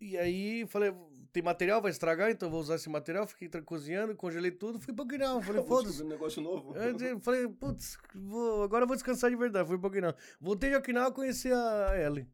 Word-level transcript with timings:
E 0.00 0.16
aí 0.16 0.66
falei, 0.68 0.94
tem 1.32 1.42
material, 1.42 1.82
vai 1.82 1.90
estragar, 1.90 2.30
então 2.30 2.50
vou 2.50 2.60
usar 2.60 2.76
esse 2.76 2.88
material. 2.88 3.26
Fiquei 3.26 3.48
cozinhando, 3.62 4.14
congelei 4.14 4.50
tudo, 4.50 4.80
fui 4.80 4.94
pro 4.94 5.04
Guinão. 5.04 5.40
Falei, 5.42 5.62
foda-se. 5.62 6.02
um 6.02 6.08
negócio 6.08 6.40
novo. 6.42 6.74
Eu 6.76 7.20
falei, 7.20 7.48
putz, 7.48 7.98
vou- 8.14 8.62
agora 8.62 8.84
eu 8.84 8.86
vou 8.88 8.96
descansar 8.96 9.30
de 9.30 9.36
verdade. 9.36 9.68
Fui 9.68 9.78
pro 9.78 9.88
Okinawa. 9.88 10.14
Voltei 10.40 10.70
de 10.70 10.76
Okinawa 10.76 11.12
conheci 11.12 11.52
a 11.52 11.92
Ellie. 11.96 12.26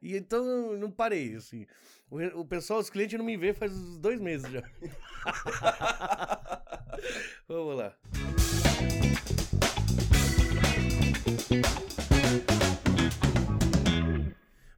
E 0.00 0.16
então 0.16 0.76
não 0.78 0.90
parei, 0.90 1.34
assim. 1.36 1.66
O, 2.10 2.18
o 2.40 2.44
pessoal, 2.44 2.80
os 2.80 2.90
clientes 2.90 3.16
não 3.18 3.24
me 3.24 3.36
vê 3.36 3.52
faz 3.52 3.72
uns 3.72 3.98
dois 3.98 4.20
meses 4.20 4.50
já. 4.50 4.62
Vamos 7.46 7.76
lá. 7.76 7.94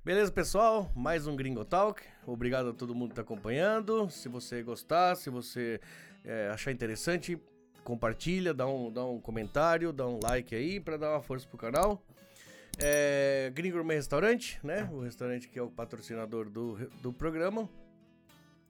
Beleza, 0.05 0.32
pessoal? 0.32 0.91
Mais 0.96 1.29
um 1.29 1.37
Gringo 1.37 1.64
Talk. 1.64 2.03
Obrigado 2.27 2.71
a 2.71 2.73
todo 2.73 2.93
mundo 2.93 3.11
que 3.11 3.12
está 3.12 3.23
acompanhando. 3.23 4.11
Se 4.11 4.29
você 4.29 4.61
gostar, 4.61 5.14
se 5.14 5.31
você 5.31 5.81
é, 6.25 6.49
achar 6.49 6.72
interessante, 6.72 7.40
compartilha, 7.85 8.53
dá 8.53 8.67
um, 8.67 8.93
dá 8.93 9.04
um 9.04 9.21
comentário, 9.21 9.93
dá 9.93 10.04
um 10.04 10.18
like 10.21 10.57
aí 10.57 10.81
para 10.81 10.96
dar 10.96 11.11
uma 11.11 11.23
força 11.23 11.46
pro 11.46 11.57
canal. 11.57 12.04
É, 12.81 13.53
Gringo 13.54 13.76
Gourmet 13.76 13.95
Restaurante, 13.95 14.59
né? 14.64 14.90
O 14.93 14.99
restaurante 14.99 15.49
que 15.49 15.57
é 15.57 15.62
o 15.62 15.71
patrocinador 15.71 16.50
do, 16.50 16.79
do 17.00 17.12
programa. 17.12 17.71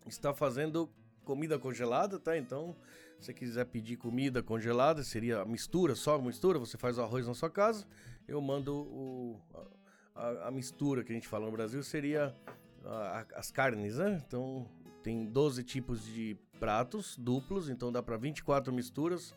Está 0.06 0.34
fazendo 0.34 0.90
comida 1.24 1.58
congelada, 1.58 2.18
tá? 2.18 2.36
Então, 2.36 2.76
se 3.18 3.24
você 3.24 3.32
quiser 3.32 3.64
pedir 3.64 3.96
comida 3.96 4.42
congelada, 4.42 5.02
seria 5.02 5.46
mistura, 5.46 5.94
só 5.94 6.18
mistura, 6.18 6.58
você 6.58 6.76
faz 6.76 6.98
o 6.98 7.02
arroz 7.02 7.26
na 7.26 7.32
sua 7.32 7.48
casa, 7.48 7.86
eu 8.28 8.38
mando 8.38 8.76
o, 8.76 9.40
a, 10.14 10.48
a 10.48 10.50
mistura 10.50 11.02
que 11.04 11.12
a 11.12 11.14
gente 11.14 11.28
fala 11.28 11.46
no 11.46 11.52
Brasil, 11.52 11.82
seria 11.82 12.34
a- 12.84 13.24
as 13.36 13.50
carnes, 13.50 13.96
né? 13.98 14.22
Então, 14.26 14.66
tem 15.02 15.24
12 15.26 15.62
tipos 15.64 16.04
de 16.04 16.36
pratos 16.60 17.16
duplos, 17.16 17.68
então 17.68 17.90
dá 17.90 18.02
para 18.02 18.16
24 18.16 18.72
misturas. 18.72 19.34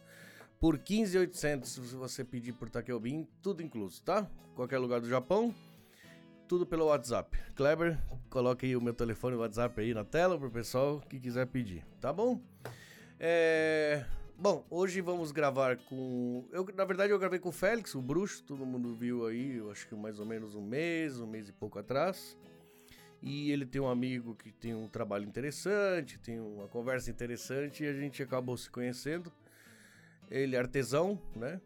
Por 0.59 0.77
15,800 0.77 1.69
se 1.69 1.79
você 1.95 2.23
pedir 2.23 2.53
por 2.53 2.69
Takeobin, 2.69 3.27
tudo 3.41 3.61
incluso, 3.61 4.01
tá? 4.03 4.27
Qualquer 4.55 4.77
lugar 4.77 5.01
do 5.01 5.07
Japão, 5.09 5.53
tudo 6.47 6.65
pelo 6.65 6.85
WhatsApp. 6.85 7.37
Kleber, 7.55 7.99
coloque 8.29 8.65
aí 8.65 8.75
o 8.75 8.81
meu 8.81 8.93
telefone 8.93 9.35
e 9.35 9.39
WhatsApp 9.39 9.79
aí 9.81 9.93
na 9.93 10.05
tela 10.05 10.37
pro 10.39 10.49
pessoal 10.49 11.01
que 11.01 11.19
quiser 11.19 11.45
pedir, 11.47 11.85
tá 11.99 12.13
bom? 12.13 12.39
É... 13.19 14.05
Bom, 14.37 14.65
hoje 14.69 14.99
vamos 14.99 15.31
gravar 15.31 15.77
com. 15.77 16.45
Eu, 16.51 16.67
na 16.75 16.83
verdade, 16.83 17.13
eu 17.13 17.17
gravei 17.17 17.39
com 17.39 17.49
o 17.49 17.53
Félix, 17.53 17.95
o 17.95 18.01
bruxo, 18.01 18.43
todo 18.43 18.65
mundo 18.65 18.93
viu 18.93 19.25
aí, 19.25 19.55
eu 19.55 19.71
acho 19.71 19.87
que 19.87 19.95
mais 19.95 20.19
ou 20.19 20.25
menos 20.25 20.55
um 20.55 20.61
mês, 20.61 21.21
um 21.21 21.25
mês 21.25 21.47
e 21.47 21.53
pouco 21.53 21.79
atrás. 21.79 22.37
E 23.21 23.49
ele 23.49 23.65
tem 23.65 23.81
um 23.81 23.87
amigo 23.87 24.35
que 24.35 24.51
tem 24.51 24.75
um 24.75 24.89
trabalho 24.89 25.25
interessante, 25.25 26.19
tem 26.19 26.37
uma 26.37 26.67
conversa 26.67 27.09
interessante 27.09 27.85
e 27.85 27.87
a 27.87 27.93
gente 27.93 28.21
acabou 28.21 28.57
se 28.57 28.69
conhecendo. 28.69 29.31
Ele 30.29 30.57
é 30.57 30.59
artesão, 30.59 31.17
né? 31.33 31.61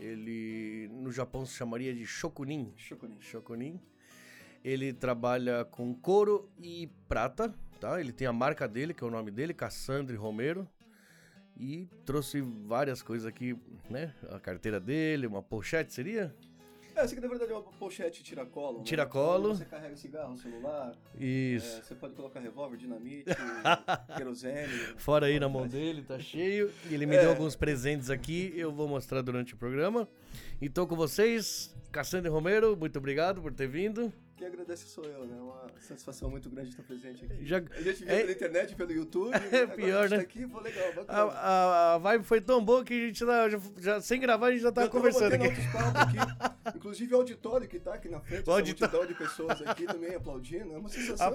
Ele 0.00 0.88
no 0.90 1.12
Japão 1.12 1.44
se 1.44 1.52
chamaria 1.52 1.94
de 1.94 2.06
shokunin. 2.06 2.72
Choconin. 2.78 3.20
Shokunin. 3.20 3.80
Ele 4.64 4.94
trabalha 4.94 5.66
com 5.66 5.94
couro 5.94 6.48
e 6.58 6.90
prata, 7.06 7.54
tá? 7.78 8.00
Ele 8.00 8.10
tem 8.10 8.26
a 8.26 8.32
marca 8.32 8.66
dele, 8.66 8.94
que 8.94 9.04
é 9.04 9.06
o 9.06 9.10
nome 9.10 9.30
dele, 9.30 9.52
Cassandre 9.52 10.16
Romero. 10.16 10.66
E 11.58 11.88
trouxe 12.04 12.40
várias 12.40 13.02
coisas 13.02 13.26
aqui, 13.26 13.56
né? 13.88 14.14
A 14.30 14.38
carteira 14.38 14.78
dele, 14.78 15.26
uma 15.26 15.42
pochete, 15.42 15.92
seria? 15.92 16.34
É, 16.94 17.00
essa 17.00 17.12
aqui 17.12 17.20
na 17.20 17.28
verdade 17.28 17.50
é 17.52 17.54
uma 17.54 17.62
pochete 17.62 18.22
tiracolo. 18.22 18.78
né? 18.78 18.84
Tiracolo. 18.84 19.54
Você 19.54 19.64
carrega 19.66 19.96
cigarro, 19.96 20.36
celular, 20.38 20.94
Isso. 21.18 21.78
é, 21.78 21.82
você 21.82 21.94
pode 21.94 22.14
colocar 22.14 22.40
revólver, 22.40 22.76
dinamite, 22.78 23.24
querosene. 24.16 24.72
Fora 24.96 25.26
aí 25.26 25.38
na 25.40 25.48
mão 25.48 25.66
dele, 25.66 26.02
tá 26.02 26.18
cheio. 26.18 26.70
E 26.90 26.94
ele 26.94 27.06
me 27.06 27.16
É. 27.16 27.20
deu 27.20 27.30
alguns 27.30 27.54
presentes 27.56 28.10
aqui, 28.10 28.52
eu 28.56 28.72
vou 28.72 28.88
mostrar 28.88 29.20
durante 29.22 29.54
o 29.54 29.56
programa. 29.56 30.08
Então, 30.60 30.86
com 30.86 30.96
vocês, 30.96 31.74
Cassandre 31.92 32.30
Romero, 32.30 32.76
muito 32.76 32.98
obrigado 32.98 33.40
por 33.42 33.52
ter 33.52 33.66
vindo. 33.68 34.12
Quem 34.36 34.46
agradece 34.48 34.86
sou 34.86 35.02
eu, 35.04 35.24
né? 35.26 35.34
Uma 35.40 35.64
satisfação 35.80 36.28
muito 36.28 36.50
grande 36.50 36.68
estar 36.68 36.82
presente 36.82 37.24
aqui. 37.24 37.42
Já- 37.46 37.56
A 37.56 37.80
gente 37.80 38.04
viu 38.04 38.14
é- 38.14 38.18
pela 38.20 38.32
internet, 38.32 38.74
pelo 38.74 38.92
YouTube. 38.92 39.30
É 39.50 39.66
pior, 39.66 40.10
né? 40.10 40.16
Tá 40.18 40.22
aqui, 40.22 40.46
pô, 40.46 40.60
legal, 40.60 40.92
A, 41.08 41.22
a, 41.22 41.94
a 41.94 41.98
vibe 41.98 42.24
foi 42.24 42.40
tão 42.42 42.62
boa 42.62 42.84
que 42.84 42.92
a 42.92 43.06
gente 43.06 43.24
tá, 43.24 43.48
já, 43.48 43.58
já- 43.78 44.00
sem 44.02 44.20
gravar 44.20 44.48
a 44.48 44.52
gente 44.52 44.60
já 44.60 44.70
tava 44.70 44.86
Eu 44.86 44.90
tava 44.90 45.02
conversando 45.02 45.32
aqui. 45.32 46.76
Inclusive 46.76 47.14
o 47.14 47.16
auditório 47.16 47.66
que 47.66 47.78
tá 47.80 47.94
aqui 47.94 48.08
na 48.10 48.20
frente, 48.20 48.40
O 48.40 48.42
essa 48.42 48.52
auditório. 48.52 48.94
multidão 48.94 49.06
de 49.06 49.14
pessoas 49.30 49.62
aqui 49.66 49.86
também 49.86 50.14
aplaudindo. 50.14 50.74
É 50.74 50.76
uma 50.78 50.88
sensação 50.90 51.26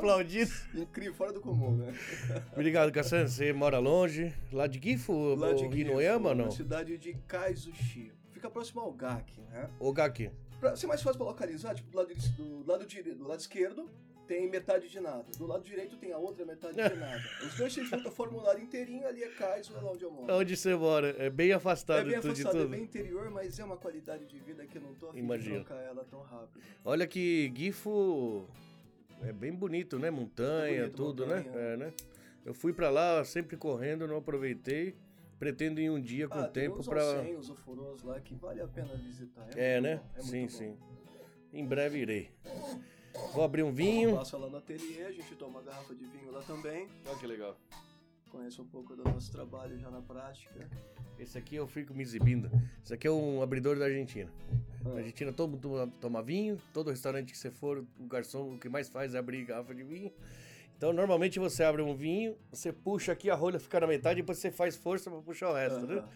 incrível, 0.76 1.14
fora 1.16 1.34
do 1.34 1.42
comum, 1.42 1.76
né? 1.78 1.94
Obrigado, 2.54 2.92
Cassandra. 2.92 3.28
Você 3.28 3.52
mora 3.52 3.80
longe, 3.80 4.32
lá 4.52 4.68
de 4.68 4.80
Gifu 4.80 5.34
Lá 5.36 5.54
de 5.54 5.64
ou 5.66 5.72
Gifu, 5.72 5.90
Inoyama 5.90 6.30
ou 6.30 6.36
na 6.36 6.44
não? 6.44 6.52
cidade 6.52 6.98
de 7.00 7.14
Kaizushi. 7.28 8.12
Fica 8.32 8.48
próximo 8.50 8.82
ao 8.82 8.92
GAC, 8.92 9.40
né? 9.52 9.70
Ou 9.80 9.92
Gaki? 9.94 10.32
Pra 10.62 10.76
ser 10.76 10.86
mais 10.88 11.02
fácil 11.02 11.18
pra 11.18 11.28
localizar, 11.28 11.74
tipo, 11.76 11.90
do 11.92 11.98
lado, 11.98 12.14
do 12.14 12.64
lado, 12.68 12.86
dire... 12.86 13.14
do 13.14 13.28
lado 13.28 13.40
esquerdo 13.40 13.90
tem 14.28 14.48
metade 14.50 14.88
de 14.88 15.00
nada. 15.02 15.26
Do 15.38 15.46
lado 15.46 15.64
direito 15.64 15.98
tem 15.98 16.14
a 16.14 16.18
outra 16.18 16.46
metade 16.46 16.76
de 16.76 16.96
nada. 16.96 17.22
Os 17.44 17.56
dois 17.58 17.74
se 17.74 17.84
juntam, 17.84 18.10
formam 18.12 18.40
um 18.40 18.44
lado 18.44 18.62
inteirinho, 18.62 19.06
ali 19.06 19.24
é 19.24 19.28
Kaizo, 19.30 19.76
é 19.76 19.82
lá 19.82 19.92
onde 19.92 20.04
eu 20.06 20.12
moro. 20.12 20.34
Onde 20.34 20.56
você 20.56 20.74
mora? 20.76 21.16
É 21.18 21.30
bem 21.30 21.52
afastado 21.52 22.02
É 22.02 22.04
bem 22.04 22.16
de 22.16 22.22
tudo 22.22 22.34
de 22.36 22.42
afastado, 22.42 22.62
é 22.62 22.64
tudo. 22.64 22.72
bem 22.72 22.84
interior, 22.84 23.30
mas 23.32 23.60
é 23.60 23.66
uma 23.66 23.76
qualidade 23.76 24.26
de 24.28 24.40
vida 24.40 24.66
que 24.66 24.78
eu 24.78 24.82
não 24.84 24.94
tô 24.94 25.10
afim 25.10 25.20
Imagino. 25.20 25.60
de 25.60 25.66
trocar 25.66 25.82
ela 25.82 26.06
tão 26.06 26.22
rápido. 26.22 26.62
Olha 26.86 27.06
que 27.08 27.52
Gifu 27.54 28.48
é 29.24 29.34
bem 29.34 29.52
bonito, 29.52 30.00
né? 30.00 30.10
Montanha, 30.10 30.84
Bonito, 30.84 30.96
tudo, 30.96 31.24
montanha. 31.26 31.44
né? 31.52 31.74
É, 31.74 31.78
né? 31.78 31.94
Eu 32.46 32.54
fui 32.54 32.72
pra 32.72 32.90
lá 32.90 33.26
sempre 33.26 33.58
correndo, 33.58 34.08
não 34.08 34.18
aproveitei. 34.18 34.96
Pretendo 35.42 35.82
ir 35.82 35.90
um 35.90 36.00
dia 36.00 36.28
com 36.28 36.38
ah, 36.38 36.44
o 36.44 36.48
tempo 36.50 36.76
tem 36.76 36.80
uns 36.82 36.88
pra. 36.88 38.12
lá 38.12 38.20
que 38.22 38.36
vale 38.36 38.62
a 38.62 38.68
pena 38.68 38.94
visitar. 38.94 39.50
É, 39.58 39.82
muito 39.82 39.84
né? 39.84 40.02
é 40.16 40.22
sim, 40.22 40.40
muito 40.42 40.54
sim. 40.54 40.78
bom. 40.80 40.88
Em 41.52 41.66
breve 41.66 41.98
irei. 41.98 42.30
Vou 43.34 43.44
abrir 43.44 43.64
um 43.64 43.72
vinho. 43.74 44.18
Passa 44.18 44.38
lá 44.38 44.48
no 44.48 44.58
ateliê, 44.58 45.02
a 45.02 45.12
gente 45.12 45.34
toma 45.34 45.58
uma 45.58 45.64
garrafa 45.64 45.96
de 45.96 46.06
vinho 46.06 46.30
lá 46.30 46.42
também. 46.44 46.88
Olha 47.08 47.18
que 47.18 47.26
legal. 47.26 47.58
Conhece 48.30 48.62
um 48.62 48.68
pouco 48.68 48.96
do 48.96 49.04
nosso 49.04 49.32
trabalho 49.32 49.80
já 49.80 49.90
na 49.90 50.00
prática. 50.00 50.70
Esse 51.18 51.40
aqui 51.40 51.56
eu 51.56 51.66
fico 51.66 51.92
me 51.92 52.04
exibindo. 52.04 52.48
Esse 52.84 52.94
aqui 52.94 53.08
é 53.08 53.12
um 53.12 53.42
abridor 53.42 53.80
da 53.80 53.86
Argentina. 53.86 54.32
Na 54.84 54.92
Ah. 54.92 54.98
Argentina 54.98 55.34
todo 55.34 55.50
mundo 55.50 55.62
toma- 55.62 55.92
toma 56.00 56.22
vinho, 56.22 56.62
todo 56.72 56.92
restaurante 56.92 57.32
que 57.32 57.38
você 57.40 57.50
for, 57.50 57.84
o 58.00 58.06
garçom 58.06 58.54
o 58.54 58.60
que 58.60 58.70
mais 58.70 58.90
faz 58.90 59.16
é 59.16 59.18
abrir 59.18 59.44
garrafa 59.46 59.74
de 59.74 59.82
vinho. 59.84 60.12
Então 60.82 60.92
normalmente 60.92 61.38
você 61.38 61.64
abre 61.64 61.84
um 61.84 61.94
vinho, 61.94 62.36
você 62.52 62.74
puxa 62.74 63.12
aqui, 63.12 63.30
a 63.30 63.36
rolha 63.36 63.60
fica 63.60 63.80
na 63.80 63.86
metade, 63.86 64.20
depois 64.20 64.40
você 64.40 64.50
faz 64.50 64.76
força 64.76 65.12
pra 65.12 65.22
puxar 65.22 65.52
o 65.52 65.54
resto, 65.54 65.86
né? 65.86 66.00
Aham. 66.00 66.10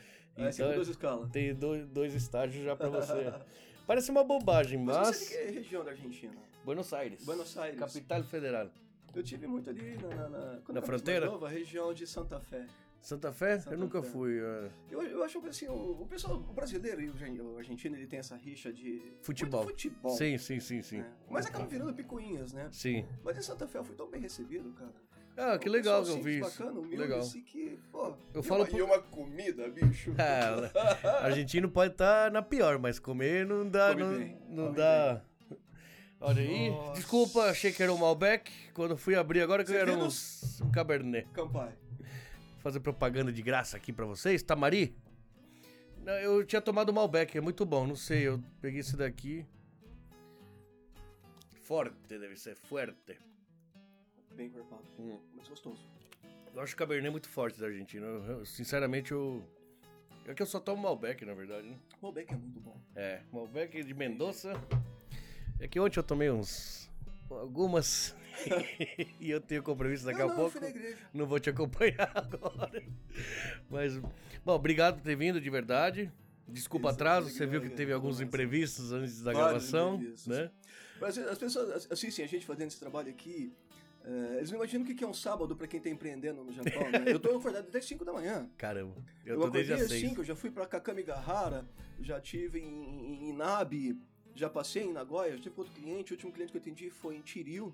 É 0.47 0.51
sempre 0.51 0.73
duas 0.73 0.87
escalas. 0.87 1.29
tem 1.29 1.53
dois, 1.53 1.85
dois 1.85 2.15
estágios 2.15 2.65
já 2.65 2.75
pra 2.75 2.89
você. 2.89 3.31
Parece 3.85 4.09
uma 4.09 4.23
bobagem, 4.23 4.79
Mas 4.79 4.97
mas. 4.97 5.17
você 5.17 5.35
é 5.35 5.51
região 5.51 5.85
da 5.85 5.91
Argentina? 5.91 6.33
Buenos 6.63 6.91
Aires. 6.91 7.23
Buenos 7.23 7.55
Aires. 7.55 7.79
Capital 7.79 8.23
Federal. 8.23 8.71
Eu 9.13 9.21
tive 9.21 9.45
muito 9.45 9.69
ali 9.69 9.97
na, 9.97 10.07
na, 10.15 10.29
na, 10.29 10.61
Na 10.73 10.81
fronteira? 10.81 11.27
Novo, 11.27 11.45
a 11.45 11.49
região 11.49 11.93
de 11.93 12.07
Santa 12.07 12.39
Fé. 12.39 12.65
Santa 13.05 13.31
Fé? 13.31 13.59
Santa 13.59 13.75
eu 13.75 13.79
nunca 13.79 14.01
Fé. 14.01 14.09
fui. 14.09 14.39
é. 14.39 14.69
Eu, 14.89 15.01
eu 15.03 15.23
acho 15.23 15.39
que 15.39 15.47
assim, 15.47 15.67
o, 15.67 16.01
o 16.01 16.07
pessoal, 16.07 16.37
o 16.37 16.53
brasileiro 16.53 17.01
e 17.01 17.09
o, 17.09 17.13
argen- 17.13 17.39
o 17.39 17.57
argentino, 17.57 17.95
ele 17.95 18.07
tem 18.07 18.17
essa 18.19 18.35
rixa 18.35 18.73
de 18.73 18.99
Futebol. 19.21 19.63
futebol. 19.63 20.11
Sim, 20.17 20.37
sim, 20.39 20.59
sim, 20.59 20.81
sim. 20.81 20.97
né? 20.97 21.11
Mas 21.29 21.45
acaba 21.45 21.65
virando 21.67 21.93
picuinhas, 21.93 22.51
né? 22.51 22.67
Sim. 22.71 23.05
Mas 23.23 23.37
em 23.37 23.41
Santa 23.41 23.67
Fé 23.67 23.77
eu 23.77 23.83
fui 23.83 23.95
tão 23.95 24.09
bem 24.09 24.19
recebido, 24.21 24.71
cara. 24.73 24.93
Ah, 25.37 25.57
que 25.59 25.67
legal 25.69 26.01
que 26.03 26.11
eu 26.11 26.21
vi 26.23 26.39
isso. 26.39 26.49
bacana, 26.63 26.79
humilde, 26.79 26.95
legal. 26.97 27.19
assim 27.19 27.41
que, 27.43 27.77
pô, 27.91 28.15
Eu 28.33 28.39
e 28.39 28.43
falo 28.43 28.61
uma, 28.61 28.67
pro- 28.69 28.77
e 28.79 28.81
uma 28.81 28.99
comida, 29.01 29.69
bicho. 29.69 30.11
Ah, 30.17 31.25
argentino 31.25 31.69
pode 31.69 31.91
estar 31.91 32.31
na 32.31 32.41
pior, 32.41 32.79
mas 32.79 32.97
comer 32.99 33.45
não 33.45 33.69
dá. 33.69 33.89
Come 33.89 34.01
não 34.03 34.17
bem, 34.17 34.37
não 34.49 34.65
come 34.67 34.77
dá. 34.77 35.21
Olha 36.21 36.41
aí. 36.41 36.69
Nossa. 36.71 36.93
Desculpa, 36.93 37.41
achei 37.49 37.71
que 37.71 37.83
era 37.83 37.93
um 37.93 37.97
Malbec. 37.97 38.49
Quando 38.73 38.95
fui 38.97 39.13
abrir 39.15 39.41
agora 39.41 39.63
que 39.63 39.69
Você 39.71 39.77
era 39.77 39.91
um, 39.93 40.07
um 40.07 40.71
Cabernet. 40.71 41.27
Campai. 41.33 41.73
Fazer 42.65 42.79
propaganda 42.79 43.31
de 43.31 43.43
graça 43.43 43.77
aqui 43.77 43.93
pra 43.93 44.07
vocês. 44.07 44.41
Tamari? 44.41 44.97
Não, 46.03 46.13
eu 46.13 46.43
tinha 46.43 46.59
tomado 46.59 46.91
Malbec, 46.91 47.37
é 47.37 47.39
muito 47.39 47.63
bom. 47.63 47.85
Não 47.85 47.95
sei, 47.95 48.23
eu 48.23 48.41
peguei 48.59 48.79
esse 48.79 48.97
daqui. 48.97 49.45
Forte, 51.61 51.95
deve 52.07 52.35
ser 52.35 52.55
forte. 52.55 53.19
Bem 54.35 54.47
encorpado. 54.47 54.81
Hum. 54.97 55.19
Mas 55.35 55.47
gostoso. 55.47 55.79
Eu 56.55 56.59
acho 56.63 56.73
o 56.73 56.77
Cabernet 56.77 57.11
muito 57.11 57.29
forte 57.29 57.59
da 57.59 57.67
Argentina. 57.67 58.03
Eu- 58.03 58.23
eu- 58.39 58.45
sinceramente, 58.47 59.11
eu. 59.11 59.43
É 60.25 60.33
que 60.33 60.41
eu 60.41 60.45
só 60.47 60.59
tomo 60.59 60.81
Malbec, 60.81 61.23
na 61.23 61.35
verdade, 61.35 61.67
né? 61.69 61.77
Malbec 62.01 62.33
é 62.33 62.35
muito 62.35 62.59
bom. 62.61 62.75
É, 62.95 63.21
Malbec 63.31 63.83
de 63.83 63.93
Mendoza. 63.93 64.53
É 65.59 65.67
que 65.67 65.79
ontem 65.79 65.99
eu 65.99 66.03
tomei 66.03 66.31
uns. 66.31 66.89
algumas. 67.29 68.15
e 69.19 69.29
eu 69.29 69.39
tenho 69.41 69.63
compromisso 69.63 70.05
daqui 70.05 70.21
eu 70.21 70.25
a 70.25 70.29
não, 70.29 70.35
pouco. 70.35 70.59
Não 71.13 71.25
vou 71.25 71.39
te 71.39 71.49
acompanhar 71.49 72.11
agora. 72.15 72.83
Mas, 73.69 73.97
bom, 73.97 74.53
obrigado 74.53 74.95
por 74.95 75.03
ter 75.03 75.15
vindo 75.15 75.39
de 75.39 75.49
verdade. 75.49 76.11
Desculpa 76.47 76.89
Isso, 76.89 76.95
atraso, 76.95 77.29
você 77.29 77.45
viu 77.45 77.59
que 77.59 77.69
teve 77.69 77.91
alguns 77.91 78.21
imprevistos 78.21 78.91
antes 78.91 79.21
da 79.21 79.33
Vários 79.33 79.71
gravação, 79.71 79.99
né? 80.27 80.51
Mas 81.01 81.17
as 81.17 81.37
pessoas 81.37 81.91
assistem 81.91 82.23
a 82.23 82.27
gente 82.27 82.45
fazendo 82.45 82.67
esse 82.67 82.79
trabalho 82.79 83.09
aqui. 83.09 83.51
É, 84.03 84.37
eles 84.37 84.51
não 84.51 84.57
imaginam 84.57 84.85
o 84.85 84.87
que 84.87 85.03
é 85.03 85.07
um 85.07 85.13
sábado 85.13 85.55
pra 85.55 85.67
quem 85.67 85.79
tá 85.79 85.89
empreendendo 85.89 86.43
no 86.43 86.53
Japão, 86.53 86.91
né? 86.91 87.03
Eu 87.11 87.19
tô 87.19 87.35
acordado 87.35 87.67
até 87.67 87.81
5 87.81 88.05
da 88.05 88.13
manhã. 88.13 88.47
Caramba, 88.55 88.95
eu, 89.25 89.35
Eu, 89.35 89.41
tô 89.41 89.49
desde 89.49 89.73
as 89.73 89.81
às 89.81 89.87
seis. 89.89 90.09
5, 90.09 90.21
eu 90.21 90.25
já 90.25 90.35
fui 90.35 90.51
pra 90.51 90.67
Kakamigahara, 90.67 91.65
já 91.99 92.21
tive 92.21 92.59
em, 92.59 92.65
em, 92.67 93.29
em 93.29 93.33
Nabe, 93.33 93.99
já 94.35 94.47
passei 94.47 94.83
em 94.83 94.93
Nagoya, 94.93 95.31
já 95.35 95.41
tive 95.41 95.55
outro 95.57 95.73
cliente. 95.73 96.13
O 96.13 96.15
último 96.15 96.31
cliente 96.31 96.51
que 96.51 96.57
eu 96.57 96.61
atendi 96.61 96.89
foi 96.91 97.15
em 97.15 97.21
Tiril, 97.21 97.73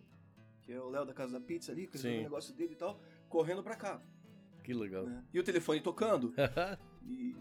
que 0.71 0.77
é 0.77 0.79
o 0.79 0.89
Léo 0.89 1.05
da 1.05 1.13
Casa 1.13 1.33
da 1.33 1.39
Pizza 1.41 1.71
ali, 1.71 1.85
que 1.85 1.97
o 1.97 2.01
negócio 2.23 2.53
dele 2.53 2.73
e 2.73 2.75
tal, 2.77 2.99
correndo 3.27 3.61
pra 3.61 3.75
cá. 3.75 4.01
Que 4.63 4.73
legal. 4.73 5.05
né? 5.05 5.21
E 5.33 5.39
o 5.39 5.43
telefone 5.43 5.81
tocando. 5.81 6.33
E, 7.03 7.35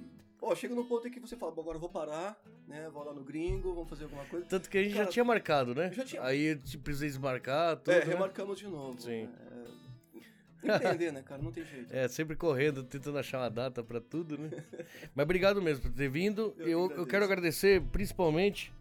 chega 0.56 0.74
num 0.74 0.86
ponto 0.86 1.06
em 1.06 1.10
que 1.10 1.20
você 1.20 1.36
fala, 1.36 1.52
"Bom, 1.52 1.60
agora 1.60 1.76
eu 1.76 1.80
vou 1.80 1.90
parar, 1.90 2.42
né? 2.66 2.88
Vou 2.88 3.04
lá 3.04 3.12
no 3.12 3.22
gringo, 3.22 3.74
vamos 3.74 3.90
fazer 3.90 4.04
alguma 4.04 4.24
coisa. 4.24 4.46
Tanto 4.46 4.70
que 4.70 4.78
a 4.78 4.82
gente 4.82 4.92
já 4.94 5.00
Cara, 5.00 5.10
tinha 5.10 5.24
marcado, 5.24 5.74
né? 5.74 5.92
já 5.92 6.02
tinha- 6.02 6.22
Aí 6.22 6.42
eu 6.52 6.58
te- 6.62 6.78
precisei 6.78 7.10
desmarcar 7.10 7.76
tudo. 7.76 7.92
é, 7.92 7.98
né? 7.98 8.04
remarcamos 8.06 8.58
de 8.58 8.66
novo. 8.66 8.98
Sim. 8.98 9.28
É, 10.62 10.76
entender, 10.76 11.12
né, 11.12 11.22
cara? 11.22 11.42
Não 11.42 11.52
tem 11.52 11.62
jeito. 11.66 11.88
É, 11.94 12.08
sempre 12.08 12.34
correndo, 12.36 12.82
tentando 12.82 13.18
achar 13.18 13.38
uma 13.38 13.50
data 13.50 13.82
pra 13.84 14.00
tudo, 14.00 14.38
né? 14.38 14.50
Mas 15.14 15.24
obrigado 15.24 15.60
mesmo 15.60 15.82
por 15.82 15.92
ter 15.92 16.08
vindo. 16.08 16.54
Eu 16.56 16.66
Eu, 16.68 16.90
eu 16.92 17.06
quero 17.06 17.24
agradecer 17.26 17.82
principalmente 17.92 18.72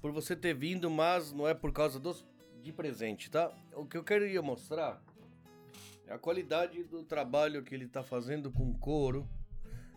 por 0.00 0.12
você 0.12 0.36
ter 0.36 0.54
vindo, 0.54 0.88
mas 0.88 1.32
não 1.32 1.46
é 1.48 1.54
por 1.54 1.72
causa 1.72 1.98
dos, 1.98 2.24
de 2.64 2.72
presente, 2.72 3.30
tá? 3.30 3.52
O 3.74 3.84
que 3.84 3.96
eu 3.96 4.02
queria 4.02 4.40
mostrar 4.42 5.00
é 6.06 6.14
a 6.14 6.18
qualidade 6.18 6.82
do 6.84 7.02
trabalho 7.02 7.62
que 7.62 7.74
ele 7.74 7.86
tá 7.86 8.02
fazendo 8.02 8.50
com 8.50 8.72
couro. 8.74 9.28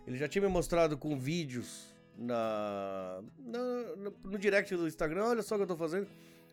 Ele 0.05 0.17
já 0.17 0.27
tinha 0.27 0.41
me 0.41 0.47
mostrado 0.49 0.97
com 0.97 1.17
vídeos 1.17 1.93
na, 2.17 3.21
na- 3.39 3.95
no, 3.95 4.11
no 4.31 4.37
direct 4.37 4.75
do 4.75 4.87
Instagram. 4.87 5.25
Olha 5.25 5.41
só 5.41 5.55
o 5.55 5.57
que 5.57 5.63
eu 5.63 5.67
tô 5.67 5.77
fazendo. 5.77 6.07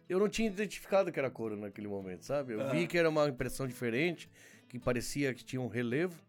Eu 0.08 0.18
não 0.18 0.28
tinha 0.28 0.48
identificado 0.48 1.10
que 1.10 1.18
era 1.18 1.30
couro 1.30 1.56
naquele 1.56 1.88
momento, 1.88 2.24
sabe? 2.24 2.52
Eu 2.54 2.60
Ah. 2.60 2.68
vi 2.70 2.86
que 2.86 2.96
era 2.98 3.08
uma 3.08 3.28
impressão 3.28 3.66
diferente, 3.66 4.30
que 4.68 4.78
parecia 4.78 5.32
que 5.34 5.44
tinha 5.44 5.60
um 5.60 5.68
relevo. 5.68 6.20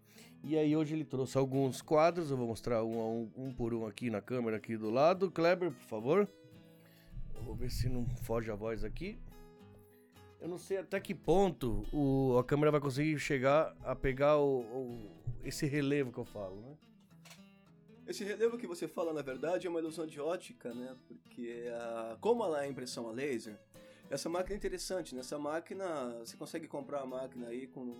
E 0.43 0.57
aí 0.57 0.75
hoje 0.75 0.93
ele 0.93 1.03
trouxe 1.03 1.37
alguns 1.37 1.81
quadros, 1.81 2.29
eu 2.31 2.37
vou 2.37 2.47
mostrar 2.47 2.83
um, 2.83 2.97
um, 3.35 3.45
um 3.47 3.51
por 3.53 3.73
um 3.73 3.85
aqui 3.85 4.09
na 4.09 4.21
câmera 4.21 4.57
aqui 4.57 4.77
do 4.77 4.89
lado. 4.91 5.29
Kleber, 5.31 5.71
por 5.71 5.83
favor. 5.87 6.29
Eu 7.35 7.41
vou 7.43 7.55
ver 7.55 7.69
se 7.71 7.89
não 7.89 8.05
foge 8.23 8.49
a 8.51 8.55
voz 8.55 8.83
aqui. 8.83 9.17
Eu 10.45 10.49
não 10.49 10.59
sei 10.59 10.77
até 10.77 10.99
que 10.99 11.15
ponto 11.15 11.83
o, 11.91 12.37
a 12.37 12.43
câmera 12.43 12.69
vai 12.71 12.79
conseguir 12.79 13.17
chegar 13.17 13.75
a 13.83 13.95
pegar 13.95 14.37
o, 14.37 14.59
o- 14.59 15.09
esse 15.43 15.65
relevo 15.65 16.11
que 16.11 16.19
eu 16.19 16.23
falo, 16.23 16.61
né? 16.61 16.77
Esse 18.07 18.23
relevo 18.23 18.55
que 18.55 18.67
você 18.67 18.87
fala, 18.87 19.11
na 19.11 19.23
verdade, 19.23 19.65
é 19.65 19.69
uma 19.71 19.79
ilusão 19.79 20.05
de 20.05 20.21
ótica, 20.21 20.71
né? 20.71 20.95
Porque 21.07 21.65
a, 21.73 22.17
como 22.21 22.43
ela 22.43 22.63
é 22.63 22.67
impressão 22.69 23.09
a 23.09 23.11
laser, 23.11 23.59
essa 24.07 24.29
máquina 24.29 24.53
é 24.53 24.57
interessante. 24.57 25.15
Nessa 25.15 25.39
máquina, 25.39 25.85
você 26.19 26.37
consegue 26.37 26.67
comprar 26.67 27.01
a 27.01 27.07
máquina 27.07 27.47
aí 27.47 27.65
com 27.65 27.95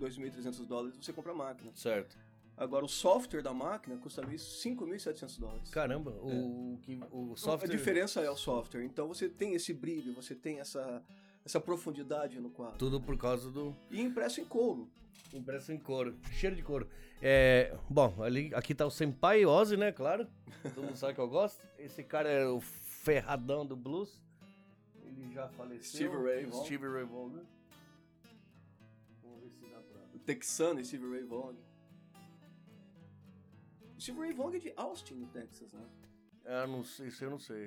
2.300 0.00 0.66
dólares, 0.66 0.96
você 1.00 1.12
compra 1.12 1.30
a 1.30 1.36
máquina. 1.36 1.70
Certo. 1.76 2.18
Agora, 2.56 2.84
o 2.84 2.88
software 2.88 3.40
da 3.42 3.54
máquina 3.54 3.96
custa 3.98 4.20
5.700 4.22 5.38
dólares. 5.38 5.70
Caramba, 5.70 6.10
o, 6.10 6.76
que, 6.82 6.98
o 7.12 7.36
software... 7.36 7.68
A 7.68 7.70
diferença 7.70 8.20
é 8.20 8.30
o 8.30 8.36
software. 8.36 8.82
Então 8.82 9.06
você 9.06 9.28
tem 9.28 9.54
esse 9.54 9.72
brilho, 9.72 10.12
você 10.12 10.34
tem 10.34 10.58
essa, 10.58 11.00
essa 11.44 11.60
profundidade 11.60 12.40
no 12.40 12.50
quadro. 12.50 12.78
Tudo 12.78 13.00
por 13.00 13.16
causa 13.18 13.50
do 13.50 13.74
E 13.90 14.00
impresso 14.00 14.40
em 14.40 14.44
couro. 14.44 14.88
impresso 15.32 15.72
em 15.72 15.78
couro, 15.78 16.16
cheiro 16.32 16.56
de 16.56 16.62
couro. 16.62 16.88
É, 17.20 17.76
bom, 17.88 18.22
ali, 18.22 18.50
aqui 18.54 18.74
tá 18.74 18.86
o 18.86 18.90
Senpai 18.90 19.44
Ozzy, 19.44 19.76
né, 19.76 19.92
claro. 19.92 20.26
Todo 20.74 20.84
mundo 20.84 20.96
sabe 20.96 21.14
que 21.14 21.20
eu 21.20 21.28
gosto. 21.28 21.66
Esse 21.78 22.02
cara 22.02 22.28
é 22.28 22.46
o 22.46 22.60
ferradão 22.60 23.66
do 23.66 23.76
blues. 23.76 24.22
Ele 25.02 25.32
já 25.32 25.48
faleceu. 25.48 26.10
Steve 26.10 26.16
Ray 26.16 26.44
Vaughan. 26.46 26.64
Steve 26.64 26.88
Ray 26.88 27.04
Vaughan. 27.04 27.44
Vamos 29.22 29.40
ver 29.42 29.50
se 29.50 29.66
dá 29.70 29.80
pra... 29.80 30.00
O 30.14 30.18
texano 30.18 30.84
Steve 30.84 31.08
Ray 31.10 31.24
Vaughan. 31.24 31.56
Steve 33.98 34.18
Ray 34.20 34.32
Vaughan 34.32 34.56
é 34.56 34.60
de 34.60 34.72
Austin, 34.76 35.14
no 35.14 35.26
Texas, 35.28 35.72
né? 35.72 35.84
Ah, 36.46 36.66
não 36.66 36.84
sei, 36.84 37.08
isso 37.08 37.24
eu 37.24 37.30
não 37.30 37.38
sei. 37.38 37.66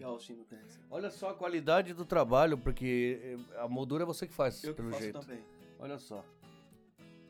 Olha 0.91 1.09
só 1.09 1.29
a 1.31 1.33
qualidade 1.33 1.93
do 1.93 2.05
trabalho, 2.05 2.57
porque 2.57 3.19
eh, 3.53 3.59
a 3.59 3.67
moldura 3.67 4.03
é 4.03 4.05
você 4.05 4.27
que 4.27 4.33
faz, 4.33 4.63
Eu 4.63 4.71
que 4.73 4.77
pelo 4.77 4.91
faço 4.91 5.03
jeito. 5.03 5.19
também. 5.19 5.43
Olha 5.79 5.97
só. 5.97 6.23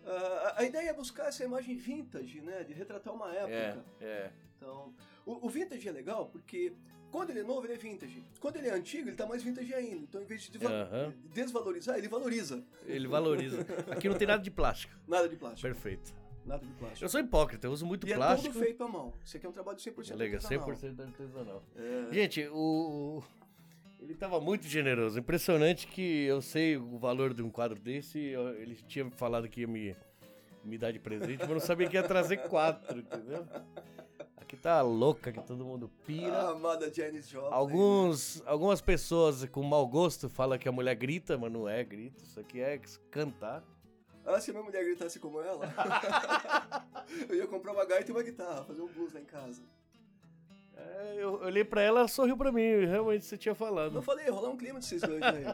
Ah, 0.05 0.53
a 0.57 0.63
ideia 0.63 0.89
é 0.89 0.93
buscar 0.93 1.27
essa 1.27 1.43
imagem 1.43 1.75
vintage, 1.77 2.41
né? 2.41 2.63
De 2.63 2.73
retratar 2.73 3.13
uma 3.13 3.33
É, 3.33 3.39
época. 3.69 3.85
é. 4.01 4.31
Então, 4.57 4.93
o, 5.25 5.45
o 5.45 5.49
vintage 5.49 5.87
é 5.87 5.91
legal 5.91 6.27
porque 6.29 6.73
quando 7.11 7.29
ele 7.29 7.39
é 7.39 7.43
novo, 7.43 7.65
ele 7.65 7.73
é 7.73 7.77
vintage. 7.77 8.21
Quando 8.39 8.57
ele 8.57 8.67
é 8.67 8.73
antigo, 8.73 9.07
ele 9.09 9.15
tá 9.15 9.25
mais 9.25 9.41
vintage 9.43 9.73
ainda. 9.73 10.03
Então, 10.03 10.21
em 10.21 10.25
vez 10.25 10.41
de 10.49 10.65
Aham. 10.65 11.13
desvalorizar, 11.33 11.97
ele 11.97 12.07
valoriza. 12.09 12.63
Ele 12.85 13.07
valoriza. 13.07 13.65
Aqui 13.89 14.09
não 14.09 14.17
tem 14.17 14.27
nada 14.27 14.41
de 14.41 14.51
plástico. 14.51 14.93
Nada 15.07 15.29
de 15.29 15.35
plástico. 15.37 15.61
Perfeito. 15.61 16.13
Nada 16.47 16.65
de 16.65 16.71
plástico. 16.73 17.05
Eu 17.05 17.09
sou 17.09 17.19
hipócrita, 17.19 17.67
eu 17.67 17.71
uso 17.71 17.85
muito 17.85 18.07
e 18.07 18.13
plástico. 18.13 18.49
é 18.49 18.53
tudo 18.53 18.63
feito 18.63 18.83
à 18.83 18.87
mão. 18.87 19.13
Isso 19.23 19.37
aqui 19.37 19.45
é 19.45 19.49
um 19.49 19.51
trabalho 19.51 19.77
100% 19.77 20.15
Legal, 20.15 20.41
artesanal. 20.41 20.67
100% 20.69 20.99
artesanal. 21.01 21.63
É, 21.75 22.13
Gente, 22.13 22.47
o, 22.51 23.21
ele 23.99 24.15
tava 24.15 24.39
muito 24.39 24.65
generoso. 24.67 25.19
Impressionante 25.19 25.87
que 25.87 26.23
eu 26.25 26.41
sei 26.41 26.77
o 26.77 26.97
valor 26.97 27.33
de 27.33 27.43
um 27.43 27.49
quadro 27.49 27.79
desse. 27.79 28.17
Ele 28.19 28.75
tinha 28.87 29.09
falado 29.11 29.49
que 29.49 29.61
ia 29.61 29.67
me, 29.67 29.95
me 30.63 30.77
dar 30.77 30.91
de 30.91 30.99
presente, 30.99 31.39
mas 31.39 31.49
não 31.49 31.59
sabia 31.59 31.87
que 31.89 31.97
ia 31.97 32.03
trazer 32.03 32.37
quatro, 32.47 32.99
entendeu? 32.99 33.45
Aqui 34.37 34.55
tá 34.55 34.81
louca, 34.81 35.29
que 35.29 35.41
todo 35.41 35.65
mundo 35.65 35.91
a 35.93 36.05
pira. 36.05 36.49
amada 36.51 36.93
Janis 36.93 37.27
Joplin. 37.27 37.49
Alguns, 37.51 38.41
algumas 38.45 38.79
pessoas 38.79 39.43
com 39.45 39.61
mau 39.61 39.85
gosto 39.85 40.29
falam 40.29 40.57
que 40.57 40.69
a 40.69 40.71
mulher 40.71 40.95
grita, 40.95 41.37
mas 41.37 41.51
não 41.51 41.67
é 41.67 41.83
grito. 41.83 42.23
Isso 42.23 42.39
aqui 42.39 42.61
é 42.61 42.79
cantar. 43.11 43.61
Ah, 44.29 44.41
se 44.41 44.51
a 44.51 44.53
minha 44.53 44.63
mulher 44.65 44.83
gritasse 44.83 45.19
como 45.19 45.41
ela, 45.41 45.65
eu 47.29 47.35
ia 47.35 47.47
comprar 47.47 47.71
uma 47.71 47.85
gaita 47.85 48.11
e 48.11 48.13
uma 48.13 48.21
guitarra, 48.21 48.65
fazer 48.65 48.81
um 48.81 48.87
blues 48.87 49.13
lá 49.13 49.21
em 49.21 49.25
casa. 49.25 49.61
É, 50.75 51.15
eu 51.17 51.35
olhei 51.41 51.63
pra 51.63 51.81
ela, 51.81 51.99
ela 52.01 52.07
sorriu 52.07 52.35
pra 52.37 52.51
mim. 52.51 52.85
Realmente 52.85 53.25
você 53.25 53.37
tinha 53.37 53.55
falado. 53.55 53.95
Eu 53.95 54.01
falei, 54.01 54.29
rolar 54.29 54.49
um 54.49 54.57
clima 54.57 54.79
de 54.79 54.85
vocês 54.85 55.01
dois 55.01 55.23
aí. 55.23 55.45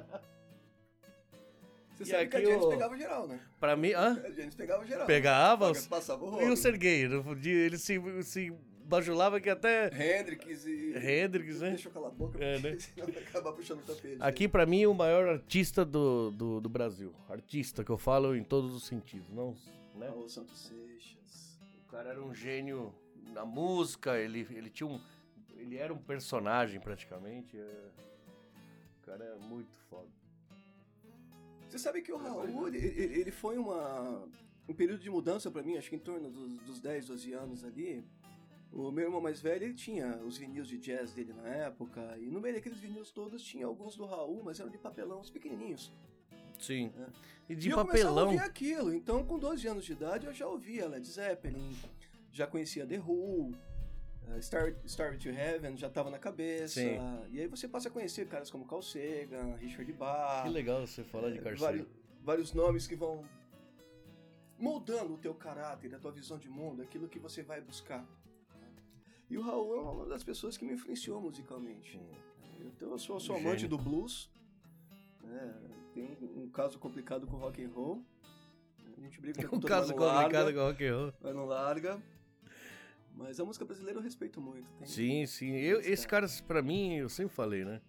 Você 1.96 2.04
E 2.04 2.06
sabe 2.08 2.28
que 2.28 2.36
a 2.38 2.42
Janis 2.44 2.64
o- 2.66 2.70
pegava 2.70 2.98
geral, 2.98 3.28
né? 3.28 3.40
Pra 3.60 3.76
mim, 3.76 3.92
hã? 3.94 4.20
A 4.26 4.32
Janis 4.32 4.56
pegava 4.56 4.86
geral. 4.86 5.06
Pegava? 5.06 5.68
Paga- 5.74 5.88
Passava 5.88 6.26
o 6.26 6.30
rolo. 6.30 6.42
E 6.44 6.50
o 6.50 6.58
Sergei? 6.58 7.08
dia 7.40 7.54
Ele 7.66 7.78
se, 7.78 8.02
se 8.24 8.52
bajulava 8.86 9.40
que 9.40 9.50
até. 9.50 9.88
Hendrix 9.88 10.66
e... 10.66 10.94
Hendrix, 10.98 11.60
né? 11.62 11.70
Deixa 11.72 11.88
eu 11.90 11.92
calar 11.94 12.10
a 12.10 12.14
boca, 12.14 12.44
É, 12.44 12.60
né? 12.60 12.78
senão 12.80 13.08
vai 13.08 13.24
acabar 13.24 13.52
puxando 13.54 13.80
o 13.80 13.84
tapete. 13.84 14.18
Aqui, 14.20 14.48
pra 14.48 14.66
mim, 14.66 14.86
o 14.86 14.94
maior 14.94 15.28
artista 15.28 15.84
do, 15.86 16.32
do, 16.32 16.62
do 16.62 16.70
Brasil. 16.70 17.14
Artista 17.30 17.84
que 17.84 17.90
eu 17.90 17.98
falo 17.98 18.36
em 18.36 18.44
todos 18.44 18.74
os 18.74 18.86
sentidos. 18.86 19.30
Não, 19.30 19.56
né? 19.96 20.08
Raul 20.08 20.28
Santos 20.30 20.60
Seixas. 20.60 21.60
O 21.88 21.92
cara 21.92 22.10
era 22.10 22.24
um 22.24 22.34
gênio 22.34 22.94
na 23.32 23.46
música, 23.46 24.18
ele, 24.18 24.48
ele 24.52 24.70
tinha 24.70 24.88
um. 24.88 25.00
Ele 25.56 25.78
era 25.78 25.94
um 25.94 25.98
personagem 25.98 26.80
praticamente. 26.80 27.58
é. 27.58 27.90
O 29.02 29.06
cara 29.06 29.24
é 29.24 29.36
muito 29.36 29.76
foda. 29.90 30.08
Você 31.68 31.78
sabe 31.80 32.02
que 32.02 32.12
o 32.12 32.18
Raul, 32.18 32.68
ele, 32.68 32.78
ele 32.78 33.32
foi 33.32 33.58
uma, 33.58 34.28
um 34.68 34.74
período 34.74 35.02
de 35.02 35.10
mudança 35.10 35.50
pra 35.52 35.64
mim, 35.64 35.76
acho 35.78 35.90
que 35.90 35.96
em 35.96 36.00
torno 36.00 36.30
dos, 36.30 36.60
dos 36.60 36.80
10, 36.80 37.08
12 37.08 37.34
anos 37.34 37.64
ali. 37.64 38.04
O 38.74 38.90
meu 38.90 39.06
irmão 39.06 39.22
mais 39.22 39.40
velho, 39.40 39.66
ele 39.66 39.74
tinha 39.76 40.18
os 40.26 40.38
vinis 40.38 40.68
de 40.68 40.80
jazz 40.80 41.14
dele 41.14 41.32
na 41.32 41.48
época, 41.48 42.18
e 42.18 42.26
no 42.32 42.42
meio 42.42 42.56
daqueles 42.56 42.80
vinis 42.80 43.12
todos 43.12 43.44
tinha 43.44 43.68
alguns 43.68 43.96
do 43.96 44.04
Raul, 44.04 44.42
mas 44.44 44.60
eram 44.60 44.72
de 44.72 44.80
papelão, 44.80 45.22
os 45.22 45.30
pequenininhos. 45.30 45.94
Sim. 46.60 46.92
É. 46.98 47.06
E 47.50 47.56
de 47.56 47.68
e 47.68 47.72
eu 47.72 47.78
papelão. 47.78 48.26
ouvir 48.26 48.40
aquilo, 48.40 48.92
então 48.92 49.24
com 49.24 49.38
12 49.38 49.68
anos 49.68 49.86
de 49.86 49.92
idade 49.92 50.26
eu 50.26 50.34
já 50.34 50.48
ouvia 50.48 50.88
Led 50.88 51.06
Zeppelin, 51.06 51.76
já 52.32 52.48
conhecia 52.48 52.84
The 52.88 52.98
Who, 52.98 53.52
uh, 53.52 54.42
Star, 54.42 54.74
Starry 54.86 55.20
to 55.20 55.30
Heaven 55.30 55.78
já 55.78 55.90
tava 55.90 56.10
na 56.10 56.18
cabeça, 56.18 56.82
Sim. 56.82 56.98
e 57.32 57.42
aí 57.42 57.48
você 57.48 57.68
passa 57.68 57.90
a 57.90 57.92
conhecer 57.92 58.28
caras 58.28 58.50
como 58.50 58.66
Carl 58.66 58.82
Sagan, 58.82 59.56
Richard 59.58 59.92
Bach, 59.94 60.44
Que 60.44 60.50
legal 60.50 60.88
você 60.88 61.04
falar 61.04 61.30
de 61.30 61.38
é, 61.38 61.42
Carcel. 61.42 61.60
vários, 61.64 61.88
vários 62.24 62.54
nomes 62.54 62.88
que 62.88 62.96
vão 62.96 63.24
moldando 64.58 65.14
o 65.14 65.18
teu 65.18 65.36
caráter, 65.36 65.94
a 65.94 66.00
tua 66.00 66.12
visão 66.12 66.40
de 66.40 66.50
mundo, 66.50 66.82
aquilo 66.82 67.08
que 67.08 67.20
você 67.20 67.44
vai 67.44 67.62
buscar. 67.62 68.04
E 69.34 69.38
o 69.38 69.42
Raul 69.42 69.76
é 69.76 69.80
uma 69.82 70.06
das 70.06 70.24
pessoas 70.24 70.56
que 70.56 70.64
me 70.64 70.74
influenciou 70.74 71.20
musicalmente. 71.20 72.00
Então 72.62 72.92
eu 72.92 73.00
sou, 73.00 73.20
sou 73.20 73.36
amante 73.36 73.68
do 73.68 73.80
blues. 73.80 74.30
né? 75.24 75.56
Tem 75.92 76.04
um, 76.04 76.44
um 76.44 76.50
caso 76.50 76.78
complicado 76.78 77.26
com 77.26 77.38
rock 77.38 77.64
and 77.64 77.70
roll. 77.70 78.06
A 78.96 79.02
gente 79.02 79.20
briga 79.20 79.40
o 79.40 79.42
tempo 79.42 79.56
Um 79.56 79.60
caso 79.62 79.94
complicado 79.94 80.44
larga, 80.44 80.54
com 80.54 80.60
rock 80.60 80.86
and 80.86 80.96
roll. 80.96 81.14
mas 81.20 81.36
não 81.36 81.46
larga. 81.46 82.00
Mas 83.16 83.40
a 83.40 83.46
música 83.46 83.66
brasileira 83.66 83.98
eu 84.00 84.04
respeito 84.04 84.40
muito. 84.40 84.68
Tem- 84.78 84.88
Sim, 84.88 85.26
sim. 85.26 85.52
Eu, 85.56 85.80
Esse 85.80 85.90
esse 85.94 86.08
cara, 86.08 86.28
pra 86.48 86.62
mim, 86.62 86.94
eu 86.98 87.10
sempre 87.10 87.34
falei, 87.34 87.66
né? 87.66 87.82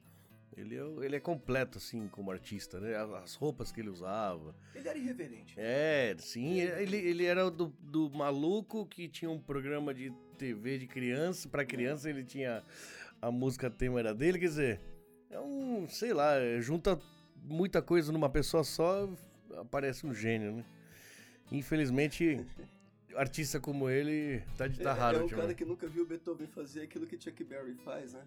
Ele 0.56 0.76
é, 0.76 1.04
ele 1.04 1.16
é 1.16 1.20
completo, 1.20 1.78
assim, 1.78 2.06
como 2.08 2.30
artista, 2.30 2.78
né? 2.78 2.94
As 3.23 3.34
roupas 3.34 3.73
que 3.73 3.80
ele 3.80 3.88
usava. 3.90 4.54
Ele 4.75 4.88
era 4.88 4.99
irreverente. 4.99 5.54
É, 5.56 6.14
sim. 6.18 6.61
Ele, 6.61 6.96
ele 6.96 7.25
era 7.25 7.50
do, 7.50 7.75
do 7.80 8.11
maluco 8.11 8.87
que 8.87 9.08
tinha 9.08 9.30
um 9.30 9.40
programa 9.40 9.92
de 9.92 10.12
TV 10.38 10.78
de 10.78 10.87
criança. 10.87 11.49
Pra 11.49 11.64
criança, 11.64 12.08
ele 12.08 12.25
tinha 12.25 12.62
a 13.20 13.30
música 13.30 13.68
tema 13.68 13.99
era 13.99 14.14
dele. 14.14 14.38
Quer 14.38 14.46
dizer, 14.46 14.80
é 15.30 15.40
um, 15.40 15.88
sei 15.88 16.12
lá, 16.12 16.34
junta 16.61 17.00
muita 17.42 17.82
coisa 17.82 18.12
numa 18.12 18.30
pessoa 18.30 18.62
só. 18.62 19.08
aparece 19.56 20.06
um 20.06 20.14
gênio, 20.14 20.52
né? 20.52 20.64
Infelizmente, 21.50 22.44
artista 23.16 23.61
como 23.61 23.88
ele 23.88 24.42
tá 24.56 24.66
de 24.66 24.80
tá 24.80 24.90
é, 24.90 24.92
raro. 24.92 25.18
É 25.18 25.25
um 25.25 25.28
cara 25.28 25.54
que 25.54 25.64
nunca 25.64 25.87
viu 25.87 26.06
Beethoven 26.06 26.46
fazer 26.46 26.82
aquilo 26.82 27.06
que 27.06 27.20
Chuck 27.20 27.42
Berry 27.44 27.75
faz, 27.75 28.12
né? 28.12 28.23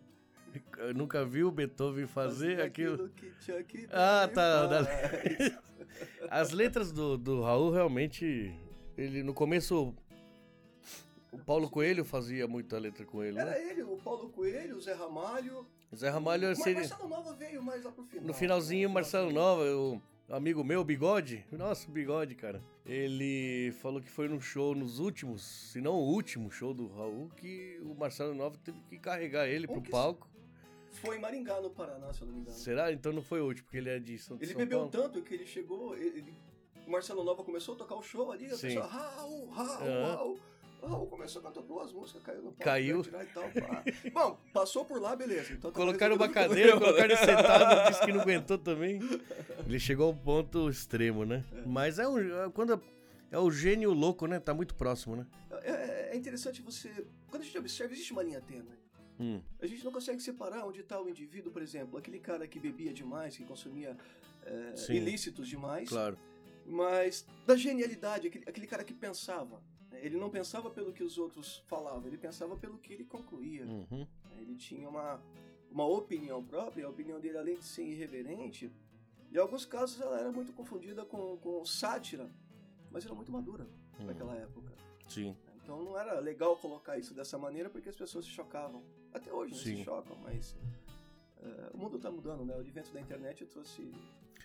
Nunca 0.95 1.25
viu 1.25 1.51
Beethoven 1.51 2.07
fazer, 2.07 2.61
aquilo. 2.61 3.05
aquilo 3.05 3.63
que 3.65 3.87
ah, 3.91 4.29
tá. 4.33 4.85
Faz. 4.85 5.57
As 6.29 6.51
letras 6.51 6.91
do, 6.91 7.17
do 7.17 7.41
Raul 7.41 7.71
realmente. 7.71 8.53
Ele 8.97 9.23
no 9.23 9.33
começo. 9.33 9.93
O 11.31 11.37
Paulo 11.37 11.69
Coelho 11.69 12.03
fazia 12.03 12.47
muita 12.47 12.79
letra 12.79 13.05
com 13.05 13.23
ele. 13.23 13.37
Era 13.37 13.51
né? 13.51 13.69
ele, 13.69 13.83
o 13.83 13.97
Paulo 13.97 14.29
Coelho, 14.29 14.77
o 14.77 14.81
Zé 14.81 14.93
Ramalho. 14.93 15.67
O 15.91 15.95
Zé 15.95 16.09
Ramalho 16.09 16.47
Mas 16.49 16.63
seria. 16.63 16.79
Marcelo 16.79 17.09
Nova 17.09 17.33
veio 17.33 17.61
mais 17.61 17.83
lá 17.83 17.91
pro 17.91 18.03
final. 18.03 18.25
No 18.25 18.33
finalzinho, 18.33 18.89
Marcelo 18.89 19.31
Nova, 19.31 19.63
o 19.63 20.01
amigo 20.29 20.63
meu, 20.63 20.83
Bigode. 20.83 21.45
Nossa, 21.51 21.89
Bigode, 21.89 22.35
cara. 22.35 22.61
Ele 22.85 23.71
falou 23.81 24.01
que 24.01 24.09
foi 24.09 24.27
no 24.27 24.41
show, 24.41 24.73
nos 24.73 24.99
últimos, 24.99 25.43
se 25.43 25.81
não 25.81 25.93
o 25.93 26.07
último 26.13 26.49
show 26.49 26.73
do 26.73 26.87
Raul, 26.87 27.29
que 27.35 27.79
o 27.83 27.93
Marcelo 27.93 28.33
Nova 28.33 28.57
teve 28.63 28.79
que 28.89 28.97
carregar 28.97 29.47
ele 29.47 29.67
pro 29.67 29.81
palco. 29.81 30.27
Foi 31.01 31.17
em 31.17 31.19
Maringá, 31.19 31.59
no 31.61 31.69
Paraná, 31.69 32.11
se 32.13 32.21
eu 32.21 32.27
não 32.27 32.33
me 32.35 32.41
engano. 32.41 32.57
Será? 32.57 32.91
Então 32.91 33.11
não 33.13 33.21
foi 33.21 33.41
último, 33.41 33.65
porque 33.65 33.77
ele 33.77 33.89
é 33.89 33.99
de 33.99 34.17
São, 34.17 34.37
ele 34.37 34.47
São 34.47 34.57
bebeu 34.57 34.79
Paulo. 34.79 34.91
tanto 34.91 35.21
que 35.21 35.33
ele 35.33 35.45
chegou. 35.45 35.95
Ele, 35.95 36.33
o 36.85 36.89
Marcelo 36.91 37.23
Nova 37.23 37.43
começou 37.43 37.75
a 37.75 37.77
tocar 37.77 37.95
o 37.95 38.01
show 38.01 38.31
ali, 38.31 38.45
a 38.47 38.55
Sim. 38.55 38.67
pessoa, 38.67 38.85
Raul, 38.87 39.49
Raul, 39.49 39.81
Uhum. 39.87 40.03
Raul. 40.15 40.39
Raul 40.81 41.07
começou 41.07 41.41
a 41.41 41.43
cantar 41.45 41.61
duas 41.63 41.91
músicas, 41.91 42.21
caiu 42.23 42.37
no 42.37 42.51
palco. 42.51 42.63
Caiu. 42.63 43.01
tirar 43.01 43.23
e 43.23 43.27
tal, 43.27 43.43
pá. 43.49 43.83
Bom, 44.13 44.37
passou 44.53 44.85
por 44.85 45.01
lá, 45.01 45.15
beleza. 45.15 45.51
Então, 45.53 45.71
tá 45.71 45.75
Colocaram 45.79 46.15
uma 46.15 46.29
cadeira, 46.29 46.77
problema, 46.77 46.79
colocaram 47.03 47.13
ele 47.15 47.17
sentado, 47.17 47.89
disse 47.89 48.05
que 48.05 48.11
não 48.13 48.21
aguentou 48.21 48.57
também. 48.57 48.99
Ele 49.65 49.79
chegou 49.79 50.07
ao 50.07 50.13
ponto 50.15 50.69
extremo, 50.69 51.25
né? 51.25 51.43
Mas 51.65 51.99
é 51.99 52.07
um. 52.07 52.19
é 52.19 52.49
Quando 52.51 52.81
é 53.31 53.37
o 53.39 53.51
gênio 53.51 53.91
louco, 53.91 54.27
né? 54.27 54.39
Tá 54.39 54.53
muito 54.53 54.75
próximo, 54.75 55.15
né? 55.15 55.25
É, 55.63 56.11
é 56.13 56.15
interessante 56.15 56.61
você. 56.61 56.89
Quando 57.29 57.41
a 57.41 57.45
gente 57.45 57.57
observa, 57.57 57.93
existe 57.93 58.13
uma 58.13 58.23
linha 58.23 58.39
tênue. 58.39 58.69
Hum, 59.19 59.41
A 59.59 59.65
gente 59.65 59.83
não 59.83 59.91
consegue 59.91 60.21
separar 60.21 60.65
onde 60.67 60.81
está 60.81 61.01
o 61.01 61.09
indivíduo, 61.09 61.51
por 61.51 61.61
exemplo, 61.61 61.97
aquele 61.97 62.19
cara 62.19 62.47
que 62.47 62.59
bebia 62.59 62.93
demais, 62.93 63.35
que 63.35 63.43
consumia 63.45 63.97
é, 64.45 64.73
ilícitos 64.93 65.47
demais, 65.47 65.89
claro. 65.89 66.17
mas 66.65 67.25
da 67.45 67.55
genialidade, 67.55 68.27
aquele, 68.27 68.45
aquele 68.47 68.67
cara 68.67 68.83
que 68.83 68.93
pensava. 68.93 69.61
né? 69.91 69.99
Ele 70.03 70.17
não 70.17 70.29
pensava 70.29 70.69
pelo 70.69 70.93
que 70.93 71.03
os 71.03 71.17
outros 71.17 71.63
falavam, 71.67 72.07
ele 72.07 72.17
pensava 72.17 72.55
pelo 72.55 72.77
que 72.77 72.93
ele 72.93 73.03
concluía. 73.05 73.65
Uhum. 73.65 74.05
Ele 74.37 74.55
tinha 74.55 74.87
uma, 74.87 75.19
uma 75.71 75.85
opinião 75.87 76.43
própria, 76.43 76.85
a 76.85 76.89
opinião 76.89 77.19
dele, 77.19 77.37
além 77.37 77.55
de 77.57 77.65
ser 77.65 77.83
irreverente, 77.83 78.71
em 79.33 79.37
alguns 79.37 79.65
casos 79.65 79.99
ela 79.99 80.19
era 80.19 80.31
muito 80.31 80.53
confundida 80.53 81.03
com, 81.05 81.37
com 81.37 81.65
sátira, 81.65 82.29
mas 82.91 83.03
era 83.05 83.15
muito 83.15 83.31
madura 83.31 83.67
Uhum. 83.99 84.05
naquela 84.05 84.35
época. 84.35 84.71
Sim. 85.07 85.35
Então 85.67 85.83
não 85.83 85.99
era 85.99 86.17
legal 86.21 86.55
colocar 86.55 86.97
isso 86.97 87.13
dessa 87.13 87.37
maneira 87.37 87.69
porque 87.69 87.89
as 87.89 87.95
pessoas 87.95 88.23
se 88.23 88.31
chocavam. 88.31 88.81
Até 89.13 89.33
hoje 89.33 89.53
né, 89.53 89.59
se 89.59 89.83
chocam, 89.83 90.17
mas 90.23 90.55
é, 91.43 91.71
o 91.73 91.77
mundo 91.77 91.97
está 91.97 92.09
mudando, 92.09 92.45
né? 92.45 92.55
O 92.55 92.61
advento 92.61 92.93
da 92.93 93.01
internet 93.01 93.45
trouxe. 93.47 93.91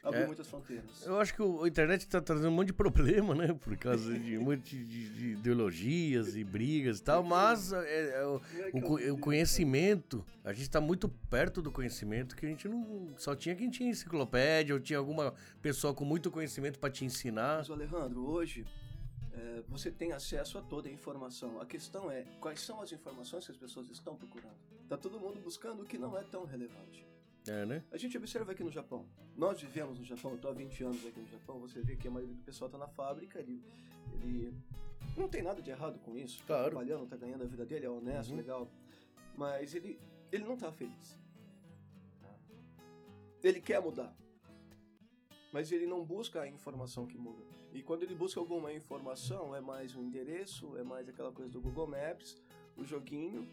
abriu 0.02 0.22
É. 0.22 0.26
muitas 0.26 0.48
fronteiras. 0.48 1.06
Eu 1.06 1.20
acho 1.20 1.32
que 1.32 1.40
o, 1.40 1.62
a 1.62 1.68
internet 1.68 2.08
tá 2.08 2.20
trazendo 2.20 2.48
um 2.48 2.52
monte 2.56 2.66
de 2.68 2.72
problema, 2.72 3.36
né? 3.36 3.54
Por 3.54 3.76
causa 3.76 4.18
de 4.18 4.36
um 4.36 4.42
monte 4.42 4.76
de, 4.84 5.08
de 5.10 5.26
ideologias 5.34 6.34
e 6.34 6.42
brigas 6.42 6.98
e 6.98 7.04
tal, 7.04 7.22
mas 7.22 7.72
é, 7.72 8.20
é 8.20 8.26
o, 8.26 8.40
o 8.72 9.12
o 9.12 9.18
conhecimento, 9.18 10.24
a 10.42 10.52
gente 10.52 10.68
tá 10.68 10.80
muito 10.80 11.08
perto 11.30 11.62
do 11.62 11.70
conhecimento 11.70 12.34
que 12.34 12.44
a 12.44 12.48
gente 12.48 12.68
não. 12.68 13.14
Só 13.16 13.36
tinha 13.36 13.54
quem 13.54 13.70
tinha 13.70 13.88
enciclopédia 13.88 14.74
ou 14.74 14.80
tinha 14.80 14.98
alguma 14.98 15.32
pessoa 15.60 15.94
com 15.94 16.04
muito 16.04 16.32
conhecimento 16.32 16.80
pra 16.80 16.90
te 16.90 17.04
ensinar. 17.04 17.58
Mas, 17.58 17.70
Alejandro, 17.70 18.28
hoje 18.28 18.66
é, 19.34 19.62
você 19.68 19.90
tem 19.90 20.12
acesso 20.12 20.58
a 20.58 20.62
toda 20.62 20.88
a 20.88 20.92
informação. 20.92 21.60
A 21.60 21.66
questão 21.66 22.10
é 22.10 22.22
quais 22.40 22.60
são 22.60 22.80
as 22.80 22.92
informações 22.92 23.44
que 23.46 23.52
as 23.52 23.58
pessoas 23.58 23.88
estão 23.90 24.16
procurando. 24.16 24.56
Tá 24.88 24.96
todo 24.96 25.18
mundo 25.18 25.40
buscando 25.40 25.82
o 25.82 25.86
que 25.86 25.96
não 25.98 26.16
é 26.16 26.22
tão 26.22 26.44
relevante. 26.44 27.06
É, 27.48 27.64
né? 27.66 27.82
A 27.90 27.96
gente 27.96 28.16
observa 28.16 28.52
aqui 28.52 28.62
no 28.62 28.70
Japão. 28.70 29.06
Nós 29.36 29.60
vivemos 29.60 29.98
no 29.98 30.04
Japão, 30.04 30.32
eu 30.32 30.38
tô 30.38 30.48
há 30.48 30.52
20 30.52 30.84
anos 30.84 31.04
aqui 31.06 31.18
no 31.18 31.26
Japão. 31.28 31.58
Você 31.60 31.80
vê 31.80 31.96
que 31.96 32.06
a 32.06 32.10
maioria 32.10 32.34
do 32.36 32.42
pessoal 32.42 32.70
tá 32.70 32.78
na 32.78 32.86
fábrica, 32.86 33.38
ele, 33.40 33.60
ele 34.12 34.54
não 35.16 35.28
tem 35.28 35.42
nada 35.42 35.60
de 35.60 35.70
errado 35.70 35.98
com 36.00 36.16
isso. 36.16 36.38
Tá 36.40 36.46
Claro. 36.46 36.70
trabalhando, 36.70 37.06
tá 37.08 37.16
ganhando 37.16 37.42
a 37.42 37.46
vida 37.46 37.64
dele, 37.66 37.86
é 37.86 37.90
honesto, 37.90 38.30
Uhum. 38.30 38.36
legal. 38.36 38.70
Mas 39.36 39.74
ele, 39.74 39.98
ele 40.30 40.44
não 40.44 40.56
tá 40.56 40.70
feliz. 40.70 41.18
Ele 43.42 43.60
quer 43.60 43.80
mudar. 43.82 44.14
Mas 45.52 45.70
ele 45.70 45.86
não 45.86 46.02
busca 46.04 46.40
a 46.40 46.48
informação 46.48 47.06
que 47.06 47.18
muda. 47.18 47.44
E 47.72 47.82
quando 47.82 48.02
ele 48.02 48.14
busca 48.14 48.40
alguma 48.40 48.72
informação, 48.72 49.54
é 49.54 49.60
mais 49.60 49.94
um 49.94 50.02
endereço, 50.02 50.76
é 50.78 50.82
mais 50.82 51.08
aquela 51.08 51.30
coisa 51.30 51.50
do 51.52 51.60
Google 51.60 51.86
Maps, 51.86 52.42
o 52.76 52.84
joguinho, 52.84 53.48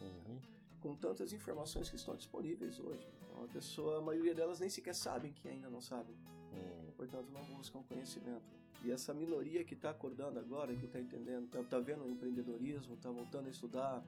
Uhum. 0.00 0.38
com 0.80 0.96
tantas 0.96 1.32
informações 1.32 1.88
que 1.88 1.94
estão 1.94 2.16
disponíveis 2.16 2.80
hoje. 2.80 3.06
Então, 3.22 3.44
a 3.44 3.48
pessoa, 3.48 3.98
a 3.98 4.00
maioria 4.00 4.34
delas 4.34 4.58
nem 4.58 4.68
sequer 4.68 4.94
sabem 4.96 5.32
que 5.32 5.48
ainda 5.48 5.70
não 5.70 5.80
sabem. 5.80 6.16
Uhum. 6.52 6.90
Portanto, 6.96 7.30
não 7.30 7.44
buscam 7.56 7.82
conhecimento. 7.84 8.42
E 8.84 8.90
essa 8.90 9.14
minoria 9.14 9.62
que 9.62 9.74
está 9.74 9.90
acordando 9.90 10.40
agora, 10.40 10.74
que 10.74 10.86
está 10.86 10.98
entendendo, 10.98 11.44
está 11.44 11.62
tá 11.62 11.78
vendo 11.78 12.04
o 12.04 12.10
empreendedorismo, 12.10 12.94
está 12.94 13.10
voltando 13.12 13.46
a 13.46 13.50
estudar, 13.50 14.04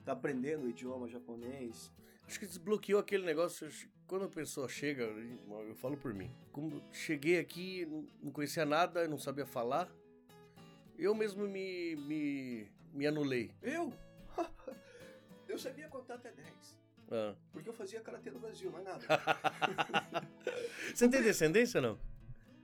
está 0.00 0.12
aprendendo 0.12 0.64
o 0.64 0.68
idioma 0.68 1.06
japonês. 1.08 1.92
Acho 2.26 2.40
que 2.40 2.46
desbloqueou 2.46 2.98
aquele 2.98 3.24
negócio. 3.24 3.68
Quando 4.06 4.24
a 4.26 4.28
pessoa 4.28 4.68
chega, 4.68 5.02
eu 5.02 5.74
falo 5.74 5.96
por 5.96 6.14
mim. 6.14 6.30
Quando 6.52 6.82
cheguei 6.92 7.38
aqui, 7.38 7.84
não- 8.22 8.30
conhecia 8.30 8.64
nada, 8.64 9.08
não 9.08 9.18
sabia 9.18 9.44
falar, 9.44 9.90
eu 10.96 11.14
mesmo 11.14 11.46
me, 11.48 11.96
me, 11.96 12.68
me 12.92 13.06
anulei. 13.06 13.50
Eu? 13.62 13.92
eu 15.48 15.58
sabia 15.58 15.88
contar 15.88 16.14
até 16.14 16.30
10. 16.32 16.78
Ah. 17.10 17.34
Porque 17.52 17.68
eu 17.68 17.72
fazia 17.74 18.00
karatê 18.00 18.30
no 18.30 18.38
Brasil, 18.38 18.70
mais 18.70 18.84
nada. 18.84 19.04
Você 20.94 21.08
tem 21.08 21.22
descendência 21.22 21.80
não? 21.80 21.98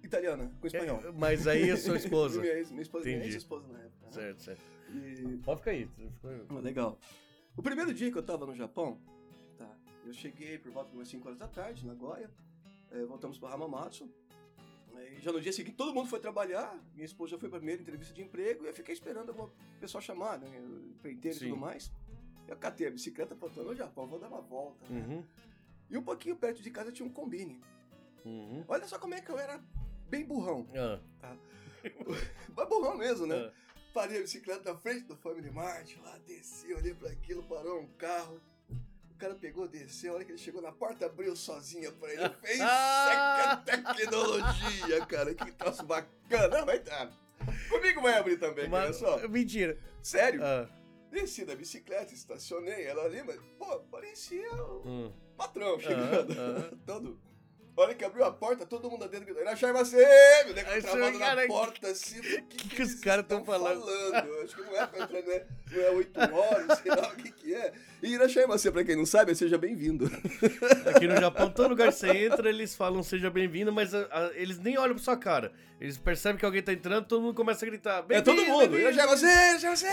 Italiana, 0.02 0.50
com 0.60 0.66
espanhol. 0.66 1.00
É, 1.04 1.12
mas 1.12 1.46
aí 1.46 1.70
é 1.70 1.76
sua 1.76 1.96
esposa. 1.96 2.40
minha, 2.42 2.54
ex- 2.54 2.70
minha 2.70 2.82
esposa, 2.82 3.04
minha 3.04 3.16
Entendi. 3.18 3.34
ex-esposa 3.34 3.68
na 3.68 3.78
época. 3.80 4.06
né? 4.06 4.12
certo, 4.12 4.42
certo. 4.42 4.62
E 4.90 5.36
Pode 5.44 5.60
ficar 5.60 5.70
aí. 5.72 5.88
Ah, 6.50 6.54
Legal. 6.60 6.98
O 7.56 7.62
primeiro 7.62 7.92
dia 7.94 8.10
que 8.10 8.18
eu 8.18 8.22
tava 8.22 8.46
no 8.46 8.54
Japão, 8.54 9.00
eu 10.04 10.12
cheguei 10.12 10.58
por 10.58 10.70
volta 10.72 10.90
de 10.90 10.96
umas 10.96 11.08
5 11.08 11.26
horas 11.26 11.38
da 11.38 11.48
tarde, 11.48 11.86
na 11.86 11.92
Nagoya, 11.92 12.30
eh, 12.90 13.04
voltamos 13.04 13.38
para 13.38 13.54
Hamamatsu, 13.54 14.08
e 15.16 15.20
já 15.20 15.32
no 15.32 15.40
dia 15.40 15.52
seguinte 15.52 15.76
todo 15.76 15.94
mundo 15.94 16.08
foi 16.08 16.20
trabalhar, 16.20 16.78
minha 16.94 17.04
esposa 17.06 17.32
já 17.32 17.38
foi 17.38 17.48
para 17.48 17.58
a 17.58 17.60
primeira 17.60 17.80
entrevista 17.82 18.14
de 18.14 18.22
emprego, 18.22 18.64
e 18.64 18.68
eu 18.68 18.74
fiquei 18.74 18.92
esperando 18.94 19.30
alguma 19.30 19.50
pessoa 19.80 20.00
chamar, 20.00 20.38
né, 20.38 20.48
empreiteiro 20.90 21.36
e 21.36 21.40
tudo 21.40 21.56
mais. 21.56 21.90
Eu 22.48 22.56
catei 22.56 22.86
a 22.86 22.90
bicicleta, 22.90 23.34
tô 23.34 23.48
no 23.62 23.74
Japão, 23.74 24.06
vou 24.06 24.18
dar 24.18 24.28
uma 24.28 24.40
volta. 24.40 24.84
né. 24.92 25.00
Uhum, 25.00 25.24
E 25.88 25.96
um 25.96 26.02
pouquinho 26.02 26.36
perto 26.36 26.60
de 26.62 26.70
casa 26.70 26.90
tinha 26.92 27.06
um 27.06 27.12
combine. 27.12 27.60
uhum. 28.24 28.64
Olha 28.68 28.86
só 28.86 28.98
como 28.98 29.14
é 29.14 29.20
que 29.20 29.30
eu 29.30 29.38
era 29.38 29.62
bem 30.08 30.24
burrão. 30.24 30.66
Ah, 31.22 31.36
Mas 32.54 32.68
burrão 32.68 32.96
mesmo, 32.96 33.26
né? 33.26 33.36
ah. 33.36 33.52
Parei 33.94 34.18
a 34.18 34.22
bicicleta 34.22 34.72
na 34.72 34.78
frente 34.78 35.04
do 35.04 35.16
Family 35.16 35.50
Mart, 35.50 35.96
lá 35.98 36.16
desci, 36.26 36.72
olhei 36.74 36.94
pra 36.94 37.10
aquilo, 37.10 37.42
parou 37.42 37.80
um 37.80 37.86
carro. 37.94 38.40
O 39.22 39.24
cara 39.24 39.36
pegou, 39.36 39.68
desceu, 39.68 40.10
a 40.10 40.14
hora 40.16 40.24
que 40.24 40.32
ele 40.32 40.38
chegou 40.38 40.60
na 40.60 40.72
porta, 40.72 41.06
abriu 41.06 41.36
sozinha 41.36 41.92
pra 41.92 42.12
ele. 42.12 42.28
Fez 42.42 42.58
Ah! 42.60 43.62
tecnologia, 43.64 45.06
cara, 45.06 45.32
que 45.32 45.52
troço 45.52 45.84
bacana. 45.84 46.64
Vai 46.64 46.80
dar. 46.80 47.08
Comigo 47.70 48.02
vai 48.02 48.14
abrir 48.14 48.36
também, 48.38 48.68
cara, 48.68 48.88
Mas- 48.88 48.96
só. 48.96 49.28
Mentira. 49.28 49.78
Sério, 50.02 50.42
Ah, 50.44 50.68
desci 51.08 51.44
da 51.44 51.54
bicicleta, 51.54 52.12
estacionei 52.12 52.84
ela 52.84 53.04
ali, 53.04 53.22
mas, 53.22 53.38
pô, 53.56 53.78
parecia 53.92 54.52
o 54.56 54.82
hum. 54.84 55.12
patrão 55.36 55.78
chegando. 55.78 56.32
ah. 56.36 56.76
Todo. 56.84 57.20
A 57.74 57.80
hora 57.80 57.94
que 57.94 58.04
abriu 58.04 58.22
a 58.22 58.30
porta, 58.30 58.66
todo 58.66 58.90
mundo 58.90 59.08
dentro 59.08 59.24
gritando, 59.24 59.44
Irachai 59.46 59.72
você! 59.72 59.96
O 60.50 60.52
nego 60.52 60.70
Aí 60.70 60.82
travado 60.82 61.12
você, 61.12 61.18
na 61.18 61.26
cara, 61.26 61.46
porta, 61.46 61.88
assim, 61.88 62.18
o 62.18 62.22
que, 62.22 62.40
que 62.42 62.68
que 62.68 62.82
os 62.82 62.94
caras 62.96 63.24
tão 63.26 63.40
estão 63.40 63.44
falando? 63.54 63.88
Eu 63.88 64.42
Acho 64.44 64.56
que 64.56 64.62
não 64.62 64.76
é 64.76 64.86
pra 64.86 65.04
entrar, 65.04 65.22
não 65.22 65.32
é, 65.32 65.46
não 65.70 65.80
é 65.82 65.90
8 65.90 66.20
horas, 66.20 66.78
sei 66.80 66.90
lá 66.94 67.08
o 67.08 67.16
que 67.16 67.32
que 67.32 67.54
é. 67.54 67.72
E 68.02 68.12
Irachai 68.12 68.46
você, 68.46 68.70
pra 68.70 68.84
quem 68.84 68.94
não 68.94 69.06
sabe, 69.06 69.34
seja 69.34 69.56
bem-vindo. 69.56 70.04
Aqui 70.94 71.06
no 71.06 71.16
Japão, 71.16 71.50
todo 71.50 71.70
lugar 71.70 71.88
que 71.88 71.94
você 71.98 72.10
entra, 72.10 72.46
eles 72.50 72.74
falam 72.76 73.02
seja 73.02 73.30
bem-vindo, 73.30 73.72
mas 73.72 73.94
a- 73.94 74.06
a- 74.10 74.30
eles 74.34 74.58
nem 74.58 74.76
olham 74.76 74.94
pra 74.94 75.02
sua 75.02 75.16
cara. 75.16 75.50
Eles 75.80 75.96
percebem 75.96 76.38
que 76.38 76.44
alguém 76.44 76.62
tá 76.62 76.74
entrando, 76.74 77.06
todo 77.06 77.22
mundo 77.22 77.34
começa 77.34 77.64
a 77.64 77.68
gritar. 77.68 78.04
É 78.10 78.20
todo 78.20 78.36
"Bem-vindo, 78.36 78.52
mundo. 78.52 78.68
bem-vindo!" 78.68 78.90
Irachai 78.90 79.06
você, 79.06 79.26
Irachai 79.26 79.76
você, 79.76 79.86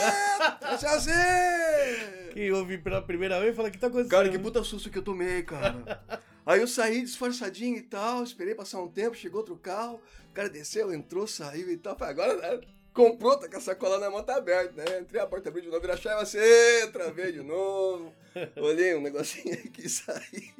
Irachai 0.66 1.00
você! 1.00 2.30
Quem 2.34 2.52
ouve 2.52 2.78
pela 2.78 3.02
primeira 3.02 3.40
vez 3.40 3.56
fala: 3.56 3.72
que 3.72 3.78
tá 3.78 3.88
acontecendo? 3.88 4.12
Cara, 4.12 4.28
que 4.30 4.38
puta 4.38 4.62
susto 4.66 4.90
que 4.90 4.98
eu 4.98 5.02
tomei, 5.04 5.44
cara. 5.44 6.04
Aí 6.50 6.62
eu 6.62 6.68
saí 6.68 7.04
disfarçadinho 7.04 7.78
e 7.78 7.82
tal, 7.84 8.24
esperei 8.24 8.56
passar 8.56 8.82
um 8.82 8.88
tempo, 8.88 9.16
chegou 9.16 9.42
outro 9.42 9.56
carro, 9.56 10.02
o 10.32 10.34
cara 10.34 10.50
desceu, 10.50 10.92
entrou, 10.92 11.28
saiu 11.28 11.72
e 11.72 11.78
tal. 11.78 11.96
Falei, 11.96 12.12
agora 12.12 12.36
né, 12.38 12.68
comprou, 12.92 13.38
tá 13.38 13.48
com 13.48 13.58
a 13.58 13.62
sacola 13.62 14.00
na 14.00 14.10
mão, 14.10 14.24
tá 14.24 14.38
aberta, 14.38 14.74
né? 14.74 15.00
Entrei 15.00 15.22
a 15.22 15.28
porta 15.28 15.50
abriu 15.50 15.64
de 15.64 15.70
novo, 15.70 15.86
Irachai 15.86 16.18
você, 16.18 16.90
travei 16.92 17.34
de 17.34 17.44
novo. 17.44 18.12
Olhei 18.58 18.96
um 18.96 19.02
negocinho 19.02 19.54
aqui 19.54 19.86
e 19.86 19.90
saí. 19.90 20.52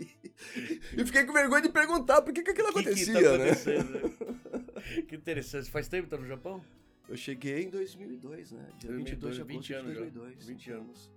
E 0.96 1.04
fiquei 1.04 1.26
com 1.26 1.34
vergonha 1.34 1.64
de 1.64 1.70
perguntar 1.70 2.22
por 2.22 2.36
que, 2.36 2.44
que 2.44 2.52
aquilo 2.52 2.68
que 2.68 2.84
que 2.84 2.90
acontecia, 2.90 3.24
tá 3.24 3.38
né? 3.40 5.02
que 5.10 5.16
interessante. 5.16 5.72
Faz 5.72 5.88
tempo 5.88 6.04
que 6.04 6.12
tá 6.12 6.22
no 6.22 6.28
Japão? 6.28 6.64
Eu 7.10 7.18
cheguei 7.18 7.64
em 7.64 7.70
2002, 7.72 8.52
né? 8.52 8.70
Dia 8.78 8.92
22 8.92 9.38
de 9.38 9.44
20 9.44 9.56
agosto 9.56 9.66
de 9.66 9.74
anos 9.74 9.94
já. 9.96 10.00
2002. 10.02 10.36
20 10.36 10.46
20 10.46 10.72
anos. 10.72 11.12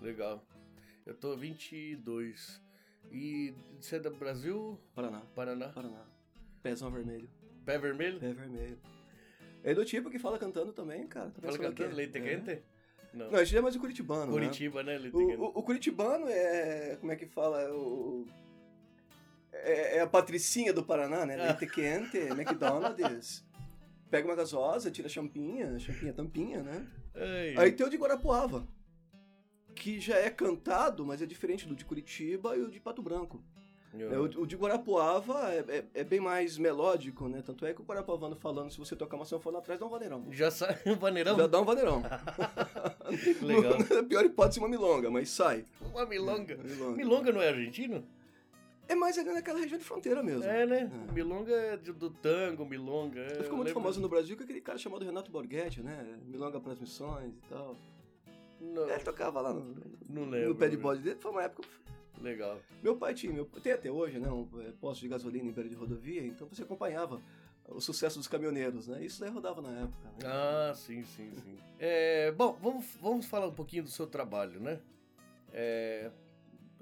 Legal. 0.00 0.42
Eu 1.04 1.14
tô 1.14 1.36
22. 1.36 2.67
E 3.10 3.54
você 3.80 3.96
é 3.96 4.00
do 4.00 4.10
Brasil? 4.10 4.78
Paraná. 4.94 5.22
Paraná? 5.34 5.68
Paraná. 5.68 6.04
Pezão 6.62 6.90
vermelho. 6.90 7.28
Pé 7.64 7.78
vermelho? 7.78 8.18
Pé 8.18 8.32
vermelho. 8.32 8.78
É 9.62 9.74
do 9.74 9.84
tipo 9.84 10.10
que 10.10 10.18
fala 10.18 10.38
cantando 10.38 10.72
também, 10.72 11.06
cara. 11.06 11.30
Tá 11.30 11.42
Fala 11.42 11.58
cantando 11.58 11.94
leite 11.94 12.16
É. 12.16 12.20
quente? 12.20 12.62
Não. 13.12 13.30
Não, 13.30 13.38
a 13.38 13.44
gente 13.44 13.56
é 13.56 13.60
mais 13.60 13.74
o 13.74 13.80
curitibano, 13.80 14.30
Curitiba, 14.30 14.82
né? 14.82 14.98
Leite 14.98 15.16
né? 15.16 15.26
quente. 15.26 15.40
O, 15.40 15.44
o, 15.44 15.58
o 15.58 15.62
curitibano 15.62 16.28
é... 16.28 16.96
Como 16.96 17.10
é 17.10 17.16
que 17.16 17.26
fala? 17.26 17.62
É 17.62 17.70
O... 17.70 18.26
É, 19.52 19.96
é 19.96 20.00
a 20.00 20.06
patricinha 20.06 20.72
do 20.72 20.84
Paraná, 20.84 21.24
né? 21.26 21.36
Leite 21.36 21.66
quente, 21.66 22.18
McDonald's. 22.18 23.44
Pega 24.10 24.26
uma 24.28 24.36
gasosa, 24.36 24.90
tira 24.90 25.06
a 25.06 25.10
champinha, 25.10 25.78
champinha, 25.78 26.12
tampinha, 26.12 26.62
né? 26.62 26.86
Ai, 27.14 27.54
Aí 27.58 27.72
tem 27.72 27.86
o 27.86 27.90
de 27.90 27.96
Guarapuava, 27.96 28.66
que 29.78 30.00
já 30.00 30.16
é 30.16 30.28
cantado, 30.30 31.04
mas 31.06 31.22
é 31.22 31.26
diferente 31.26 31.66
do 31.66 31.74
de 31.74 31.84
Curitiba 31.84 32.56
e 32.56 32.62
o 32.62 32.68
de 32.70 32.80
Pato 32.80 33.00
Branco. 33.02 33.40
É, 33.98 34.18
o, 34.18 34.24
o 34.42 34.46
de 34.46 34.54
Guarapuava 34.54 35.50
é, 35.52 35.64
é- 35.78 35.84
é 36.00 36.04
bem 36.04 36.20
mais 36.20 36.58
melódico, 36.58 37.26
né? 37.26 37.42
Tanto 37.44 37.64
é 37.64 37.72
que 37.72 37.80
o 37.80 37.84
Guarapuavano 37.84 38.36
falando, 38.36 38.70
se 38.70 38.78
você 38.78 38.94
tocar 38.94 39.16
uma 39.16 39.24
sanfona 39.24 39.58
atrás, 39.58 39.80
dá 39.80 39.86
um 39.86 39.88
vaneirão. 39.88 40.26
Já 40.30 40.50
sai 40.50 40.78
o 40.86 40.94
vaneirão? 40.96 41.36
Já 41.38 41.46
dá 41.46 41.58
um 41.60 41.64
vaneirão. 41.64 42.02
Legal. 43.40 43.78
Na 43.90 44.02
pior 44.02 44.24
hipótese, 44.24 44.58
uma 44.60 44.68
milonga, 44.68 45.10
mas 45.10 45.30
sai. 45.30 45.64
Uma 45.80 46.04
milonga. 46.04 46.56
Milonga. 46.56 46.96
Milonga 46.96 47.32
não 47.32 47.40
é 47.42 47.48
argentino? 47.48 48.04
É 48.86 48.94
mais 48.94 49.18
ali 49.18 49.30
naquela 49.32 49.58
região 49.58 49.78
de 49.78 49.84
fronteira 49.84 50.22
mesmo. 50.22 50.44
É, 50.44 50.64
né? 50.66 50.90
É. 51.08 51.12
Milonga 51.12 51.52
é 51.52 51.76
de- 51.76 51.92
do 51.92 52.10
tango, 52.10 52.64
milonga. 52.66 53.20
é, 53.20 53.28
Ficou 53.28 53.56
muito 53.56 53.68
lembro- 53.68 53.74
famoso 53.74 54.00
no 54.00 54.08
Brasil 54.08 54.36
com 54.36 54.42
aquele 54.42 54.60
cara 54.60 54.78
chamado 54.78 55.04
Renato 55.04 55.30
Borghetti, 55.30 55.82
né? 55.82 56.18
Milonga 56.26 56.58
para 56.60 56.72
as 56.72 56.78
missões 56.80 57.34
e 57.34 57.48
tal. 57.48 57.76
Não, 58.60 58.88
Ele 58.88 59.04
tocava 59.04 59.40
lá 59.40 59.52
no, 59.52 59.74
não 60.08 60.28
lembro. 60.28 60.48
no 60.50 60.54
pé 60.56 60.68
de 60.68 60.76
bode 60.76 61.00
dele. 61.02 61.18
Foi 61.20 61.30
uma 61.30 61.42
época 61.42 61.66
Legal. 62.20 62.58
Meu 62.82 62.96
pai 62.96 63.14
tinha, 63.14 63.32
meu, 63.32 63.44
tem 63.44 63.72
até 63.72 63.90
hoje, 63.90 64.18
né, 64.18 64.28
um 64.28 64.48
é, 64.60 64.72
posto 64.72 65.00
de 65.00 65.08
gasolina 65.08 65.48
em 65.48 65.52
beira 65.52 65.68
de 65.68 65.74
rodovia, 65.74 66.26
então 66.26 66.48
você 66.48 66.62
acompanhava 66.62 67.20
o 67.68 67.80
sucesso 67.80 68.18
dos 68.18 68.26
caminhoneiros, 68.26 68.88
né? 68.88 69.04
Isso 69.04 69.20
daí 69.20 69.30
rodava 69.30 69.60
na 69.60 69.82
época. 69.82 70.04
Né? 70.04 70.18
Ah, 70.24 70.72
sim, 70.74 71.04
sim, 71.04 71.30
sim. 71.36 71.58
É, 71.78 72.32
bom, 72.32 72.58
vamos, 72.60 72.86
vamos 73.00 73.26
falar 73.26 73.46
um 73.46 73.54
pouquinho 73.54 73.84
do 73.84 73.90
seu 73.90 74.06
trabalho, 74.06 74.58
né? 74.58 74.80
É, 75.52 76.10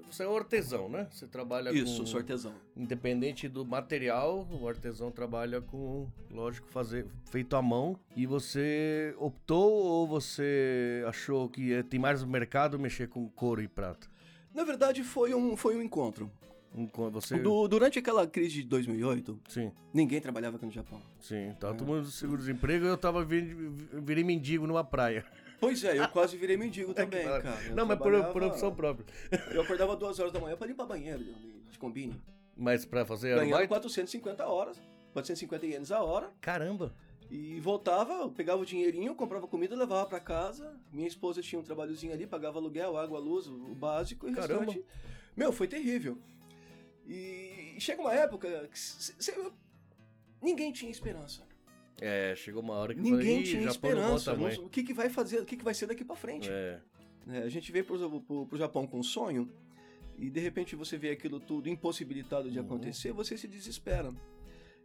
você 0.09 0.23
é 0.23 0.27
um 0.27 0.35
artesão, 0.35 0.89
né? 0.89 1.07
Você 1.11 1.27
trabalha 1.27 1.71
Isso, 1.71 1.99
com... 1.99 2.05
sou 2.05 2.19
artesão. 2.19 2.53
Independente 2.75 3.47
do 3.47 3.65
material, 3.65 4.47
o 4.51 4.67
artesão 4.67 5.11
trabalha 5.11 5.61
com, 5.61 6.07
lógico, 6.31 6.67
fazer 6.69 7.05
feito 7.31 7.55
à 7.55 7.61
mão. 7.61 7.99
E 8.15 8.25
você 8.25 9.13
optou 9.17 9.71
ou 9.71 10.07
você 10.07 11.03
achou 11.07 11.49
que 11.49 11.73
eh, 11.73 11.83
tem 11.83 11.99
mais 11.99 12.23
mercado 12.23 12.77
mexer 12.79 13.07
com 13.09 13.27
couro 13.29 13.61
e 13.61 13.67
prata? 13.67 14.07
Na 14.53 14.63
verdade, 14.63 15.03
foi 15.03 15.33
um, 15.33 15.55
foi 15.55 15.75
um 15.75 15.81
encontro. 15.81 16.31
Co- 16.91 17.09
Você... 17.11 17.37
Du- 17.39 17.67
durante 17.67 17.97
aquela 17.97 18.27
crise 18.27 18.55
de 18.61 18.63
2008, 18.63 19.39
Sim, 19.47 19.71
ninguém 19.93 20.19
trabalhava 20.21 20.57
aqui 20.57 20.65
no 20.65 20.71
Japão. 20.71 20.99
sim. 21.19 21.51
Tava 21.59 21.73
É. 21.73 21.77
todo 21.77 21.87
mundo 21.87 22.05
seguro-desemprego 22.07 22.85
e 22.85 22.87
eu 22.89 22.97
tava 22.97 23.23
vir, 23.23 23.55
virei 24.03 24.23
mendigo 24.23 24.67
numa 24.67 24.83
praia. 24.83 25.25
Pois 25.59 25.83
é, 25.83 25.97
eu 25.99 26.07
quase 26.09 26.37
virei 26.37 26.55
mendigo 26.57 26.93
também, 26.95 27.23
Claro. 27.23 27.43
cara. 27.43 27.63
Eu 27.63 27.75
Não, 27.75 27.85
mas 27.85 27.97
por, 27.97 28.23
por 28.31 28.43
opção 28.43 28.73
própria. 28.75 29.05
Eu 29.51 29.61
acordava 29.61 29.95
duas 29.95 30.19
horas 30.19 30.31
da 30.31 30.39
manhã 30.39 30.55
pra 30.55 30.67
limpar 30.67 30.85
banheiro 30.85 31.23
de, 31.23 31.77
combine. 31.79 32.19
Mas 32.55 32.85
pra 32.85 33.05
fazer 33.05 33.29
Ganhava 33.35 33.45
arubaito? 33.45 33.69
450 33.69 34.45
horas, 34.47 34.77
450 35.13 35.65
ienes 35.65 35.91
a 35.91 36.01
hora. 36.03 36.31
Caramba! 36.41 36.93
E 37.29 37.59
voltava, 37.59 38.29
pegava 38.29 38.61
o 38.61 38.65
dinheirinho, 38.65 39.13
comprava 39.13 39.47
comida, 39.47 39.75
levava 39.75 40.07
pra 40.07 40.19
casa. 40.19 40.75
Minha 40.93 41.07
esposa 41.07 41.41
tinha 41.41 41.59
um 41.59 41.63
trabalhozinho 41.63 42.13
ali, 42.13 42.25
pagava 42.25 42.57
aluguel, 42.57 42.95
água, 42.97 43.19
luz, 43.19 43.47
o 43.47 43.75
básico 43.75 44.29
e 44.29 44.33
Caramba. 44.33 44.65
restante. 44.65 44.85
Meu, 45.35 45.51
foi 45.51 45.67
terrível. 45.67 46.17
E 47.05 47.75
chega 47.79 48.01
uma 48.01 48.13
época 48.13 48.67
que 48.71 48.79
c- 48.79 49.13
c- 49.19 49.51
ninguém 50.41 50.71
tinha 50.71 50.89
esperança. 50.91 51.43
É, 51.99 52.35
chegou 52.35 52.61
uma 52.61 52.75
hora 52.75 52.93
que 52.93 53.01
Ninguém 53.01 53.19
falei, 53.19 53.39
"Ih, 53.39 53.43
tinha 53.43 53.67
esperança. 53.67 54.31
volta 54.33 54.41
mais." 54.43 54.57
Não- 54.57 54.65
o 54.65 54.69
que, 54.69 54.83
que 54.83 54.93
vai 54.93 55.09
fazer? 55.09 55.39
O 55.41 55.45
que, 55.45 55.57
que 55.57 55.63
vai 55.63 55.73
ser 55.73 55.87
daqui 55.87 56.03
pra 56.05 56.15
frente? 56.15 56.49
É, 56.49 56.79
É, 57.29 57.39
a 57.39 57.49
gente 57.49 57.71
veio 57.73 57.83
pro, 57.83 58.21
pro, 58.21 58.45
pro 58.45 58.57
Japão 58.57 58.87
com 58.87 58.99
um 58.99 59.03
sonho 59.03 59.51
e 60.17 60.29
de 60.29 60.39
repente 60.39 60.77
você 60.77 60.97
vê 60.97 61.09
aquilo 61.09 61.39
tudo 61.41 61.67
impossibilitado 61.67 62.49
de 62.49 62.57
Uhum. 62.57 62.65
acontecer, 62.65 63.11
você 63.11 63.37
se 63.37 63.47
desespera. 63.49 64.09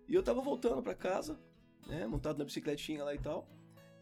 E 0.08 0.14
eu 0.14 0.22
tava 0.24 0.40
voltando 0.40 0.82
pra 0.82 0.92
casa, 0.94 1.38
né, 1.86 2.04
montado 2.06 2.38
na 2.38 2.44
bicicletinha 2.44 3.04
lá 3.04 3.14
e 3.14 3.18
tal, 3.18 3.48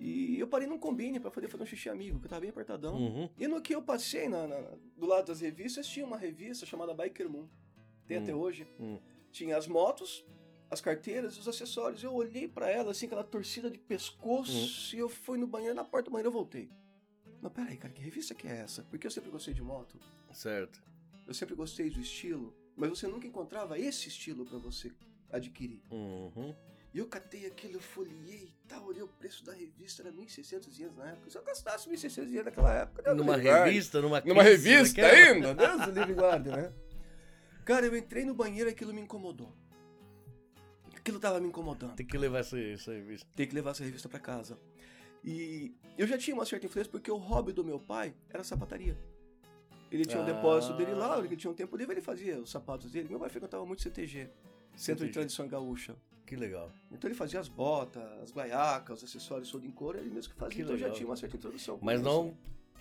e 0.01 0.41
eu 0.41 0.49
parei 0.49 0.67
num 0.67 0.79
combine 0.79 1.21
pra 1.21 1.31
poder 1.31 1.49
fazer 1.49 1.65
um 1.65 1.67
xixi 1.67 1.91
amigo, 1.91 2.19
que 2.19 2.25
eu 2.25 2.31
tava 2.31 2.41
bem 2.41 2.49
apertadão. 2.51 2.95
uhum. 2.97 3.29
E 3.39 3.47
no 3.47 3.61
que 3.61 3.75
eu 3.75 3.83
passei 3.83 4.27
na, 4.27 4.47
na- 4.47 4.73
do 4.97 5.05
lado 5.07 5.27
das 5.27 5.41
revistas, 5.43 5.87
tinha 5.87 6.07
uma 6.07 6.17
revista 6.17 6.65
chamada 6.65 6.95
Biker 6.95 7.29
Moon. 7.29 7.47
Tem 8.07 8.17
Hum. 8.19 8.23
até 8.23 8.35
hoje. 8.35 8.67
Hum. 8.81 8.99
Tinha 9.31 9.59
as 9.59 9.69
motos, 9.69 10.25
as 10.71 10.81
carteiras 10.81 11.35
e 11.37 11.41
os 11.41 11.49
acessórios. 11.49 12.03
Eu 12.03 12.15
olhei 12.15 12.47
pra 12.47 12.71
ela, 12.71 12.93
assim, 12.93 13.07
aquela 13.07 13.25
torcida 13.25 13.71
de 13.71 13.79
pescoço, 13.79 14.53
Hum. 14.57 14.97
e 14.97 14.99
eu 14.99 15.09
fui 15.09 15.37
no 15.39 15.47
banheiro, 15.47 15.75
na 15.75 15.85
porta 15.85 16.09
do 16.09 16.13
banheiro 16.13 16.29
eu 16.29 16.33
voltei. 16.33 16.71
Não, 17.43 17.51
peraí, 17.51 17.77
cara, 17.77 17.93
que 17.93 18.03
revista 18.03 18.35
que 18.35 18.47
é 18.47 18.59
essa? 18.59 18.83
Porque 18.85 19.07
eu 19.07 19.11
sempre 19.11 19.31
gostei 19.31 19.55
de 19.55 19.63
moto, 19.63 19.99
Certo. 20.33 20.81
eu 21.27 21.33
sempre 21.35 21.55
gostei 21.55 21.89
do 21.91 21.99
estilo, 22.01 22.55
mas 22.77 22.91
você 22.91 23.07
nunca 23.09 23.27
encontrava 23.27 23.79
esse 23.79 24.09
estilo 24.09 24.45
pra 24.45 24.59
você 24.59 24.93
adquirir. 25.33 25.83
Uhum. 25.91 26.55
E 26.93 26.99
eu 26.99 27.07
catei 27.07 27.47
aquilo, 27.47 27.75
eu 27.75 27.81
folhei 27.81 28.53
e 28.53 28.55
tal, 28.69 28.85
olhei 28.85 29.01
o 29.03 29.07
preço 29.09 29.45
da 29.45 29.53
revista, 29.55 30.03
era 30.03 30.11
1.600 30.13 30.77
ienes 30.79 30.97
na 30.97 31.11
época. 31.11 31.31
Se 31.31 31.39
eu 31.39 31.43
gastasse 31.45 31.89
1.600 31.89 32.27
ienes 32.29 32.45
naquela 32.47 32.75
época... 32.75 33.15
Numa 33.15 33.37
me 33.37 33.45
guarde. 33.45 33.71
revista, 33.71 34.03
numa 34.03 34.21
Numa 34.21 34.43
revista 34.43 35.01
ainda? 35.07 35.55
Deus 35.55 35.85
do 35.87 35.93
livre 35.93 36.15
guarde, 36.15 36.51
né? 36.51 36.73
Cara, 37.65 37.87
eu 37.87 37.97
entrei 37.97 38.25
no 38.25 38.35
banheiro 38.35 38.69
e 38.69 38.73
aquilo 38.73 38.93
me 38.93 39.01
incomodou. 39.01 39.55
Aquilo 41.01 41.19
tava 41.19 41.41
me 41.41 41.49
incomodando. 41.49 41.95
Tem 41.97 42.07
que 42.07 42.17
levar 42.19 42.39
essa, 42.41 42.59
essa 42.61 42.93
revista. 42.93 43.27
Tem 43.35 43.47
que 43.49 43.55
levar 43.55 43.71
essa 43.71 43.83
revista 43.83 44.09
pra 44.09 44.19
casa. 44.21 44.59
E 45.25 45.75
eu 45.99 46.07
já 46.07 46.17
tinha 46.17 46.35
uma 46.35 46.45
certa 46.47 46.67
influência 46.67 46.91
porque 46.91 47.11
o 47.11 47.17
hobby 47.17 47.53
do 47.53 47.65
meu 47.65 47.79
pai 47.79 48.15
era 48.29 48.45
sapataria. 48.45 48.97
Ele 49.91 50.05
tinha 50.05 50.21
um 50.21 50.23
Ah. 50.23 50.27
depósito 50.33 50.75
dele 50.77 50.93
lá, 50.93 51.19
ele 51.19 51.37
tinha 51.37 51.51
um 51.51 51.55
tempo 51.55 51.77
livre, 51.77 51.95
ele 51.95 52.01
fazia 52.01 52.39
os 52.41 52.51
sapatos 52.51 52.91
dele. 52.93 53.09
Meu 53.09 53.19
pai 53.19 53.29
frequentava 53.29 53.65
muito 53.67 53.83
CTG, 53.83 54.29
Centro 54.77 55.05
de 55.07 55.11
CTG. 55.11 55.13
Tradição 55.13 55.49
Gaúcha. 55.49 55.97
Que 56.25 56.37
legal. 56.37 56.71
Então 56.93 57.09
ele 57.09 57.15
fazia 57.17 57.41
as 57.41 57.49
botas, 57.49 58.03
as 58.23 58.31
guaiacas, 58.33 58.99
os 59.03 59.05
acessórios 59.11 59.51
todo 59.51 59.67
em 59.67 59.71
couro, 59.71 59.99
ele 59.99 60.11
mesmo 60.11 60.33
que 60.33 60.39
fazia. 60.39 60.55
Que 60.57 60.63
então 60.63 60.75
eu 60.75 60.79
já 60.79 60.85
legal. 60.87 60.97
tinha 60.97 61.09
uma 61.09 61.17
certa 61.17 61.37
introdução. 61.37 61.79
Mas 61.83 62.01
isso. 62.01 62.09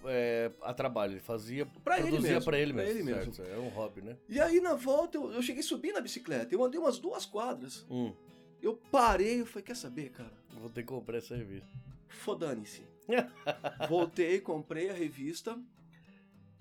É, 0.05 0.51
a 0.61 0.73
trabalho, 0.73 1.13
ele 1.13 1.19
fazia, 1.19 1.65
Pra 1.83 1.97
ele 1.99 2.07
produzia 2.09 2.31
mesmo, 2.33 2.45
pra 2.45 2.59
ele 2.59 2.73
pra 2.73 2.83
mesmo. 2.83 2.99
ele 2.99 3.03
mesmo. 3.15 3.33
certo, 3.33 3.51
É 3.51 3.57
um 3.57 3.69
hobby, 3.69 4.01
né? 4.01 4.17
E 4.27 4.39
aí 4.39 4.59
na 4.61 4.73
volta 4.75 5.17
eu, 5.17 5.31
eu 5.31 5.41
cheguei 5.41 5.61
subir 5.63 5.91
na 5.93 6.01
bicicleta. 6.01 6.53
Eu 6.53 6.63
andei 6.63 6.79
umas 6.79 6.97
duas 6.99 7.25
quadras. 7.25 7.85
Hum, 7.89 8.13
Eu 8.61 8.75
parei, 8.91 9.41
eu 9.41 9.45
falei, 9.45 9.63
quer 9.63 9.75
saber, 9.75 10.09
cara? 10.11 10.33
vou 10.59 10.69
ter 10.69 10.81
que 10.81 10.87
comprar 10.87 11.17
essa 11.17 11.35
revista. 11.35 11.67
Fodane-se. 12.07 12.81
Voltei, 13.89 14.39
comprei 14.41 14.89
a 14.89 14.93
revista, 14.93 15.57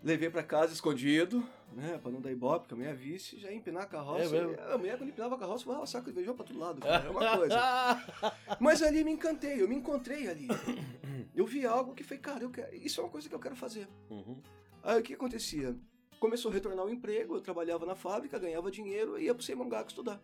levei 0.03 0.31
pra 0.31 0.42
casa 0.42 0.72
escondido, 0.72 1.44
né? 1.74 1.98
Pra 2.01 2.11
não 2.11 2.20
dar 2.20 2.31
ibope, 2.31 2.61
porque 2.61 2.74
a 2.74 2.77
mulher 2.77 2.94
visse, 2.94 3.38
já 3.38 3.51
ia 3.51 3.57
empinar 3.57 3.83
a 3.83 3.87
carroça. 3.87 4.24
É 4.24 4.29
mesmo? 4.29 4.57
a 4.72 4.79
mulher 4.79 4.96
quando 4.96 5.11
empinava 5.11 5.35
a 5.35 5.38
carroça, 5.38 5.64
voava 5.64 5.87
saco 5.87 6.07
de 6.07 6.12
feijão 6.14 6.35
pra 6.37 6.44
todo 6.46 6.59
lado, 6.59 6.81
cara. 6.81 7.07
É 7.07 7.11
uma 7.11 7.37
coisa. 7.37 7.57
Mas 8.61 8.83
ali 8.83 9.03
me 9.05 9.11
encantei, 9.12 9.61
eu 9.61 9.68
me 9.68 9.74
encontrei 9.74 10.29
ali. 10.29 10.48
Eu 11.38 11.46
vi 11.46 11.64
algo 11.64 11.94
que 11.94 12.03
foi, 12.03 12.18
cara, 12.18 12.42
eu 12.42 12.51
quero, 12.51 12.74
isso 12.74 13.01
é 13.01 13.05
uma 13.05 13.11
coisa 13.11 13.29
que 13.29 13.35
eu 13.35 13.38
quero 13.38 13.55
fazer. 13.55 13.88
Uhum. 14.11 14.42
Aí 14.83 14.98
o 14.98 15.03
que 15.05 15.14
acontecia? 15.14 15.79
Começou 16.18 16.51
a 16.51 16.55
retornar 16.55 16.85
o 16.85 16.90
emprego, 16.90 17.37
eu 17.37 17.40
trabalhava 17.40 17.87
na 17.87 17.94
fábrica, 17.94 18.40
ganhava 18.40 18.72
dinheiro 18.72 19.16
e 19.16 19.27
ia 19.27 19.35
pro 19.37 19.44
Seimangaku 19.44 19.88
estudar. 19.88 20.20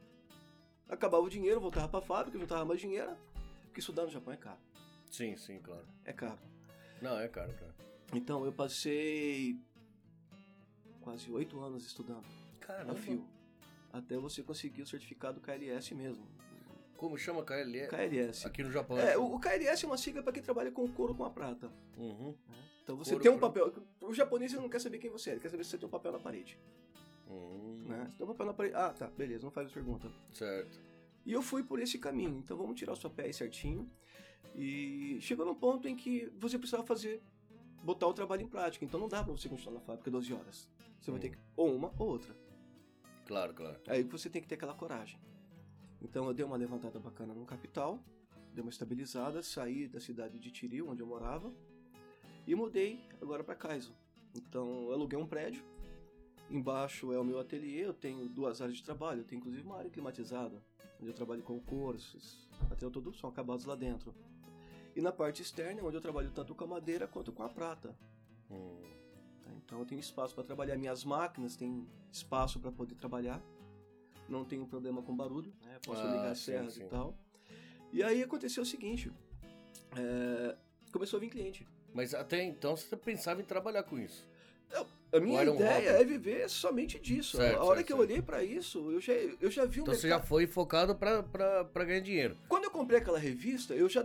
Acabava 0.88 1.22
o 1.22 1.30
dinheiro, 1.30 1.60
voltava 1.60 1.88
pra 1.88 2.00
fábrica, 2.00 2.36
juntava 2.36 2.64
mais 2.64 2.80
dinheiro, 2.80 3.16
porque 3.66 3.78
estudar 3.78 4.02
no 4.02 4.10
Japão 4.10 4.34
é 4.34 4.36
caro. 4.36 4.58
Sim, 5.08 5.36
sim, 5.36 5.60
claro. 5.60 5.86
É 6.04 6.12
caro. 6.12 6.40
Não, 7.00 7.16
é 7.16 7.28
caro, 7.28 7.52
cara. 7.52 7.74
Então 8.12 8.44
eu 8.44 8.52
passei 8.52 9.56
quase 11.00 11.30
oito 11.30 11.60
anos 11.60 11.86
estudando 11.86 12.26
Caramba. 12.58 12.90
a 12.90 12.96
fio. 12.96 13.24
Até 13.92 14.18
você 14.18 14.42
conseguir 14.42 14.82
o 14.82 14.86
certificado 14.86 15.40
KLS 15.40 15.94
mesmo. 15.94 16.26
Como 16.96 17.18
chama 17.18 17.42
KLE? 17.44 17.86
KLS. 17.88 18.46
Aqui 18.46 18.62
no 18.62 18.70
Japão. 18.70 18.98
É, 18.98 19.16
o, 19.18 19.34
o 19.34 19.40
KLS 19.40 19.84
é 19.84 19.86
uma 19.88 19.96
sigla 19.98 20.22
para 20.22 20.32
quem 20.32 20.42
trabalha 20.42 20.70
com 20.70 20.86
couro 20.88 21.14
com 21.14 21.24
a 21.24 21.30
prata. 21.30 21.70
Uhum. 21.98 22.34
Então 22.82 22.96
você 22.96 23.10
Couro 23.10 23.22
tem 23.22 23.32
um 23.32 23.38
papel. 23.38 23.72
O 24.00 24.12
japonês 24.14 24.52
não 24.52 24.68
quer 24.68 24.80
saber 24.80 24.98
quem 24.98 25.10
você 25.10 25.30
é, 25.30 25.32
ele 25.34 25.40
quer 25.40 25.48
saber 25.50 25.64
se 25.64 25.70
você 25.70 25.78
tem 25.78 25.86
um 25.88 25.90
papel 25.90 26.12
na 26.12 26.18
parede. 26.18 26.58
Hum, 27.28 27.84
Né? 27.86 28.06
Você 28.10 28.16
tem 28.18 28.24
um 28.26 28.28
papel 28.30 28.46
na 28.46 28.54
parede. 28.54 28.74
Ah, 28.76 28.90
tá, 28.90 29.06
beleza, 29.08 29.42
não 29.44 29.50
faz 29.50 29.68
a 29.68 29.72
pergunta. 29.72 30.10
Certo. 30.32 30.78
E 31.26 31.32
eu 31.32 31.40
fui 31.42 31.62
por 31.62 31.80
esse 31.80 31.98
caminho. 31.98 32.38
Então 32.44 32.56
vamos 32.56 32.78
tirar 32.78 32.92
os 32.92 33.00
papéis 33.00 33.36
certinho. 33.36 33.90
E 34.54 35.18
chegou 35.20 35.44
num 35.44 35.54
ponto 35.54 35.88
em 35.88 35.96
que 35.96 36.30
você 36.38 36.58
precisava 36.58 36.84
fazer, 36.86 37.22
botar 37.82 38.06
o 38.06 38.12
trabalho 38.14 38.42
em 38.42 38.48
prática. 38.48 38.84
Então 38.84 39.00
não 39.00 39.08
dá 39.08 39.24
pra 39.24 39.32
você 39.32 39.48
continuar 39.48 39.74
na 39.74 39.80
fábrica 39.80 40.10
12 40.10 40.32
horas. 40.32 40.68
Você 41.00 41.10
vai 41.10 41.18
Hum. 41.18 41.22
ter 41.22 41.30
que, 41.30 41.38
ou 41.56 41.74
uma 41.74 41.92
ou 41.98 42.08
outra. 42.08 42.36
Claro, 43.26 43.54
claro. 43.54 43.80
Aí 43.88 44.02
você 44.02 44.28
tem 44.28 44.40
que 44.42 44.46
ter 44.48 44.54
aquela 44.56 44.74
coragem. 44.74 45.18
Então 46.04 46.26
eu 46.26 46.34
dei 46.34 46.44
uma 46.44 46.56
levantada 46.56 47.00
bacana 47.00 47.32
no 47.34 47.46
capital, 47.46 47.98
dei 48.52 48.62
uma 48.62 48.70
estabilizada, 48.70 49.42
saí 49.42 49.88
da 49.88 49.98
cidade 49.98 50.38
de 50.38 50.50
Tiri, 50.50 50.82
onde 50.82 51.02
eu 51.02 51.06
morava, 51.06 51.50
e 52.46 52.54
mudei 52.54 53.00
agora 53.20 53.42
para 53.42 53.54
Kaizo. 53.54 53.94
Então 54.36 54.84
eu 54.84 54.92
aluguei 54.92 55.18
um 55.18 55.26
prédio, 55.26 55.64
embaixo 56.50 57.10
é 57.12 57.18
o 57.18 57.24
meu 57.24 57.40
ateliê, 57.40 57.86
eu 57.86 57.94
tenho 57.94 58.28
duas 58.28 58.60
áreas 58.60 58.76
de 58.76 58.84
trabalho, 58.84 59.22
eu 59.22 59.24
tenho 59.24 59.40
inclusive 59.40 59.66
uma 59.66 59.78
área 59.78 59.90
climatizada, 59.90 60.62
onde 61.00 61.10
eu 61.10 61.14
trabalho 61.14 61.42
com 61.42 61.58
cursos, 61.58 62.46
até 62.70 62.88
todos 62.90 63.18
são 63.18 63.30
acabados 63.30 63.64
lá 63.64 63.74
dentro. 63.74 64.14
E 64.94 65.00
na 65.00 65.10
parte 65.10 65.42
externa, 65.42 65.82
onde 65.82 65.96
eu 65.96 66.00
trabalho 66.00 66.30
tanto 66.30 66.54
com 66.54 66.64
a 66.64 66.66
madeira 66.66 67.08
quanto 67.08 67.32
com 67.32 67.42
a 67.42 67.48
prata. 67.48 67.96
Hum. 68.50 68.82
Tá? 69.42 69.50
Então 69.56 69.78
eu 69.80 69.86
tenho 69.86 70.00
espaço 70.00 70.34
para 70.34 70.44
trabalhar 70.44 70.76
minhas 70.76 71.04
máquinas, 71.04 71.56
tem 71.56 71.88
espaço 72.12 72.60
para 72.60 72.70
poder 72.70 72.94
trabalhar. 72.94 73.42
Não 74.28 74.44
tenho 74.44 74.66
problema 74.66 75.02
com 75.02 75.14
barulho, 75.14 75.52
né? 75.64 75.78
posso 75.84 76.02
Ah, 76.06 76.10
ligar 76.10 76.30
as 76.32 76.38
sim, 76.38 76.44
serras 76.52 76.74
sim. 76.74 76.82
e 76.82 76.86
tal. 76.86 77.14
E 77.92 78.02
aí 78.02 78.22
aconteceu 78.22 78.62
o 78.62 78.66
seguinte: 78.66 79.10
é, 79.96 80.56
começou 80.92 81.18
a 81.18 81.20
vir 81.20 81.30
cliente. 81.30 81.66
Mas 81.92 82.14
até 82.14 82.42
então 82.42 82.76
você 82.76 82.96
pensava 82.96 83.40
em 83.40 83.44
trabalhar 83.44 83.82
com 83.84 83.98
isso. 83.98 84.26
A 85.12 85.20
minha 85.20 85.44
ideia 85.44 85.92
hobby? 85.92 86.02
é 86.02 86.04
viver 86.04 86.50
somente 86.50 86.98
disso. 86.98 87.36
Certo, 87.36 87.56
a 87.60 87.62
hora 87.64 87.76
certo, 87.76 87.86
que 87.86 87.92
eu 87.92 87.98
certo. 87.98 88.10
olhei 88.10 88.20
para 88.22 88.42
isso, 88.42 88.90
eu 88.90 89.00
já, 89.00 89.12
eu 89.12 89.48
já 89.48 89.64
vi 89.64 89.78
um 89.78 89.82
Então 89.84 89.94
você 89.94 90.08
já 90.08 90.14
mercado- 90.16 90.26
foi 90.28 90.46
focado 90.48 90.96
pra 90.96 91.84
ganhar 91.84 92.00
dinheiro. 92.00 92.36
Quando 92.48 92.64
eu 92.64 92.70
comprei 92.72 92.98
aquela 92.98 93.18
revista, 93.18 93.74
eu 93.74 93.88
já. 93.88 94.04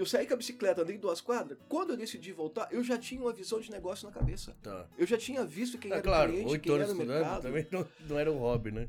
Eu 0.00 0.06
saí 0.06 0.26
com 0.26 0.32
a 0.32 0.36
bicicleta, 0.38 0.80
andei 0.80 0.96
duas 0.96 1.20
quadras. 1.20 1.58
Quando 1.68 1.90
eu 1.90 1.96
decidi 1.98 2.32
voltar, 2.32 2.66
eu 2.72 2.82
já 2.82 2.96
tinha 2.96 3.20
uma 3.20 3.34
visão 3.34 3.60
de 3.60 3.70
negócio 3.70 4.06
na 4.08 4.12
cabeça. 4.14 4.56
Tá. 4.62 4.88
Eu 4.96 5.06
já 5.06 5.18
tinha 5.18 5.44
visto 5.44 5.76
quem 5.76 5.90
É 5.90 5.94
era 5.96 6.02
claro, 6.02 6.30
o 6.30 6.34
cliente, 6.34 6.58
quem 6.58 6.74
era 6.74 6.90
o 6.90 6.94
mercado. 6.96 7.42
também 7.42 7.66
não, 7.70 7.86
não 8.08 8.18
era 8.18 8.32
um 8.32 8.38
hobby, 8.38 8.70
né? 8.70 8.88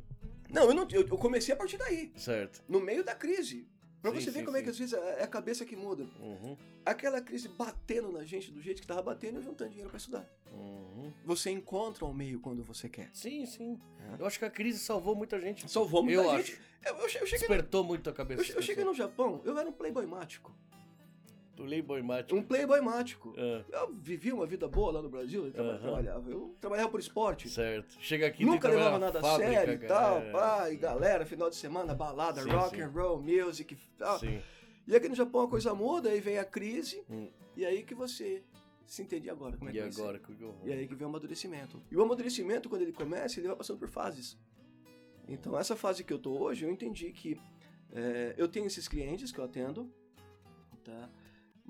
Não, 0.50 0.63
eu, 0.69 0.74
não 0.74 0.88
eu, 0.89 1.02
eu 1.02 1.17
comecei 1.17 1.54
a 1.54 1.58
partir 1.58 1.76
daí, 1.76 2.13
Certo. 2.15 2.63
no 2.65 2.80
meio 2.80 3.04
da 3.04 3.13
crise. 3.13 3.67
Pra 4.02 4.10
Sim, 4.12 4.21
você 4.21 4.32
ver 4.32 4.39
sim, 4.39 4.45
como 4.45 4.56
é 4.56 4.60
sim. 4.62 4.63
que 4.63 4.69
às 4.69 4.80
vezes 4.80 4.93
é 4.93 5.19
é 5.19 5.24
a 5.24 5.28
cabeça 5.28 5.65
que 5.65 5.76
muda. 5.76 6.04
Uhum. 6.21 6.56
Aquela 6.86 7.19
crise 7.21 7.50
batendo 7.50 8.10
na 8.10 8.24
gente 8.24 8.50
do 8.50 8.62
jeito 8.62 8.82
que 8.82 8.88
tava 8.88 9.02
batendo 9.04 9.39
e 9.41 9.43
juntando 9.43 9.69
dinheiro 9.69 9.89
pra 9.89 9.97
estudar. 9.97 10.26
Uhum. 10.50 11.12
Você 11.26 11.52
encontra 11.52 12.06
o 12.06 12.13
meio 12.13 12.39
quando 12.39 12.63
você 12.63 12.88
quer. 12.88 13.10
Sim, 13.13 13.45
sim. 13.45 13.78
É. 14.17 14.21
Eu 14.21 14.26
acho 14.26 14.39
que 14.39 14.45
a 14.45 14.50
crise 14.50 14.80
salvou 14.80 15.13
muita 15.13 15.39
gente. 15.41 15.69
Salvou 15.69 16.04
muita 16.04 16.21
Eu 16.21 16.38
gente. 16.38 16.54
acho. 16.54 16.62
Eu, 16.86 16.95
eu 16.95 17.02
eu 17.02 17.10
cheguei, 17.10 17.38
Despertou 17.38 17.84
muito 17.84 18.10
a 18.10 18.13
cabeça. 18.13 18.50
eu, 18.50 18.56
eu 18.56 18.62
cheguei 18.62 18.86
no 18.86 18.93
Japão, 18.93 19.41
eu 19.43 19.58
era 19.58 19.67
um 19.69 19.74
playboy 19.74 20.06
mático. 20.08 20.56
Playboy 21.65 22.02
Mático. 22.02 22.36
Um 22.39 22.43
playboy 22.43 22.82
mático. 22.82 23.36
Ah, 23.38 23.63
Eu 23.71 23.93
vivi 23.95 24.32
uma 24.32 24.45
vida 24.45 24.67
boa 24.67 24.91
lá 24.93 25.02
no 25.02 25.10
Brasil, 25.10 25.45
eu 25.45 25.52
traba- 25.52 25.69
Aham. 25.71 25.80
trabalhava. 25.82 26.30
Eu 26.30 26.56
trabalhava 26.60 26.89
por 26.89 27.00
esporte. 27.00 27.50
certo. 27.50 27.95
Chega 28.00 28.28
aqui 28.28 28.45
Nunca 28.45 28.67
levava 28.67 28.97
nada 29.00 29.21
na 29.21 29.34
a 29.34 29.38
sério 29.38 29.74
e 29.74 29.88
tal, 29.88 30.17
É. 30.19 30.32
pá, 30.32 30.69
e 30.71 30.76
galera, 30.78 31.26
final 31.26 31.50
de 31.50 31.56
semana, 31.56 31.93
balada, 31.93 32.41
Sim, 32.43 32.50
rock 32.50 32.76
sim. 32.76 32.82
and 32.84 32.89
roll, 32.89 33.21
music 33.21 33.74
e 33.74 33.78
tal. 33.97 34.19
Sim. 34.19 34.41
E 34.88 34.95
aqui 34.95 35.08
no 35.08 35.15
Japão 35.15 35.41
a 35.41 35.47
coisa 35.47 35.74
muda, 35.74 36.10
aí 36.10 36.19
vem 36.19 36.38
a 36.38 36.43
crise, 36.45 37.04
Hum. 37.10 37.30
e 37.56 37.65
aí 37.65 37.84
que 37.84 37.93
você 37.95 38.43
se 38.86 39.02
entende 39.02 39.30
agora 39.30 39.56
como 39.56 39.69
é 39.69 39.71
que 39.74 39.78
E 39.78 39.82
agora? 39.82 40.19
que 40.19 40.32
eu? 40.32 40.54
E 40.65 40.71
aí 40.74 40.88
que 40.88 40.95
vem 40.95 41.06
o 41.06 41.10
amadurecimento. 41.10 41.82
E 41.89 41.95
o 41.95 42.02
amadurecimento, 42.02 42.67
quando 42.67 42.82
ele 42.82 42.91
começa, 42.91 43.39
ele 43.39 43.47
vai 43.47 43.56
passando 43.56 43.80
por 43.80 43.88
fases. 43.88 44.38
Então, 45.28 45.58
essa 45.58 45.76
fase 45.78 46.04
que 46.04 46.12
eu 46.12 46.19
tô 46.19 46.32
hoje, 46.38 46.65
eu 46.65 46.69
entendi 46.71 47.12
que 47.13 47.39
é, 47.93 48.34
eu 48.38 48.47
tenho 48.47 48.65
esses 48.65 48.88
clientes 48.88 49.32
que 49.32 49.39
eu 49.39 49.43
atendo, 49.45 49.89
tá? 50.84 51.10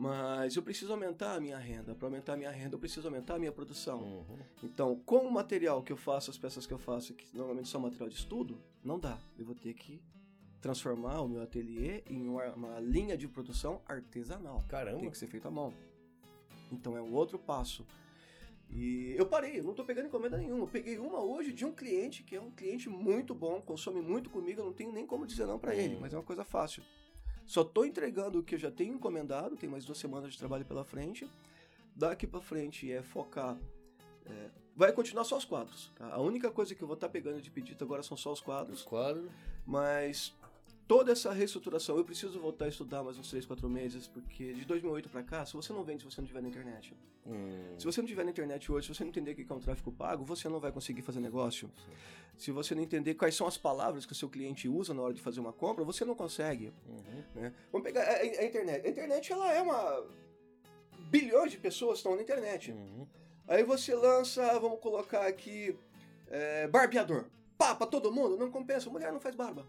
Mas 0.02 0.56
eu 0.56 0.64
preciso 0.64 0.92
aumentar 0.92 1.36
a 1.36 1.40
minha 1.40 1.60
renda. 1.60 1.94
Para 1.94 2.08
aumentar 2.08 2.34
a 2.34 2.38
minha 2.38 2.50
renda, 2.50 2.74
eu 2.74 2.80
preciso 2.80 3.08
aumentar 3.08 3.36
a 3.36 3.40
minha 3.40 3.52
produção. 3.52 4.02
Uhum. 4.02 4.40
Então, 4.64 4.96
com 5.06 5.20
o 5.20 5.32
material 5.32 5.84
que 5.84 5.94
eu 5.94 5.98
faço, 5.98 6.32
as 6.32 6.40
peças 6.40 6.66
que 6.66 6.74
eu 6.74 6.80
faço, 6.80 7.14
que 7.14 7.28
normalmente 7.38 7.70
são 7.70 7.80
material 7.80 8.10
de 8.10 8.16
estudo, 8.16 8.58
não 8.84 8.98
dá. 8.98 9.20
Eu 9.38 9.46
vou 9.46 9.54
ter 9.54 9.76
que 9.76 10.02
transformar 10.60 11.22
o 11.22 11.28
meu 11.28 11.44
ateliê 11.44 12.04
em 12.10 12.28
uma, 12.28 12.46
uma 12.54 12.80
linha 12.80 13.16
de 13.16 13.28
produção 13.28 13.80
artesanal. 13.88 14.66
Caramba. 14.68 15.02
Tem 15.02 15.12
que 15.12 15.18
ser 15.20 15.28
feito 15.28 15.48
à 15.48 15.52
mão. 15.52 15.72
Então 16.72 16.98
é 16.98 17.02
um 17.02 17.14
outro 17.14 17.38
passo. 17.38 17.86
E 18.72 19.14
eu 19.16 19.28
parei, 19.28 19.60
eu 19.60 19.64
não 19.64 19.76
tô 19.76 19.84
pegando 19.86 20.08
encomenda 20.08 20.36
nenhuma. 20.36 20.64
Eu 20.64 20.68
peguei 20.68 20.98
uma 20.98 21.22
hoje 21.22 21.54
de 21.54 21.64
um 21.64 21.74
cliente 21.74 22.24
que 22.24 22.36
é 22.36 22.42
um 22.42 22.50
cliente 22.50 22.90
muito 22.90 23.36
bom, 23.36 23.62
consome 23.62 24.02
muito 24.02 24.32
comigo, 24.32 24.62
eu 24.62 24.66
não 24.66 24.74
tenho 24.74 24.92
nem 24.92 25.06
como 25.06 25.28
dizer 25.28 25.46
não 25.46 25.60
ele, 25.72 25.96
Hum. 25.96 26.00
mas 26.02 26.12
é 26.12 26.18
uma 26.18 26.24
coisa 26.24 26.44
fácil. 26.44 26.82
Só 27.52 27.66
tô 27.66 27.84
entregando 27.84 28.40
o 28.40 28.44
que 28.44 28.56
eu 28.56 28.60
já 28.60 28.72
tenho 28.72 28.94
encomendado, 28.94 29.58
tem 29.58 29.70
mais 29.70 29.84
duas 29.84 29.98
semanas 29.98 30.32
de 30.32 30.40
trabalho 30.40 30.64
pela 30.64 30.86
frente. 30.86 31.30
Daqui 31.94 32.26
pra 32.26 32.40
frente 32.40 32.90
é 32.90 33.02
focar. 33.04 33.58
é, 34.26 34.50
vai 34.74 34.94
continuar 34.94 35.26
só 35.26 35.36
os 35.38 35.44
quadros. 35.44 35.92
tá? 35.96 36.14
A 36.14 36.22
única 36.22 36.50
coisa 36.50 36.74
que 36.74 36.82
eu 36.82 36.88
vou 36.88 36.96
estar 36.96 37.10
pegando 37.10 37.42
de 37.42 37.52
pedido 37.52 37.84
agora 37.84 38.04
são 38.04 38.16
só 38.16 38.32
os 38.32 38.40
Os 38.40 38.46
quadros, 38.46 38.84
quadros. 38.84 39.30
mas 39.66 40.34
toda 40.92 41.14
essa 41.14 41.32
reestruturação 41.32 41.96
eu 41.96 42.04
preciso 42.04 42.38
voltar 42.38 42.66
a 42.66 42.68
estudar 42.68 43.02
mais 43.02 43.18
uns 43.18 43.30
3, 43.30 43.46
4 43.46 43.70
meses, 43.70 44.08
porque 44.08 44.52
de 44.54 44.66
2008 44.66 45.08
pra 45.08 45.24
cá, 45.24 45.46
se 45.46 45.54
você 45.54 45.72
não 45.72 45.86
vende 45.86 46.04
se 46.04 46.10
você 46.12 46.20
não 46.20 46.28
tiver 46.28 46.42
na 46.42 46.50
internet, 46.50 46.94
Hum. 47.26 47.76
se 47.80 47.86
você 47.86 48.02
não 48.02 48.08
tiver 48.10 48.26
na 48.26 48.32
internet 48.32 48.70
hoje, 48.70 48.88
se 48.88 48.94
você 48.94 49.04
não 49.06 49.10
entender 49.10 49.32
o 49.32 49.36
que 49.36 49.46
é 49.50 49.56
um 49.56 49.60
tráfego 49.62 49.90
pago, 49.94 50.26
você 50.26 50.50
não 50.50 50.60
vai 50.60 50.70
conseguir 50.70 51.02
fazer 51.02 51.22
negócio. 51.22 51.72
Se 52.38 52.52
você 52.52 52.76
não 52.76 52.82
entender 52.84 53.14
quais 53.14 53.36
são 53.36 53.48
as 53.48 53.58
palavras 53.58 54.06
que 54.06 54.12
o 54.12 54.16
seu 54.16 54.28
cliente 54.28 54.68
usa 54.68 54.94
na 54.94 55.02
hora 55.02 55.14
de 55.14 55.22
fazer 55.22 55.40
uma 55.40 55.54
compra, 55.54 55.86
você 55.86 56.04
não 56.04 56.14
consegue. 56.16 56.74
Uhum. 56.90 57.24
né? 57.36 57.54
Vamos 57.72 57.86
pegar 57.86 58.02
a, 58.04 58.12
a- 58.12 58.20
a 58.42 58.44
internet. 58.44 58.86
A 58.86 58.90
internet 58.90 59.32
ela 59.32 59.54
é 59.54 59.62
uma. 59.62 60.04
Bilhões 61.10 61.52
de 61.52 61.58
pessoas 61.58 62.00
estão 62.00 62.18
na 62.18 62.22
internet. 62.22 62.72
Uhum. 62.74 63.08
Aí 63.48 63.64
você 63.64 63.96
lança, 63.96 64.60
vamos 64.60 64.80
colocar 64.82 65.26
aqui, 65.26 65.74
é, 66.30 66.68
barbeador. 66.68 67.26
Pá, 67.58 67.76
pra 67.76 67.86
todo 67.88 68.12
mundo? 68.12 68.36
Não 68.36 68.50
compensa, 68.52 68.90
mulher 68.90 69.14
não 69.14 69.20
faz 69.22 69.36
barba. 69.36 69.66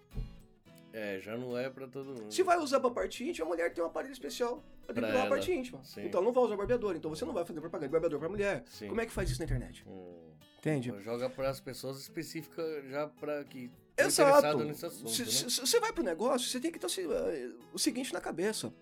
É, 0.92 1.18
já 1.20 1.37
não 1.37 1.57
é 1.57 1.70
pra 1.70 1.87
todo 1.87 2.09
mundo. 2.09 2.31
Se 2.33 2.42
vai 2.42 2.59
usar 2.59 2.78
pra 2.81 2.90
parte 2.90 3.24
íntima, 3.26 3.46
a 3.46 3.48
mulher 3.48 3.72
tem 3.72 3.83
um 3.83 3.87
aparelho 3.87 4.12
especial 4.12 4.62
pra 4.85 4.92
Pra 4.94 5.02
depilar 5.07 5.26
a 5.26 5.28
parte 5.28 5.50
íntima. 5.52 5.83
Sim. 5.85 6.05
Então 6.05 6.20
não 6.22 6.33
vai 6.33 6.44
usar 6.44 6.57
barbeador, 6.57 6.94
então 6.96 7.11
você 7.11 7.24
não 7.24 7.33
vai 7.33 7.44
fazer 7.44 7.61
propaganda 7.61 7.88
de 7.88 7.92
barbeador 7.92 8.18
pra 8.18 8.28
mulher. 8.28 8.62
Sim. 8.66 8.88
Como 8.88 9.00
é 9.00 9.07
que 9.07 9.12
faz 9.12 9.31
isso 9.31 9.40
na 9.40 9.44
internet? 9.46 9.85
Hum. 9.88 10.31
Entende? 10.59 10.92
Joga 11.02 11.28
para 11.31 11.48
as 11.50 11.61
pessoas 11.61 11.98
específicas 11.98 12.85
já 12.88 13.09
para 13.09 13.42
que 13.44 13.70
Exato. 13.96 14.59
né? 14.59 14.74
se- 14.74 15.61
você 15.61 15.81
vai 15.81 15.92
pro 15.92 16.05
negócio, 16.05 16.48
você 16.48 16.61
tem 16.61 16.70
que 16.70 16.78
ter 16.78 16.87
o 16.87 17.12
eh, 17.12 17.50
o 17.72 17.78
seguinte 17.78 18.12
na 18.12 18.20
cabeça. 18.20 18.72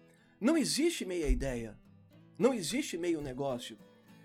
Não 0.40 0.57
existe 0.57 1.05
meia 1.05 1.27
ideia. 1.29 1.79
Não 2.38 2.53
existe 2.53 2.96
meio 2.99 3.20
negócio. 3.20 3.79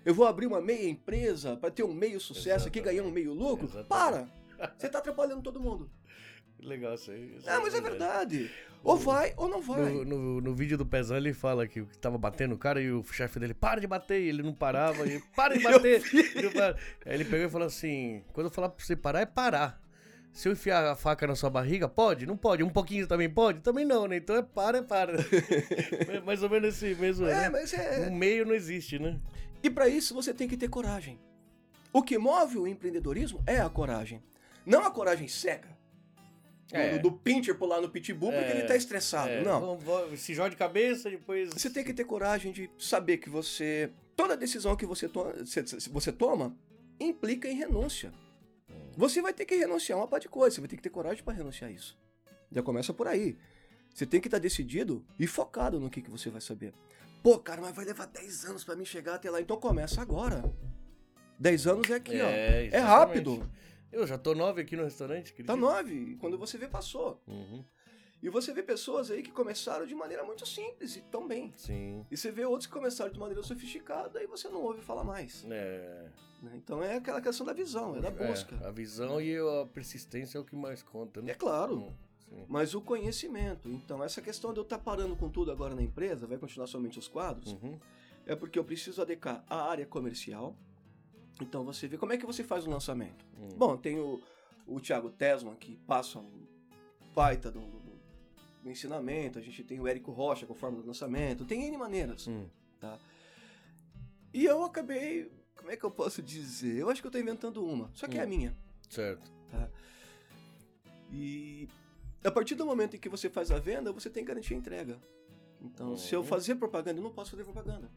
Eu 0.04 0.14
vou 0.14 0.26
abrir 0.26 0.46
uma 0.46 0.60
meia 0.60 0.88
empresa 0.88 1.56
para 1.56 1.70
ter 1.70 1.82
um 1.82 1.92
meio 1.92 2.20
sucesso 2.20 2.68
aqui, 2.68 2.78
Exatamente. 2.78 2.84
ganhar 2.84 3.02
um 3.02 3.10
meio 3.10 3.32
lucro? 3.32 3.66
Exatamente. 3.66 3.88
Para! 3.88 4.28
Você 4.78 4.88
tá 4.88 4.98
atrapalhando 4.98 5.42
todo 5.42 5.60
mundo. 5.60 5.90
Legal 6.60 6.94
isso 6.94 7.10
aí. 7.10 7.36
isso 7.36 7.48
Ah, 7.48 7.60
mas 7.60 7.74
é 7.74 7.80
verdade. 7.80 8.50
Ou 8.82 8.96
vai 8.96 9.34
ou 9.36 9.48
não 9.48 9.60
vai. 9.60 9.92
No, 9.92 10.04
no, 10.04 10.40
no 10.40 10.54
vídeo 10.54 10.78
do 10.78 10.86
Pezão 10.86 11.16
ele 11.16 11.32
fala 11.32 11.66
que 11.66 11.82
tava 12.00 12.16
batendo 12.16 12.54
o 12.54 12.58
cara 12.58 12.80
e 12.80 12.90
o 12.90 13.02
chefe 13.04 13.38
dele, 13.38 13.52
para 13.52 13.80
de 13.80 13.86
bater, 13.86 14.20
e 14.20 14.28
ele 14.28 14.42
não 14.42 14.54
parava, 14.54 15.06
e 15.06 15.20
para 15.34 15.56
de 15.56 15.62
bater. 15.64 16.02
Aí 17.04 17.14
ele 17.14 17.24
pegou 17.24 17.46
e 17.46 17.50
falou 17.50 17.66
assim: 17.66 18.22
quando 18.32 18.46
eu 18.46 18.50
falar 18.50 18.68
pra 18.68 18.84
você 18.84 18.94
parar, 18.94 19.20
é 19.20 19.26
parar. 19.26 19.82
Se 20.32 20.48
eu 20.48 20.52
enfiar 20.52 20.84
a 20.92 20.94
faca 20.94 21.26
na 21.26 21.34
sua 21.34 21.48
barriga, 21.48 21.88
pode? 21.88 22.26
Não 22.26 22.36
pode. 22.36 22.62
Um 22.62 22.68
pouquinho 22.68 23.06
também 23.06 23.28
pode? 23.28 23.60
Também 23.60 23.86
não, 23.86 24.06
né? 24.06 24.18
Então 24.18 24.36
é 24.36 24.42
para, 24.42 24.78
é 24.78 24.82
para. 24.82 25.16
É 26.08 26.20
mais 26.20 26.42
ou 26.42 26.50
menos 26.50 26.74
esse 26.74 26.94
mesmo. 27.00 27.26
É, 27.26 27.34
né? 27.34 27.48
mas 27.48 27.72
é. 27.72 28.06
O 28.06 28.14
meio 28.14 28.44
não 28.44 28.54
existe, 28.54 28.98
né? 28.98 29.18
E 29.62 29.70
para 29.70 29.88
isso 29.88 30.14
você 30.14 30.34
tem 30.34 30.46
que 30.46 30.56
ter 30.56 30.68
coragem. 30.68 31.18
O 31.92 32.02
que 32.02 32.18
move 32.18 32.58
o 32.58 32.66
empreendedorismo 32.66 33.42
é 33.46 33.60
a 33.60 33.68
coragem. 33.68 34.22
Não 34.64 34.84
a 34.84 34.90
coragem 34.90 35.26
seca. 35.26 35.75
É. 36.72 36.98
Do, 36.98 37.10
do 37.10 37.16
pincher 37.16 37.56
pular 37.56 37.80
no 37.80 37.88
pitbull 37.88 38.32
porque 38.32 38.50
É, 38.50 38.58
ele 38.58 38.66
tá 38.66 38.74
estressado. 38.74 39.30
É, 39.30 39.42
não. 39.42 39.78
se 40.16 40.34
joga 40.34 40.50
de 40.50 40.56
cabeça, 40.56 41.08
depois. 41.08 41.50
Você 41.50 41.70
tem 41.70 41.84
que 41.84 41.94
ter 41.94 42.04
coragem 42.04 42.52
de 42.52 42.70
saber 42.78 43.18
que 43.18 43.30
você. 43.30 43.90
Toda 44.16 44.36
decisão 44.36 44.74
que 44.74 44.86
você, 44.86 45.08
to 45.08 45.32
você 45.92 46.10
toma 46.10 46.56
implica 46.98 47.48
em 47.48 47.54
renúncia. 47.54 48.12
Você 48.96 49.20
vai 49.20 49.32
ter 49.32 49.44
que 49.44 49.54
renunciar 49.54 49.98
a 49.98 50.02
uma 50.02 50.08
parte 50.08 50.22
de 50.22 50.28
coisa, 50.30 50.54
você 50.54 50.60
vai 50.60 50.68
ter 50.68 50.76
que 50.76 50.82
ter 50.82 50.90
coragem 50.90 51.22
para 51.22 51.34
renunciar 51.34 51.70
a 51.70 51.72
isso. 51.72 51.98
Já 52.50 52.62
começa 52.62 52.94
por 52.94 53.06
aí. 53.06 53.36
Você 53.94 54.06
tem 54.06 54.20
que 54.20 54.26
estar 54.26 54.38
decidido 54.38 55.04
e 55.18 55.26
focado 55.26 55.78
no 55.78 55.90
que, 55.90 56.00
que 56.00 56.10
você 56.10 56.30
vai 56.30 56.40
saber. 56.40 56.72
Pô, 57.22 57.38
cara, 57.38 57.60
mas 57.60 57.74
vai 57.74 57.84
levar 57.84 58.06
10 58.06 58.44
anos 58.46 58.64
para 58.64 58.74
mim 58.76 58.84
chegar 58.84 59.16
até 59.16 59.30
lá, 59.30 59.40
então 59.40 59.56
começa 59.58 60.00
agora. 60.00 60.42
10 61.38 61.66
anos 61.66 61.90
é 61.90 61.94
aqui, 61.94 62.20
ó. 62.20 62.26
É 62.26 62.66
exatamente. 62.66 62.86
rápido. 62.86 63.50
Eu 63.92 64.06
já 64.06 64.18
tô 64.18 64.34
nove 64.34 64.60
aqui 64.62 64.76
no 64.76 64.84
restaurante, 64.84 65.30
acredita? 65.32 65.52
Tá 65.52 65.56
9. 65.56 66.16
Quando 66.16 66.36
você 66.38 66.58
vê, 66.58 66.68
passou. 66.68 67.20
Uhum, 67.26 67.64
E 68.22 68.28
você 68.28 68.52
vê 68.52 68.62
pessoas 68.62 69.10
aí 69.10 69.22
que 69.22 69.30
começaram 69.30 69.86
de 69.86 69.94
maneira 69.94 70.24
muito 70.24 70.44
simples 70.46 70.96
e 70.96 71.00
tão 71.02 71.26
bem. 71.28 71.52
sim. 71.56 72.04
E 72.10 72.16
você 72.16 72.30
vê 72.30 72.44
outros 72.44 72.66
que 72.66 72.72
começaram 72.72 73.12
de 73.12 73.18
maneira 73.18 73.42
sofisticada 73.42 74.22
e 74.22 74.26
você 74.26 74.48
não 74.48 74.62
ouve 74.62 74.80
falar 74.82 75.04
mais. 75.04 75.46
É, 75.48 76.08
né? 76.42 76.52
Então 76.56 76.82
é 76.82 76.96
aquela 76.96 77.20
questão 77.20 77.46
da 77.46 77.52
visão, 77.52 77.96
é 77.96 78.00
da 78.00 78.10
busca. 78.10 78.56
a 78.66 78.70
visão 78.70 79.20
e 79.20 79.36
a 79.36 79.66
persistência 79.66 80.38
é 80.38 80.40
o 80.40 80.44
que 80.44 80.56
mais 80.56 80.82
conta, 80.82 81.20
É 81.20 81.22
né? 81.22 81.34
claro, 81.34 81.94
Hum, 82.32 82.44
mas 82.48 82.74
o 82.74 82.80
conhecimento. 82.80 83.68
Então 83.68 84.02
essa 84.02 84.20
questão 84.20 84.52
de 84.52 84.58
eu 84.58 84.64
estar 84.64 84.78
parando 84.78 85.14
com 85.14 85.28
tudo 85.30 85.52
agora 85.52 85.74
na 85.76 85.82
empresa, 85.82 86.26
vai 86.26 86.36
continuar 86.38 86.66
somente 86.66 86.98
os 86.98 87.06
quadros, 87.06 87.52
Uhum, 87.52 87.78
é 88.26 88.34
porque 88.34 88.58
eu 88.58 88.64
preciso 88.64 89.00
adequar 89.00 89.44
a 89.48 89.62
área 89.70 89.86
comercial. 89.86 90.56
Então 91.40 91.64
você 91.64 91.86
vê 91.86 91.98
como 91.98 92.12
é 92.12 92.16
que 92.18 92.24
você 92.26 92.42
faz 92.42 92.66
o 92.66 92.70
lançamento. 92.70 93.24
hum. 93.38 93.48
Bom, 93.56 93.76
tem 93.76 93.98
o, 93.98 94.20
o 94.66 94.80
Thiago 94.80 95.10
Tesman 95.10 95.54
que 95.56 95.76
passa 95.86 96.18
um 96.18 96.46
baita 97.14 97.50
do, 97.50 97.60
do, 97.60 97.96
do 98.62 98.70
ensinamento, 98.70 99.38
a 99.38 99.42
gente 99.42 99.62
tem 99.64 99.78
o 99.80 99.86
Érico 99.86 100.10
Rocha 100.12 100.46
com 100.46 100.52
a 100.52 100.56
forma 100.56 100.80
do 100.80 100.86
lançamento, 100.86 101.44
tem 101.44 101.64
N 101.66 101.76
maneiras. 101.76 102.26
Hum. 102.26 102.46
E 104.32 104.44
eu 104.44 104.62
acabei, 104.64 105.30
como 105.56 105.70
é 105.70 105.76
que 105.76 105.84
eu 105.84 105.90
posso 105.90 106.22
dizer? 106.22 106.76
Eu 106.76 106.90
acho 106.90 107.00
que 107.00 107.06
eu 107.06 107.10
tô 107.10 107.18
inventando 107.18 107.64
uma, 107.64 107.90
só 107.94 108.06
que 108.06 108.18
é 108.18 108.22
a 108.22 108.24
Hum. 108.24 108.28
minha. 108.28 108.56
Certo. 108.90 109.30
E 111.12 111.68
a 112.24 112.30
partir 112.30 112.54
do 112.54 112.66
momento 112.66 112.96
em 112.96 112.98
que 112.98 113.08
você 113.08 113.30
faz 113.30 113.50
a 113.50 113.58
venda, 113.58 113.92
você 113.92 114.10
tem 114.10 114.24
que 114.24 114.28
garantir 114.28 114.54
a 114.54 114.56
entrega. 114.56 114.98
Então, 115.60 115.96
se 115.96 116.14
eu 116.14 116.20
Uhum. 116.20 116.26
fazer 116.26 116.56
propaganda, 116.56 116.98
eu 116.98 117.02
não 117.04 117.12
posso 117.12 117.30
fazer 117.30 117.44
propaganda. 117.44 117.90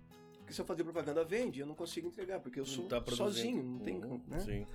Porque 0.49 0.55
se 0.55 0.61
eu 0.61 0.65
fazer 0.65 0.83
propaganda 0.83 1.23
vende, 1.23 1.59
eu 1.59 1.67
não 1.67 1.75
consigo 1.75 2.07
entregar, 2.07 2.39
porque 2.39 2.59
eu 2.59 2.65
sou 2.65 2.85
tá 2.87 2.99
sozinho, 3.11 3.61
não 3.61 3.77
tem 3.79 4.03
Uhum, 4.03 4.19
né? 4.27 4.39
Sim. 4.39 4.65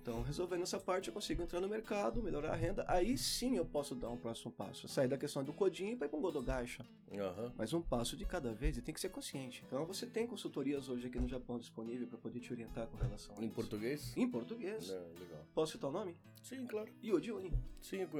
Então, 0.00 0.22
resolvendo 0.22 0.62
essa 0.62 0.80
parte, 0.80 1.08
eu 1.08 1.12
consigo 1.12 1.42
entrar 1.42 1.60
no 1.60 1.68
mercado, 1.68 2.22
melhorar 2.22 2.52
a 2.52 2.56
renda. 2.56 2.82
Aí 2.88 3.18
sim 3.18 3.58
eu 3.58 3.66
posso 3.66 3.94
dar 3.94 4.08
um 4.08 4.16
próximo 4.16 4.50
passo. 4.50 4.88
Sair 4.88 5.06
da 5.06 5.18
questão 5.18 5.44
do 5.44 5.52
codinho 5.52 5.98
para 5.98 6.06
ir 6.06 6.08
para 6.08 6.18
um 6.18 6.22
Godogaixa. 6.22 6.82
Aham. 7.12 7.52
Mas 7.58 7.74
um 7.74 7.82
passo 7.82 8.16
de 8.16 8.24
cada 8.24 8.54
vez 8.54 8.78
e 8.78 8.80
tem 8.80 8.94
que 8.94 9.00
ser 9.02 9.10
consciente. 9.10 9.62
Então, 9.66 9.84
você 9.84 10.06
tem 10.06 10.26
consultorias 10.26 10.88
hoje 10.88 11.06
aqui 11.08 11.18
no 11.20 11.28
Japão 11.28 11.58
disponível 11.58 12.06
para 12.08 12.16
poder 12.16 12.40
te 12.40 12.50
orientar 12.50 12.86
com 12.86 12.96
relação 12.96 13.34
a 13.36 13.42
Em 13.42 13.46
isso. 13.48 13.54
português? 13.54 14.16
Em 14.16 14.26
português. 14.30 14.88
Não, 14.88 15.08
legal. 15.20 15.46
Posso 15.54 15.72
citar 15.72 15.90
o 15.90 15.92
nome? 15.92 16.16
Sim, 16.42 16.64
claro. 16.66 16.88
Yodi 17.04 17.30
Uni. 17.32 17.52
Sim, 17.82 18.06
co- 18.06 18.18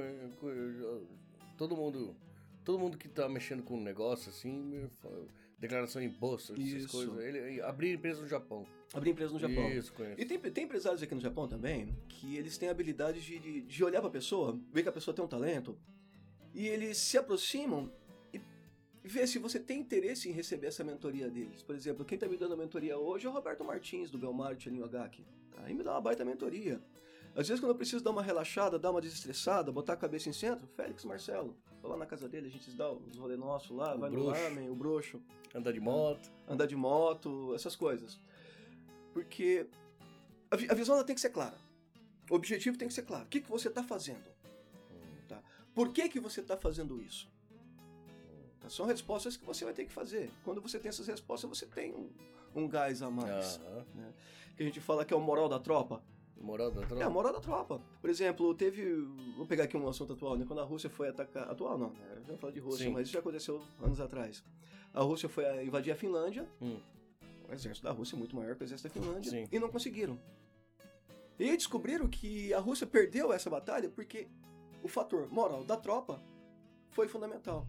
todo 1.57 1.75
mundo. 1.75 2.15
Todo 2.63 2.77
mundo 2.77 2.99
que 2.99 3.07
tá 3.09 3.27
mexendo 3.27 3.63
com 3.63 3.81
negócio, 3.81 4.29
assim, 4.29 4.87
declaração 5.59 6.01
de 6.01 6.07
imposto, 6.07 6.53
essas 6.53 6.65
Isso. 6.65 6.89
coisas. 6.89 7.19
Ele, 7.19 7.61
abrir 7.61 7.93
empresa 7.93 8.21
no 8.21 8.27
Japão. 8.27 8.65
Abrir 8.93 9.11
empresa 9.11 9.33
no 9.33 9.39
Japão. 9.39 9.69
Isso, 9.71 9.93
conheço. 9.93 10.19
E 10.19 10.25
tem, 10.25 10.39
tem 10.39 10.63
empresários 10.63 11.03
aqui 11.03 11.13
no 11.13 11.21
Japão 11.21 11.47
também 11.47 11.95
que 12.07 12.37
eles 12.37 12.57
têm 12.57 12.69
a 12.69 12.71
habilidade 12.71 13.21
de, 13.21 13.37
de, 13.37 13.61
de 13.61 13.83
olhar 13.83 14.01
pra 14.01 14.09
pessoa, 14.09 14.59
ver 14.71 14.83
que 14.83 14.89
a 14.89 14.91
pessoa 14.91 15.13
tem 15.13 15.23
um 15.23 15.27
talento, 15.27 15.77
e 16.53 16.67
eles 16.67 16.97
se 16.97 17.17
aproximam 17.17 17.91
e 18.33 18.41
ver 19.03 19.27
se 19.27 19.37
você 19.37 19.59
tem 19.59 19.79
interesse 19.79 20.29
em 20.29 20.31
receber 20.31 20.67
essa 20.67 20.83
mentoria 20.83 21.29
deles. 21.29 21.61
Por 21.61 21.75
exemplo, 21.75 22.03
quem 22.05 22.17
tá 22.17 22.27
me 22.27 22.37
dando 22.37 22.53
a 22.53 22.57
mentoria 22.57 22.97
hoje 22.97 23.27
é 23.27 23.29
o 23.29 23.33
Roberto 23.33 23.63
Martins, 23.63 24.09
do 24.09 24.17
Belmar 24.17 24.59
Chanin 24.59 24.81
Ogaki. 24.81 25.25
Tá? 25.51 25.69
E 25.69 25.73
me 25.73 25.83
dá 25.83 25.91
uma 25.91 26.01
baita 26.01 26.25
mentoria. 26.25 26.81
Às 27.35 27.47
vezes, 27.47 27.59
quando 27.61 27.71
eu 27.71 27.75
preciso 27.75 28.03
dar 28.03 28.11
uma 28.11 28.21
relaxada, 28.23 28.77
dar 28.77 28.91
uma 28.91 28.99
desestressada, 29.01 29.71
botar 29.71 29.93
a 29.93 29.97
cabeça 29.97 30.27
em 30.29 30.33
centro, 30.33 30.67
Félix 30.67 31.05
Marcelo. 31.05 31.55
Vou 31.81 31.89
lá 31.91 31.97
na 31.97 32.05
casa 32.05 32.27
dele, 32.27 32.47
a 32.47 32.51
gente 32.51 32.69
dá 32.71 32.91
os 32.91 33.15
rolê 33.17 33.37
nosso 33.37 33.73
lá, 33.73 33.95
O 33.95 33.99
vai 33.99 34.09
bruxo. 34.09 34.27
no 34.27 34.35
ramen, 34.35 34.69
o 34.69 34.75
broxo 34.75 35.21
Andar 35.55 35.71
de 35.71 35.79
moto. 35.79 36.29
andar 36.47 36.65
de 36.65 36.75
moto, 36.75 37.53
essas 37.55 37.75
coisas. 37.75 38.19
Porque 39.13 39.67
a, 40.51 40.55
vi- 40.55 40.69
a 40.69 40.73
visão 40.73 40.95
ela 40.95 41.03
tem 41.03 41.15
que 41.15 41.21
ser 41.21 41.29
clara. 41.29 41.57
O 42.29 42.35
objetivo 42.35 42.77
tem 42.77 42.87
que 42.87 42.93
ser 42.93 43.03
claro. 43.03 43.23
O 43.25 43.27
que, 43.27 43.39
que 43.41 43.49
você 43.49 43.69
está 43.69 43.83
fazendo? 43.83 44.23
Tá? 45.27 45.41
Por 45.73 45.89
que, 45.93 46.09
que 46.09 46.19
você 46.19 46.41
está 46.41 46.57
fazendo 46.57 47.01
isso? 47.01 47.27
Tá? 48.59 48.69
São 48.69 48.85
respostas 48.85 49.37
que 49.37 49.45
você 49.45 49.63
vai 49.65 49.73
ter 49.73 49.85
que 49.85 49.91
fazer. 49.93 50.29
Quando 50.43 50.61
você 50.61 50.77
tem 50.77 50.89
essas 50.89 51.07
respostas, 51.07 51.49
você 51.49 51.65
tem 51.65 51.93
um, 51.95 52.09
um 52.53 52.67
gás 52.67 53.01
a 53.01 53.09
mais. 53.09 53.59
Aham. 53.61 54.13
Que 54.57 54.63
a 54.63 54.65
gente 54.65 54.81
fala 54.81 55.05
que 55.05 55.13
é 55.13 55.17
o 55.17 55.21
moral 55.21 55.47
da 55.47 55.57
tropa. 55.59 56.03
Moral 56.41 56.71
da 56.71 56.81
É 56.81 56.85
tropa. 56.85 57.09
moral 57.09 57.33
da 57.33 57.39
tropa. 57.39 57.81
Por 58.01 58.09
exemplo, 58.09 58.53
teve. 58.55 58.85
Vou 59.35 59.45
pegar 59.45 59.65
aqui 59.65 59.75
um 59.75 59.87
assunto 59.87 60.13
atual, 60.13 60.37
né? 60.37 60.45
Quando 60.47 60.59
a 60.59 60.63
Rússia 60.63 60.89
foi 60.89 61.09
atacar. 61.09 61.49
Atual 61.49 61.77
não, 61.77 61.89
né? 61.91 62.21
Já 62.27 62.37
falar 62.37 62.53
de 62.53 62.59
Rússia, 62.59 62.85
Sim. 62.85 62.91
mas 62.93 63.03
isso 63.03 63.13
já 63.13 63.19
aconteceu 63.19 63.61
anos 63.81 63.99
atrás. 63.99 64.43
A 64.93 65.01
Rússia 65.01 65.27
foi 65.27 65.43
invadir 65.65 65.91
a 65.91 65.95
Finlândia. 65.95 66.47
Hum. 66.61 66.79
O 67.49 67.53
exército 67.53 67.85
da 67.85 67.91
Rússia 67.91 68.15
é 68.15 68.19
muito 68.19 68.35
maior 68.35 68.55
que 68.55 68.63
o 68.63 68.65
exército 68.65 68.87
da 68.87 68.93
Finlândia. 68.93 69.29
Sim. 69.31 69.47
E 69.51 69.59
não 69.59 69.69
conseguiram. 69.69 70.17
E 71.37 71.55
descobriram 71.55 72.07
que 72.07 72.53
a 72.53 72.59
Rússia 72.59 72.85
perdeu 72.87 73.31
essa 73.33 73.49
batalha 73.49 73.89
porque 73.89 74.27
o 74.83 74.87
fator 74.87 75.29
moral 75.31 75.63
da 75.63 75.77
tropa 75.77 76.21
foi 76.89 77.07
fundamental. 77.07 77.67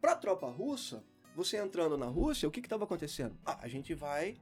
Para 0.00 0.12
a 0.12 0.16
tropa 0.16 0.48
russa, 0.48 1.02
você 1.34 1.56
entrando 1.56 1.96
na 1.98 2.06
Rússia, 2.06 2.48
o 2.48 2.52
que 2.52 2.60
estava 2.60 2.84
acontecendo? 2.84 3.36
Ah, 3.44 3.58
a 3.62 3.68
gente 3.68 3.94
vai 3.94 4.36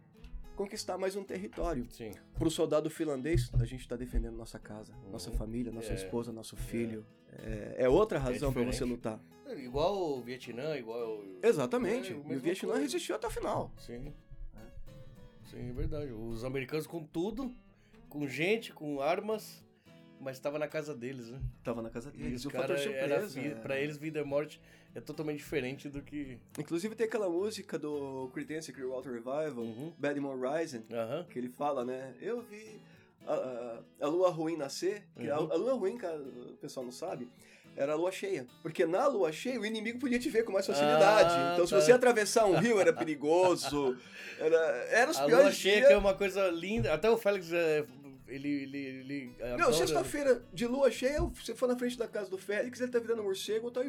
conquistar 0.57 0.99
mais 0.99 1.17
um 1.17 1.25
território. 1.25 1.87
Sim. 1.91 2.13
Para 2.39 2.49
o 2.49 2.51
soldado 2.51 2.89
finlandês, 2.91 3.51
a 3.55 3.65
gente 3.65 3.81
está 3.81 3.97
defendendo 3.97 4.37
nossa 4.37 4.59
casa, 4.59 4.95
nossa 5.11 5.31
Uhum. 5.31 5.37
família, 5.37 5.73
nossa 5.73 5.93
É. 5.93 5.95
esposa, 5.95 6.33
nosso 6.33 6.57
filho. 6.57 7.05
É, 7.39 7.85
é 7.85 7.89
outra 7.89 8.19
razão 8.19 8.53
para 8.53 8.63
você 8.65 8.85
lutar. 8.85 9.19
Igual 9.57 10.19
o 10.19 10.23
Vietnã, 10.23 10.77
igual. 10.77 11.19
o- 11.19 11.39
Exatamente. 11.43 12.13
É, 12.13 12.17
e 12.17 12.19
o 12.37 12.41
Vietnã 12.41 12.71
coisa. 12.73 12.83
resistiu 12.83 13.15
até 13.17 13.27
o 13.27 13.31
final. 13.31 13.71
Sim. 13.79 14.13
Sim, 15.51 15.69
é 15.69 15.73
verdade. 15.73 16.13
Os 16.13 16.45
americanos 16.45 16.87
com 16.87 17.05
tudo, 17.05 17.53
com 18.09 18.27
gente, 18.27 18.73
com 18.73 19.01
armas, 19.03 19.63
mas 20.23 20.37
estava 20.37 20.59
na 20.59 20.69
casa 20.69 20.95
deles, 20.95 21.29
né? 21.29 21.39
Tava 21.65 21.83
na 21.83 21.91
casa 21.91 22.11
deles. 22.11 22.45
E 22.45 22.47
o 22.47 22.51
fator 22.51 22.77
era 22.79 23.17
é- 23.41 23.55
pra 23.57 23.79
eles, 23.79 23.97
vida 23.97 24.21
e 24.21 24.25
morte 24.25 24.61
é 24.95 25.01
totalmente 25.01 25.39
diferente 25.39 25.89
do 25.89 26.01
que. 26.01 26.39
Inclusive 26.59 26.95
tem 26.95 27.07
aquela 27.07 27.29
música 27.29 27.79
do 27.79 28.31
Creedence 28.33 28.73
Clearwater 28.73 29.13
Revival, 29.13 29.65
Uhum. 29.65 29.93
Bad 29.99 30.19
Moon 30.21 30.39
Rising, 30.41 30.85
Aham. 30.93 31.27
que 31.29 31.39
ele 31.39 31.49
fala, 31.49 31.85
né? 31.85 32.15
Eu 32.21 32.41
vi 32.43 32.81
a, 33.27 33.35
a- 33.35 33.79
a 34.03 34.07
lua 34.09 34.31
ruim 34.31 34.57
nascer, 34.57 35.03
que 35.19 35.29
a, 35.29 35.39
Uhum. 35.41 35.53
a 35.53 35.55
lua 35.57 35.73
ruim, 35.75 35.97
cara, 35.97 36.19
o 36.19 36.57
pessoal 36.61 36.85
não 36.85 36.93
sabe, 36.93 37.29
era 37.77 37.93
a 37.93 37.97
lua 37.97 38.13
cheia. 38.13 38.47
Porque 38.63 38.85
na 38.87 39.07
lua 39.09 39.33
cheia 39.33 39.59
o 39.59 39.65
inimigo 39.67 39.99
podia 39.99 40.19
te 40.19 40.29
ver 40.29 40.45
com 40.45 40.53
mais 40.53 40.67
facilidade. 40.67 41.31
Ah, 41.35 41.53
então 41.55 41.67
se 41.67 41.73
tá. 41.75 41.81
você 41.81 41.91
atravessar 41.93 42.45
um 42.47 42.57
rio 42.59 42.79
era 42.79 42.93
perigoso, 42.93 43.97
era, 44.39 44.57
era 44.91 45.11
os 45.11 45.17
A 45.19 45.25
piores 45.25 45.45
lua 45.47 45.53
cheia 45.55 45.77
dias. 45.77 45.89
que 45.89 45.93
é 45.95 45.97
uma 45.97 46.15
coisa 46.15 46.49
linda. 46.51 46.93
Até 46.93 47.09
o 47.11 47.17
Félix, 47.17 47.51
é, 47.53 47.85
ele, 48.35 48.49
ele, 48.63 48.79
ele 48.79 49.37
Meu, 49.39 49.55
adora- 49.55 49.73
sexta-feira 49.73 50.43
de 50.53 50.67
lua 50.67 50.91
cheia, 50.91 51.21
você 51.21 51.55
for 51.55 51.69
na 51.69 51.77
frente 51.77 51.99
da 51.99 52.09
casa 52.09 52.31
do 52.31 52.39
Félix, 52.39 52.81
ele 52.81 52.91
tá 52.91 52.99
virando 52.99 53.23
morcego 53.23 53.67
ou 53.67 53.71
tá 53.71 53.83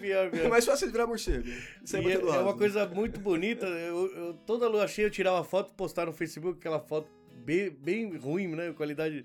pior. 0.00 0.30
É 0.34 0.48
mais 0.48 0.64
fácil 0.64 0.84
ele 0.86 0.92
virar 0.92 1.06
morcego. 1.06 1.48
É, 1.48 2.12
é 2.12 2.38
uma 2.40 2.56
coisa 2.56 2.86
muito 2.86 3.20
bonita. 3.20 3.66
Eu, 3.66 4.06
eu- 4.14 4.34
toda 4.46 4.68
lua 4.68 4.86
cheia 4.86 5.06
eu 5.06 5.10
tirava 5.10 5.42
foto 5.44 5.70
e 5.72 5.74
postava 5.74 6.10
no 6.10 6.16
Facebook, 6.16 6.58
aquela 6.58 6.80
foto 6.80 7.08
bem, 7.44 7.70
bem 7.70 8.16
ruim, 8.16 8.48
né? 8.48 8.72
Qualidade. 8.72 9.24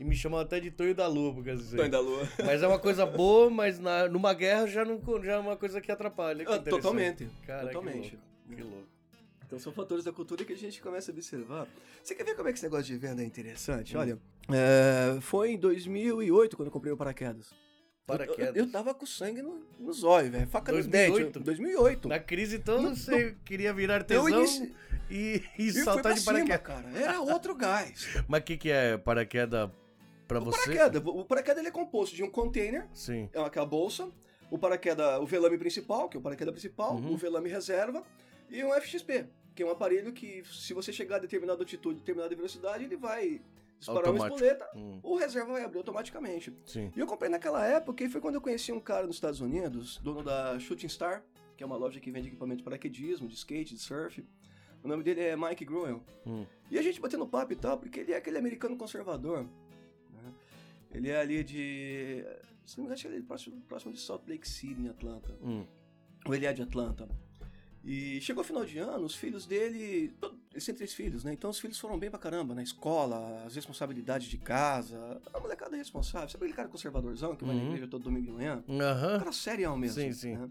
E 0.00 0.04
me 0.04 0.16
chamavam 0.16 0.44
até 0.44 0.58
de 0.58 0.70
Tonho 0.70 0.94
da 0.94 1.06
Lua, 1.06 1.32
por 1.32 1.44
causa 1.44 1.62
disso. 1.62 1.76
Tonho 1.76 1.90
da 1.90 2.00
lua. 2.00 2.26
Mas 2.44 2.62
é 2.62 2.66
uma 2.66 2.78
coisa 2.78 3.06
boa, 3.06 3.48
mas 3.48 3.78
na, 3.78 4.08
numa 4.08 4.34
guerra 4.34 4.66
já, 4.66 4.84
não, 4.84 5.00
já 5.22 5.32
é 5.34 5.38
uma 5.38 5.56
coisa 5.56 5.80
que 5.80 5.92
atrapalha. 5.92 6.44
Que 6.44 6.52
Ah, 6.52 6.58
totalmente. 6.58 7.28
Cara, 7.46 7.66
totalmente. 7.68 8.10
Que 8.10 8.16
louco. 8.16 8.56
Que 8.56 8.62
louco. 8.62 8.88
Então 9.52 9.60
são 9.60 9.70
fatores 9.70 10.02
da 10.02 10.10
cultura 10.12 10.46
que 10.46 10.54
a 10.54 10.56
gente 10.56 10.80
começa 10.80 11.10
a 11.10 11.12
observar. 11.12 11.68
Você 12.02 12.14
quer 12.14 12.24
ver 12.24 12.34
como 12.34 12.48
é 12.48 12.52
que 12.52 12.56
esse 12.56 12.64
negócio 12.64 12.86
de 12.86 12.96
venda 12.96 13.22
é 13.22 13.26
interessante? 13.26 13.94
Hum. 13.94 14.00
Olha, 14.00 14.18
é, 14.50 15.20
foi 15.20 15.50
em 15.52 15.58
2008 15.58 16.56
quando 16.56 16.68
eu 16.68 16.72
comprei 16.72 16.90
o 16.90 16.96
paraquedas. 16.96 17.50
Paraquedas. 18.06 18.56
Eu, 18.56 18.64
eu 18.64 18.72
tava 18.72 18.94
com 18.94 19.04
sangue 19.04 19.42
no, 19.42 19.62
nos 19.78 20.04
olhos, 20.04 20.30
velho. 20.32 20.46
Faca 20.46 20.72
nos 20.72 20.86
2008? 20.86 21.24
dentes. 21.34 21.42
2008. 21.44 22.08
Na 22.08 22.18
crise 22.18 22.58
toda, 22.60 22.80
No- 22.88 22.96
você 22.96 23.36
queria 23.44 23.74
virar 23.74 23.96
artesão 23.96 24.26
inici- 24.30 24.74
e, 25.10 25.42
e, 25.58 25.66
E 25.66 25.72
saltar 25.72 26.14
de 26.14 26.22
paraquedas. 26.22 26.62
cara. 26.62 26.88
Era 26.98 27.20
outro 27.20 27.54
gás. 27.54 28.06
Mas 28.26 28.40
o 28.40 28.44
que, 28.44 28.56
que 28.56 28.70
é 28.70 28.96
paraquedas 28.96 29.68
pra 30.26 30.40
O 30.40 30.44
você? 30.46 30.74
paraquedas, 30.74 31.02
o 31.04 31.24
paraquedas 31.26 31.66
é 31.66 31.70
composto 31.70 32.16
de 32.16 32.22
um 32.22 32.30
container, 32.30 32.86
Sim. 32.94 33.28
é 33.34 33.38
aquela 33.42 33.66
bolsa, 33.66 34.08
o 34.50 34.56
paraquedas, 34.56 35.20
o 35.20 35.26
velame 35.26 35.58
principal, 35.58 36.08
que 36.08 36.16
é 36.16 36.20
o 36.20 36.22
paraquedas 36.22 36.52
principal, 36.52 36.94
Uhum. 36.96 37.12
o 37.12 37.16
velame 37.18 37.50
reserva 37.50 38.02
e 38.50 38.62
um 38.64 38.72
FXP, 38.74 39.26
que 39.54 39.62
é 39.62 39.66
um 39.66 39.70
aparelho 39.70 40.12
que 40.12 40.42
se 40.44 40.72
você 40.74 40.92
chegar 40.92 41.16
a 41.16 41.18
determinada 41.20 41.60
altitude, 41.62 42.00
determinada 42.00 42.34
velocidade, 42.34 42.84
ele 42.84 42.96
vai 42.96 43.40
disparar 43.78 44.10
uma 44.10 44.24
Automático. 44.26 44.36
espoleta, 44.44 44.70
Hum, 44.78 45.00
o 45.02 45.16
reserva 45.16 45.52
vai 45.52 45.64
abrir 45.64 45.78
automaticamente. 45.78 46.52
sim. 46.64 46.90
E 46.96 47.00
eu 47.00 47.06
comprei 47.06 47.28
naquela 47.30 47.66
época 47.66 48.04
e 48.04 48.08
foi 48.08 48.20
quando 48.20 48.36
eu 48.36 48.40
conheci 48.40 48.70
um 48.72 48.80
cara 48.80 49.06
nos 49.06 49.16
Estados 49.16 49.40
Unidos, 49.40 49.98
dono 49.98 50.22
da 50.22 50.58
Shooting 50.58 50.88
Star, 50.88 51.24
que 51.56 51.62
é 51.62 51.66
uma 51.66 51.76
loja 51.76 51.98
que 52.00 52.10
vende 52.10 52.28
equipamento 52.28 52.58
de 52.58 52.64
paraquedismo, 52.64 53.28
de 53.28 53.34
skate, 53.34 53.74
de 53.74 53.80
surf. 53.80 54.24
O 54.82 54.88
nome 54.88 55.02
dele 55.04 55.20
é 55.20 55.36
Mike 55.36 55.64
Gruen. 55.64 56.00
Hum. 56.26 56.44
E 56.70 56.78
a 56.78 56.82
gente 56.82 57.00
batendo 57.00 57.26
papo 57.26 57.52
e 57.52 57.56
tal, 57.56 57.78
porque 57.78 58.00
ele 58.00 58.12
é 58.12 58.16
aquele 58.16 58.38
americano 58.38 58.76
conservador. 58.76 59.44
né? 60.10 60.32
Ele 60.92 61.08
é 61.10 61.16
ali 61.20 61.44
de. 61.44 62.24
Se 62.64 62.78
não 62.78 62.84
me 62.84 62.86
engano, 62.86 62.92
acho 62.94 63.02
que 63.02 63.08
ele 63.08 63.18
é 63.22 63.26
próximo, 63.26 63.60
próximo 63.62 63.92
de 63.92 64.00
Salt 64.00 64.26
Lake 64.28 64.48
City, 64.48 64.80
em 64.80 64.88
Atlanta. 64.88 65.36
Hum. 65.42 65.66
Ou 66.26 66.34
ele 66.34 66.46
é 66.46 66.52
de 66.52 66.62
Atlanta. 66.62 67.08
E 67.84 68.20
chegou 68.20 68.42
o 68.42 68.46
final 68.46 68.64
de 68.64 68.78
ano, 68.78 69.04
os 69.04 69.14
filhos 69.16 69.44
dele. 69.44 70.14
Eles 70.52 70.64
têm 70.64 70.74
três 70.74 70.94
filhos, 70.94 71.24
né? 71.24 71.32
Então 71.32 71.50
os 71.50 71.58
filhos 71.58 71.78
foram 71.80 71.98
bem 71.98 72.10
pra 72.10 72.18
caramba 72.18 72.54
na 72.54 72.62
escola, 72.62 73.42
as 73.44 73.56
responsabilidades 73.56 74.28
de 74.28 74.38
casa. 74.38 75.20
A 75.34 75.40
molecada 75.40 75.74
é 75.74 75.78
responsável. 75.78 76.28
Sabe 76.28 76.44
aquele 76.44 76.56
cara 76.56 76.68
conservadorzão 76.68 77.34
que 77.34 77.44
vai 77.44 77.56
na 77.56 77.60
Uhum. 77.62 77.68
igreja 77.70 77.88
todo 77.88 78.04
domingo 78.04 78.26
de 78.26 78.32
manhã? 78.32 78.62
Um 78.68 78.80
Aham. 78.80 79.18
cara 79.18 79.32
serião 79.32 79.76
mesmo. 79.76 80.00
Sim, 80.00 80.12
sim. 80.12 80.36
né? 80.36 80.48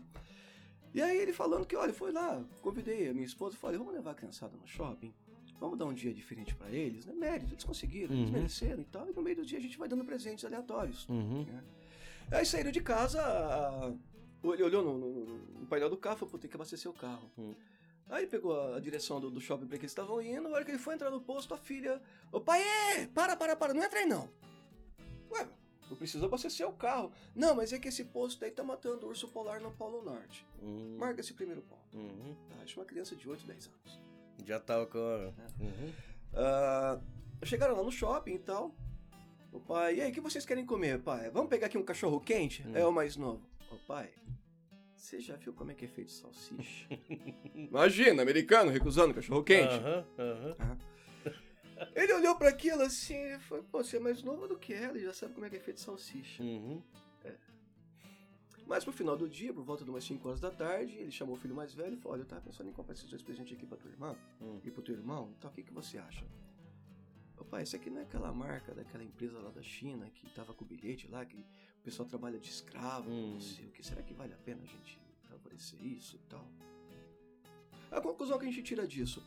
E 0.93 1.01
aí 1.01 1.17
ele 1.17 1.31
falando 1.31 1.65
que, 1.65 1.73
olha, 1.75 1.93
foi 1.93 2.11
lá, 2.11 2.43
convidei 2.61 3.07
a 3.09 3.13
minha 3.13 3.25
esposa, 3.25 3.55
falei, 3.55 3.77
vamos 3.77 3.93
levar 3.93 4.11
a 4.11 4.15
criançada 4.15 4.57
no 4.57 4.67
shopping, 4.67 5.13
vamos 5.57 5.79
dar 5.79 5.85
um 5.85 5.93
dia 5.93 6.13
diferente 6.13 6.53
pra 6.53 6.69
eles, 6.69 7.05
né? 7.05 7.13
Mérito, 7.13 7.53
eles 7.53 7.63
conseguiram, 7.63 8.13
eles 8.13 8.25
Uhum. 8.27 8.33
mereceram 8.33 8.81
e 8.81 8.85
tal, 8.85 9.09
e 9.09 9.13
no 9.13 9.21
meio 9.21 9.37
do 9.37 9.45
dia 9.45 9.57
a 9.57 9.61
gente 9.61 9.77
vai 9.77 9.87
dando 9.87 10.03
presentes 10.03 10.43
aleatórios. 10.43 11.07
Uhum. 11.07 11.45
Aí 12.29 12.45
saíram 12.45 12.71
de 12.73 12.81
casa, 12.81 13.21
a- 13.21 13.93
ele 14.43 14.63
olhou 14.63 14.83
no, 14.83 14.97
no- 14.97 15.25
no 15.59 15.67
painel 15.67 15.89
do 15.89 15.97
carro 15.97 16.15
e 16.15 16.19
falou, 16.19 16.31
pô, 16.31 16.37
tem 16.39 16.49
que 16.49 16.55
abastecer 16.55 16.89
o 16.89 16.93
carro. 16.93 17.29
Hum. 17.37 17.53
Aí 18.09 18.27
pegou 18.27 18.59
a, 18.59 18.75
a 18.75 18.79
direção 18.79 19.19
do, 19.21 19.29
do 19.31 19.39
shopping 19.39 19.67
pra 19.67 19.77
que 19.77 19.83
eles 19.83 19.91
estavam 19.91 20.21
indo, 20.21 20.49
na 20.49 20.55
hora 20.55 20.65
que 20.65 20.71
ele 20.71 20.77
foi 20.79 20.95
entrar 20.95 21.09
no 21.09 21.21
posto, 21.21 21.53
a 21.53 21.57
filha, 21.57 22.01
ô 22.31 22.41
pai, 22.41 22.61
é, 22.61 23.07
para, 23.07 23.35
para, 23.37 23.55
para, 23.55 23.73
não 23.73 23.83
entra 23.83 23.99
aí 23.99 24.05
não. 24.05 24.27
Ué, 25.31 25.45
posto, 25.79 25.95
precisa 25.95 26.25
abastecer 26.25 26.67
o 26.67 26.73
carro. 26.73 27.11
Não, 27.35 27.55
mas 27.55 27.71
é 27.71 27.79
que 27.79 27.87
esse 27.87 28.03
posto 28.05 28.43
aí 28.43 28.51
tá 28.51 28.63
matando 28.63 29.05
o 29.05 29.09
urso 29.09 29.27
polar 29.29 29.61
no 29.61 29.71
Polo 29.71 30.01
Norte. 30.03 30.45
Hum, 30.61 30.97
Marca 30.99 31.21
esse 31.21 31.33
primeiro 31.33 31.61
ponto. 31.61 31.81
uhum. 31.97 32.35
Tá? 32.49 32.55
Acho 32.63 32.79
uma 32.79 32.85
criança 32.85 33.15
de 33.15 33.29
8, 33.29 33.45
10 33.45 33.67
anos. 33.67 34.01
Já 34.45 34.59
tava 34.59 34.87
com 34.87 34.97
a... 34.97 35.01
É. 35.01 35.63
Uhum. 35.63 35.93
Ah, 36.33 36.99
chegaram 37.43 37.75
lá 37.75 37.83
no 37.83 37.91
shopping 37.91 38.33
e 38.33 38.39
tal. 38.39 38.73
O 39.53 39.59
pai, 39.59 39.95
e 39.97 40.01
aí, 40.01 40.11
o 40.11 40.13
que 40.13 40.21
vocês 40.21 40.45
querem 40.45 40.65
comer, 40.65 40.99
pai? 41.01 41.29
Vamos 41.29 41.49
pegar 41.49 41.67
aqui 41.67 41.77
um 41.77 41.83
cachorro 41.83 42.19
quente? 42.21 42.65
Hum. 42.67 42.71
É 42.75 42.85
o 42.85 42.91
mais 42.91 43.15
novo. 43.17 43.41
Ô 43.71 43.75
pai, 43.87 44.11
você 44.95 45.19
já 45.19 45.35
viu 45.35 45.53
como 45.53 45.71
é 45.71 45.73
que 45.73 45.85
é 45.85 45.87
feito 45.87 46.11
salsicha? 46.11 46.87
Imagina, 47.55 48.21
americano 48.21 48.69
recusando 48.71 49.13
cachorro 49.13 49.43
quente. 49.43 49.73
Aham, 49.75 50.05
aham. 50.19 50.77
Ele 51.95 52.13
olhou 52.13 52.35
pra 52.35 52.49
aquilo 52.49 52.83
assim 52.83 53.15
e 53.15 53.39
falou, 53.39 53.63
pô, 53.63 53.83
você 53.83 53.97
é 53.97 53.99
mais 53.99 54.21
novo 54.21 54.47
do 54.47 54.57
que 54.57 54.71
ela 54.73 54.97
e 54.97 55.01
já 55.03 55.13
sabe 55.13 55.33
como 55.33 55.45
é 55.45 55.49
que 55.49 55.55
é 55.55 55.59
feito 55.59 55.79
salsicha. 55.79 56.43
Uhum. 56.43 56.81
Mas 58.67 58.83
pro 58.85 58.93
final 58.93 59.17
do 59.17 59.27
dia, 59.27 59.51
por 59.53 59.63
volta 59.63 59.83
de 59.83 59.89
umas 59.89 60.03
5 60.05 60.25
horas 60.27 60.39
da 60.39 60.49
tarde, 60.51 60.95
ele 60.95 61.11
chamou 61.11 61.35
o 61.35 61.37
filho 61.37 61.53
mais 61.55 61.73
velho 61.73 61.93
e 61.95 61.97
falou, 61.97 62.13
olha, 62.13 62.21
eu 62.21 62.25
tava 62.27 62.41
pensando 62.41 62.69
em 62.69 62.71
comprar 62.71 62.93
esses 62.93 63.09
dois 63.09 63.21
presentes 63.21 63.57
aqui 63.57 63.65
pra 63.65 63.77
tua 63.77 63.89
irmã 63.91 64.15
Hum. 64.39 64.59
e 64.63 64.71
pro 64.71 64.81
teu 64.81 64.95
irmão, 64.95 65.33
então 65.37 65.49
o 65.49 65.53
que, 65.53 65.61
que 65.63 65.73
você 65.73 65.97
acha? 65.97 66.23
Ô 67.37 67.43
pai, 67.43 67.63
isso 67.63 67.75
aqui 67.75 67.89
não 67.89 67.99
é 67.99 68.03
aquela 68.03 68.31
marca 68.31 68.73
daquela 68.73 69.03
empresa 69.03 69.39
lá 69.39 69.49
da 69.49 69.61
China 69.61 70.09
que 70.13 70.29
tava 70.29 70.53
com 70.53 70.63
o 70.63 70.67
bilhete 70.67 71.07
lá, 71.09 71.25
que 71.25 71.43
o 71.81 71.83
pessoal 71.83 72.07
trabalha 72.07 72.37
de 72.39 72.47
escravo, 72.49 73.09
Hum. 73.09 73.33
não 73.33 73.41
sei 73.41 73.65
o 73.65 73.71
que, 73.71 73.83
será 73.83 74.03
que 74.03 74.13
vale 74.13 74.33
a 74.33 74.37
pena 74.37 74.61
a 74.61 74.65
gente 74.65 75.01
favorecer 75.23 75.83
isso 75.83 76.15
e 76.15 76.19
tal? 76.29 76.47
A 77.89 77.99
conclusão 77.99 78.37
que 78.39 78.45
a 78.45 78.47
gente 78.47 78.61
tira 78.63 78.87
disso, 78.87 79.21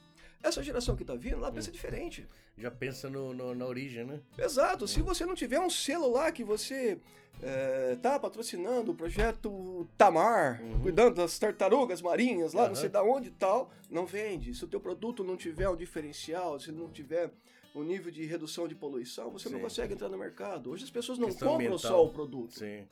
essa 0.48 0.62
geração 0.62 0.94
que 0.96 1.04
tá 1.04 1.14
vindo, 1.14 1.36
ela 1.36 1.50
pensa 1.52 1.70
diferente. 1.72 2.26
Já 2.56 2.70
pensa 2.70 3.08
no, 3.10 3.32
no- 3.34 3.54
na 3.54 3.66
origem, 3.66 4.04
né? 4.04 4.20
Exato, 4.38 4.86
se 4.86 5.00
você 5.02 5.24
não 5.26 5.34
tiver 5.34 5.58
um 5.60 5.70
selo 5.70 6.10
lá 6.10 6.30
que 6.30 6.44
você 6.44 6.98
é, 7.42 7.96
tá 8.00 8.18
patrocinando 8.18 8.92
o 8.92 8.94
projeto 8.94 9.88
Tamar, 9.98 10.62
Uhum. 10.62 10.80
cuidando 10.82 11.16
das 11.16 11.36
tartarugas 11.38 12.00
marinhas 12.00 12.52
lá, 12.52 12.62
não 12.62 12.68
Aham. 12.72 12.74
sei 12.76 12.88
da 12.88 13.02
onde 13.02 13.28
e 13.28 13.32
tal, 13.32 13.70
não 13.90 14.06
vende. 14.06 14.54
Se 14.54 14.64
o 14.64 14.68
teu 14.68 14.78
produto 14.80 15.24
não 15.24 15.36
tiver 15.36 15.68
um 15.68 15.74
diferencial, 15.76 16.60
se 16.60 16.70
não 16.70 16.88
tiver 16.88 17.30
um 17.74 17.82
nível 17.82 18.12
de 18.12 18.24
redução 18.24 18.68
de 18.68 18.74
poluição, 18.76 19.30
você 19.32 19.48
não 19.48 19.56
Sim. 19.56 19.62
consegue 19.64 19.94
entrar 19.94 20.08
no 20.08 20.16
mercado. 20.16 20.70
Hoje 20.70 20.84
as 20.84 20.90
pessoas 20.90 21.18
não 21.18 21.26
Questão 21.26 21.48
compram 21.48 21.66
ambiental. 21.66 21.90
só 21.90 22.04
o 22.04 22.10
produto. 22.10 22.56
Sim, 22.56 22.86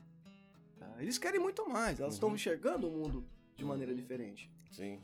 tá? 0.79 0.93
Eles 0.99 1.19
querem 1.19 1.39
muito 1.39 1.69
mais, 1.69 2.01
elas 2.01 2.15
estão 2.15 2.31
Uhum. 2.31 2.35
enxergando 2.35 2.89
o 2.89 2.91
mundo 2.91 3.25
de 3.57 3.65
maneira 3.65 3.95
diferente. 3.95 4.51
sim. 4.73 4.99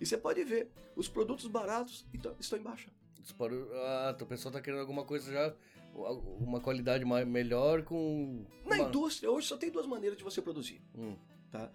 E 0.00 0.06
você 0.06 0.16
pode 0.16 0.42
ver, 0.44 0.70
os 0.94 1.08
produtos 1.08 1.46
baratos 1.46 2.06
então, 2.12 2.34
estão 2.38 2.58
em 2.58 2.62
baixa. 2.62 2.90
Disparou. 3.20 3.68
Ah, 3.74 4.16
o 4.20 4.26
pessoal 4.26 4.52
tá 4.52 4.60
querendo 4.60 4.80
alguma 4.80 5.04
coisa 5.04 5.32
já. 5.32 5.54
Uma 5.94 6.60
qualidade 6.60 7.04
mai- 7.04 7.24
melhor 7.24 7.82
com. 7.82 8.44
Na 8.64 8.76
uma- 8.76 8.88
indústria, 8.88 9.30
hoje 9.30 9.46
só 9.46 9.56
tem 9.56 9.70
duas 9.70 9.86
maneiras 9.86 10.18
de 10.18 10.22
você 10.22 10.42
produzir. 10.42 10.82
Hum, 10.94 11.16
tá? 11.50 11.70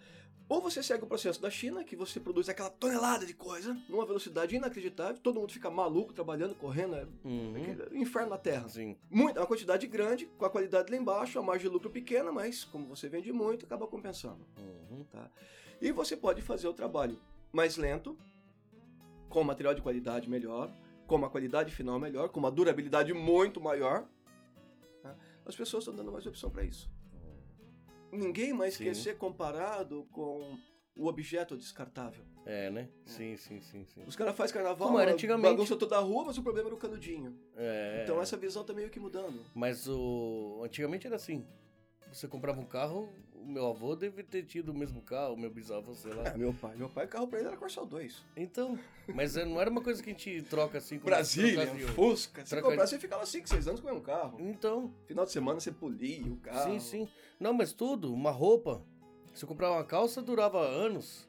Ou 0.47 0.61
você 0.61 0.83
segue 0.83 1.05
o 1.05 1.07
processo 1.07 1.41
da 1.41 1.49
China, 1.49 1.81
que 1.81 1.95
você 1.95 2.19
produz 2.19 2.49
aquela 2.49 2.69
tonelada 2.69 3.25
de 3.25 3.33
coisa, 3.33 3.73
numa 3.87 4.05
velocidade 4.05 4.53
inacreditável, 4.53 5.17
todo 5.21 5.39
mundo 5.39 5.53
fica 5.53 5.71
maluco, 5.71 6.11
trabalhando, 6.13 6.53
correndo, 6.55 6.95
é 6.97 7.07
uhum. 7.23 7.55
inferno 7.93 8.31
na 8.31 8.37
Terra. 8.37 8.67
Sim. 8.67 8.97
Muita, 9.09 9.39
uma 9.39 9.47
quantidade 9.47 9.87
grande, 9.87 10.25
com 10.37 10.43
a 10.43 10.49
qualidade 10.49 10.91
lá 10.91 10.97
embaixo, 10.97 11.39
a 11.39 11.41
margem 11.41 11.69
de 11.69 11.73
lucro 11.73 11.89
pequena, 11.89 12.33
mas 12.33 12.65
como 12.65 12.85
você 12.85 13.07
vende 13.07 13.31
muito, 13.31 13.65
acaba 13.65 13.87
compensando. 13.87 14.45
Uhum. 14.57 15.05
E 15.81 15.89
você 15.93 16.17
pode 16.17 16.41
fazer 16.41 16.67
o 16.67 16.73
trabalho 16.73 17.17
mais 17.51 17.77
lento, 17.77 18.17
com 19.29 19.43
material 19.43 19.73
de 19.73 19.81
qualidade 19.81 20.29
melhor, 20.29 20.73
com 21.07 21.15
uma 21.15 21.29
qualidade 21.29 21.73
final 21.73 21.99
melhor, 21.99 22.29
com 22.29 22.39
uma 22.39 22.51
durabilidade 22.51 23.13
muito 23.13 23.59
maior. 23.59 24.07
tá? 25.01 25.15
As 25.45 25.55
pessoas 25.55 25.83
estão 25.83 25.95
dando 25.95 26.11
mais 26.11 26.25
opção 26.25 26.49
para 26.49 26.63
isso. 26.63 26.89
Ninguém 28.11 28.53
mais 28.53 28.75
Sim. 28.75 28.85
quer 28.85 28.95
ser 28.95 29.17
comparado 29.17 30.05
com 30.11 30.57
o 30.95 31.07
objeto 31.07 31.55
descartável. 31.57 32.25
É, 32.45 32.69
né? 32.69 32.89
Sim, 33.05 33.37
sim, 33.37 33.61
sim, 33.61 33.85
sim. 33.85 34.03
Os 34.05 34.15
caras 34.15 34.35
fazem 34.35 34.53
carnaval, 34.53 34.87
Como 34.87 34.99
era 34.99 35.13
antigamente. 35.13 35.49
bagunça 35.49 35.75
toda 35.77 35.97
a 35.97 35.99
rua, 35.99 36.25
mas 36.25 36.37
o 36.37 36.43
problema 36.43 36.67
era 36.67 36.75
o 36.75 36.77
canudinho. 36.77 37.37
É. 37.55 38.01
Então 38.03 38.21
essa 38.21 38.35
visão 38.35 38.63
tá 38.63 38.73
meio 38.73 38.89
que 38.89 38.99
mudando. 38.99 39.39
Mas 39.53 39.87
o. 39.87 40.61
Antigamente 40.63 41.07
era 41.07 41.15
assim. 41.15 41.45
Você 42.11 42.27
comprava 42.27 42.59
um 42.59 42.65
carro, 42.65 43.09
o 43.41 43.45
meu 43.51 43.67
avô 43.67 43.95
deve 43.95 44.23
ter 44.23 44.43
tido 44.43 44.69
o 44.69 44.73
mesmo 44.73 45.01
carro, 45.01 45.33
o 45.33 45.37
meu 45.37 45.49
bisavô, 45.49 45.93
sei 45.95 46.13
lá. 46.13 46.23
É, 46.29 46.37
meu 46.37 46.53
pai. 46.53 46.75
Meu 46.75 46.89
pai, 46.89 47.05
o 47.05 47.07
carro 47.09 47.27
pra 47.27 47.39
ele 47.39 47.47
era 47.47 47.57
Corcel 47.57 47.85
2. 47.85 48.23
Então, 48.37 48.77
mas 49.13 49.35
é- 49.35 49.45
não 49.45 49.59
era 49.59 49.69
uma 49.69 49.81
coisa 49.81 50.01
que 50.01 50.09
a 50.09 50.13
gente 50.13 50.41
troca 50.43 50.77
assim 50.77 50.99
com 50.99 51.05
Brasília, 51.05 51.65
Fusca. 51.95 52.43
Se 52.45 52.49
troca 52.51 52.69
comprar, 52.69 52.87
você 52.87 52.99
ficava 52.99 53.25
5, 53.25 53.49
6 53.49 53.67
anos 53.67 53.81
com 53.81 53.91
um 53.91 53.99
carro. 54.01 54.37
Então, 54.39 54.93
Final 55.07 55.25
de 55.25 55.31
semana 55.31 55.59
você 55.59 55.71
polia 55.71 56.31
o 56.31 56.37
carro. 56.37 56.71
sim, 56.71 56.79
sim. 56.79 57.09
Não, 57.39 57.53
mas 57.53 57.73
tudo, 57.73 58.13
uma 58.13 58.31
roupa. 58.31 58.83
Se 59.33 59.43
eu 59.43 59.47
comprava 59.47 59.75
uma 59.75 59.83
calça, 59.85 60.21
durava 60.21 60.59
anos. 60.59 61.27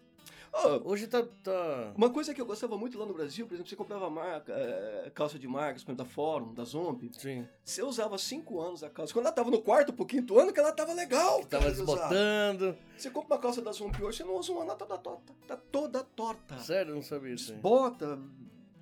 Ô, 0.52 0.90
Hoje 0.90 1.06
tá. 1.06 1.22
tá... 1.42 1.92
Uma 1.96 2.10
coisa 2.10 2.34
que 2.34 2.40
eu 2.40 2.44
gostava 2.44 2.76
muito 2.76 2.98
lá 2.98 3.06
no 3.06 3.14
Brasil, 3.14 3.46
por 3.46 3.54
exemplo, 3.54 3.70
você 3.70 3.76
comprava 3.76 4.10
marca, 4.10 4.52
é, 4.52 5.10
calça 5.14 5.38
de 5.38 5.48
marcas, 5.48 5.82
por 5.82 5.92
exemplo, 5.92 6.04
da 6.04 6.10
Fórum, 6.10 6.52
da 6.52 6.62
Zomp. 6.64 7.02
Sim. 7.18 7.48
Você 7.64 7.82
usava 7.82 8.18
5 8.18 8.60
anos 8.60 8.84
a 8.84 8.90
calça. 8.90 9.12
Quando 9.14 9.26
ela 9.26 9.34
tava 9.34 9.50
no 9.50 9.62
quarto 9.62 9.92
pro 9.92 10.04
quinto 10.04 10.38
ano, 10.38 10.52
que 10.52 10.60
ela 10.60 10.72
tava 10.72 10.92
legal. 10.92 11.42
Tava 11.46 11.72
de 11.72 11.80
usar. 11.80 11.94
desbotando. 11.94 12.76
Você 12.96 13.10
compra 13.10 13.36
uma 13.36 13.40
calça 13.40 13.62
da 13.62 13.72
Zomp 13.72 13.98
hoje, 14.02 14.18
você 14.18 14.24
não 14.24 14.36
usa 14.36 14.52
uma, 14.52 14.62
ela 14.62 14.74
tá 14.76 14.84
toda 14.84 14.98
torta. 14.98 15.32
Tá 15.48 15.56
toda 15.56 16.04
torta. 16.04 16.58
Sério, 16.58 16.90
eu 16.90 16.96
não 16.96 17.02
sabia 17.02 17.32
isso. 17.34 17.52
Desbota. 17.52 18.18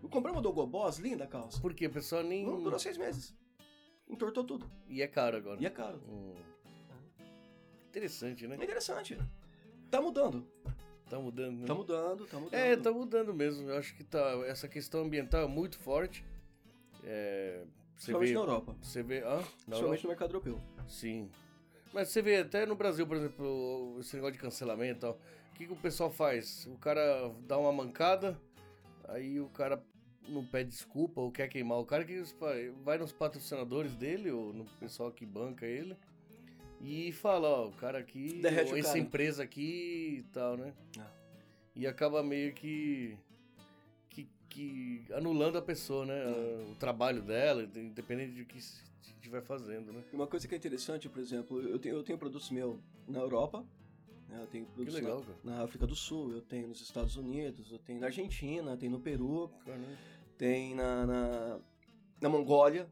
Eu 0.02 0.08
comprei 0.08 0.32
uma 0.32 0.42
do 0.42 0.52
Goboss, 0.52 0.98
linda 0.98 1.24
a 1.24 1.26
calça. 1.26 1.60
Por 1.60 1.72
quê? 1.72 1.86
O 1.86 1.90
pessoal 1.90 2.22
nem. 2.24 2.44
Não 2.44 2.60
durou 2.60 2.78
seis 2.78 2.96
meses. 2.98 3.34
Entortou 4.08 4.42
tudo. 4.42 4.68
E 4.88 5.02
é 5.02 5.06
caro 5.06 5.36
agora. 5.36 5.62
E 5.62 5.66
é 5.66 5.70
caro. 5.70 6.00
Hum. 6.08 6.34
Interessante, 7.88 8.46
né? 8.46 8.56
É 8.58 8.64
interessante. 8.64 9.16
Tá 9.90 10.00
mudando. 10.00 10.46
Tá 11.10 11.18
mudando, 11.18 11.58
né? 11.58 11.66
Tá 11.66 11.74
mudando, 11.74 12.26
tá 12.26 12.38
mudando. 12.38 12.54
É, 12.54 12.76
tá 12.76 12.92
mudando 12.92 13.34
mesmo. 13.34 13.68
Eu 13.68 13.76
acho 13.76 13.96
que 13.96 14.04
tá, 14.04 14.20
essa 14.46 14.68
questão 14.68 15.02
ambiental 15.02 15.42
é 15.42 15.48
muito 15.48 15.76
forte. 15.76 16.24
É, 17.02 17.64
você 17.96 18.12
Principalmente 18.12 18.28
vê, 18.28 18.34
na 18.34 18.40
Europa. 18.40 18.76
você 18.80 19.02
vê, 19.02 19.18
ah, 19.24 19.42
Principalmente 19.66 20.02
no 20.04 20.08
mercado 20.08 20.30
europeu. 20.30 20.60
Sim. 20.88 21.28
Mas 21.92 22.10
você 22.10 22.22
vê 22.22 22.36
até 22.36 22.64
no 22.64 22.76
Brasil, 22.76 23.04
por 23.08 23.16
exemplo, 23.16 23.96
esse 23.98 24.14
negócio 24.14 24.34
de 24.34 24.38
cancelamento 24.38 24.98
e 24.98 25.00
tal. 25.00 25.18
O 25.52 25.56
que, 25.56 25.66
que 25.66 25.72
o 25.72 25.76
pessoal 25.76 26.10
faz? 26.10 26.66
O 26.66 26.78
cara 26.78 27.02
dá 27.40 27.58
uma 27.58 27.72
mancada, 27.72 28.40
aí 29.08 29.40
o 29.40 29.48
cara 29.48 29.82
não 30.28 30.46
pede 30.46 30.70
desculpa 30.70 31.20
ou 31.20 31.32
quer 31.32 31.48
queimar 31.48 31.78
o 31.78 31.84
cara 31.84 32.04
que 32.04 32.22
vai 32.84 32.98
nos 32.98 33.12
patrocinadores 33.12 33.96
dele 33.96 34.30
ou 34.30 34.52
no 34.52 34.64
pessoal 34.78 35.10
que 35.10 35.26
banca 35.26 35.66
ele 35.66 35.96
e 36.80 37.12
fala, 37.12 37.48
ó, 37.48 37.68
o 37.68 37.72
cara 37.72 37.98
aqui, 37.98 38.40
Derrete 38.40 38.72
ou 38.72 38.78
essa 38.78 38.88
cara. 38.88 38.98
empresa 39.00 39.42
aqui 39.42 40.18
e 40.20 40.22
tal, 40.32 40.56
né? 40.56 40.72
Ah. 40.98 41.10
E 41.76 41.86
acaba 41.86 42.22
meio 42.22 42.52
que, 42.54 43.16
que, 44.08 44.28
que 44.48 45.04
anulando 45.12 45.58
a 45.58 45.62
pessoa, 45.62 46.06
né? 46.06 46.24
O 46.70 46.74
trabalho 46.76 47.22
dela, 47.22 47.62
independente 47.62 48.32
de 48.32 48.44
que 48.44 48.58
estiver 48.58 49.42
fazendo, 49.42 49.92
né? 49.92 50.02
Uma 50.12 50.26
coisa 50.26 50.48
que 50.48 50.54
é 50.54 50.58
interessante, 50.58 51.08
por 51.08 51.20
exemplo, 51.20 51.60
eu 51.60 51.78
tenho, 51.78 51.96
eu 51.96 52.02
tenho 52.02 52.18
produtos 52.18 52.50
meus 52.50 52.78
na 53.06 53.18
Europa, 53.18 53.64
né, 54.28 54.40
eu 54.40 54.46
tenho 54.46 54.64
produtos 54.66 54.94
legal, 54.94 55.24
na, 55.44 55.56
na 55.56 55.62
África 55.62 55.86
do 55.86 55.94
Sul, 55.94 56.32
eu 56.32 56.40
tenho 56.40 56.68
nos 56.68 56.80
Estados 56.80 57.16
Unidos, 57.16 57.70
eu 57.70 57.78
tenho 57.78 58.00
na 58.00 58.06
Argentina, 58.06 58.76
tenho 58.76 58.92
no 58.92 59.00
Peru, 59.00 59.50
Caramba. 59.64 59.86
tem 60.38 60.74
na, 60.74 61.06
na, 61.06 61.58
na 62.20 62.28
Mongólia, 62.28 62.88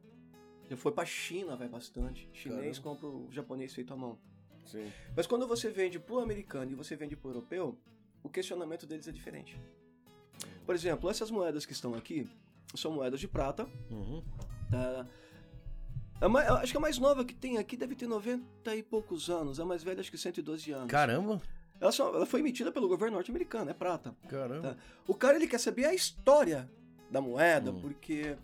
já 0.69 0.77
foi 0.77 0.91
pra 0.91 1.05
China, 1.05 1.55
vai 1.55 1.67
bastante. 1.67 2.29
Chinês 2.33 2.77
compra 2.79 3.07
o 3.07 3.27
japonês 3.31 3.73
feito 3.73 3.93
à 3.93 3.97
mão. 3.97 4.17
Sim. 4.65 4.91
Mas 5.15 5.25
quando 5.25 5.47
você 5.47 5.69
vende 5.69 5.97
pro 5.99 6.19
americano 6.19 6.71
e 6.71 6.75
você 6.75 6.95
vende 6.95 7.15
pro 7.15 7.31
europeu, 7.31 7.77
o 8.23 8.29
questionamento 8.29 8.85
deles 8.85 9.07
é 9.07 9.11
diferente. 9.11 9.59
Por 10.65 10.75
exemplo, 10.75 11.09
essas 11.09 11.31
moedas 11.31 11.65
que 11.65 11.73
estão 11.73 11.95
aqui 11.95 12.29
são 12.75 12.91
moedas 12.91 13.19
de 13.19 13.27
prata, 13.27 13.67
Uhum. 13.89 14.23
Tá? 14.69 15.07
A 16.21 16.27
mais- 16.29 16.47
acho 16.49 16.71
que 16.73 16.77
a 16.77 16.81
mais 16.81 16.97
nova 16.99 17.23
que 17.25 17.33
tem 17.33 17.57
aqui 17.57 17.75
deve 17.77 17.95
ter 17.95 18.05
90 18.05 18.75
e 18.75 18.83
poucos 18.83 19.29
anos. 19.29 19.59
A 19.59 19.65
mais 19.65 19.81
velha 19.81 20.01
acho 20.01 20.11
que 20.11 20.17
112 20.17 20.69
anos. 20.71 20.87
Caramba! 20.91 21.41
Ela, 21.79 21.91
só- 21.93 22.13
ela 22.13 22.25
foi 22.25 22.41
emitida 22.41 22.71
pelo 22.73 22.89
governo 22.89 23.15
norte-americano, 23.15 23.71
é 23.71 23.73
prata. 23.73 24.13
Caramba! 24.27 24.73
Tá. 24.75 24.77
O 25.07 25.15
cara 25.15 25.37
ele 25.37 25.47
quer 25.47 25.59
saber 25.59 25.85
a 25.85 25.93
história 25.93 26.69
da 27.09 27.21
moeda, 27.21 27.71
Hum. 27.71 27.79
porque, 27.81 28.35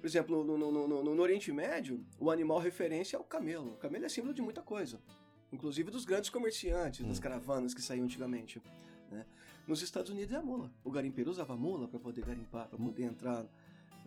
por 0.00 0.06
exemplo, 0.06 0.42
no, 0.44 0.56
no- 0.56 0.88
no- 0.88 1.04
no- 1.14 1.22
Oriente 1.22 1.52
Médio, 1.52 2.04
o 2.18 2.30
animal 2.30 2.58
referência 2.58 3.16
é 3.16 3.20
o 3.20 3.24
camelo. 3.24 3.74
O 3.74 3.76
camelo 3.76 4.04
é 4.06 4.08
símbolo 4.08 4.32
de 4.32 4.40
muita 4.42 4.62
coisa. 4.62 4.98
Inclusive 5.52 5.90
dos 5.90 6.04
grandes 6.04 6.30
comerciantes, 6.30 7.04
das 7.06 7.18
Hum. 7.18 7.22
caravanas 7.22 7.74
que 7.74 7.82
saíam 7.82 8.04
antigamente. 8.04 8.62
né? 9.10 9.26
Nos 9.66 9.82
Estados 9.82 10.10
Unidos 10.10 10.32
é 10.32 10.36
a 10.38 10.42
mula. 10.42 10.72
O 10.84 10.90
garimpeiro 10.90 11.30
usava 11.30 11.52
a 11.54 11.56
mula 11.56 11.88
para 11.88 11.98
poder 11.98 12.24
garimpar, 12.24 12.68
para 12.68 12.78
poder 12.78 13.02
entrar 13.02 13.44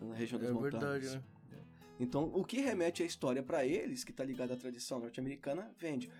na 0.00 0.14
região 0.14 0.40
das 0.40 0.48
É 0.48 0.52
montanhas. 0.52 0.80
verdade, 0.80 1.16
né? 1.50 1.58
Então, 2.00 2.24
o 2.34 2.42
que 2.42 2.60
remete 2.60 3.02
à 3.02 3.06
história 3.06 3.42
para 3.42 3.64
eles, 3.66 4.02
que 4.02 4.10
está 4.10 4.24
ligado 4.24 4.52
à 4.52 4.56
tradição 4.56 4.98
norte-americana, 4.98 5.70
vende. 5.78 6.10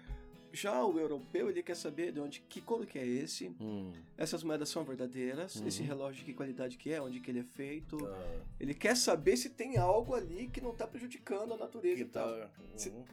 Já 0.55 0.85
o 0.85 0.99
europeu, 1.01 1.51
ele 1.51 1.63
quer 1.65 1.75
saber 1.75 2.13
de 2.13 2.21
onde, 2.21 2.41
que 2.49 2.61
couro 2.61 2.87
que 2.87 2.97
é 2.99 3.05
esse, 3.05 3.49
Hum. 3.61 3.93
essas 4.17 4.45
moedas 4.45 4.69
são 4.69 4.85
verdadeiras, 4.85 5.57
Uhum. 5.57 5.67
esse 5.67 5.83
relógio 5.83 6.21
de 6.21 6.25
que 6.27 6.33
qualidade 6.35 6.77
que 6.79 6.93
é, 6.93 7.03
onde 7.03 7.19
que 7.19 7.29
ele 7.31 7.41
é 7.41 7.45
feito. 7.45 7.97
Tá. 7.99 8.45
Ele 8.61 8.73
quer 8.73 8.97
saber 8.97 9.37
se 9.37 9.51
tem 9.51 9.77
algo 9.79 10.15
ali 10.15 10.47
que 10.49 10.61
não 10.61 10.71
está 10.71 10.87
prejudicando 10.87 11.55
a 11.55 11.57
natureza 11.57 11.97
Que 11.97 12.03
e 12.03 12.05
tal. 12.05 12.29
tá. 12.29 12.51
Uhum. 12.89 13.05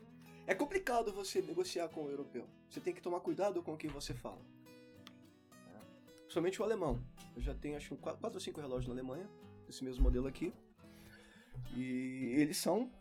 É 0.46 0.54
complicado 0.54 1.12
você 1.12 1.42
negociar 1.42 1.90
com 1.90 2.04
o 2.06 2.10
europeu. 2.12 2.46
Você 2.70 2.80
tem 2.80 2.94
que 2.94 3.02
tomar 3.02 3.20
cuidado 3.22 3.62
com 3.64 3.74
o 3.74 3.78
que 3.78 3.88
você 3.88 4.14
fala. 4.14 4.42
Somente 6.30 6.62
o 6.62 6.66
alemão. 6.66 7.02
Eu 7.36 7.42
já 7.42 7.54
tenho 7.54 7.76
acho 7.76 7.96
que 7.96 8.02
4 8.02 8.34
ou 8.34 8.40
5 8.40 8.62
relógios 8.62 8.88
na 8.88 8.94
Alemanha, 8.94 9.28
desse 9.66 9.84
mesmo 9.84 10.04
modelo 10.04 10.28
aqui. 10.28 10.54
E 11.76 12.36
eles 12.38 12.58
são. 12.58 12.92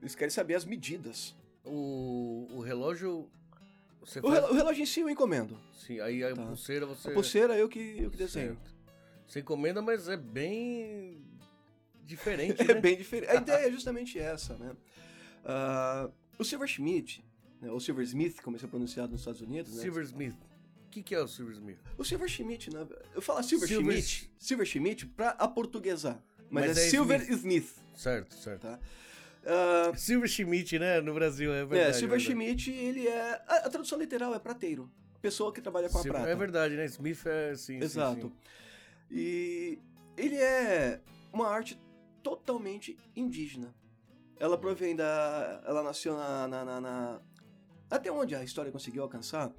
Eles 0.00 0.14
querem 0.14 0.30
saber 0.30 0.54
as 0.54 0.64
medidas. 0.64 1.34
O, 1.64 2.46
o 2.52 2.60
relógio. 2.60 3.28
Você 4.04 4.18
O, 4.20 4.22
faz... 4.22 4.50
relógio 4.54 4.82
em 4.82 4.86
si 4.86 5.00
eu 5.00 5.08
encomendo. 5.08 5.58
Sim, 5.74 6.00
aí 6.00 6.22
a 6.24 6.34
Tá. 6.34 6.44
pulseira 6.46 6.86
você. 6.86 7.08
A 7.08 7.12
pulseira 7.12 7.56
eu 7.56 7.68
que, 7.68 7.96
eu 7.98 8.10
que 8.10 8.16
desenho. 8.16 8.54
Certo. 8.54 8.74
Você 9.26 9.40
encomenda, 9.40 9.80
mas 9.80 10.08
é 10.08 10.16
bem. 10.16 11.22
diferente, 12.04 12.60
É 12.62 12.74
né? 12.74 12.80
bem 12.80 12.96
diferente. 12.96 13.30
A 13.30 13.36
ideia 13.36 13.68
é 13.68 13.70
justamente 13.70 14.18
essa, 14.18 14.56
né? 14.58 14.72
Ah, 15.44 16.10
o 16.38 16.44
Silversmith, 16.44 17.20
né, 17.60 17.70
ou 17.70 17.80
Silversmith, 17.80 18.40
como 18.42 18.56
isso 18.56 18.66
é 18.66 18.68
pronunciado 18.68 19.12
nos 19.12 19.20
Estados 19.22 19.40
Unidos, 19.40 19.74
né? 19.74 19.82
Silversmith. 19.82 20.34
O 20.86 20.90
que, 20.90 21.02
que 21.02 21.14
é 21.14 21.20
o 21.20 21.26
Silversmith? 21.28 21.78
O 21.96 22.04
Silversmith, 22.04 22.68
né? 22.72 22.86
Eu 23.14 23.22
falo 23.22 23.42
Silversmith, 23.42 24.02
Silver- 24.04 24.30
Silversmith 24.38 25.06
pra 25.16 25.30
aportuguesar. 25.30 26.22
Mas, 26.50 26.66
Mas 26.68 26.78
é, 26.78 26.86
é 26.86 26.90
Silver 26.90 27.20
Smith. 27.22 27.38
Smith, 27.38 27.74
Certo, 27.94 28.34
certo. 28.34 28.60
tá? 28.62 28.78
Ah, 29.44 29.92
Silver 29.96 30.28
Schmidt, 30.28 30.78
né? 30.78 31.00
No 31.00 31.14
Brasil, 31.14 31.52
é 31.52 31.64
verdade. 31.64 31.90
é, 31.90 31.92
Silversmith, 31.92 32.68
ele 32.68 33.08
é... 33.08 33.42
A, 33.46 33.56
a 33.66 33.70
tradução 33.70 33.98
literal 33.98 34.34
é 34.34 34.38
prateiro. 34.38 34.90
Pessoa 35.20 35.52
que 35.52 35.60
trabalha 35.60 35.88
com 35.88 35.98
a 35.98 36.02
Silver- 36.02 36.20
prata. 36.20 36.32
É 36.32 36.36
verdade, 36.36 36.76
né? 36.76 36.84
Smith 36.86 37.26
é 37.26 37.54
sim. 37.56 37.78
sim, 37.78 37.84
Exato. 37.84 38.28
sim. 38.28 38.32
E 39.10 39.78
ele 40.16 40.36
é 40.36 41.00
uma 41.32 41.48
arte 41.48 41.78
totalmente 42.22 42.96
indígena. 43.14 43.74
Ela 44.38 44.58
provém 44.58 44.96
da. 44.96 45.62
Ela 45.66 45.82
nasceu 45.82 46.16
na, 46.16 46.48
na- 46.48 46.64
na- 46.64 46.80
na- 46.80 47.20
Até 47.90 48.10
onde 48.10 48.34
a 48.34 48.42
história 48.42 48.72
conseguiu 48.72 49.02
alcançar. 49.02 49.52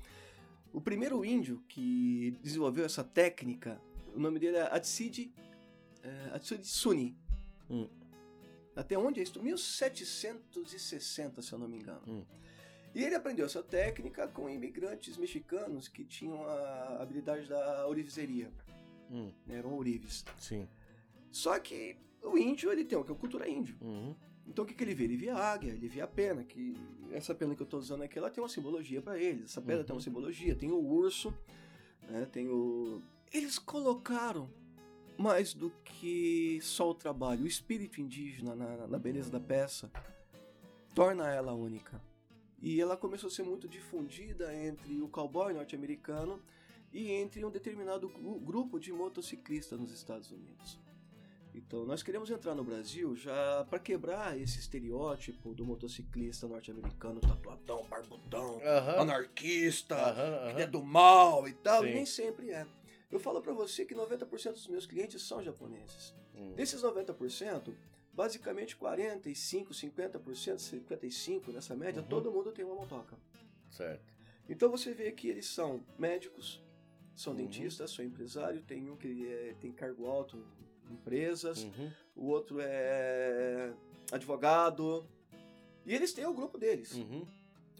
O 0.73 0.81
primeiro 0.81 1.23
índio 1.23 1.63
que 1.69 2.37
desenvolveu 2.41 2.83
essa 2.83 3.03
técnica, 3.03 3.79
o 4.15 4.19
nome 4.19 4.39
dele 4.39 4.57
é 4.57 4.63
Atsid, 4.75 5.31
é, 6.01 6.35
Atsid 6.35 6.65
Suni. 6.67 7.15
Hum. 7.69 7.87
Até 8.75 8.97
onde 8.97 9.19
é 9.19 9.23
isso? 9.23 9.41
1760, 9.41 11.41
se 11.41 11.53
eu 11.53 11.59
não 11.59 11.67
me 11.67 11.77
engano. 11.77 12.01
Hum. 12.07 12.23
E 12.95 13.03
ele 13.03 13.15
aprendeu 13.15 13.45
essa 13.45 13.61
técnica 13.63 14.27
com 14.27 14.49
imigrantes 14.49 15.17
mexicanos 15.17 15.87
que 15.87 16.03
tinham 16.05 16.43
a 16.47 17.01
habilidade 17.01 17.47
da 17.47 17.87
ourivesaria 17.87 18.51
Hum, 19.11 19.31
eram 19.49 19.73
ourives. 19.73 20.23
sim. 20.39 20.67
Só 21.31 21.59
que 21.59 21.97
o 22.21 22.37
índio, 22.37 22.71
ele 22.71 22.85
tem 22.85 22.97
o 22.97 23.03
que 23.03 23.11
é 23.11 23.15
a 23.15 23.17
cultura 23.17 23.49
índio. 23.49 23.75
Uhum. 23.81 24.15
Então 24.47 24.63
o 24.63 24.67
que, 24.67 24.73
que 24.73 24.83
ele 24.83 24.93
vê? 24.93 25.05
Ele 25.05 25.17
vê 25.17 25.29
a 25.29 25.37
águia, 25.37 25.71
ele 25.71 25.87
vê 25.87 26.01
a 26.01 26.07
pena, 26.07 26.43
que 26.43 26.75
essa 27.11 27.33
pena 27.33 27.55
que 27.55 27.61
eu 27.61 27.65
tô 27.65 27.77
usando 27.77 28.03
aqui, 28.03 28.17
ela 28.19 28.29
tem 28.29 28.43
uma 28.43 28.49
simbologia 28.49 29.01
para 29.01 29.17
eles. 29.19 29.45
Essa 29.45 29.61
pedra 29.61 29.79
Uhum. 29.79 29.85
tem 29.85 29.95
uma 29.95 30.01
simbologia, 30.01 30.55
tem 30.55 30.71
o 30.71 30.77
urso, 30.79 31.33
né, 32.09 32.27
tem 32.31 32.47
o... 32.49 33.01
Eles 33.31 33.57
colocaram 33.57 34.49
mais 35.17 35.53
do 35.53 35.69
que 35.83 36.59
só 36.61 36.89
o 36.89 36.93
trabalho, 36.95 37.43
o 37.43 37.47
espírito 37.47 38.01
indígena 38.01 38.55
na, 38.55 38.87
na 38.87 38.97
beleza 38.99 39.29
da 39.29 39.39
peça, 39.39 39.91
torna 40.93 41.29
ela 41.31 41.53
única. 41.53 42.01
E 42.61 42.79
ela 42.79 42.95
começou 42.95 43.27
a 43.27 43.31
ser 43.31 43.43
muito 43.43 43.67
difundida 43.67 44.55
entre 44.55 45.01
o 45.01 45.07
cowboy 45.09 45.53
norte-americano 45.53 46.41
e 46.91 47.11
entre 47.11 47.43
um 47.43 47.49
determinado 47.51 48.07
gru- 48.07 48.39
grupo 48.39 48.79
de 48.79 48.91
motociclistas 48.93 49.79
nos 49.79 49.91
Estados 49.91 50.31
Unidos. 50.31 50.79
Então, 51.55 51.85
nós 51.85 52.01
queremos 52.01 52.31
entrar 52.31 52.55
no 52.55 52.63
Brasil 52.63 53.15
já 53.15 53.63
para 53.69 53.77
quebrar 53.77 54.39
esse 54.39 54.59
estereótipo 54.59 55.53
do 55.53 55.63
motociclista 55.63 56.47
norte-americano 56.47 57.19
tatuadão, 57.21 57.85
barbudão, 57.87 58.59
Aham. 58.65 59.01
anarquista, 59.01 59.95
Aham, 59.95 60.55
que 60.55 60.61
é 60.63 60.67
do 60.67 60.81
mal 60.83 61.47
e 61.47 61.53
tal, 61.53 61.85
e 61.85 61.93
nem 61.93 62.05
sempre 62.07 62.49
é. 62.49 62.65
Eu 63.13 63.19
falo 63.19 63.41
para 63.43 63.53
você 63.53 63.85
que 63.85 63.93
90% 63.93 64.53
dos 64.53 64.67
meus 64.67 64.87
clientes 64.87 65.21
são 65.21 65.41
japoneses. 65.43 66.15
Hum. 66.35 66.53
Desses 66.55 66.81
90%, 66.81 67.71
basicamente 68.11 68.75
45, 68.75 69.71
50%, 69.71 70.57
55% 70.59 71.53
nessa 71.53 71.75
média, 71.75 72.01
Uhum. 72.01 72.07
todo 72.07 72.31
mundo 72.31 72.51
tem 72.51 72.65
uma 72.65 72.73
motoca. 72.73 73.15
Certo. 73.69 74.11
Então 74.49 74.67
você 74.71 74.93
vê 74.95 75.11
que 75.11 75.27
eles 75.27 75.45
são 75.45 75.83
médicos, 75.99 76.59
são 77.15 77.33
Uhum. 77.33 77.37
dentistas, 77.37 77.91
são 77.91 78.03
empresário, 78.03 78.63
tem 78.63 78.89
um 78.89 78.97
que 78.97 79.27
é- 79.27 79.53
tem 79.61 79.71
cargo 79.71 80.07
alto 80.07 80.43
em 80.89 80.93
empresas, 80.95 81.63
Uhum. 81.65 81.91
o 82.15 82.25
outro 82.25 82.57
é 82.59 83.71
advogado. 84.11 85.07
E 85.85 85.93
eles 85.93 86.13
têm 86.13 86.25
o 86.25 86.33
grupo 86.33 86.57
deles. 86.57 86.93
Uhum. 86.95 87.27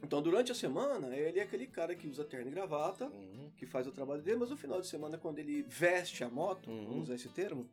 Então 0.04 0.22
durante 0.22 0.52
a 0.52 0.56
semana, 0.56 1.16
ele 1.16 1.40
é 1.40 1.44
aquele 1.44 1.66
cara 1.66 1.96
que 1.96 2.08
usa 2.08 2.24
terno 2.26 2.48
e 2.50 2.52
gravata, 2.52 3.06
Uhum. 3.08 3.50
que 3.56 3.66
faz 3.66 3.88
o 3.88 3.92
trabalho 3.92 4.22
dele, 4.22 4.38
mas 4.38 4.50
no 4.50 4.58
final 4.58 4.82
de 4.82 4.88
semana, 4.88 5.18
quando 5.18 5.40
ele 5.40 5.64
veste 5.64 6.24
a 6.24 6.30
moto, 6.30 6.70
Uhum. 6.70 6.86
vamos 6.86 7.04
usar 7.04 7.16
esse 7.16 7.30
termo, 7.30 7.70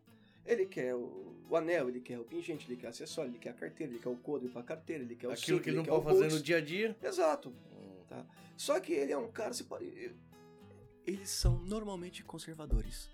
ele 0.46 0.64
quer 0.66 0.94
o, 0.94 1.34
o 1.48 1.56
anel, 1.56 1.88
ele 1.88 2.00
quer 2.00 2.18
o 2.18 2.24
pingente, 2.24 2.66
ele 2.68 2.76
quer 2.80 2.86
o 2.86 2.90
acessório, 2.90 3.30
ele 3.32 3.38
quer 3.38 3.50
a 3.50 3.54
carteira, 3.54 3.92
ele 3.92 4.00
quer 4.00 4.08
o 4.08 4.16
couro 4.16 4.48
para 4.48 4.62
carteira, 4.62 5.02
ele 5.02 5.16
quer 5.16 5.26
o 5.26 5.32
Aquilo 5.32 5.56
cinto, 5.58 5.64
que 5.64 5.70
ele 5.70 5.76
não 5.78 5.84
pode 5.84 6.04
fazer 6.04 6.28
no 6.30 6.40
dia 6.40 6.58
a 6.58 6.60
dia. 6.60 6.96
Exato. 7.02 7.50
Hum. 7.50 8.24
Só 8.56 8.78
que 8.78 8.92
ele 8.92 9.12
é 9.12 9.18
um 9.18 9.30
cara. 9.30 9.52
Eles 11.06 11.30
são 11.30 11.58
normalmente 11.60 12.22
conservadores. 12.22 13.10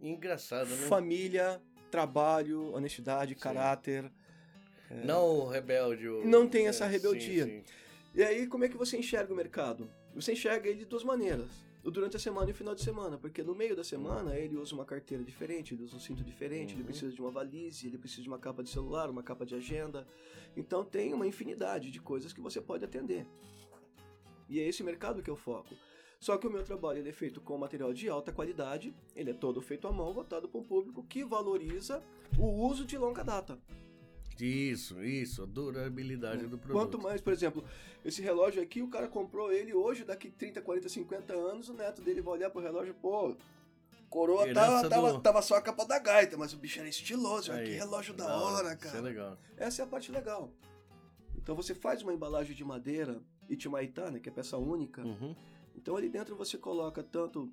Engraçado, 0.00 0.68
né? 0.68 0.86
Família, 0.86 1.60
trabalho, 1.90 2.72
honestidade, 2.74 3.34
Sim. 3.34 3.40
caráter. 3.40 4.10
Não 5.04 5.24
o 5.40 5.46
rebelde. 5.48 6.08
o- 6.08 6.24
Não 6.26 6.46
tem 6.46 6.66
é, 6.66 6.68
essa 6.68 6.84
sim, 6.84 6.90
rebeldia. 6.92 7.44
sim. 7.46 7.64
E 8.16 8.22
aí, 8.22 8.46
como 8.46 8.64
é 8.64 8.68
que 8.70 8.78
você 8.78 8.96
enxerga 8.96 9.30
o 9.30 9.36
mercado? 9.36 9.90
Você 10.14 10.32
enxerga 10.32 10.70
ele 10.70 10.78
de 10.78 10.84
duas 10.86 11.04
maneiras. 11.04 11.50
Durante 11.84 12.16
a 12.16 12.18
semana 12.18 12.48
e 12.48 12.52
o 12.52 12.54
final 12.56 12.74
de 12.74 12.82
semana. 12.82 13.18
Porque 13.18 13.42
no 13.42 13.54
meio 13.54 13.76
da 13.76 13.84
semana 13.84 14.34
ele 14.34 14.56
usa 14.56 14.74
uma 14.74 14.86
carteira 14.86 15.22
diferente, 15.22 15.74
ele 15.74 15.82
usa 15.84 15.96
um 15.96 16.00
cinto 16.00 16.24
diferente, 16.24 16.72
ele 16.72 16.80
Uhum. 16.80 16.86
precisa 16.86 17.12
de 17.12 17.20
uma 17.20 17.30
valise, 17.30 17.86
ele 17.86 17.98
precisa 17.98 18.22
de 18.22 18.28
uma 18.28 18.38
capa 18.38 18.62
de 18.62 18.70
celular, 18.70 19.10
uma 19.10 19.22
capa 19.22 19.44
de 19.44 19.54
agenda. 19.54 20.06
Então 20.56 20.82
tem 20.82 21.12
uma 21.12 21.26
infinidade 21.26 21.90
de 21.90 22.00
coisas 22.00 22.32
que 22.32 22.40
você 22.40 22.58
pode 22.60 22.84
atender. 22.86 23.26
E 24.48 24.58
é 24.60 24.66
esse 24.66 24.82
mercado 24.82 25.22
que 25.22 25.28
eu 25.30 25.36
foco. 25.36 25.74
Só 26.18 26.38
que 26.38 26.46
o 26.46 26.50
meu 26.50 26.64
trabalho 26.64 26.98
ele 27.00 27.10
é 27.10 27.12
feito 27.12 27.40
com 27.42 27.58
material 27.58 27.92
de 27.92 28.08
alta 28.08 28.32
qualidade, 28.32 28.94
ele 29.14 29.30
é 29.30 29.34
todo 29.34 29.60
feito 29.60 29.86
à 29.86 29.92
mão, 29.92 30.14
voltado 30.14 30.48
para 30.48 30.58
um 30.58 30.64
público 30.64 31.04
que 31.04 31.22
valoriza 31.22 32.02
o 32.38 32.46
uso 32.66 32.86
de 32.86 32.96
longa 32.96 33.22
data. 33.22 33.58
Isso, 34.44 35.02
isso. 35.02 35.42
A 35.42 35.46
durabilidade 35.46 36.46
do 36.46 36.58
produto. 36.58 36.80
Quanto 36.82 36.98
mais, 37.00 37.20
por 37.20 37.32
exemplo, 37.32 37.64
esse 38.04 38.20
relógio 38.22 38.62
aqui, 38.62 38.82
o 38.82 38.88
cara 38.88 39.08
comprou 39.08 39.52
ele 39.52 39.72
hoje, 39.74 40.04
daqui 40.04 40.30
30, 40.30 40.60
40, 40.60 40.88
50 40.88 41.32
anos, 41.34 41.68
o 41.68 41.74
neto 41.74 42.02
dele 42.02 42.20
vai 42.20 42.34
olhar 42.34 42.50
pro 42.50 42.60
relógio, 42.60 42.94
pô, 42.94 43.34
coroa 44.08 44.46
Herança 44.48 44.66
tava, 44.66 44.82
do- 44.82 44.88
tava, 44.88 45.20
tava 45.20 45.42
só 45.42 45.56
a 45.56 45.62
capa 45.62 45.84
da 45.84 45.98
gaita, 45.98 46.36
mas 46.36 46.52
o 46.52 46.56
bicho 46.56 46.78
era 46.78 46.88
estiloso, 46.88 47.52
Aí, 47.52 47.64
que 47.66 47.72
relógio 47.72 48.14
da 48.14 48.26
da 48.26 48.36
hora, 48.38 48.68
Isso 48.74 48.86
é 48.86 48.90
cara. 48.90 49.00
legal. 49.00 49.38
Essa 49.56 49.82
é 49.82 49.84
a 49.84 49.88
parte 49.88 50.12
legal. 50.12 50.50
Então 51.36 51.54
você 51.54 51.74
faz 51.74 52.02
uma 52.02 52.12
embalagem 52.12 52.54
de 52.54 52.64
madeira 52.64 53.20
Itimaitá, 53.48 54.10
né, 54.10 54.18
que 54.18 54.28
é 54.28 54.32
peça 54.32 54.56
única. 54.56 55.02
Uhum. 55.02 55.34
Então 55.76 55.96
ali 55.96 56.08
dentro 56.08 56.34
você 56.34 56.58
coloca 56.58 57.02
tanto 57.02 57.52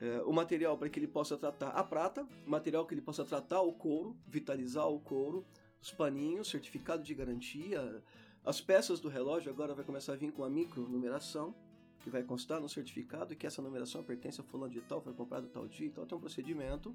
é, 0.00 0.20
o 0.22 0.32
material 0.32 0.76
para 0.76 0.88
que 0.88 0.98
ele 0.98 1.08
possa 1.08 1.36
tratar 1.36 1.68
a 1.70 1.82
prata, 1.82 2.26
material 2.46 2.86
que 2.86 2.94
ele 2.94 3.00
possa 3.02 3.24
tratar 3.24 3.60
o 3.62 3.72
couro, 3.72 4.16
vitalizar 4.26 4.88
o 4.88 5.00
couro, 5.00 5.44
os 5.82 5.90
paninhos, 5.92 6.48
certificado 6.48 7.02
de 7.02 7.14
garantia, 7.14 8.02
as 8.44 8.60
peças 8.60 9.00
do 9.00 9.08
relógio 9.08 9.50
agora 9.50 9.74
vai 9.74 9.84
começar 9.84 10.12
a 10.12 10.16
vir 10.16 10.32
com 10.32 10.44
a 10.44 10.48
micro 10.50 10.88
numeração, 10.88 11.54
que 12.00 12.08
vai 12.10 12.22
constar 12.22 12.60
no 12.60 12.68
certificado 12.68 13.34
que 13.36 13.46
essa 13.46 13.60
numeração 13.60 14.02
pertence 14.02 14.40
a 14.40 14.44
fulano 14.44 14.72
de 14.72 14.80
tal, 14.80 15.00
foi 15.00 15.12
comprado 15.12 15.48
tal 15.48 15.66
dia, 15.68 15.86
então 15.86 16.06
tem 16.06 16.16
um 16.16 16.20
procedimento. 16.20 16.94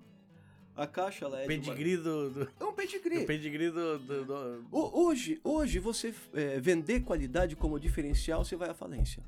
A 0.76 0.86
caixa 0.86 1.26
ela 1.26 1.40
é 1.42 1.48
de 1.48 1.54
uma- 1.54 1.64
Pedigree 1.64 1.98
do. 1.98 2.30
do... 2.30 2.52
É 2.60 2.64
um 2.64 2.74
pedigree. 2.74 3.24
O 3.24 3.26
pedigree 3.26 3.72
do. 3.72 3.98
do- 4.00 4.26
do- 4.26 4.66
Ho- 4.72 5.06
Hoje, 5.06 5.40
hoje 5.44 5.80
você 5.80 6.14
é, 6.34 6.60
vender 6.60 7.00
qualidade 7.02 7.56
como 7.56 7.80
diferencial, 7.80 8.46
você 8.46 8.56
vai 8.56 8.70
à 8.70 8.74
falência. 8.76 9.24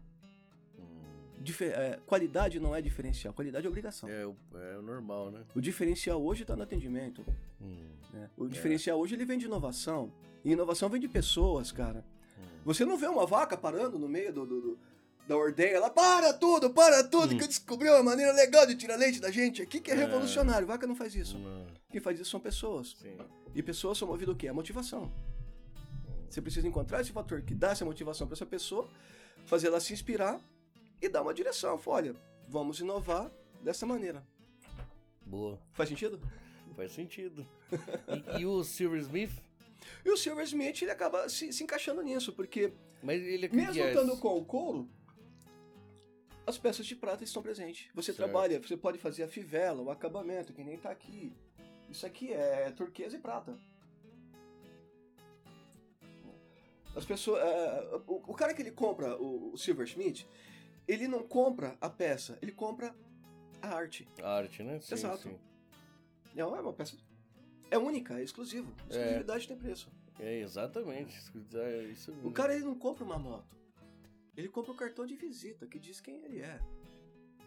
Hum, 1.39 1.65
é, 1.65 1.99
qualidade 2.05 2.59
não 2.59 2.75
é 2.75 2.81
diferencial, 2.81 3.33
qualidade 3.33 3.65
é 3.65 3.69
obrigação. 3.69 4.09
É, 4.09 4.25
o- 4.25 4.35
é 4.55 4.77
o 4.77 4.81
normal, 4.81 5.31
né? 5.31 5.41
O 5.55 5.61
diferencial 5.61 6.21
hoje 6.21 6.41
está 6.43 6.55
no 6.55 6.63
atendimento. 6.63 7.25
Hum, 7.61 7.87
né? 8.13 8.29
O 8.37 8.47
diferencial 8.47 8.99
hoje 8.99 9.15
ele 9.15 9.25
vem 9.25 9.37
de 9.37 9.45
inovação. 9.45 10.11
E 10.43 10.51
inovação 10.51 10.89
vem 10.89 10.99
de 11.01 11.07
pessoas, 11.07 11.71
cara. 11.71 12.03
hum. 12.37 12.43
Você 12.65 12.83
não 12.85 12.97
vê 12.97 13.07
uma 13.07 13.25
vaca 13.25 13.55
parando 13.57 13.97
no 13.97 14.07
meio 14.07 14.31
do, 14.33 14.45
do- 14.45 14.61
do- 14.61 14.79
da 15.27 15.37
ordenha 15.37 15.69
ela 15.75 15.89
para 15.89 16.33
tudo, 16.33 16.71
para 16.71 17.03
tudo, 17.03 17.33
Hum. 17.33 17.37
que 17.37 17.43
eu 17.43 17.47
descobri 17.47 17.87
uma 17.89 18.01
maneira 18.03 18.31
legal 18.33 18.65
de 18.65 18.75
tirar 18.75 18.95
leite 18.95 19.19
da 19.19 19.29
gente 19.31 19.61
aqui 19.61 19.79
que 19.79 19.91
é 19.91 19.93
É. 19.93 19.97
revolucionário. 19.97 20.65
Vaca 20.67 20.87
não 20.87 20.95
faz 20.95 21.13
isso. 21.15 21.37
Não, 21.37 21.67
Quem 21.91 22.01
faz 22.01 22.19
isso 22.19 22.29
são 22.31 22.39
pessoas. 22.39 22.95
Sim. 23.01 23.17
E 23.55 23.61
pessoas 23.63 23.97
são 23.97 24.07
movidas 24.07 24.33
o 24.33 24.37
quê? 24.37 24.47
A 24.47 24.53
motivação. 24.53 25.11
Você 26.29 26.41
precisa 26.41 26.67
encontrar 26.67 27.01
esse 27.01 27.11
fator 27.11 27.41
que 27.41 27.53
dá 27.55 27.71
essa 27.71 27.83
motivação 27.85 28.27
para 28.27 28.35
essa 28.35 28.45
pessoa, 28.45 28.87
fazer 29.45 29.67
ela 29.67 29.79
se 29.79 29.93
inspirar 29.93 30.39
e 31.01 31.09
dar 31.09 31.21
uma 31.21 31.33
direção. 31.33 31.77
Fala, 31.77 31.97
Olha, 31.97 32.15
vamos 32.47 32.79
inovar 32.79 33.31
dessa 33.61 33.85
maneira. 33.85 34.25
Boa. 35.25 35.59
Faz 35.73 35.89
sentido? 35.89 36.19
Faz 36.75 36.91
sentido. 36.91 37.47
E, 38.37 38.41
e 38.41 38.45
o 38.45 38.63
Silversmith? 38.63 39.31
E 40.03 40.09
o 40.09 40.17
Silversmith, 40.17 40.81
ele 40.81 40.91
acaba 40.91 41.27
se, 41.29 41.51
se 41.51 41.63
encaixando 41.63 42.01
nisso, 42.01 42.33
porque 42.33 42.73
Mas 43.03 43.21
ele 43.21 43.45
é 43.45 43.49
mesmo 43.49 43.83
estando 43.83 44.17
com 44.17 44.37
o 44.37 44.45
couro, 44.45 44.89
as 46.45 46.57
peças 46.57 46.85
de 46.85 46.95
prata 46.95 47.23
estão 47.23 47.43
presentes. 47.43 47.89
Você 47.93 48.11
Certo. 48.13 48.17
trabalha, 48.17 48.59
você 48.59 48.75
pode 48.75 48.97
fazer 48.97 49.23
a 49.23 49.27
fivela, 49.27 49.81
o 49.81 49.91
acabamento, 49.91 50.53
que 50.53 50.63
nem 50.63 50.77
tá 50.77 50.89
aqui. 50.89 51.31
Isso 51.89 52.05
aqui 52.05 52.33
é 52.33 52.71
turquesa 52.71 53.17
e 53.17 53.19
prata. 53.19 53.57
As 56.95 57.05
pessoas, 57.05 57.41
eh, 57.43 58.01
o, 58.07 58.31
o 58.31 58.33
cara 58.33 58.53
que 58.53 58.61
ele 58.61 58.71
compra 58.71 59.15
o, 59.17 59.53
o 59.53 59.57
Silversmith, 59.57 60.25
ele 60.89 61.07
não 61.07 61.21
compra 61.21 61.77
a 61.79 61.89
peça, 61.89 62.37
ele 62.41 62.51
compra 62.51 62.95
a 63.61 63.67
arte. 63.75 64.07
a 64.23 64.29
arte, 64.37 64.63
né? 64.63 64.79
Sim, 64.79 64.95
Exato. 64.95 65.21
sim. 65.29 65.37
Não 66.35 66.55
é 66.55 66.61
uma 66.61 66.73
peça. 66.73 66.97
É 67.69 67.77
única, 67.77 68.19
é 68.19 68.23
exclusivo. 68.23 68.73
Exclusividade 68.89 69.47
tem 69.47 69.57
preço. 69.57 69.91
É, 70.19 70.39
exatamente. 70.39 71.15
É 71.53 71.83
isso 71.83 72.11
O 72.23 72.31
cara 72.31 72.55
ele 72.55 72.65
não 72.65 72.75
compra 72.75 73.03
uma 73.05 73.19
moto. 73.19 73.55
Ele 74.35 74.49
compra 74.49 74.71
o 74.71 74.75
cartão 74.75 75.05
de 75.05 75.15
visita 75.15 75.67
que 75.67 75.77
diz 75.77 76.01
quem 76.01 76.23
ele 76.23 76.39
é. 76.39 76.59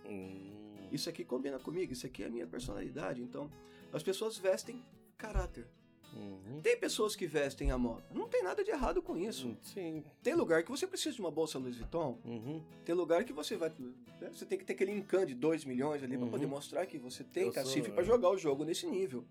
Hum, 0.07 0.89
Isso 0.93 1.09
aqui 1.09 1.25
combina 1.25 1.59
comigo, 1.59 1.93
isso 1.93 2.07
aqui 2.07 2.23
é 2.23 2.27
a 2.27 2.31
minha 2.31 2.47
personalidade. 2.47 3.23
Então, 3.23 3.51
as 3.93 4.03
pessoas 4.03 4.39
vestem 4.39 4.85
caráter. 5.17 5.67
Uhum. 6.15 6.61
Tem 6.63 6.77
pessoas 6.79 7.15
que 7.17 7.27
vestem 7.27 7.71
a 7.71 7.79
moda. 7.79 8.03
Não 8.13 8.29
tem 8.29 8.43
nada 8.43 8.63
de 8.63 8.71
errado 8.71 9.01
com 9.03 9.17
isso. 9.17 9.49
Hum, 9.49 9.57
Sim. 9.63 10.05
Tem 10.23 10.35
lugar 10.35 10.63
que 10.63 10.71
você 10.71 10.87
precisa 10.87 11.15
de 11.15 11.21
uma 11.21 11.31
bolsa 11.31 11.59
Louis 11.59 11.77
Vuitton. 11.77 12.19
Uhum. 12.25 12.63
Tem 12.85 12.95
lugar 12.95 13.25
que 13.25 13.33
você 13.33 13.57
vai. 13.57 13.71
né, 14.21 14.31
Você 14.33 14.45
tem 14.47 14.59
que 14.59 14.65
ter 14.65 14.73
aquele 14.75 14.93
encan 14.93 15.25
de 15.27 15.35
2 15.35 15.65
milhões 15.65 16.03
ali 16.03 16.15
Uhum. 16.17 16.23
pra 16.23 16.31
poder 16.31 16.47
mostrar 16.47 16.87
que 16.87 16.99
você 16.99 17.25
tem 17.25 17.45
Eu 17.47 17.53
cacife 17.53 17.91
pra 17.91 18.03
jogar 18.03 18.31
o 18.31 18.37
jogo 18.39 18.65
nesse 18.65 18.87
nível. 18.87 19.25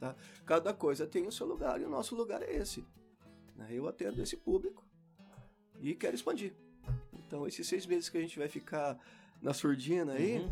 Tá? 0.00 0.14
Cada 0.46 0.72
coisa 0.72 1.06
tem 1.06 1.26
o 1.26 1.32
seu 1.32 1.46
lugar 1.46 1.80
e 1.80 1.84
o 1.84 1.90
nosso 1.90 2.14
lugar 2.14 2.40
é 2.42 2.54
esse. 2.56 2.84
né? 3.56 3.66
Eu 3.70 3.88
atendo 3.88 4.22
esse 4.22 4.36
público 4.36 4.84
e 5.80 5.94
quero 5.94 6.14
expandir. 6.14 6.52
Então, 7.12 7.46
esses 7.46 7.66
seis 7.66 7.84
meses 7.84 8.08
que 8.08 8.16
a 8.16 8.20
gente 8.20 8.38
vai 8.38 8.48
ficar 8.48 8.96
na 9.42 9.52
surdina 9.52 10.12
aí, 10.12 10.38
Uhum. 10.38 10.50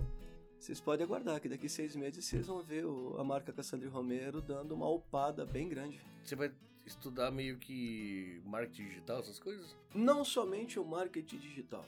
Vocês 0.66 0.80
podem 0.80 1.04
aguardar 1.04 1.40
que 1.40 1.48
daqui 1.48 1.68
seis 1.68 1.94
meses 1.94 2.24
vocês 2.24 2.46
vão 2.46 2.60
ver 2.62 2.84
o- 2.84 3.16
a 3.18 3.24
marca 3.24 3.52
Cassandre 3.52 3.88
Romero 3.88 4.40
dando 4.40 4.74
uma 4.74 4.88
upada 4.88 5.46
bem 5.46 5.68
grande. 5.68 6.00
Você 6.24 6.34
vai 6.34 6.50
estudar 6.84 7.30
meio 7.30 7.56
que 7.58 8.40
marketing 8.44 8.88
digital, 8.88 9.20
essas 9.20 9.38
coisas? 9.38 9.76
não 9.94 10.24
somente 10.24 10.78
o 10.78 10.84
marketing 10.84 11.38
digital. 11.38 11.84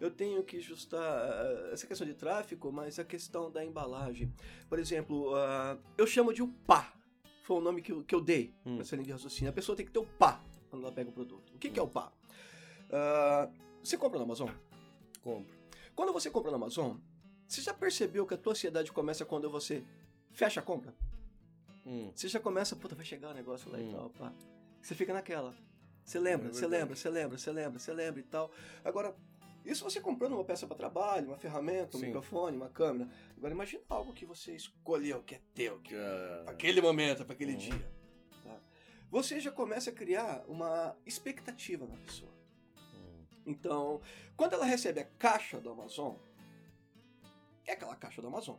Eu 0.00 0.10
tenho 0.10 0.42
que 0.42 0.56
ajustar 0.56 1.00
ah, 1.00 1.70
essa 1.72 1.86
questão 1.86 2.04
de 2.06 2.14
tráfego, 2.14 2.72
mas 2.72 2.98
a 2.98 3.04
questão 3.04 3.50
da 3.50 3.64
embalagem. 3.64 4.32
Por 4.68 4.78
exemplo, 4.80 5.32
ah, 5.36 5.78
eu 5.96 6.06
chamo 6.08 6.32
de 6.34 6.42
o 6.42 6.48
pá. 6.48 6.92
Foi 7.44 7.56
o 7.58 7.60
nome 7.60 7.80
que 7.82 7.92
eu, 7.92 8.02
que 8.02 8.14
eu 8.14 8.20
dei 8.20 8.52
Hum. 8.66 8.80
essa 8.80 8.96
linha 8.96 9.06
de 9.06 9.12
raciocínio. 9.12 9.48
A 9.50 9.52
pessoa 9.52 9.76
tem 9.76 9.86
que 9.86 9.92
ter 9.92 9.98
o 10.00 10.06
pá 10.06 10.42
quando 10.70 10.82
ela 10.84 10.92
pega 10.92 11.10
o 11.10 11.12
produto. 11.12 11.52
O 11.54 11.58
que, 11.58 11.70
que 11.70 11.78
é 11.78 11.82
o 11.82 11.86
pá? 11.88 12.12
Ah, 12.90 13.48
você 13.82 13.96
compra 13.96 14.18
na 14.18 14.24
Amazon? 14.24 14.50
Compro. 15.22 15.54
Quando 15.94 16.12
você 16.12 16.30
compra 16.30 16.50
na 16.50 16.56
Amazon, 16.56 16.96
você 17.50 17.60
já 17.62 17.74
percebeu 17.74 18.26
que 18.26 18.34
a 18.34 18.36
tua 18.38 18.52
ansiedade 18.52 18.92
começa 18.92 19.24
quando 19.24 19.50
você 19.50 19.82
fecha 20.32 20.60
a 20.60 20.62
compra? 20.62 20.94
Hum. 21.84 22.12
Você 22.14 22.28
já 22.28 22.38
começa, 22.38 22.76
puta, 22.76 22.94
vai 22.94 23.04
chegar 23.04 23.30
o 23.30 23.34
negócio 23.34 23.70
lá 23.70 23.78
e 23.80 23.84
Hum. 23.84 23.92
tal, 23.92 24.10
pá. 24.10 24.32
Você 24.80 24.94
fica 24.94 25.12
naquela. 25.12 25.54
Você 26.04 26.18
lembra, 26.18 26.48
É 26.48 26.52
você 26.52 26.66
lembra, 26.66 26.94
você 26.96 27.08
lembra, 27.10 27.38
você 27.38 27.50
lembra, 27.52 27.78
você 27.78 27.92
lembra 27.92 28.20
e 28.20 28.24
tal. 28.24 28.50
Agora, 28.84 29.14
isso 29.64 29.84
você 29.84 30.00
comprando 30.00 30.32
uma 30.34 30.44
peça 30.44 30.66
para 30.66 30.76
trabalho, 30.76 31.28
uma 31.28 31.36
ferramenta, 31.36 31.96
um 31.96 32.00
Sim. 32.00 32.06
microfone, 32.06 32.56
uma 32.56 32.68
câmera. 32.68 33.10
Agora 33.36 33.52
imagina 33.52 33.82
algo 33.88 34.12
que 34.12 34.24
você 34.24 34.54
escolheu, 34.54 35.22
que 35.22 35.34
é 35.34 35.40
teu, 35.54 35.78
que 35.80 35.94
Já... 35.94 36.42
para 36.44 36.52
aquele 36.52 36.80
momento, 36.80 37.24
para 37.24 37.34
aquele 37.34 37.52
Uhum. 37.52 37.58
dia. 37.58 37.90
tá? 38.44 38.58
Você 39.10 39.40
já 39.40 39.50
começa 39.50 39.90
a 39.90 39.92
criar 39.92 40.44
uma 40.48 40.96
expectativa 41.04 41.86
na 41.86 41.96
pessoa. 41.96 42.30
Hum. 42.94 43.24
Então, 43.46 44.00
quando 44.36 44.54
ela 44.54 44.64
recebe 44.64 45.00
a 45.00 45.04
caixa 45.04 45.60
do 45.60 45.70
Amazon, 45.70 46.14
é 47.70 47.74
aquela 47.74 47.96
caixa 47.96 48.20
do 48.20 48.28
Amazon. 48.28 48.56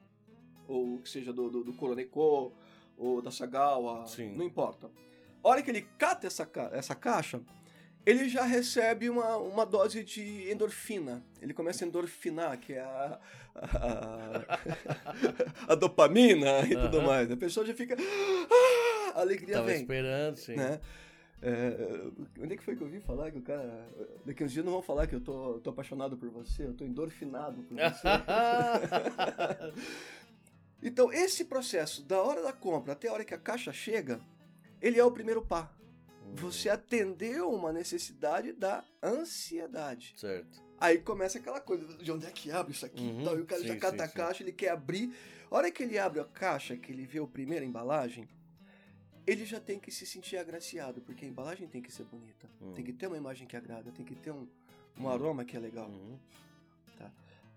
Ou 0.67 0.99
que 0.99 1.09
seja 1.09 1.33
do, 1.33 1.49
do, 1.49 1.63
do 1.63 2.51
ou 2.97 3.21
da 3.21 3.31
Sagawa, 3.31 4.05
Sim. 4.07 4.35
não 4.35 4.45
importa. 4.45 4.89
A 5.43 5.49
hora 5.49 5.61
que 5.61 5.71
ele 5.71 5.87
cata 5.97 6.27
essa, 6.27 6.47
essa 6.71 6.93
caixa, 6.93 7.41
ele 8.05 8.29
já 8.29 8.43
recebe 8.43 9.09
uma, 9.09 9.37
uma 9.37 9.65
dose 9.65 10.03
de 10.03 10.51
endorfina. 10.51 11.23
Ele 11.41 11.53
começa 11.53 11.83
a 11.83 11.87
endorfinar, 11.87 12.59
que 12.59 12.73
é 12.73 12.81
a, 12.81 13.19
a, 13.55 14.59
a 15.69 15.75
dopamina 15.75 16.59
e 16.61 16.75
tudo 16.75 16.99
Aham. 16.99 17.07
mais. 17.07 17.31
A 17.31 17.37
pessoa 17.37 17.65
já 17.65 17.73
fica. 17.73 17.95
"Ah!" 17.99 19.17
a 19.17 19.21
alegria 19.21 19.55
Tava 19.55 19.67
vem 19.67 19.81
esperando, 19.81 20.35
sim. 20.37 20.55
né? 20.55 20.79
É, 21.43 22.11
onde 22.39 22.53
é 22.53 22.57
que 22.57 22.63
foi 22.63 22.75
que 22.75 22.83
eu 22.83 22.87
vi 22.87 22.99
falar 22.99 23.31
que 23.31 23.39
o 23.39 23.41
cara. 23.41 23.87
Daqui 24.25 24.43
uns 24.43 24.51
dias 24.51 24.63
não 24.63 24.73
vão 24.73 24.81
falar 24.81 25.07
que 25.07 25.15
eu 25.15 25.21
tô, 25.21 25.59
tô 25.59 25.71
apaixonado 25.71 26.15
por 26.15 26.29
você, 26.29 26.65
eu 26.65 26.73
tô 26.73 26.85
endorfinado 26.85 27.63
por 27.63 27.75
você. 27.75 28.07
então, 30.83 31.11
esse 31.11 31.45
processo, 31.45 32.03
da 32.03 32.21
hora 32.21 32.43
da 32.43 32.53
compra 32.53 32.93
até 32.93 33.07
a 33.07 33.13
hora 33.13 33.25
que 33.25 33.33
a 33.33 33.39
caixa 33.39 33.73
chega, 33.73 34.21
ele 34.79 34.99
é 34.99 35.03
o 35.03 35.11
primeiro 35.11 35.41
pá. 35.41 35.71
Hum. 36.27 36.35
Você 36.35 36.69
atendeu 36.69 37.51
uma 37.51 37.73
necessidade 37.73 38.53
da 38.53 38.83
ansiedade. 39.01 40.13
Certo. 40.17 40.61
Aí 40.79 40.99
começa 40.99 41.39
aquela 41.39 41.59
coisa 41.59 41.85
de 41.97 42.11
onde 42.11 42.25
é 42.25 42.31
que 42.31 42.51
abre 42.51 42.71
isso 42.71 42.85
aqui 42.85 43.03
Uhum, 43.03 43.21
e 43.21 43.23
tal. 43.23 43.37
E 43.37 43.41
o 43.41 43.45
cara 43.45 43.63
já 43.63 43.73
sim, 43.73 43.79
cata 43.79 43.97
sim, 43.97 44.03
a 44.03 44.07
sim. 44.07 44.13
caixa, 44.15 44.43
ele 44.43 44.51
quer 44.51 44.69
abrir. 44.69 45.13
A 45.49 45.55
hora 45.55 45.71
que 45.71 45.83
ele 45.83 45.97
abre 45.97 46.19
a 46.19 46.25
caixa, 46.25 46.77
que 46.77 46.91
ele 46.91 47.05
vê 47.05 47.19
a 47.19 47.27
primeira 47.27 47.65
embalagem, 47.65 48.27
ele 49.25 49.45
já 49.45 49.59
tem 49.59 49.79
que 49.79 49.91
se 49.91 50.05
sentir 50.05 50.37
agraciado, 50.37 51.01
porque 51.01 51.25
a 51.25 51.27
embalagem 51.27 51.67
tem 51.67 51.81
que 51.81 51.91
ser 51.91 52.03
bonita. 52.05 52.49
Hum. 52.61 52.73
Tem 52.73 52.83
que 52.83 52.93
ter 52.93 53.07
uma 53.07 53.17
imagem 53.17 53.47
que 53.47 53.55
agrada, 53.55 53.91
tem 53.91 54.05
que 54.05 54.15
ter 54.15 54.31
um, 54.31 54.47
um 54.99 55.07
aroma 55.07 55.45
que 55.45 55.55
é 55.55 55.59
legal. 55.59 55.89
Uhum. 55.89 56.17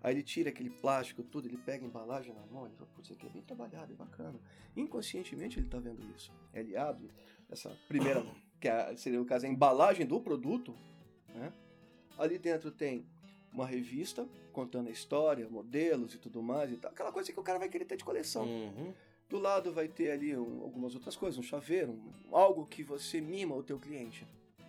Aí 0.04 0.12
ele 0.12 0.22
tira 0.22 0.50
aquele 0.50 0.68
plástico, 0.68 1.22
tudo, 1.22 1.48
ele 1.48 1.56
pega 1.56 1.82
a 1.82 1.88
embalagem 1.88 2.34
na 2.34 2.44
mão, 2.52 2.66
ele 2.66 2.74
fala, 2.74 2.90
putz, 2.94 3.08
isso 3.08 3.14
aqui 3.14 3.26
é 3.26 3.30
bem 3.30 3.40
trabalhado, 3.40 3.90
é 3.90 3.96
bacana. 3.96 4.38
Inconscientemente 4.76 5.58
ele 5.58 5.66
tá 5.66 5.78
vendo 5.78 6.04
isso. 6.14 6.30
Ele 6.52 6.76
abre 6.76 7.10
essa 7.50 7.70
primeira, 7.88 8.22
que 8.60 8.68
é- 8.68 8.94
seria 8.96 9.22
o 9.22 9.24
caso, 9.24 9.46
a 9.46 9.48
embalagem 9.48 10.04
do 10.04 10.20
produto, 10.20 10.76
né? 11.34 11.50
Ali 12.18 12.38
dentro 12.38 12.70
tem 12.70 13.06
uma 13.50 13.66
revista 13.66 14.28
contando 14.52 14.88
a 14.88 14.90
história, 14.90 15.48
modelos 15.48 16.14
e 16.14 16.18
tudo 16.18 16.42
mais 16.42 16.70
e 16.70 16.76
tal. 16.76 16.90
Aquela 16.90 17.10
coisa 17.10 17.32
que 17.32 17.40
o 17.40 17.42
cara 17.42 17.58
vai 17.58 17.70
querer 17.70 17.86
ter 17.86 17.96
de 17.96 18.04
coleção. 18.04 18.44
Uhum. 18.44 18.92
Do 19.28 19.38
lado 19.38 19.72
vai 19.72 19.88
ter 19.88 20.10
ali 20.10 20.36
um- 20.36 20.62
algumas 20.62 20.94
outras 20.94 21.16
coisas, 21.16 21.38
um 21.38 21.42
chaveiro, 21.42 21.92
um- 21.92 22.36
algo 22.36 22.66
que 22.66 22.82
você 22.82 23.20
mima 23.20 23.54
o 23.54 23.62
teu 23.62 23.78
cliente, 23.78 24.26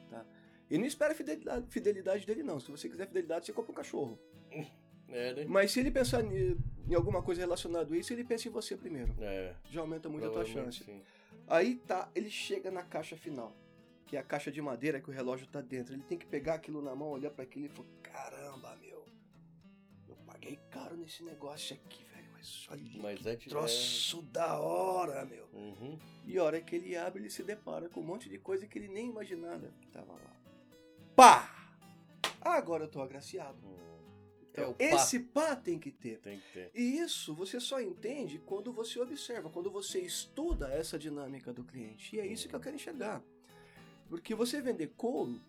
tá? 0.10 0.26
E 0.70 0.78
não 0.78 0.86
espera 0.86 1.12
a 1.14 1.16
fidelidade, 1.16 1.68
fidelidade 1.70 2.26
dele 2.26 2.42
não. 2.42 2.60
Se 2.60 2.72
você 2.72 2.90
quiser 2.90 3.06
fidelidade, 3.08 3.46
você 3.46 3.54
compra 3.54 3.72
um 3.72 3.76
cachorro. 3.76 4.18
É, 5.08 5.34
né? 5.36 5.46
Mas 5.48 5.72
se 5.72 5.80
ele 5.80 5.92
pensar 5.92 6.24
em, 6.26 6.58
em 6.90 6.96
alguma 6.96 7.22
coisa 7.22 7.40
relacionada 7.40 7.94
a 7.94 7.98
isso, 7.98 8.12
ele 8.12 8.24
pensa 8.24 8.48
em 8.48 8.52
você 8.52 8.76
primeiro. 8.76 9.14
É. 9.22 9.54
Já 9.70 9.82
aumenta 9.82 10.10
muito 10.10 10.26
a 10.26 10.32
tua 10.32 10.44
chance. 10.46 10.84
sim. 10.84 11.00
Aí 11.48 11.76
tá, 11.76 12.10
ele 12.16 12.28
chega 12.30 12.72
na 12.72 12.82
caixa 12.82 13.16
final, 13.16 13.56
que 14.08 14.18
é 14.18 14.20
a 14.20 14.24
caixa 14.24 14.52
de 14.52 14.60
madeira 14.64 15.00
que 15.00 15.08
o 15.08 15.14
relógio 15.14 15.46
tá 15.46 15.62
dentro. 15.62 15.94
Ele 15.94 16.02
tem 16.02 16.18
que 16.18 16.26
pegar 16.26 16.56
aquilo 16.56 16.82
na 16.82 16.96
mão, 16.96 17.10
olhar 17.10 17.30
para 17.30 17.44
aquilo 17.44 17.68
e 17.68 17.70
falar: 17.70 17.88
caramba, 18.02 18.76
meu, 18.82 19.06
eu 20.10 20.16
paguei 20.26 20.60
caro 20.72 20.98
nesse 20.98 21.24
negócio 21.24 21.76
aqui, 21.76 22.04
velho. 22.06 22.15
Mas 22.46 22.68
olha 22.70 23.02
Mas 23.02 23.22
que 23.22 23.30
é 23.30 23.36
de- 23.36 23.50
troço 23.50 24.22
da 24.24 24.60
hora, 24.60 25.26
meu. 25.26 25.48
Uhum. 25.54 25.98
E 26.26 26.38
a 26.38 26.44
hora 26.44 26.62
que 26.62 26.76
ele 26.76 26.96
abre, 26.96 27.22
ele 27.22 27.30
se 27.30 27.44
depara 27.44 27.90
com 27.90 28.02
um 28.02 28.04
monte 28.04 28.30
de 28.30 28.38
coisa 28.38 28.68
que 28.68 28.78
ele 28.78 28.88
nem 28.88 29.10
imaginava 29.10 29.68
que 29.82 29.88
tava 29.90 30.14
lá. 30.14 30.36
Pá! 31.16 31.52
Agora 32.42 32.84
eu 32.84 32.88
tô 32.88 33.02
agraciado. 33.02 33.58
Hum. 33.66 33.76
Então, 34.52 34.76
é 34.78 34.92
pá. 34.92 34.96
esse 34.96 35.20
pá 35.20 35.56
tem 35.56 35.80
que 35.80 35.92
ter. 35.92 36.20
Tem 36.20 36.40
que 36.40 36.54
ter. 36.54 36.72
E 36.74 36.98
isso 37.00 37.34
você 37.34 37.60
só 37.60 37.82
entende 37.82 38.40
quando 38.46 38.72
você 38.72 39.00
observa, 39.00 39.50
quando 39.50 39.72
você 39.72 40.00
estuda 40.00 40.70
essa 40.70 40.98
dinâmica 41.00 41.52
do 41.52 41.64
cliente. 41.64 42.16
E 42.16 42.20
é 42.20 42.28
isso 42.28 42.48
que 42.48 42.56
eu 42.56 42.60
quero 42.60 42.76
enxergar. 42.76 43.22
Porque 44.08 44.36
você 44.36 44.62
vender 44.62 44.94
couro, 44.96 45.42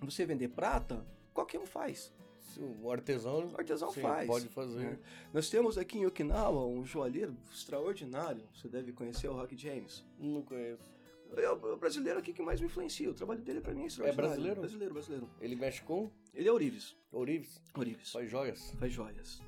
você 0.00 0.24
vender 0.24 0.48
prata, 0.48 1.04
qualquer 1.34 1.58
um 1.58 1.66
faz. 1.66 2.12
O 2.58 2.90
artesão, 2.90 3.48
O 3.48 3.56
artesão 3.58 3.90
sim, 3.90 4.00
faz. 4.00 4.26
pode 4.26 4.48
fazer. 4.48 4.78
né? 4.78 4.98
Nós 5.32 5.48
temos 5.50 5.76
aqui 5.78 5.98
em 5.98 6.06
Okinawa 6.06 6.66
um 6.66 6.84
joalheiro 6.84 7.36
extraordinário. 7.52 8.42
Você 8.54 8.68
deve 8.68 8.92
conhecer 8.92 9.28
o 9.28 9.32
Rock 9.34 9.56
James. 9.56 10.04
Não 10.18 10.42
conheço. 10.42 10.92
É 11.36 11.50
o 11.50 11.76
brasileiro 11.76 12.18
aqui 12.20 12.32
que 12.32 12.42
mais 12.42 12.60
me 12.60 12.66
influencia. 12.66 13.10
O 13.10 13.14
trabalho 13.14 13.40
dele 13.42 13.60
pra 13.60 13.74
mim 13.74 13.82
é 13.82 13.86
extraordinário. 13.86 14.28
brasileiro? 14.30 14.60
Brasileiro, 14.60 14.94
brasileiro. 14.94 15.28
Ele 15.40 15.56
mexe 15.56 15.82
com 15.82 16.10
Ele 16.32 16.48
é 16.48 16.52
Ourives. 16.52 16.94
ourives, 17.10 17.60
Ourives. 17.74 18.12
faz 18.12 18.30
joias. 18.30 18.70
Faz 18.78 18.92
joias. 18.92 19.42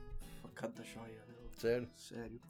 Cada 0.55 0.83
joia, 0.83 1.23
meu. 1.29 1.51
Sério, 1.57 1.89
Sério. 1.97 2.41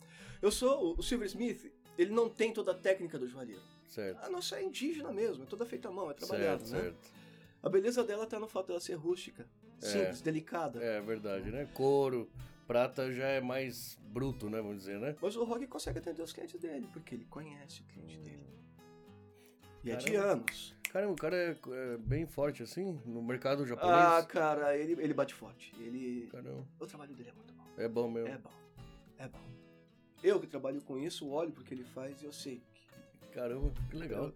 Eu 0.41 0.51
sou 0.51 0.97
o 0.97 1.03
Silver 1.03 1.27
Smith, 1.27 1.71
ele 1.99 2.13
não 2.13 2.29
tem 2.31 2.53
toda 2.53 2.71
a 2.71 2.75
técnica 2.75 3.19
do 3.19 3.27
joalheiro. 3.29 3.61
certo. 3.89 4.23
A 4.25 4.29
nossa 4.31 4.57
é 4.61 4.63
indígena 4.65 5.13
mesmo, 5.13 5.43
é 5.43 5.47
toda 5.47 5.67
feita 5.67 5.89
à 5.89 5.91
mão, 5.91 6.11
é 6.11 6.15
trabalhada, 6.15 6.65
certo, 6.65 6.73
né? 6.73 6.83
certo. 6.91 7.13
A 7.63 7.69
beleza 7.69 8.05
dela 8.05 8.27
tá 8.27 8.39
no 8.39 8.47
fato 8.47 8.69
dela 8.69 8.79
ser 8.81 8.95
rústica, 8.95 9.47
simples, 9.81 10.21
delicada. 10.21 10.83
É 10.83 11.01
verdade, 11.01 11.51
né? 11.51 11.69
Couro, 11.75 12.29
prata 12.67 13.13
já 13.13 13.27
é 13.27 13.41
mais 13.41 13.99
bruto, 14.09 14.49
né? 14.49 14.61
Vamos 14.61 14.79
dizer, 14.79 14.99
né? 14.99 15.17
Mas 15.21 15.37
o 15.37 15.45
Rock 15.45 15.67
consegue 15.67 15.99
atender 15.99 16.23
os 16.23 16.33
clientes 16.33 16.59
dele, 16.61 16.89
porque 16.93 17.15
ele 17.15 17.25
conhece 17.27 17.83
o 17.83 17.85
cliente 17.85 18.19
dele. 18.19 18.47
E 19.85 19.91
é 19.91 19.97
de 19.97 20.11
Caramba. 20.13 20.33
anos. 20.33 20.75
Caramba, 20.91 21.13
o 21.13 21.17
cara 21.17 21.37
é, 21.37 21.51
é 21.71 21.97
bem 21.99 22.27
forte 22.27 22.63
assim 22.63 23.01
no 23.05 23.23
mercado 23.23 23.67
japonês. 23.67 23.97
Ah, 23.99 24.25
cara, 24.25 24.77
ele, 24.77 25.01
ele 25.01 25.15
bate 25.15 25.35
forte. 25.35 25.73
Ele. 25.79 26.27
Caramba, 26.31 26.67
O 26.81 26.87
trabalho 26.87 27.15
dele 27.15 27.29
é 27.29 27.33
muito 27.33 27.53
bom. 27.55 27.65
é 27.77 27.89
bom 27.89 28.11
mesmo. 28.11 28.29
É 28.29 28.39
bom. 28.39 28.51
É 29.19 29.29
bom. 29.29 29.41
Eu 30.23 30.41
que 30.41 30.47
trabalho 30.47 30.81
com 30.83 30.99
isso, 30.99 31.29
olho 31.29 31.53
porque 31.53 31.75
ele 31.75 31.85
faz 31.85 32.21
e 32.23 32.25
eu 32.25 32.33
sei. 32.33 32.63
Caramba, 33.33 33.71
que 33.91 33.97
legal. 33.97 34.33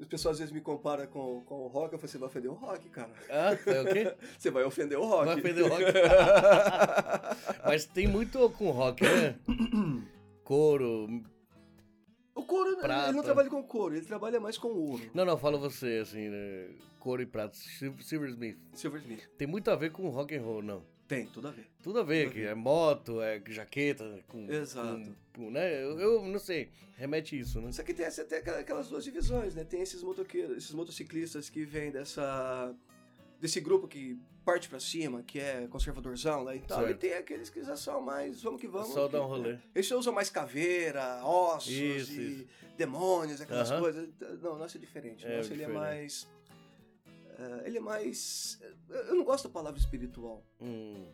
As 0.00 0.06
pessoas 0.06 0.34
às 0.34 0.38
vezes 0.38 0.52
me 0.54 0.60
comparam 0.60 1.06
com, 1.08 1.40
com 1.44 1.54
o 1.62 1.66
rock, 1.66 1.92
eu 1.92 1.98
falo, 1.98 2.08
você 2.08 2.18
vai 2.18 2.28
ofender 2.28 2.50
o 2.50 2.54
rock, 2.54 2.88
cara. 2.88 3.10
Ah, 3.28 3.58
é 3.66 3.80
o 3.80 3.84
quê? 3.86 4.14
Você 4.38 4.50
vai 4.50 4.62
ofender 4.64 4.96
o 4.98 5.04
rock. 5.04 5.26
Vai 5.26 5.38
ofender 5.38 5.64
o 5.64 5.68
rock. 5.68 5.82
Mas 7.66 7.84
tem 7.84 8.06
muito 8.06 8.48
com 8.50 8.70
rock, 8.70 9.02
né? 9.02 9.36
Couro. 10.44 11.22
o 12.34 12.42
couro, 12.44 12.76
Prata. 12.78 13.08
ele 13.08 13.16
não 13.16 13.22
trabalha 13.24 13.50
com 13.50 13.62
couro, 13.62 13.96
ele 13.96 14.06
trabalha 14.06 14.38
mais 14.40 14.56
com 14.56 14.68
ouro. 14.68 15.10
Não, 15.12 15.24
não, 15.24 15.36
fala 15.36 15.58
você, 15.58 15.98
assim, 16.02 16.28
né? 16.28 16.68
Couro 16.98 17.20
e 17.22 17.26
prata. 17.26 17.56
Sil- 17.58 17.98
Silversmith. 18.00 18.58
Silversmith. 18.74 19.28
Tem 19.36 19.46
muito 19.48 19.68
a 19.70 19.76
ver 19.76 19.90
com 19.90 20.08
rock 20.10 20.34
and 20.36 20.42
roll, 20.42 20.62
não. 20.62 20.82
Tem, 21.08 21.24
tudo 21.26 21.48
a 21.48 21.50
ver. 21.50 21.66
Tudo 21.82 21.98
a 22.00 22.02
ver, 22.02 22.24
Tudo 22.24 22.30
a 22.30 22.34
que 22.34 22.40
ver. 22.40 22.46
é 22.48 22.54
moto, 22.54 23.22
é 23.22 23.42
jaqueta, 23.48 24.20
com. 24.28 24.46
Exato. 24.52 24.88
com- 25.32 25.42
com, 25.44 25.50
né? 25.50 25.82
Eu, 25.82 25.98
eu 25.98 26.22
não 26.26 26.38
sei, 26.38 26.68
remete 26.96 27.38
isso, 27.38 27.60
né? 27.62 27.72
Só 27.72 27.82
que 27.82 27.94
tem 27.94 28.04
essa- 28.04 28.22
até 28.22 28.36
aquela- 28.38 28.58
aquelas 28.58 28.88
duas 28.88 29.04
divisões, 29.04 29.54
né? 29.54 29.64
Tem 29.64 29.80
esses 29.80 30.02
motoqueiros, 30.02 30.56
esses 30.58 30.72
motociclistas 30.72 31.48
que 31.48 31.64
vêm 31.64 31.90
dessa 31.90 32.74
desse 33.40 33.60
grupo 33.60 33.86
que 33.86 34.18
parte 34.44 34.68
pra 34.68 34.80
cima, 34.80 35.22
que 35.22 35.38
é 35.38 35.66
conservadorzão 35.68 36.42
lá 36.42 36.56
e 36.56 36.60
tal, 36.60 36.80
Certo. 36.80 36.90
e 36.90 36.94
tem 36.98 37.12
aqueles 37.14 37.48
que 37.48 37.62
já 37.62 37.76
são 37.76 38.00
mais, 38.00 38.42
vamos 38.42 38.60
que 38.60 38.66
vamos. 38.66 38.88
Só 38.92 39.06
que- 39.06 39.12
dar 39.12 39.22
um 39.22 39.28
rolê. 39.28 39.58
Eles 39.74 39.86
já 39.86 39.96
usam 39.96 40.12
mais 40.12 40.28
caveira, 40.28 41.24
ossos 41.24 41.70
Isso, 41.72 42.20
e 42.20 42.32
isso. 42.40 42.46
demônios, 42.76 43.40
aquelas 43.40 43.70
Aham. 43.70 43.80
coisas. 43.80 44.08
Não, 44.42 44.54
o 44.54 44.58
nosso 44.58 44.76
é 44.76 44.80
diferente. 44.80 45.24
O 45.24 45.28
É, 45.28 45.36
nosso 45.36 45.52
ele 45.52 45.62
é 45.62 45.66
diferente. 45.66 45.78
mais 45.88 46.28
eh, 47.38 47.62
ele 47.66 47.78
é 47.78 47.80
mais 47.80 48.60
eu 48.88 49.14
não 49.16 49.24
gosto 49.24 49.48
da 49.48 49.54
palavra 49.54 49.78
espiritual. 49.78 50.44
Hum, 50.60 51.06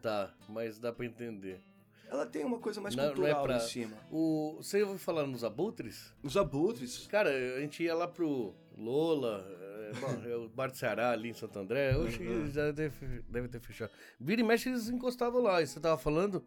tá, 0.00 0.32
mas 0.48 0.78
dá 0.78 0.92
pra 0.92 1.04
entender. 1.06 1.60
Ela 2.08 2.26
tem 2.26 2.44
uma 2.44 2.58
coisa 2.58 2.78
mais 2.80 2.94
Não- 2.94 3.04
não 3.04 3.10
é 3.10 3.14
cultural 3.14 3.42
pra- 3.44 3.56
em 3.56 3.60
cima. 3.60 3.96
O, 4.10 4.56
você 4.58 4.82
ouviu 4.82 4.98
falar 4.98 5.26
nos 5.26 5.42
abutres? 5.44 6.12
Os 6.22 6.36
abutres. 6.36 7.06
Cara, 7.06 7.30
a 7.30 7.60
gente 7.60 7.82
ia 7.82 7.94
lá 7.94 8.06
pro 8.06 8.54
Lola, 8.76 9.46
é, 9.48 9.92
é 10.32 10.36
o 10.36 10.46
Bar 10.48 10.70
do 10.70 10.76
Ceará 10.76 11.10
ali 11.12 11.30
em 11.30 11.34
Santo 11.34 11.58
André, 11.58 11.96
Uhum. 11.96 12.46
já 12.50 12.70
deve, 12.70 13.22
deve 13.22 13.48
ter 13.48 13.60
fechado. 13.60 13.90
Vira 14.20 14.42
e 14.42 14.44
mexe 14.44 14.68
eles 14.68 14.88
encostavam 14.90 15.40
lá, 15.42 15.62
e 15.62 15.66
você 15.66 15.80
tava 15.80 15.96
falando, 15.96 16.44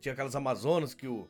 tinha 0.00 0.12
aquelas 0.12 0.36
Amazonas 0.36 0.92
que 0.92 1.06
o, 1.08 1.26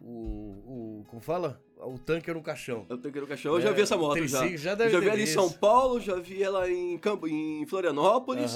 o, 0.00 1.00
o 1.00 1.04
como 1.08 1.20
fala? 1.20 1.60
O 1.76 1.98
tanque 1.98 2.30
um 2.30 2.42
caixão. 2.42 2.86
Eu 2.88 2.98
tenho 2.98 3.12
que 3.12 3.18
ir 3.18 3.22
no 3.22 3.26
cachorro. 3.26 3.56
Eu 3.56 3.60
já 3.62 3.72
vi 3.72 3.82
essa 3.82 3.96
moto 3.96 4.16
já. 4.26 4.38
Triciclo, 4.38 4.58
já 4.58 4.74
deve 4.74 4.90
já 4.90 5.00
vi 5.00 5.08
ela 5.08 5.20
em. 5.20 5.26
São 5.26 5.50
Paulo, 5.50 6.00
já 6.00 6.16
vi 6.16 6.42
ela 6.42 6.70
em 6.70 6.98
Campo, 6.98 7.26
em 7.26 7.64
Florianópolis 7.66 8.54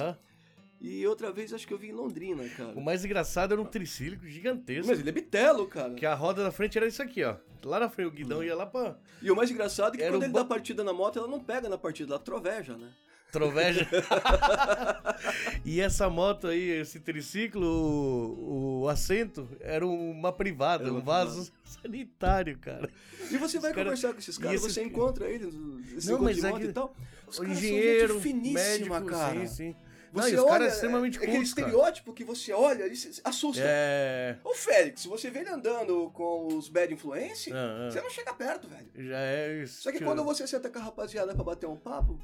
e 0.80 1.06
outra 1.06 1.32
vez 1.32 1.52
acho 1.54 1.66
que 1.66 1.72
eu 1.72 1.78
vi 1.78 1.88
em 1.88 1.92
Londrina, 1.92 2.46
cara. 2.50 2.72
O 2.72 2.80
mais 2.82 3.04
engraçado 3.04 3.52
era 3.52 3.60
um 3.60 3.64
triciclo 3.64 4.28
gigantesco. 4.28 4.86
Mas 4.86 5.00
ele 5.00 5.08
é 5.08 5.12
bitelo, 5.12 5.66
cara. 5.66 5.94
Que 5.94 6.04
a 6.04 6.14
roda 6.14 6.42
da 6.44 6.52
frente 6.52 6.76
era 6.76 6.86
isso 6.86 7.02
aqui, 7.02 7.24
ó. 7.24 7.36
Lá 7.64 7.80
na 7.80 7.88
frente 7.88 8.08
o 8.08 8.10
guidão 8.10 8.44
ia 8.44 8.54
lá 8.54 8.66
pra 8.66 8.98
E 9.22 9.30
o 9.30 9.36
mais 9.36 9.50
engraçado 9.50 9.94
é 9.94 9.96
que 9.96 10.02
Era 10.02 10.12
quando 10.12 10.24
ele 10.24 10.32
ba- 10.32 10.40
dá 10.40 10.44
partida 10.44 10.84
na 10.84 10.92
moto, 10.92 11.18
ela 11.18 11.26
não 11.28 11.40
pega 11.40 11.66
na 11.70 11.78
partida, 11.78 12.12
ela 12.12 12.18
troveja, 12.22 12.76
né? 12.76 12.90
Troveja. 13.38 13.88
e 15.64 15.80
essa 15.80 16.08
moto 16.08 16.46
aí, 16.48 16.70
esse 16.80 17.00
triciclo, 17.00 17.66
o, 17.66 18.80
o 18.82 18.88
assento 18.88 19.48
era 19.60 19.86
uma 19.86 20.32
privada, 20.32 20.84
Era 20.84 20.92
um 20.92 21.00
vaso 21.02 21.50
sanitário, 21.64 22.58
cara. 22.58 22.88
E 23.30 23.36
você 23.36 23.58
vai 23.58 23.72
cara- 23.72 23.84
conversar 23.84 24.12
com 24.12 24.18
esses 24.18 24.38
caras, 24.38 24.60
esses- 24.60 24.72
você 24.74 24.82
encontra 24.82 25.28
eles, 25.28 25.54
esse 25.96 26.10
Não, 26.10 26.18
mas 26.20 26.36
de 26.36 26.46
é 26.46 26.50
moto 26.50 26.60
que- 26.60 26.66
e 26.66 26.72
tal. 26.72 26.94
Os 27.26 27.38
O 27.38 27.42
caras 27.42 27.58
engenheiro, 27.58 28.20
finíssima, 28.20 29.00
médico, 29.00 29.06
cara. 29.06 29.40
sim, 29.40 29.46
sim. 29.46 29.76
Não, 30.12 30.22
Você 30.22 30.30
e 30.30 30.34
os 30.36 30.40
olha, 30.42 30.50
caras 30.50 30.74
extremamente 30.74 31.14
é, 31.14 31.22
aquele 31.22 31.32
cultos, 31.38 31.54
cara. 31.54 31.66
estereótipo 31.68 32.12
que 32.12 32.22
você 32.22 32.52
olha, 32.52 32.94
se- 32.94 33.20
assusta. 33.24 33.60
É... 33.64 34.36
O 34.44 34.54
Félix, 34.54 35.00
se 35.00 35.08
você 35.08 35.28
vê 35.28 35.40
ele 35.40 35.48
andando 35.50 36.08
com 36.14 36.46
os 36.56 36.68
bad 36.68 36.94
influence, 36.94 37.52
Ah, 37.52 37.88
ah. 37.88 37.90
você 37.90 38.00
não 38.00 38.10
chega 38.10 38.32
perto, 38.32 38.68
velho. 38.68 38.86
Já 38.94 39.18
é 39.18 39.62
isso. 39.64 39.82
Só 39.82 39.90
que 39.90 39.98
quando 40.04 40.22
você 40.22 40.46
senta 40.46 40.70
com 40.70 40.78
a 40.78 40.82
rapaziada 40.82 41.34
pra 41.34 41.42
bater 41.42 41.66
um 41.66 41.74
papo, 41.74 42.16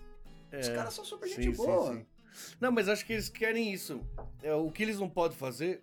os 0.53 0.68
É. 0.68 0.74
caras 0.74 0.94
são 0.94 1.05
super 1.05 1.28
Sim, 1.28 1.42
gente 1.42 1.57
sim, 1.57 1.64
boa. 1.66 1.92
sim. 1.94 2.07
Não, 2.61 2.70
mas 2.72 2.88
acho 2.88 3.05
que 3.05 3.12
eles 3.12 3.28
querem 3.28 3.72
isso. 3.72 4.01
É, 4.42 4.55
o 4.55 4.70
que 4.70 4.82
eles 4.82 4.98
não 4.98 5.09
podem 5.09 5.36
fazer 5.36 5.82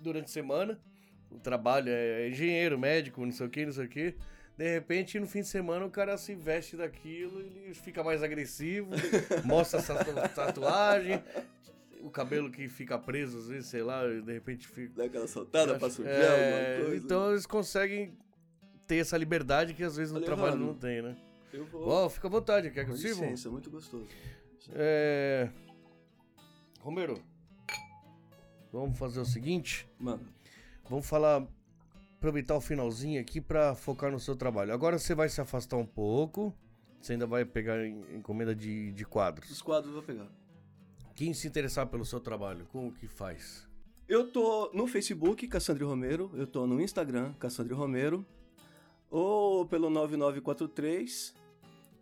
durante 0.00 0.26
a 0.26 0.28
semana, 0.28 0.78
o 1.30 1.38
trabalho 1.38 1.88
é 1.90 2.28
engenheiro, 2.28 2.78
médico, 2.78 3.24
não 3.24 3.32
sei 3.32 3.46
o 3.46 3.50
que, 3.50 3.64
não 3.66 3.72
sei 3.72 3.86
o 3.86 3.88
que. 3.88 4.14
De 4.56 4.72
repente, 4.72 5.18
no 5.20 5.26
fim 5.26 5.40
de 5.40 5.48
semana, 5.48 5.84
o 5.84 5.90
cara 5.90 6.16
se 6.16 6.34
veste 6.34 6.76
daquilo, 6.76 7.40
ele 7.40 7.74
fica 7.74 8.02
mais 8.02 8.22
agressivo, 8.22 8.88
mostra 9.44 9.80
essa 9.80 9.94
tatu- 9.94 10.34
tatuagem, 10.34 11.22
o 12.00 12.10
cabelo 12.10 12.50
que 12.50 12.68
fica 12.68 12.98
preso, 12.98 13.36
às 13.38 13.48
vezes, 13.48 13.68
sei 13.68 13.82
lá, 13.82 14.06
de 14.06 14.32
repente 14.32 14.66
fica. 14.68 14.92
Dá 14.96 15.04
aquela 15.04 15.26
soltada 15.26 15.78
pra 15.78 15.90
sujar 15.90 16.12
é, 16.14 16.74
alguma 16.74 16.86
coisa. 16.88 17.04
Então 17.04 17.30
eles 17.32 17.46
conseguem 17.46 18.16
ter 18.86 18.96
essa 18.98 19.16
liberdade 19.18 19.74
que 19.74 19.82
às 19.82 19.96
vezes 19.96 20.12
no 20.12 20.18
Olha, 20.18 20.26
trabalho 20.26 20.56
não 20.56 20.74
tem, 20.74 21.02
né? 21.02 21.16
Eu 21.56 21.64
vou. 21.66 21.88
Ó, 21.88 22.08
fica 22.08 22.26
à 22.28 22.30
vontade, 22.30 22.70
quer 22.70 22.84
que 22.84 22.90
eu 22.92 22.96
sirva? 22.96 23.22
licença, 23.24 23.50
muito 23.50 23.70
gostoso. 23.70 24.06
É... 24.72 25.48
Romero, 26.80 27.20
vamos 28.72 28.98
fazer 28.98 29.20
o 29.20 29.24
seguinte, 29.24 29.88
Mano, 29.98 30.24
vamos 30.88 31.06
falar, 31.08 31.46
aproveitar 32.16 32.54
o 32.56 32.60
finalzinho 32.60 33.20
aqui 33.20 33.40
pra 33.40 33.74
focar 33.74 34.10
no 34.10 34.20
seu 34.20 34.36
trabalho. 34.36 34.72
Agora 34.72 34.98
você 34.98 35.14
vai 35.14 35.28
se 35.28 35.40
afastar 35.40 35.76
um 35.76 35.86
pouco, 35.86 36.54
você 37.00 37.12
ainda 37.12 37.26
vai 37.26 37.44
pegar 37.44 37.84
en- 37.84 38.16
encomenda 38.16 38.54
de, 38.54 38.92
de 38.92 39.04
quadros. 39.04 39.50
os 39.50 39.62
quadros 39.62 39.88
eu 39.88 39.94
vou 39.94 40.02
pegar. 40.02 40.28
Quem 41.14 41.32
se 41.32 41.48
interessar 41.48 41.86
pelo 41.86 42.04
seu 42.04 42.20
trabalho, 42.20 42.66
como 42.70 42.92
que 42.92 43.06
faz? 43.08 43.66
Eu 44.08 44.30
tô 44.30 44.70
no 44.72 44.86
Facebook, 44.86 45.48
Cassandre 45.48 45.82
Romero. 45.82 46.30
Eu 46.34 46.46
tô 46.46 46.66
no 46.66 46.80
Instagram, 46.80 47.32
Cassandre 47.40 47.74
Romero. 47.74 48.24
Ou 49.10 49.66
pelo 49.66 49.88
9943. 49.90 51.34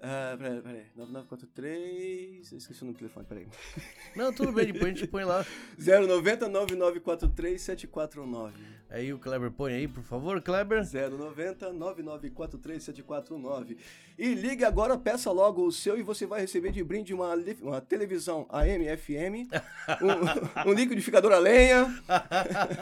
Ah, 0.06 0.36
peraí, 0.36 0.60
peraí. 0.60 0.86
9943. 0.96 2.52
Eu 2.52 2.58
esqueci 2.58 2.82
o 2.82 2.84
número 2.84 2.98
do 2.98 2.98
telefone, 2.98 3.26
peraí. 3.26 3.48
Não, 4.14 4.34
tudo 4.34 4.52
bem, 4.52 4.66
depois 4.66 4.92
a 4.92 4.94
gente 4.94 5.08
põe 5.08 5.24
lá. 5.24 5.46
090 5.78 6.46
9943 6.48 7.62
7419. 7.62 8.54
Aí 8.94 9.12
o 9.12 9.18
Kleber 9.18 9.50
põe 9.50 9.72
aí, 9.74 9.88
por 9.88 10.04
favor, 10.04 10.40
Kleber. 10.40 10.82
090 10.84 11.72
9943 11.72 12.80
7419. 12.80 13.76
E 14.16 14.34
ligue 14.34 14.64
agora, 14.64 14.96
peça 14.96 15.32
logo 15.32 15.66
o 15.66 15.72
seu 15.72 15.98
e 15.98 16.02
você 16.02 16.26
vai 16.26 16.42
receber 16.42 16.70
de 16.70 16.84
brinde 16.84 17.12
uma, 17.12 17.34
uma 17.60 17.80
televisão 17.80 18.46
AM/FM, 18.50 19.48
um, 20.00 20.70
um 20.70 20.72
liquidificador 20.72 21.32
a 21.32 21.38
lenha 21.38 21.92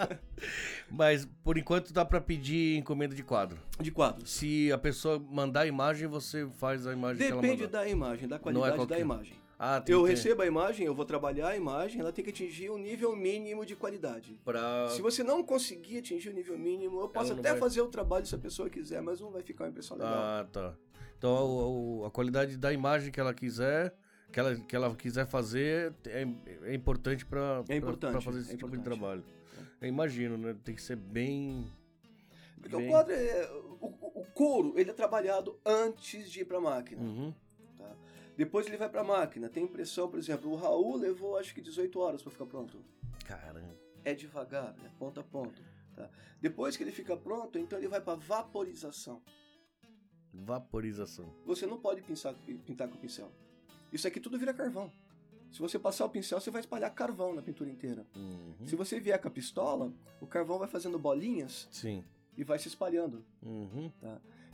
Mas 0.91 1.27
por 1.43 1.57
enquanto 1.57 1.93
dá 1.95 2.05
pra 2.05 2.21
pedir 2.21 2.77
encomenda 2.77 3.15
de 3.15 3.23
quadro. 3.23 3.57
de 3.81 3.91
quadros. 3.91 4.31
Se 4.31 4.71
a 4.71 4.77
pessoa 4.77 5.19
mandar 5.19 5.63
a 5.63 5.67
imagem, 5.67 6.07
você 6.09 6.47
faz 6.59 6.87
a 6.87 6.93
imagem 6.93 7.17
que 7.27 7.33
ela 7.33 7.41
Depende 7.41 7.63
mandou. 7.63 7.81
da 7.81 7.89
imagem, 7.89 8.29
da 8.29 8.37
é 8.37 8.39
qualidade 8.39 8.71
da 8.73 8.77
qualquer- 8.77 9.01
imagem. 9.01 9.42
Ah, 9.65 9.81
tem 9.81 9.95
Eu 9.95 10.03
que 10.03 10.11
recebo 10.11 10.43
a 10.43 10.47
imagem, 10.47 10.85
eu 10.85 10.93
vou 10.93 11.05
trabalhar 11.05 11.51
a 11.51 11.57
imagem, 11.57 12.01
ela 12.01 12.13
tem 12.13 12.25
que 12.25 12.31
atingir 12.31 12.69
um 12.69 12.77
nível 12.77 13.15
mínimo 13.15 13.65
de 13.65 13.77
qualidade. 13.77 14.41
pra... 14.45 14.89
Se 14.89 15.01
você 15.01 15.23
não 15.23 15.45
conseguir 15.45 15.99
atingir 15.99 16.31
o 16.31 16.33
nível 16.33 16.59
mínimo, 16.59 17.01
eu 17.01 17.09
posso 17.09 17.33
até 17.33 17.51
vai- 17.51 17.61
fazer 17.61 17.81
o 17.81 17.87
trabalho 17.87 18.27
se 18.27 18.35
a 18.35 18.39
pessoa 18.39 18.69
quiser, 18.69 19.01
mas 19.01 19.21
não 19.21 19.31
vai 19.31 19.41
ficar 19.41 19.63
uma 19.65 19.71
impressão 19.71 19.97
legal. 19.97 20.13
Ah, 20.13 20.49
tá. 20.51 20.75
Então 21.17 21.31
o- 21.47 22.01
o- 22.01 22.05
a 22.07 22.11
qualidade 22.11 22.57
da 22.57 22.73
imagem 22.73 23.13
que 23.13 23.21
ela 23.21 23.33
quiser, 23.33 23.95
que 24.33 24.41
ela, 24.41 24.57
que 24.57 24.75
ela 24.75 24.93
quiser 24.97 25.27
fazer, 25.29 25.95
é, 26.07 26.27
é 26.65 26.75
importante 26.75 27.25
pra- 27.25 27.63
importante, 27.71 28.11
pra 28.11 28.21
fazer 28.21 28.41
esse 28.41 28.55
é 28.55 28.57
tipo 28.57 28.69
de 28.69 28.81
trabalho. 28.83 29.23
Eu 29.81 29.87
imagino, 29.87 30.37
né? 30.37 30.57
Tem 30.65 30.75
que 30.75 30.83
ser 30.83 30.97
bem. 30.97 31.71
Porque 32.61 32.77
bem- 32.77 32.89
o 32.89 32.91
quadro 32.91 33.13
é. 33.15 33.49
O, 33.81 33.87
o- 34.21 34.27
couro, 34.35 34.75
ele 34.77 34.91
é 34.91 34.93
trabalhado 34.93 35.57
antes 35.65 36.29
de 36.29 36.41
ir 36.41 36.45
pra 36.47 36.61
máquina. 36.61 37.01
Uhum. 37.01 37.33
Tá? 38.33 38.37
Depois 38.37 38.67
ele 38.67 38.77
vai 38.77 38.89
pra 38.89 39.05
máquina. 39.05 39.49
Tem 39.49 39.65
impressão, 39.65 40.09
por 40.09 40.19
exemplo, 40.19 40.51
o 40.51 40.57
Raul 40.57 40.97
levou 40.97 41.37
acho 41.39 41.55
que 41.55 41.61
18 41.61 41.99
horas 42.01 42.23
pra 42.23 42.31
ficar 42.33 42.47
pronto. 42.47 42.79
Caramba. 43.27 43.75
É 44.05 44.15
devagar, 44.15 44.75
é 44.85 44.89
ponto 44.99 45.21
a 45.21 45.23
ponto. 45.23 45.63
Tá? 45.95 46.09
Depois 46.41 46.77
que 46.77 46.83
ele 46.83 46.93
fica 46.93 47.17
pronto, 47.17 47.59
então 47.59 47.79
ele 47.79 47.89
vai 47.89 48.01
pra 48.01 48.15
vaporização. 48.15 49.23
Vaporização. 50.33 51.33
Você 51.45 51.67
não 51.67 51.79
pode 51.79 52.03
pinçar- 52.03 52.35
pintar 52.65 52.89
com 52.89 52.97
pincel. 52.97 53.31
Isso 53.93 54.09
aqui 54.09 54.19
tudo 54.19 54.39
vira 54.39 54.55
carvão. 54.55 54.91
Se 55.53 55.59
você 55.61 55.79
passar 55.79 56.07
o 56.07 56.09
pincel, 56.09 56.41
você 56.41 56.51
vai 56.51 56.63
espalhar 56.63 56.93
carvão 56.95 57.35
na 57.35 57.43
pintura 57.43 57.69
inteira. 57.69 58.07
Uhum. 58.17 58.67
Se 58.67 58.75
você 58.75 58.99
vier 58.99 59.21
com 59.21 59.29
a 59.29 59.31
pistola, 59.31 59.93
o 60.21 60.27
carvão 60.27 60.59
vai 60.59 60.67
fazendo 60.67 60.99
bolinhas 60.99 61.69
Sim. 61.71 62.03
e 62.35 62.43
vai 62.43 62.59
se 62.59 62.69
espalhando. 62.69 63.23
Uhum. 63.43 63.93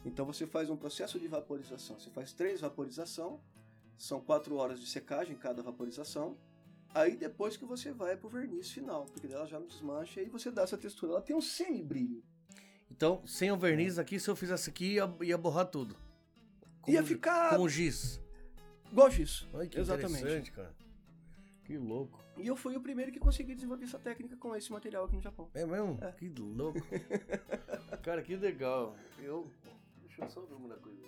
Então 0.05 0.26
você 0.26 0.45
faz 0.45 0.68
um 0.68 0.76
processo 0.76 1.20
de 1.20 1.29
vaporização. 1.29 2.01
Você 2.01 2.11
faz 2.11 2.33
três 2.33 2.61
vaporização, 2.61 3.41
são 3.99 4.20
quatro 4.20 4.57
horas 4.57 4.80
de 4.80 4.86
secagem 4.86 5.36
cada 5.36 5.62
vaporização. 5.62 6.36
Aí 6.94 7.16
depois 7.16 7.57
que 7.57 7.66
você 7.66 7.92
vai 7.92 8.16
pro 8.16 8.28
verniz 8.28 8.70
final, 8.70 9.05
porque 9.07 9.26
daí 9.26 9.36
ela 9.36 9.46
já 9.46 9.59
não 9.59 9.66
desmancha 9.66 10.20
e 10.20 10.24
aí 10.24 10.30
você 10.30 10.51
dá 10.51 10.62
essa 10.62 10.78
textura. 10.78 11.12
Ela 11.12 11.20
tem 11.20 11.36
um 11.36 11.40
semi-brilho. 11.40 12.22
Então, 12.90 13.26
sem 13.26 13.53
o 13.53 13.57
verniz 13.57 13.99
aqui, 13.99 14.18
se 14.18 14.30
eu 14.30 14.34
fizesse 14.36 14.70
aqui, 14.70 14.94
ia, 14.94 15.12
ia 15.20 15.36
borrar 15.36 15.66
tudo. 15.66 15.94
Como, 16.80 16.96
Ia 16.96 17.03
ficar 17.03 17.57
Com 17.57 17.68
giz. 17.68 18.18
igual 18.90 19.11
giz. 19.11 19.46
Ai, 19.53 19.68
que 19.68 19.78
Exatamente. 19.78 20.20
interessante, 20.20 20.53
cara. 20.53 20.74
Que 21.64 21.76
louco. 21.76 22.18
E 22.38 22.46
eu 22.46 22.57
fui 22.57 22.74
o 22.76 22.80
primeiro 22.80 23.12
que 23.12 23.18
consegui 23.18 23.55
desenvolver 23.55 23.84
essa 23.84 23.99
técnica 23.99 24.36
com 24.36 24.57
esse 24.57 24.72
material 24.72 25.05
aqui 25.05 25.16
no 25.16 25.20
Japão. 25.22 25.51
É 25.53 25.66
mesmo? 25.66 25.99
Que 26.16 26.28
louco. 26.28 26.80
cara, 28.03 28.22
que 28.22 28.36
legal. 28.36 28.96
Eu. 29.18 29.51
Deixa 30.01 30.24
eu 30.24 30.30
só 30.30 30.40
ver 30.42 30.55
uma 30.55 30.74
coisa 30.76 30.99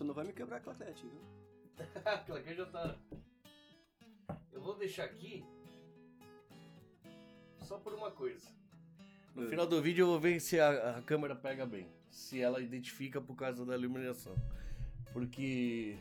Você 0.00 0.04
não 0.04 0.14
vai 0.14 0.24
me 0.24 0.32
quebrar 0.32 0.56
a 0.56 0.60
claquete, 0.60 1.06
viu? 1.06 1.20
Aquela 2.06 2.38
aqui 2.38 2.54
já 2.54 2.64
tá. 2.64 2.96
Eu 4.50 4.62
vou 4.62 4.74
deixar 4.74 5.04
aqui. 5.04 5.44
Só 7.58 7.76
por 7.76 7.92
uma 7.92 8.10
coisa. 8.10 8.48
No 9.34 9.44
É. 9.44 9.48
final 9.50 9.66
do 9.66 9.82
vídeo 9.82 10.04
eu 10.04 10.06
vou 10.06 10.18
ver 10.18 10.40
se 10.40 10.58
a, 10.58 10.96
a 10.96 11.02
câmera 11.02 11.36
pega 11.36 11.66
bem. 11.66 11.86
Se 12.10 12.40
ela 12.40 12.62
identifica 12.62 13.20
por 13.20 13.36
causa 13.36 13.62
da 13.66 13.76
iluminação. 13.76 14.34
Porque. 15.12 15.98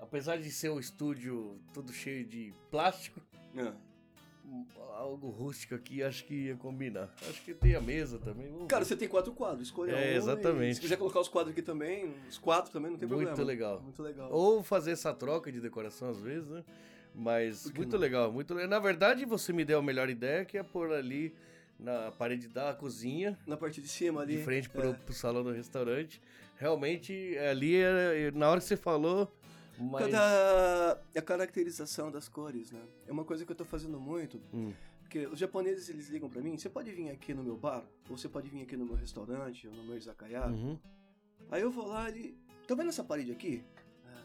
Apesar 0.00 0.36
de 0.38 0.50
ser 0.50 0.70
um 0.70 0.80
estúdio 0.80 1.56
todo 1.72 1.92
cheio 1.92 2.26
de 2.26 2.52
plástico, 2.68 3.20
É. 3.54 3.72
algo 4.96 5.28
rústico 5.30 5.74
aqui 5.74 6.02
acho 6.02 6.24
que 6.24 6.34
ia 6.46 6.56
combinar. 6.56 7.12
Acho 7.28 7.42
que 7.42 7.54
tem 7.54 7.74
a 7.74 7.80
mesa 7.80 8.18
também. 8.18 8.52
Cara, 8.66 8.84
você 8.84 8.96
tem 8.96 9.08
quatro 9.08 9.32
quadros, 9.32 9.68
escolha 9.68 9.92
É, 9.92 10.10
um. 10.10 10.12
e 10.12 10.16
exatamente. 10.16 10.74
Se 10.76 10.80
quiser 10.80 10.96
colocar 10.96 11.20
os 11.20 11.28
quadros 11.28 11.52
aqui 11.52 11.62
também, 11.62 12.12
os 12.28 12.38
quatro 12.38 12.72
também, 12.72 12.90
não 12.90 12.98
tem 12.98 13.08
Muito 13.08 13.24
problema. 13.26 13.46
legal. 13.46 13.80
Muito 13.82 14.02
legal. 14.02 14.30
Ou 14.32 14.62
fazer 14.62 14.90
essa 14.92 15.12
troca 15.14 15.50
de 15.52 15.60
decoração 15.60 16.10
às 16.10 16.20
vezes, 16.20 16.48
né? 16.48 16.64
Mas 17.14 17.70
muito 17.72 17.92
não? 17.92 17.98
legal, 17.98 18.32
muito 18.32 18.54
legal. 18.54 18.68
Na 18.70 18.78
verdade, 18.78 19.24
você 19.24 19.52
me 19.52 19.64
deu 19.64 19.78
a 19.78 19.82
melhor 19.82 20.08
ideia, 20.08 20.44
que 20.44 20.58
é 20.58 20.62
pôr 20.62 20.92
ali 20.92 21.34
na 21.78 22.10
parede 22.12 22.48
da 22.48 22.74
cozinha, 22.74 23.38
Na 23.46 23.56
parte 23.56 23.80
de 23.80 23.88
cima 23.88 24.22
ali. 24.22 24.36
de 24.36 24.42
frente 24.42 24.68
pro, 24.68 24.90
é. 24.90 24.92
pro 24.92 25.14
salão 25.14 25.42
do 25.42 25.52
restaurante. 25.52 26.20
Realmente, 26.56 27.36
ali, 27.38 27.76
é- 27.76 28.32
na 28.34 28.50
hora 28.50 28.60
que 28.60 28.66
você 28.66 28.76
falou, 28.76 29.32
mas... 29.78 30.04
Cada 30.10 31.00
a 31.16 31.22
caracterização 31.22 32.10
das 32.10 32.28
cores, 32.28 32.70
né? 32.72 32.82
É 33.06 33.12
uma 33.12 33.24
coisa 33.24 33.44
que 33.44 33.52
eu 33.52 33.56
tô 33.56 33.64
fazendo 33.64 33.98
muito, 34.00 34.40
Hum, 34.52 34.72
porque 35.00 35.26
os 35.26 35.38
japoneses 35.38 35.88
eles 35.88 36.08
ligam 36.08 36.28
pra 36.28 36.42
mim, 36.42 36.56
você 36.58 36.68
pode 36.68 36.90
vir 36.92 37.10
aqui 37.10 37.32
no 37.32 37.42
meu 37.42 37.56
bar, 37.56 37.84
ou 38.10 38.16
você 38.16 38.28
pode 38.28 38.48
vir 38.48 38.62
aqui 38.62 38.76
no 38.76 38.84
meu 38.84 38.94
restaurante, 38.96 39.66
ou 39.66 39.74
no 39.74 39.82
meu 39.84 39.96
izakaya. 39.96 40.46
uhum. 40.48 40.78
Aí 41.50 41.62
eu 41.62 41.70
vou 41.70 41.86
lá 41.86 42.10
e 42.10 42.36
tá 42.66 42.74
vendo 42.74 42.88
essa 42.90 43.02
parede 43.02 43.32
aqui? 43.32 43.64
É. 44.06 44.18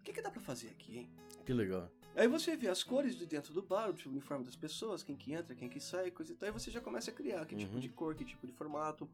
O 0.00 0.02
que 0.02 0.12
que 0.12 0.20
dá 0.22 0.30
pra 0.30 0.40
fazer 0.40 0.68
aqui, 0.70 0.98
hein? 0.98 1.10
Que 1.46 1.52
legal. 1.52 1.88
Aí 2.16 2.26
você 2.26 2.56
vê 2.56 2.66
as 2.66 2.82
cores 2.82 3.14
de 3.16 3.24
dentro 3.26 3.52
do 3.54 3.62
bar, 3.62 3.90
o 3.90 4.08
uniforme 4.08 4.44
das 4.44 4.56
pessoas, 4.56 5.04
quem 5.04 5.14
que 5.14 5.32
entra, 5.32 5.54
quem 5.54 5.68
que 5.68 5.78
sai, 5.78 6.10
coisa 6.10 6.32
e 6.32 6.34
tal, 6.34 6.48
e 6.48 6.52
você 6.52 6.68
já 6.68 6.80
começa 6.80 7.12
a 7.12 7.14
criar 7.14 7.46
que 7.46 7.54
tipo 7.54 7.74
Uhum. 7.74 7.80
de 7.80 7.88
cor, 7.88 8.12
que 8.16 8.24
tipo 8.24 8.44
de 8.44 8.52
formato, 8.52 9.08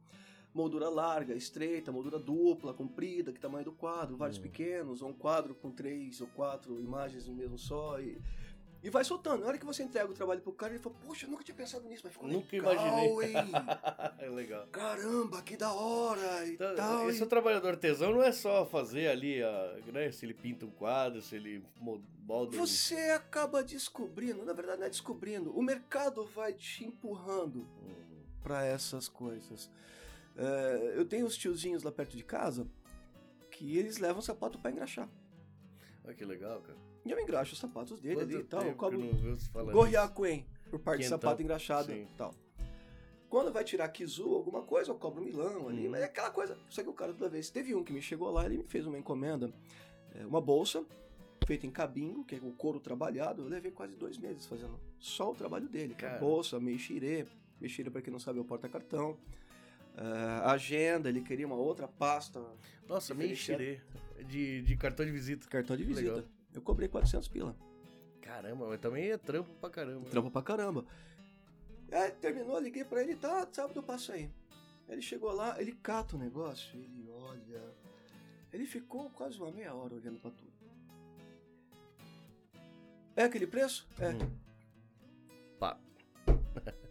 moldura 0.55 0.89
larga, 0.89 1.35
estreita, 1.35 1.91
moldura 1.91 2.19
dupla, 2.19 2.73
comprida, 2.73 3.33
que 3.33 3.41
tamanho 3.41 3.65
do 3.65 3.73
quadro, 3.73 4.17
vários 4.17 4.37
Uhum. 4.39 4.45
pequenos, 4.45 5.03
ou 5.03 5.09
um 5.11 5.13
quadro 5.13 5.55
com 5.55 5.71
três 5.71 6.21
ou 6.21 6.29
quatro 6.29 6.81
imagens 6.81 7.27
no 7.27 7.35
mesmo 7.35 7.59
só, 7.59 7.99
e, 8.01 8.17
e 8.83 8.89
vai 8.89 9.03
soltando. 9.03 9.41
Na 9.41 9.49
hora 9.49 9.59
que 9.59 9.65
você 9.67 9.83
entrega 9.83 10.09
o 10.09 10.15
trabalho 10.15 10.41
pro 10.41 10.53
cara, 10.53 10.73
ele 10.75 10.83
fala, 10.83 10.95
poxa, 11.05 11.27
eu 11.27 11.31
nunca 11.31 11.43
tinha 11.43 11.57
pensado 11.57 11.89
nisso, 11.89 12.03
mas 12.05 12.13
ficou 12.13 12.29
Nunca 12.29 12.57
legal, 12.57 12.73
imaginei. 12.73 13.35
hein? 13.37 13.53
é 14.21 14.29
legal. 14.29 14.67
Caramba, 14.69 15.43
que 15.43 15.57
da 15.57 15.73
hora, 15.73 16.47
e 16.47 16.53
Então, 16.55 16.77
tal. 16.77 17.11
esse 17.11 17.23
e- 17.23 17.27
trabalhador 17.27 17.69
artesão 17.71 18.13
não 18.13 18.23
é 18.23 18.31
só 18.31 18.65
fazer 18.65 19.09
ali, 19.09 19.43
a, 19.43 19.77
né, 19.93 20.13
se 20.13 20.25
ele 20.25 20.35
pinta 20.35 20.65
um 20.67 20.71
quadro, 20.71 21.21
se 21.21 21.35
ele 21.35 21.65
mo- 21.81 22.01
molda... 22.25 22.57
Você 22.57 22.95
acaba 23.11 23.61
descobrindo, 23.65 24.45
na 24.45 24.53
verdade 24.53 24.79
não 24.79 24.87
é 24.87 24.91
descobrindo, 24.91 25.51
o 25.59 25.63
mercado 25.63 26.25
vai 26.27 26.53
te 26.53 26.85
empurrando 26.85 27.67
Hum, 27.83 28.23
para 28.43 28.65
essas 28.65 29.09
coisas. 29.09 29.69
É, 30.37 30.95
eu 30.97 31.05
tenho 31.05 31.27
os 31.27 31.37
tiozinhos 31.37 31.83
lá 31.83 31.93
perto 31.93 32.17
de 32.17 32.25
casa 32.25 32.67
que 33.51 33.79
eles 33.79 33.99
levam 33.99 34.21
sapato 34.21 34.59
para 34.59 34.71
engraxar. 34.71 35.09
Olha 36.05 36.15
que 36.15 36.25
legal, 36.25 36.61
cara. 36.61 36.77
E 37.05 37.11
eu 37.11 37.21
engraxo 37.21 37.53
os 37.53 37.59
sapatos 37.59 38.01
dele 38.01 38.17
Quanto 38.17 38.31
ali 38.31 38.41
e 38.41 38.45
tal. 38.45 38.63
Eu 38.63 38.75
cobro 38.75 39.01
gorriacuen 39.73 40.47
por 40.71 40.81
parte 40.81 41.03
de 41.03 41.05
Quentão. 41.05 41.19
sapato 41.21 41.43
engraxado 41.43 41.93
e 41.93 42.07
tal. 42.17 42.35
Quando 43.29 43.53
vai 43.53 43.65
tirar 43.65 43.89
kizu, 43.89 44.33
alguma 44.33 44.63
coisa, 44.63 44.91
eu 44.91 44.95
cobro 44.95 45.23
milão 45.23 45.69
ali. 45.69 45.85
Uhum. 45.85 45.91
Mas 45.91 46.03
é 46.03 46.05
aquela 46.05 46.31
coisa. 46.31 46.57
Só 46.71 46.83
que 46.83 46.89
o 46.89 46.93
cara 46.93 47.13
toda 47.13 47.29
vez. 47.29 47.51
Teve 47.51 47.75
um 47.75 47.83
que 47.83 47.93
me 47.93 48.01
chegou 48.01 48.31
lá, 48.31 48.47
ele 48.47 48.59
me 48.59 48.65
fez 48.65 48.87
uma 48.87 48.99
encomenda, 48.99 49.53
é, 50.15 50.25
uma 50.25 50.41
bolsa, 50.41 50.85
feita 51.47 51.67
em 51.67 51.71
cabinho, 51.71 52.25
que 52.25 52.37
é 52.37 52.39
o 52.39 52.53
couro 52.53 52.81
trabalhado. 52.81 53.43
Eu 53.43 53.49
levei 53.49 53.71
quase 53.71 53.97
dois 53.97 54.19
meses 54.19 54.47
fazendo 54.47 54.79
só 54.99 55.31
o 55.31 55.35
trabalho 55.35 55.69
dele. 55.69 55.95
Que 55.95 56.05
é 56.05 56.09
Cara. 56.11 56.21
bolsa, 56.21 56.61
meixirê. 56.61 57.27
Meixirê, 57.61 57.91
pra 57.91 58.01
quem 58.01 58.13
não 58.13 58.21
sabe, 58.21 58.39
é 58.39 58.43
o 58.43 58.45
porta-cartão. 58.45 59.19
É, 59.97 60.49
agenda, 60.49 61.09
ele 61.09 61.21
queria 61.21 61.47
uma 61.47 61.55
outra 61.57 61.87
pasta, 61.87 62.41
Nossa, 62.89 63.15
Diferenciado. 63.15 63.63
enxerê 63.63 63.81
de, 64.27 64.63
de 64.63 64.77
cartão 64.77 65.07
de 65.07 65.13
visita. 65.13 65.49
cartão 65.49 65.77
de 65.77 65.85
visita. 65.85 66.11
legal. 66.15 66.25
Eu 66.53 66.63
cobrei 66.63 66.89
400 66.89 67.29
pila. 67.29 67.57
Caramba, 68.21 68.67
mas 68.69 68.81
também 68.81 69.11
é 69.11 69.17
trampo 69.19 69.53
pra 69.61 69.71
caramba. 69.71 70.09
Trampa 70.11 70.31
pra 70.31 70.43
caramba. 70.43 70.85
Aí 71.93 72.11
terminou, 72.13 72.59
liguei 72.59 72.85
pra 72.85 73.03
ele, 73.03 73.15
tá, 73.15 73.47
sábado 73.53 73.79
eu 73.79 73.83
passo 73.83 74.13
aí. 74.13 74.31
Ele 74.89 75.01
chegou 75.03 75.33
lá, 75.33 75.61
ele 75.61 75.73
cata 75.73 76.17
o 76.17 76.19
negócio, 76.19 76.77
ele 76.79 77.09
olha. 77.11 77.63
Ele 78.53 78.67
ficou 78.67 79.11
quase 79.11 79.39
uma 79.39 79.51
meia 79.51 79.75
hora 79.75 79.95
olhando 79.95 80.19
pra 80.21 80.31
tudo. 80.31 80.53
É 83.17 83.25
aquele 83.25 83.47
preço? 83.47 83.87
É. 83.99 84.09
Hum. 84.11 84.31
Pá. 85.59 85.79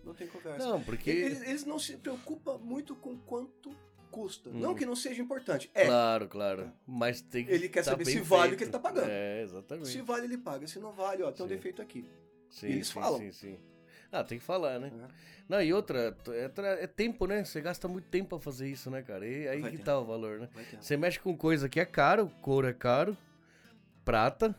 Não 0.03 0.13
tem 0.13 0.27
conversa. 0.27 0.65
Não, 0.65 0.81
porque. 0.81 1.09
Eles, 1.09 1.41
eles 1.41 1.65
não 1.65 1.79
se 1.79 1.97
preocupam 1.97 2.57
muito 2.57 2.95
com 2.95 3.17
quanto 3.17 3.75
custa. 4.11 4.49
Hum. 4.49 4.59
Não 4.59 4.75
que 4.75 4.85
não 4.85 4.95
seja 4.95 5.21
importante. 5.21 5.71
É. 5.73 5.85
Claro, 5.85 6.27
claro. 6.27 6.71
Mas 6.85 7.21
tem 7.21 7.45
que. 7.45 7.51
Ele 7.51 7.67
quer 7.69 7.83
tá 7.83 7.91
saber 7.91 8.05
se 8.05 8.19
vale 8.19 8.53
o 8.53 8.57
que 8.57 8.63
ele 8.63 8.71
tá 8.71 8.79
pagando. 8.79 9.09
É, 9.09 9.41
exatamente. 9.41 9.87
Se 9.87 10.01
vale, 10.01 10.25
ele 10.25 10.37
paga. 10.37 10.67
Se 10.67 10.79
não 10.79 10.91
vale, 10.91 11.23
ó, 11.23 11.31
tem 11.31 11.45
um 11.45 11.49
Sim. 11.49 11.55
defeito 11.55 11.81
aqui. 11.81 12.07
Sim, 12.49 12.67
eles 12.67 12.87
sim, 12.87 12.93
falam. 12.93 13.19
Sim, 13.19 13.31
sim. 13.31 13.59
Ah, 14.11 14.23
tem 14.23 14.37
que 14.37 14.43
falar, 14.43 14.79
né? 14.79 14.91
né? 14.91 15.07
Não, 15.49 15.59
e 15.59 15.73
outra, 15.73 16.15
é, 16.29 16.83
é 16.83 16.87
tempo, 16.87 17.25
né? 17.25 17.43
Você 17.43 17.59
gasta 17.59 17.87
muito 17.87 18.07
tempo 18.09 18.29
pra 18.29 18.39
fazer 18.39 18.69
isso, 18.69 18.91
né, 18.91 19.01
cara? 19.01 19.27
E 19.27 19.47
aí 19.47 19.61
Vai 19.61 19.71
que 19.71 19.77
ter. 19.77 19.83
tá 19.83 19.99
o 19.99 20.05
valor, 20.05 20.39
né? 20.39 20.49
Você 20.79 20.95
mexe 20.95 21.19
com 21.19 21.35
coisa 21.35 21.67
que 21.67 21.79
é 21.79 21.85
caro, 21.85 22.31
couro 22.39 22.67
é 22.67 22.73
caro, 22.73 23.17
prata, 24.05 24.55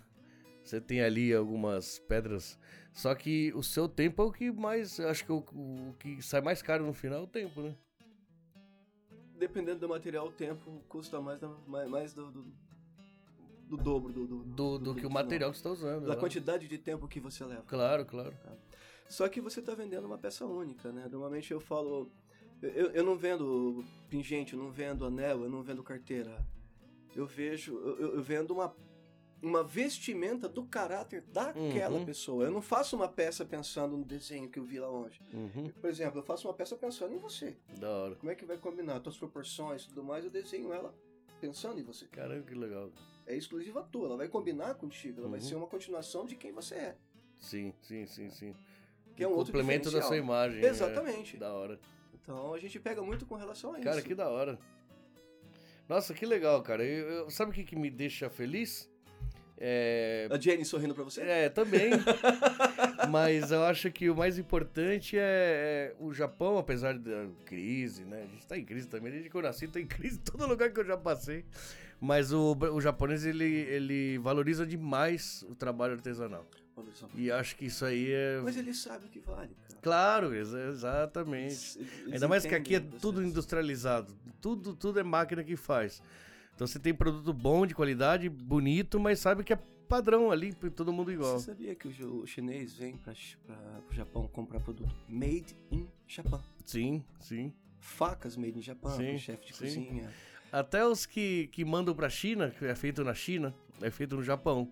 você 0.64 0.80
tem 0.80 1.00
ali 1.02 1.32
algumas 1.34 1.98
pedras. 2.00 2.58
Só 2.92 3.14
que 3.14 3.52
o 3.54 3.62
seu 3.62 3.88
tempo 3.88 4.22
é 4.22 4.24
o 4.24 4.32
que 4.32 4.50
mais. 4.50 4.98
Acho 5.00 5.24
que 5.24 5.32
o, 5.32 5.38
o 5.38 5.94
que 5.98 6.22
sai 6.22 6.40
mais 6.40 6.62
caro 6.62 6.84
no 6.86 6.94
final 6.94 7.20
é 7.20 7.22
o 7.22 7.26
tempo, 7.26 7.60
né? 7.60 7.74
dependendo 9.36 9.80
do 9.80 9.88
material, 9.88 10.28
o 10.28 10.32
tempo 10.32 10.82
custa 10.88 11.20
mais, 11.20 11.40
mais, 11.66 11.88
mais 11.88 12.14
do, 12.14 12.30
do, 12.30 12.46
do 13.68 13.76
dobro 13.76 14.12
do, 14.12 14.26
do, 14.26 14.44
Do, 14.44 14.78
do 14.78 14.94
que 14.94 15.04
o 15.04 15.10
material 15.10 15.50
que 15.50 15.58
você 15.58 15.64
tá 15.64 15.70
usando. 15.70 16.06
Da 16.06 16.14
né? 16.14 16.20
quantidade 16.20 16.66
de 16.66 16.78
tempo 16.78 17.06
que 17.08 17.20
você 17.20 17.44
leva. 17.44 17.62
Claro, 17.66 18.06
claro. 18.06 18.32
Só 19.08 19.28
que 19.28 19.40
você 19.40 19.60
está 19.60 19.74
vendendo 19.74 20.06
uma 20.06 20.16
peça 20.16 20.46
única, 20.46 20.90
né? 20.92 21.08
Normalmente 21.10 21.52
eu 21.52 21.60
falo. 21.60 22.10
Eu, 22.62 22.90
eu 22.92 23.04
não 23.04 23.16
vendo 23.16 23.84
pingente, 24.08 24.54
eu 24.54 24.58
não 24.58 24.70
vendo 24.70 25.04
anel, 25.04 25.42
eu 25.42 25.50
não 25.50 25.62
vendo 25.62 25.82
carteira. 25.82 26.40
Eu 27.14 27.26
vejo. 27.26 27.76
Eu- 27.76 28.14
eu 28.14 28.22
vendo 28.22 28.52
uma, 28.54 28.74
uma 29.44 29.62
vestimenta 29.62 30.48
do 30.48 30.64
caráter 30.64 31.22
daquela 31.22 31.98
Uhum. 31.98 32.04
pessoa. 32.04 32.44
Eu 32.44 32.50
não 32.50 32.62
faço 32.62 32.96
uma 32.96 33.08
peça 33.08 33.44
pensando 33.44 33.96
no 33.96 34.04
desenho 34.04 34.48
que 34.48 34.58
eu 34.58 34.64
vi 34.64 34.78
lá 34.80 34.88
longe. 34.88 35.20
Uhum, 35.32 35.68
Por 35.80 35.88
exemplo, 35.90 36.18
eu 36.20 36.22
faço 36.24 36.48
uma 36.48 36.54
peça 36.54 36.76
pensando 36.76 37.14
em 37.14 37.18
você. 37.18 37.56
da 37.78 37.88
hora. 37.90 38.14
Como 38.16 38.30
é 38.30 38.34
que 38.34 38.44
vai 38.44 38.56
combinar 38.58 39.00
tuas 39.00 39.16
proporções 39.18 39.82
e 39.84 39.88
tudo 39.88 40.02
mais? 40.02 40.24
Eu 40.24 40.30
desenho 40.30 40.72
ela 40.72 40.94
pensando 41.40 41.78
em 41.78 41.82
você. 41.82 42.06
Caramba, 42.06 42.42
que 42.46 42.54
legal. 42.54 42.90
É 43.26 43.34
exclusiva 43.36 43.82
tua, 43.82 44.06
ela 44.06 44.16
vai 44.16 44.28
combinar 44.28 44.74
contigo, 44.74 45.20
ela 45.20 45.28
vai 45.28 45.40
Uhum. 45.40 45.44
ser 45.46 45.54
uma 45.56 45.66
continuação 45.66 46.24
de 46.26 46.36
quem 46.36 46.52
você 46.52 46.74
é. 46.76 46.96
Sim, 47.38 47.74
sim, 47.82 48.06
sim, 48.06 48.30
sim. 48.30 48.54
Que 49.16 49.22
é 49.24 49.28
um 49.28 49.32
outro 49.32 49.52
complemento 49.52 49.90
da 49.90 50.02
sua 50.02 50.16
imagem. 50.16 50.60
né? 50.60 50.68
Exatamente. 50.68 51.36
Da 51.36 51.52
hora. 51.52 51.78
Então 52.14 52.54
a 52.54 52.58
gente 52.58 52.80
pega 52.80 53.02
muito 53.02 53.26
com 53.26 53.34
relação 53.34 53.72
a 53.74 53.80
Cara, 53.80 53.98
isso. 53.98 54.06
que 54.08 54.14
da 54.14 54.28
hora. 54.28 54.58
Nossa, 55.88 56.14
que 56.14 56.24
legal, 56.24 56.62
cara. 56.62 56.82
Eu, 56.84 57.08
eu- 57.08 57.30
sabe 57.30 57.50
o 57.50 57.54
que, 57.54 57.62
que 57.64 57.76
me 57.76 57.90
deixa 57.90 58.30
feliz? 58.30 58.90
É. 59.58 60.26
A 60.30 60.38
Jenny 60.38 60.64
sorrindo 60.64 60.94
pra 60.94 61.04
você? 61.04 61.22
É, 61.22 61.48
também. 61.48 61.90
Mas 63.10 63.50
eu 63.50 63.64
acho 63.64 63.90
que 63.90 64.10
o 64.10 64.16
mais 64.16 64.38
importante 64.38 65.16
é, 65.16 65.92
é 65.92 65.94
o 66.02 66.12
Japão, 66.12 66.58
apesar 66.58 66.98
da 66.98 67.26
crise, 67.44 68.04
né? 68.04 68.22
A 68.22 68.26
gente 68.26 68.46
tá 68.46 68.58
em 68.58 68.64
crise 68.64 68.88
também. 68.88 69.12
Desde 69.12 69.28
que 69.30 69.36
eu 69.36 69.42
nasci, 69.42 69.68
tá 69.68 69.80
em 69.80 69.86
crise 69.86 70.16
em 70.18 70.22
todo 70.22 70.46
lugar 70.46 70.70
que 70.70 70.80
eu 70.80 70.84
já 70.84 70.96
passei. 70.96 71.44
Mas 72.00 72.32
o, 72.32 72.54
o 72.72 72.80
japonês, 72.80 73.24
ele, 73.24 73.44
ele 73.44 74.18
valoriza 74.18 74.66
demais 74.66 75.44
o 75.48 75.54
trabalho 75.54 75.94
artesanal. 75.94 76.46
E 77.14 77.30
acho 77.30 77.54
que 77.56 77.66
isso 77.66 77.84
aí 77.84 78.10
é. 78.12 78.40
Mas 78.42 78.56
ele 78.56 78.74
sabe 78.74 79.06
o 79.06 79.08
que 79.08 79.20
vale, 79.20 79.54
cara. 79.68 79.80
Claro, 79.80 80.34
ex- 80.34 80.52
exatamente. 80.52 81.52
Eles- 81.52 81.76
eles 82.02 82.12
Ainda 82.14 82.26
mais 82.28 82.44
que 82.44 82.54
aqui 82.54 82.74
é 82.74 82.80
tudo 82.80 83.22
industrializado. 83.22 84.12
Tudo, 84.40 84.74
tudo 84.74 84.98
é 84.98 85.02
máquina 85.04 85.44
que 85.44 85.56
faz. 85.56 86.02
Então 86.54 86.66
você 86.66 86.78
tem 86.78 86.94
produto 86.94 87.32
bom, 87.32 87.66
de 87.66 87.74
qualidade, 87.74 88.28
bonito, 88.28 89.00
mas 89.00 89.18
sabe 89.18 89.42
que 89.42 89.52
é 89.52 89.56
padrão 89.88 90.30
ali, 90.30 90.52
todo 90.54 90.92
mundo 90.92 91.12
igual. 91.12 91.38
Você 91.38 91.46
sabia 91.46 91.74
que 91.74 91.88
o, 91.88 92.26
chinês 92.26 92.74
vem 92.74 92.96
para 92.96 93.12
o 93.90 93.92
Japão 93.94 94.26
comprar 94.28 94.60
produto 94.60 94.94
made 95.08 95.56
in 95.70 95.86
Japan? 96.06 96.40
Sim, 96.64 97.04
sim. 97.20 97.52
facas 97.78 98.36
made 98.36 98.58
in 98.58 98.62
Japan, 98.62 98.90
Sim, 98.96 99.18
chefe 99.18 99.46
de 99.46 99.54
sim. 99.56 99.64
cozinha. 99.84 100.10
Até 100.50 100.86
os 100.86 101.04
que, 101.04 101.48
que 101.48 101.64
mandam 101.64 101.94
pra 101.94 102.08
China, 102.08 102.50
que 102.50 102.64
é 102.64 102.74
feito 102.74 103.02
na 103.02 103.12
China, 103.14 103.52
é 103.82 103.90
feito 103.90 104.16
no 104.16 104.22
Japão. 104.22 104.70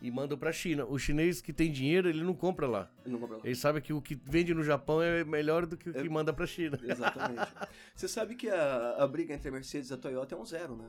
E 0.00 0.10
mandam 0.10 0.36
pra 0.36 0.50
China. 0.52 0.84
O 0.84 0.98
chinês 0.98 1.40
que 1.40 1.52
tem 1.52 1.70
dinheiro, 1.70 2.08
ele 2.08 2.24
não 2.24 2.34
compra 2.34 2.66
lá. 2.66 2.90
Não 3.06 3.20
compra 3.20 3.36
lá. 3.36 3.42
Ele 3.44 3.54
sabe 3.54 3.80
que 3.80 3.92
o 3.92 4.02
que 4.02 4.16
vende 4.16 4.52
no 4.52 4.64
Japão 4.64 5.00
é 5.00 5.22
melhor 5.24 5.64
do 5.64 5.76
que 5.76 5.88
o 5.88 5.92
que 5.92 6.00
É. 6.00 6.08
manda 6.08 6.32
pra 6.32 6.44
China. 6.44 6.76
Exatamente. 6.82 7.40
Você 7.94 8.08
sabe 8.08 8.34
que 8.34 8.48
a, 8.50 8.96
a 8.98 9.06
briga 9.06 9.32
entre 9.32 9.48
a 9.48 9.52
Mercedes 9.52 9.90
e 9.90 9.94
a 9.94 9.96
Toyota 9.96 10.34
é 10.34 10.38
um 10.38 10.44
zero, 10.44 10.74
né? 10.76 10.88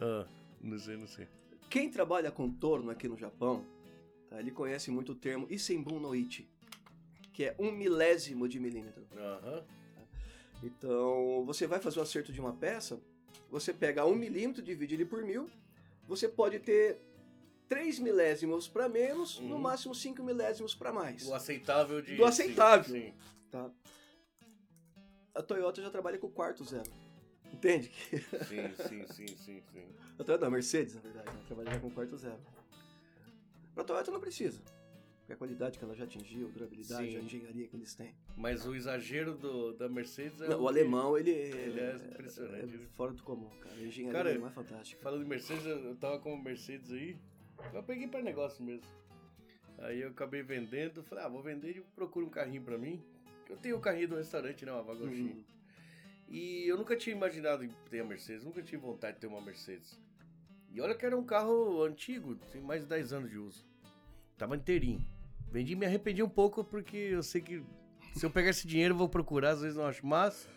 Ah, 0.00 0.26
não 0.60 0.78
sei, 0.78 0.96
não 0.96 1.06
sei. 1.06 1.28
Quem 1.68 1.90
trabalha 1.90 2.30
com 2.30 2.50
torno 2.50 2.90
aqui 2.90 3.06
no 3.08 3.16
Japão, 3.16 3.64
tá, 4.28 4.40
ele 4.40 4.50
conhece 4.50 4.90
muito 4.90 5.12
o 5.12 5.14
termo 5.14 5.46
Isenbun 5.50 6.00
no 6.00 6.14
Ichi, 6.14 6.48
que 7.32 7.44
é 7.44 7.56
um 7.58 7.70
milésimo 7.70 8.48
de 8.48 8.58
milímetro. 8.58 9.06
Aham. 9.16 9.64
Então, 10.62 11.44
você 11.46 11.66
vai 11.66 11.78
fazer 11.80 12.00
o 12.00 12.02
acerto 12.02 12.32
de 12.32 12.40
uma 12.40 12.52
peça, 12.52 13.00
você 13.50 13.72
pega 13.72 14.04
um 14.04 14.14
milímetro, 14.14 14.62
divide 14.62 14.94
ele 14.94 15.06
por 15.06 15.22
mil, 15.22 15.48
você 16.06 16.28
pode 16.28 16.58
ter 16.58 16.98
3 17.68 17.98
milésimos 17.98 18.68
para 18.68 18.88
menos, 18.88 19.38
no 19.38 19.54
Uhum. 19.54 19.58
máximo 19.60 19.94
5 19.94 20.22
milésimos 20.22 20.74
para 20.74 20.92
mais. 20.92 21.26
O 21.26 21.34
aceitável 21.34 22.02
de. 22.02 22.16
Do 22.16 22.24
aceitável. 22.24 22.92
Sim, 22.94 23.06
sim. 23.06 23.14
Tá? 23.50 23.70
A 25.34 25.42
Toyota 25.42 25.80
já 25.80 25.88
trabalha 25.90 26.18
com 26.18 26.26
o 26.26 26.30
quarto 26.30 26.64
zero. 26.64 26.90
Entende? 27.52 27.88
Que- 27.88 28.18
Sim, 28.18 28.74
sim, 28.88 29.06
sim, 29.06 29.26
sim, 29.36 29.62
sim. 29.72 29.84
A 30.18 30.24
Toyota, 30.24 30.44
não, 30.44 30.52
Mercedes, 30.52 30.94
na 30.94 31.00
verdade, 31.00 31.30
né? 31.30 31.42
trabalha 31.46 31.70
já 31.72 31.80
com 31.80 31.90
quarto 31.90 32.16
zero. 32.16 32.38
Pra 33.74 33.84
Toyota 33.84 34.10
não 34.10 34.20
precisa. 34.20 34.60
Porque 35.20 35.32
a 35.32 35.36
qualidade 35.36 35.78
que 35.78 35.84
ela 35.84 35.94
já 35.94 36.04
atingiu, 36.04 36.48
a 36.48 36.50
durabilidade, 36.50 37.10
Sim. 37.12 37.16
a 37.16 37.20
engenharia 37.20 37.68
que 37.68 37.76
eles 37.76 37.94
têm. 37.94 38.14
Mas 38.36 38.66
o 38.66 38.74
exagero 38.74 39.34
do, 39.34 39.72
da 39.74 39.88
Mercedes 39.88 40.40
é. 40.40 40.48
Não, 40.48 40.62
o 40.62 40.68
alemão, 40.68 41.16
ele, 41.16 41.30
Ele 41.30 41.78
é 41.80 41.94
impressionante, 41.94 42.74
é 42.74 42.78
né? 42.78 42.86
fora 42.96 43.12
do 43.12 43.22
comum, 43.22 43.48
cara. 43.60 43.76
A 43.76 43.80
engenharia 43.82 44.12
Cara, 44.12 44.32
é 44.48 44.50
fantástica. 44.50 45.00
Falando 45.02 45.22
de 45.22 45.28
Mercedes, 45.28 45.64
eu 45.66 45.94
tava 45.96 46.18
com 46.18 46.34
uma 46.34 46.42
Mercedes 46.42 46.90
aí. 46.90 47.16
Eu 47.72 47.82
peguei 47.82 48.08
pra 48.08 48.20
negócio 48.22 48.64
mesmo. 48.64 48.86
Aí 49.78 50.00
eu 50.00 50.08
acabei 50.10 50.42
vendendo. 50.42 51.02
Falei, 51.04 51.24
ah, 51.24 51.28
vou 51.28 51.42
vender 51.42 51.76
e 51.76 51.80
procuro 51.94 52.26
um 52.26 52.30
carrinho 52.30 52.62
pra 52.62 52.76
mim. 52.76 53.00
Eu 53.48 53.56
tenho 53.56 53.76
o 53.76 53.80
carrinho 53.80 54.08
do 54.08 54.16
restaurante, 54.16 54.64
né? 54.66 54.72
Uma 54.72 54.82
vagonchinha. 54.82 55.32
Uhum. 55.34 55.44
E 56.30 56.64
eu 56.68 56.76
nunca 56.76 56.96
tinha 56.96 57.14
imaginado 57.14 57.66
ter 57.90 58.00
a 58.00 58.04
Mercedes, 58.04 58.44
nunca 58.44 58.62
tive 58.62 58.76
vontade 58.78 59.14
de 59.14 59.20
ter 59.20 59.26
uma 59.26 59.40
Mercedes. 59.40 60.00
E 60.72 60.80
olha 60.80 60.94
que 60.94 61.04
era 61.04 61.16
um 61.16 61.24
carro 61.24 61.82
antigo, 61.82 62.36
tem 62.52 62.62
mais 62.62 62.82
de 62.82 62.88
10 62.88 63.12
anos 63.12 63.30
de 63.30 63.36
uso. 63.38 63.64
Tava 64.38 64.56
inteirinho. 64.56 65.04
Vendi 65.50 65.72
e 65.72 65.76
me 65.76 65.84
arrependi 65.84 66.22
um 66.22 66.28
pouco 66.28 66.62
porque 66.62 66.96
eu 66.96 67.22
sei 67.24 67.40
que 67.40 67.62
se 68.14 68.24
eu 68.24 68.30
pegar 68.30 68.50
esse 68.50 68.66
dinheiro 68.68 68.94
eu 68.94 68.98
vou 68.98 69.08
procurar, 69.08 69.50
às 69.50 69.60
vezes 69.60 69.76
não 69.76 69.84
acho. 69.86 70.06
Mas 70.06 70.48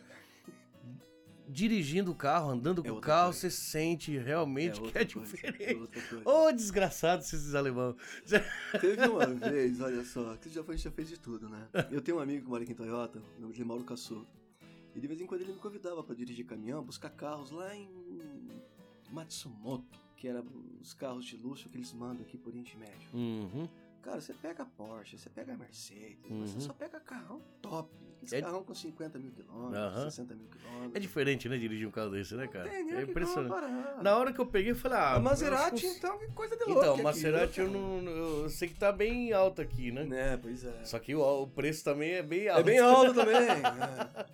dirigindo 1.47 2.11
o 2.11 2.15
carro, 2.15 2.51
andando 2.51 2.82
com 2.82 2.89
É 2.89 2.91
o 2.91 3.01
carro, 3.01 3.26
coisa. 3.32 3.39
você 3.39 3.49
sente 3.51 4.17
realmente 4.17 4.80
que 4.82 4.97
é 4.97 5.03
diferente. 5.03 5.63
é 5.63 5.76
outra 5.76 6.01
coisa. 6.01 6.30
Ô, 6.30 6.51
desgraçado 6.51 7.21
esses 7.24 7.53
alemão. 7.55 7.95
Teve 8.80 9.07
uma 9.07 9.26
vez, 9.49 9.82
olha 9.82 10.03
só, 10.05 10.36
que 10.38 10.49
já 10.49 10.63
foi, 10.63 10.78
já 10.78 10.91
fez 10.91 11.09
de 11.09 11.19
tudo, 11.19 11.49
né? 11.49 11.67
Eu 11.91 12.01
tenho 12.01 12.17
um 12.17 12.21
amigo 12.21 12.43
que 12.43 12.49
mora 12.49 12.63
aqui 12.63 12.71
em 12.71 12.76
Toyota, 12.76 13.19
o 13.38 13.41
nome 13.41 13.53
dele 13.53 13.63
é 13.63 13.65
Mauro 13.65 13.84
Cassu. 13.84 14.26
E 14.95 14.99
de 14.99 15.07
vez 15.07 15.19
em 15.21 15.25
quando 15.25 15.41
ele 15.41 15.53
me 15.53 15.59
convidava 15.59 16.03
pra 16.03 16.13
dirigir 16.15 16.45
caminhão, 16.45 16.83
buscar 16.83 17.09
carros 17.09 17.49
lá 17.51 17.75
em 17.75 17.89
Matsumoto, 19.11 19.99
que 20.15 20.27
era 20.27 20.43
os 20.81 20.93
carros 20.93 21.25
de 21.25 21.37
luxo 21.37 21.69
que 21.69 21.77
eles 21.77 21.93
mandam 21.93 22.21
aqui 22.23 22.37
por 22.37 22.49
Oriente 22.49 22.77
Médio. 22.77 23.09
Uhum. 23.13 23.67
Cara, 24.01 24.19
você 24.19 24.33
pega 24.33 24.63
a 24.63 24.65
Porsche, 24.65 25.17
você 25.17 25.29
pega 25.29 25.53
a 25.53 25.57
Mercedes, 25.57 26.29
Uhum. 26.29 26.45
você 26.45 26.59
só 26.59 26.73
pega 26.73 26.99
carrão 26.99 27.41
top. 27.61 27.89
Esse 28.24 28.36
É- 28.38 28.41
carrão 28.41 28.63
com 28.63 28.74
50 28.74 29.19
mil 29.19 29.32
quilômetros, 29.32 29.78
Aham. 29.78 30.09
60 30.09 30.34
mil 30.36 30.47
quilômetros. 30.47 30.95
É 30.95 30.99
diferente, 30.99 31.49
né, 31.49 31.57
dirigir 31.57 31.88
um 31.88 31.91
carro 31.91 32.09
desse, 32.11 32.36
né, 32.36 32.47
cara? 32.47 32.69
Tem 32.69 32.84
nem 32.86 32.93
É 32.95 32.97
o 32.99 33.01
impressionante. 33.03 33.49
comparar. 33.53 34.01
Na 34.03 34.17
hora 34.17 34.32
que 34.34 34.39
eu 34.39 34.45
peguei, 34.45 34.71
eu 34.71 34.76
falei, 34.76 34.97
ah... 34.97 35.15
A 35.15 35.19
Maserati, 35.19 35.86
eu 35.86 35.91
que- 35.91 35.97
então, 35.97 36.17
que 36.19 36.28
coisa 36.28 36.55
de 36.55 36.63
louco. 36.63 36.80
Então, 36.80 36.91
aquilo, 36.93 37.03
Maserati 37.03 37.59
eu 37.59 37.67
cara. 37.67 37.78
não. 37.80 37.99
Eu 38.09 38.49
sei 38.49 38.67
que 38.69 38.76
tá 38.76 38.91
bem 38.91 39.34
alto 39.34 39.61
aqui, 39.61 39.91
né? 39.91 40.03
Né, 40.05 40.38
pois 40.41 40.63
é. 40.63 40.84
Só 40.84 40.97
que 40.99 41.13
o, 41.13 41.21
o 41.43 41.47
preço 41.47 41.84
também 41.84 42.11
é 42.13 42.24
bem 42.24 42.47
alto. 42.47 42.59
É 42.61 42.63
bem 42.63 42.80
alto 42.80 43.13
também. 43.15 43.36
é. 43.36 44.26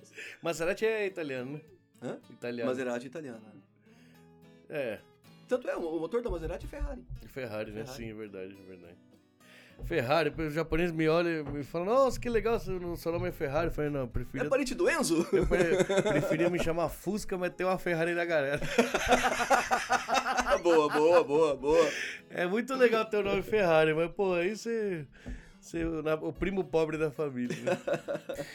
Maserati 0.41 0.85
é 0.85 1.05
italiano, 1.07 1.53
né? 1.53 1.61
Hã? 2.01 2.17
Italiano. 2.29 2.69
Maserati 2.69 3.07
italiana. 3.07 3.41
É, 4.69 4.99
Tanto 5.47 5.67
é, 5.67 5.75
o 5.75 5.99
motor 5.99 6.21
da 6.21 6.29
Maserati 6.29 6.65
é 6.65 6.69
Ferrari. 6.69 7.03
Ferrari, 7.27 7.71
né? 7.71 7.83
Ferrari. 7.83 7.97
Sim, 8.03 8.11
é 8.11 8.13
verdade, 8.13 8.53
é 8.55 8.65
verdade. 8.67 8.97
Ferrari, 9.85 10.33
os 10.37 10.53
japoneses 10.53 10.91
me 10.91 11.07
olham 11.07 11.45
e 11.47 11.51
me 11.51 11.63
falam, 11.63 11.87
nossa, 11.87 12.19
que 12.19 12.29
legal, 12.29 12.59
seu, 12.59 12.95
seu 12.95 13.11
nome 13.11 13.29
é 13.29 13.31
Ferrari. 13.31 13.67
Eu 13.67 13.71
falei, 13.71 13.89
não, 13.89 14.01
eu 14.01 14.05
É 14.05 14.09
preferia, 14.09 14.49
parente 14.49 14.75
do 14.75 14.89
Enzo? 14.89 15.27
eu 15.31 15.47
pre- 15.47 15.83
preferia 16.03 16.49
me 16.49 16.61
chamar 16.63 16.89
Fusca, 16.89 17.37
mas 17.37 17.53
ter 17.53 17.63
uma 17.63 17.77
Ferrari 17.77 18.13
na 18.13 18.25
galera. 18.25 18.59
boa, 20.63 20.89
boa, 20.89 21.23
boa, 21.23 21.55
boa. 21.55 21.89
É 22.29 22.45
muito 22.45 22.73
legal 22.75 23.05
ter 23.05 23.17
o 23.17 23.23
nome 23.23 23.41
Ferrari, 23.41 23.93
mas, 23.93 24.11
pô, 24.11 24.33
aí 24.35 24.55
você. 24.55 25.05
você 25.59 25.83
o 25.85 26.33
primo 26.33 26.63
pobre 26.63 26.97
da 26.97 27.11
família, 27.11 27.55
né? 27.63 27.77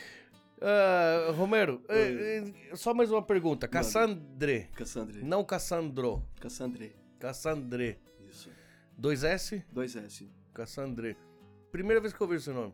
Ah, 0.66 1.30
Romero, 1.32 1.82
é, 1.90 2.42
é, 2.70 2.76
só 2.76 2.94
mais 2.94 3.10
uma 3.10 3.20
pergunta. 3.20 3.68
Cassandre, 3.68 4.68
Cassandre. 4.74 5.22
não 5.22 5.44
Cassandro. 5.44 6.24
Cassandre. 6.40 6.96
Cassandre. 7.18 7.98
Isso. 8.30 8.48
2S? 8.98 9.62
2S. 9.74 10.26
Cassandre. 10.54 11.16
Primeira 11.70 12.00
vez 12.00 12.12
que 12.14 12.20
eu 12.20 12.26
ouvi 12.26 12.36
esse 12.36 12.50
nome. 12.50 12.72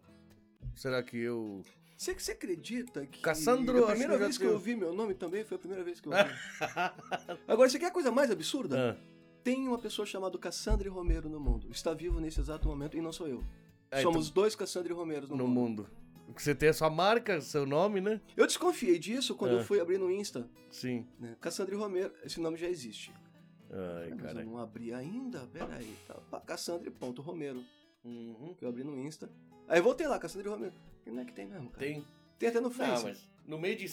Será 0.76 1.02
que 1.02 1.16
eu. 1.18 1.62
Você, 1.96 2.14
você 2.14 2.32
acredita 2.32 3.04
que. 3.06 3.20
Cassandro, 3.20 3.84
A 3.84 3.88
primeira 3.88 4.12
que 4.14 4.18
vez 4.20 4.38
que 4.38 4.44
eu 4.44 4.52
ouvi 4.52 4.76
meu 4.76 4.92
nome 4.94 5.14
também 5.14 5.44
foi 5.44 5.56
a 5.56 5.58
primeira 5.58 5.82
vez 5.82 6.00
que 6.00 6.08
eu 6.08 6.12
ouvi. 6.12 6.30
Agora, 7.48 7.68
você 7.68 7.78
quer 7.78 7.86
a 7.86 7.90
coisa 7.90 8.10
mais 8.12 8.30
absurda? 8.30 8.92
Ah, 8.98 9.04
Tem 9.42 9.66
uma 9.66 9.78
pessoa 9.78 10.04
chamada 10.06 10.38
Cassandre 10.38 10.88
Romero 10.88 11.28
no 11.28 11.40
mundo. 11.40 11.68
Está 11.70 11.92
vivo 11.94 12.20
nesse 12.20 12.40
exato 12.40 12.68
momento 12.68 12.96
e 12.96 13.00
não 13.00 13.12
sou 13.12 13.26
eu. 13.26 13.42
É, 13.90 14.02
Somos 14.02 14.30
dois 14.30 14.54
Cassandre 14.54 14.92
Romeros 14.92 15.28
no, 15.28 15.36
no 15.36 15.48
mundo. 15.48 15.82
mundo. 15.82 15.90
Você 16.36 16.54
tem 16.54 16.68
a 16.68 16.72
sua 16.72 16.88
marca, 16.88 17.40
seu 17.40 17.66
nome, 17.66 18.00
né? 18.00 18.20
Eu 18.36 18.46
desconfiei 18.46 18.98
disso 19.00 19.34
quando 19.34 19.52
Ah. 19.52 19.54
eu 19.60 19.64
fui 19.64 19.80
abrir 19.80 19.98
no 19.98 20.08
Insta. 20.10 20.48
Sim. 20.70 21.04
Né? 21.18 21.36
Cassandre 21.40 21.74
Romero, 21.74 22.12
esse 22.24 22.38
nome 22.40 22.56
já 22.56 22.68
existe. 22.68 23.12
Ai, 23.72 24.10
Mas 24.10 24.18
eu 24.18 24.26
cara. 24.26 24.44
não 24.44 24.58
abri 24.58 24.92
ainda? 24.92 25.46
Peraí. 25.52 25.96
Tá, 26.06 26.14
pá, 26.30 26.40
Cassandre.romero. 26.40 27.62
Uhum. 28.04 28.54
Que 28.58 28.64
eu 28.64 28.68
abri 28.68 28.82
no 28.82 28.98
Insta. 28.98 29.30
Aí 29.68 29.80
voltei 29.80 30.06
lá, 30.08 30.18
Cassandre 30.18 30.48
Romero. 30.48 30.72
E 31.06 31.10
não 31.10 31.22
é 31.22 31.24
que 31.24 31.32
tem 31.32 31.46
mesmo, 31.46 31.70
cara. 31.70 31.84
Tem. 31.86 32.04
Tem 32.38 32.48
até 32.48 32.60
no 32.60 32.68
Ah, 32.68 32.72
Face. 32.72 33.04
mas 33.04 33.28
no 33.46 33.58
meio 33.58 33.76
de 33.76 33.86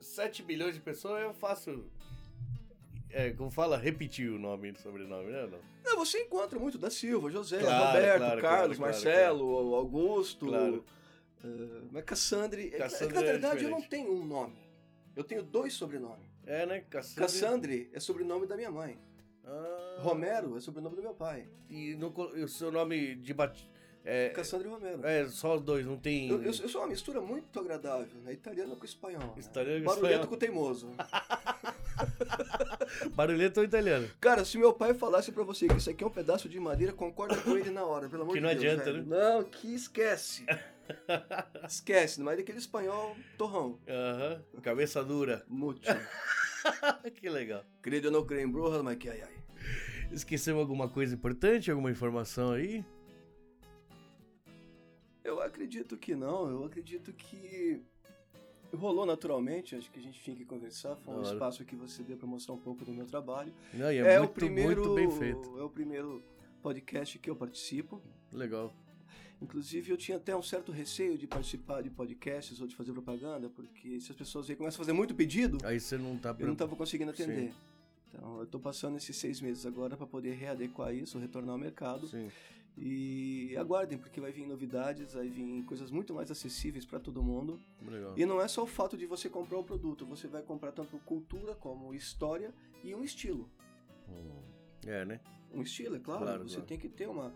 7 0.00 0.42
bilhões 0.42 0.74
de 0.74 0.80
pessoas 0.80 1.20
eu 1.22 1.34
faço. 1.34 1.84
É, 3.10 3.30
como 3.30 3.50
fala, 3.50 3.76
repetir 3.76 4.30
o 4.30 4.38
nome 4.38 4.70
e 4.70 4.78
sobrenome, 4.78 5.30
né? 5.32 5.46
Não. 5.46 5.58
Não, 5.84 5.96
você 6.04 6.22
encontra 6.22 6.58
muito 6.58 6.76
da 6.78 6.90
Silva, 6.90 7.30
José, 7.30 7.58
Claro, 7.60 7.86
Roberto, 7.86 8.18
claro, 8.18 8.40
Carlos, 8.42 8.76
claro, 8.76 8.92
Marcelo, 8.92 9.74
Augusto. 9.74 10.46
Claro. 10.46 10.84
eh, 11.42 11.82
mas 11.90 12.04
Cassandre. 12.04 12.66
é 12.66 12.68
que- 12.70 12.74
é 12.76 12.78
Cassandre 12.78 13.14
na 13.14 13.20
é 13.20 13.24
verdade 13.24 13.64
eu 13.64 13.70
não 13.70 13.80
tenho 13.82 14.12
um 14.12 14.24
nome. 14.24 14.56
Eu 15.16 15.24
tenho 15.24 15.42
dois 15.42 15.72
sobrenomes. 15.72 16.28
É, 16.46 16.64
né? 16.66 16.80
Cassandre. 16.88 17.20
Cassandre 17.20 17.90
é 17.92 17.98
sobrenome 18.00 18.46
da 18.46 18.56
minha 18.56 18.70
mãe. 18.70 18.98
Ah, 19.50 19.96
Romero 20.00 20.56
é 20.56 20.60
sobrenome 20.60 20.96
do 20.96 21.02
meu 21.02 21.14
pai. 21.14 21.48
E, 21.70 21.94
no, 21.94 22.12
e 22.36 22.42
o 22.44 22.48
seu 22.48 22.70
nome 22.70 23.14
de 23.16 23.32
bat... 23.32 23.58
é, 24.04 24.28
Cassandre 24.30 24.68
Romero. 24.68 25.04
é 25.06 25.26
só 25.26 25.56
os 25.56 25.62
dois, 25.62 25.86
não 25.86 25.96
tem. 25.96 26.28
Eu, 26.28 26.42
eu- 26.42 26.52
eu 26.52 26.68
sou 26.68 26.82
uma 26.82 26.88
mistura 26.88 27.20
muito 27.20 27.58
agradável, 27.58 28.20
né? 28.22 28.32
Italiano 28.32 28.76
com 28.76 28.84
espanhol. 28.84 29.20
né? 29.20 29.32
Italiano 29.38 29.84
com 29.84 29.90
Barulhento 29.90 30.14
espanhol. 30.14 30.28
com 30.28 30.36
teimoso. 30.36 30.90
Barulhento 33.14 33.60
ou 33.60 33.64
italiano? 33.64 34.08
Cara, 34.20 34.44
se 34.44 34.56
meu 34.58 34.72
pai 34.72 34.94
falasse 34.94 35.32
pra 35.32 35.42
você 35.44 35.66
que 35.66 35.74
isso 35.76 35.90
aqui 35.90 36.04
é 36.04 36.06
um 36.06 36.10
pedaço 36.10 36.48
de 36.48 36.58
madeira, 36.60 36.92
concorda 36.92 37.36
com 37.36 37.56
ele 37.56 37.70
na 37.70 37.84
hora, 37.84 38.08
pelo 38.08 38.22
amor 38.22 38.34
Que 38.34 38.40
de 38.40 38.46
não 38.46 38.50
Deus. 38.54 38.64
adianta, 38.64 38.92
velho. 38.92 39.04
né? 39.04 39.16
Não, 39.34 39.44
que 39.44 39.74
esquece. 39.74 40.44
esquece, 41.68 42.20
mas 42.20 42.34
é 42.34 42.36
daquele 42.38 42.58
espanhol 42.58 43.16
torrão. 43.36 43.78
Aham. 43.88 44.42
Cabeça 44.62 45.02
dura. 45.04 45.44
Muito. 45.48 45.82
que 47.14 47.28
legal. 47.28 47.64
Eu 47.84 48.10
não 48.10 48.24
creio 48.24 48.46
em 48.46 48.50
bruxas, 48.50 48.82
mas 48.82 48.96
que 48.98 49.08
ai 49.08 49.22
ai. 49.22 49.34
Esqueceu 50.12 50.58
alguma 50.58 50.88
coisa 50.88 51.14
importante? 51.14 51.70
Alguma 51.70 51.90
informação 51.90 52.52
aí? 52.52 52.84
Eu 55.22 55.42
acredito 55.42 55.96
que 55.96 56.14
não, 56.14 56.48
eu 56.48 56.64
acredito 56.64 57.12
que 57.12 57.82
rolou 58.74 59.06
naturalmente, 59.06 59.74
acho 59.74 59.90
que 59.90 59.98
a 59.98 60.02
gente 60.02 60.20
tinha 60.22 60.36
que 60.36 60.44
conversar, 60.44 60.96
foi 60.96 61.14
um 61.14 61.22
espaço 61.22 61.64
que 61.64 61.76
você 61.76 62.02
deu 62.02 62.16
pra 62.16 62.26
mostrar 62.26 62.54
um 62.54 62.58
pouco 62.58 62.84
do 62.84 62.92
meu 62.92 63.06
trabalho. 63.06 63.52
Não, 63.72 63.86
é, 63.86 63.96
É, 63.96 64.18
muito, 64.18 64.30
o 64.30 64.34
primeiro, 64.34 64.80
muito 64.82 64.94
bem 64.94 65.10
feito. 65.10 65.58
É 65.58 65.62
o 65.62 65.70
primeiro 65.70 66.22
podcast 66.62 67.18
que 67.18 67.30
eu 67.30 67.36
participo. 67.36 68.00
Legal. 68.32 68.72
Inclusive, 69.40 69.90
eu 69.90 69.96
tinha 69.96 70.16
até 70.16 70.36
um 70.36 70.42
certo 70.42 70.72
receio 70.72 71.16
de 71.16 71.26
participar 71.26 71.82
de 71.82 71.90
podcasts 71.90 72.60
ou 72.60 72.66
de 72.66 72.74
fazer 72.74 72.92
propaganda, 72.92 73.48
porque 73.48 74.00
se 74.00 74.10
as 74.10 74.16
pessoas 74.16 74.50
aí 74.50 74.56
começam 74.56 74.78
a 74.78 74.84
fazer 74.84 74.92
muito 74.92 75.14
pedido, 75.14 75.58
Aí 75.64 75.78
você 75.78 75.96
não 75.96 76.18
tá 76.18 76.34
eu 76.38 76.46
não 76.46 76.54
estava 76.54 76.74
conseguindo 76.74 77.10
atender. 77.12 77.52
Sim. 77.52 77.54
Então, 78.12 78.38
eu 78.38 78.44
estou 78.44 78.60
passando 78.60 78.96
esses 78.96 79.16
seis 79.16 79.40
meses 79.40 79.64
agora 79.64 79.96
para 79.96 80.06
poder 80.06 80.34
readequar 80.34 80.92
isso, 80.92 81.18
retornar 81.18 81.52
ao 81.52 81.58
mercado. 81.58 82.08
Sim. 82.08 82.28
E 82.80 83.56
aguardem, 83.56 83.98
porque 83.98 84.20
vai 84.20 84.30
vir 84.30 84.46
novidades, 84.46 85.12
vai 85.12 85.28
vir 85.28 85.64
coisas 85.64 85.90
muito 85.90 86.14
mais 86.14 86.30
acessíveis 86.30 86.84
para 86.84 87.00
todo 87.00 87.22
mundo. 87.22 87.60
Legal. 87.82 88.14
E 88.16 88.24
não 88.24 88.40
é 88.40 88.46
só 88.46 88.62
o 88.62 88.66
fato 88.66 88.96
de 88.96 89.04
você 89.04 89.28
comprar 89.28 89.58
o 89.58 89.64
produto, 89.64 90.06
você 90.06 90.28
vai 90.28 90.42
comprar 90.42 90.70
tanto 90.70 90.96
cultura 91.00 91.54
como 91.56 91.92
história 91.92 92.54
e 92.84 92.94
um 92.94 93.02
estilo. 93.02 93.50
Hum. 94.08 94.42
É, 94.86 95.04
né? 95.04 95.20
Um 95.52 95.62
estilo, 95.62 95.96
é 95.96 95.98
claro. 95.98 96.22
Claro, 96.22 96.42
você 96.44 96.56
claro. 96.56 96.68
tem 96.68 96.78
que 96.78 96.88
ter 96.88 97.08
uma, 97.08 97.34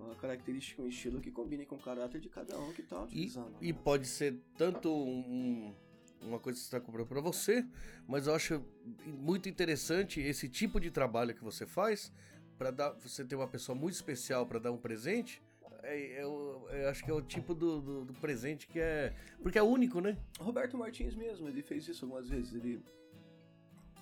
uma 0.00 0.14
característica, 0.16 0.80
um 0.82 0.88
estilo 0.88 1.20
que 1.20 1.30
combine 1.30 1.64
com 1.66 1.76
o 1.76 1.78
caráter 1.82 2.20
de 2.20 2.28
cada 2.28 2.58
um 2.58 2.72
que 2.72 2.82
está 2.82 3.00
E, 3.00 3.04
utilizando. 3.04 3.56
e 3.60 3.72
né? 3.72 3.78
pode 3.84 4.06
ser 4.06 4.40
tanto 4.56 4.90
um- 4.92 5.74
uma 6.22 6.38
coisa 6.38 6.58
que 6.58 6.64
você 6.64 6.76
está 6.76 6.80
comprando 6.80 7.06
para 7.06 7.20
você, 7.20 7.66
mas 8.08 8.26
eu 8.26 8.34
acho 8.34 8.64
muito 9.06 9.48
interessante 9.48 10.20
esse 10.20 10.48
tipo 10.48 10.80
de 10.80 10.90
trabalho 10.90 11.34
que 11.34 11.44
você 11.44 11.66
faz 11.66 12.12
para 12.56 12.70
dar 12.70 12.90
você 12.92 13.24
ter 13.24 13.34
uma 13.36 13.48
pessoa 13.48 13.76
muito 13.76 13.94
especial 13.94 14.46
para 14.46 14.58
dar 14.58 14.72
um 14.72 14.78
presente. 14.78 15.42
É, 15.82 16.22
eu, 16.22 16.66
eu 16.72 16.88
acho 16.88 17.04
que 17.04 17.10
é 17.10 17.14
o 17.14 17.20
tipo 17.20 17.54
do, 17.54 17.78
do- 17.82 18.04
do 18.06 18.14
presente 18.14 18.66
que 18.66 18.80
é. 18.80 19.12
Porque 19.42 19.58
é 19.58 19.62
único, 19.62 20.00
né? 20.00 20.16
Roberto 20.40 20.78
Martins 20.78 21.14
mesmo, 21.14 21.46
ele 21.46 21.60
fez 21.62 21.86
isso 21.86 22.06
algumas 22.06 22.26
vezes. 22.28 22.54
Ele... 22.54 22.82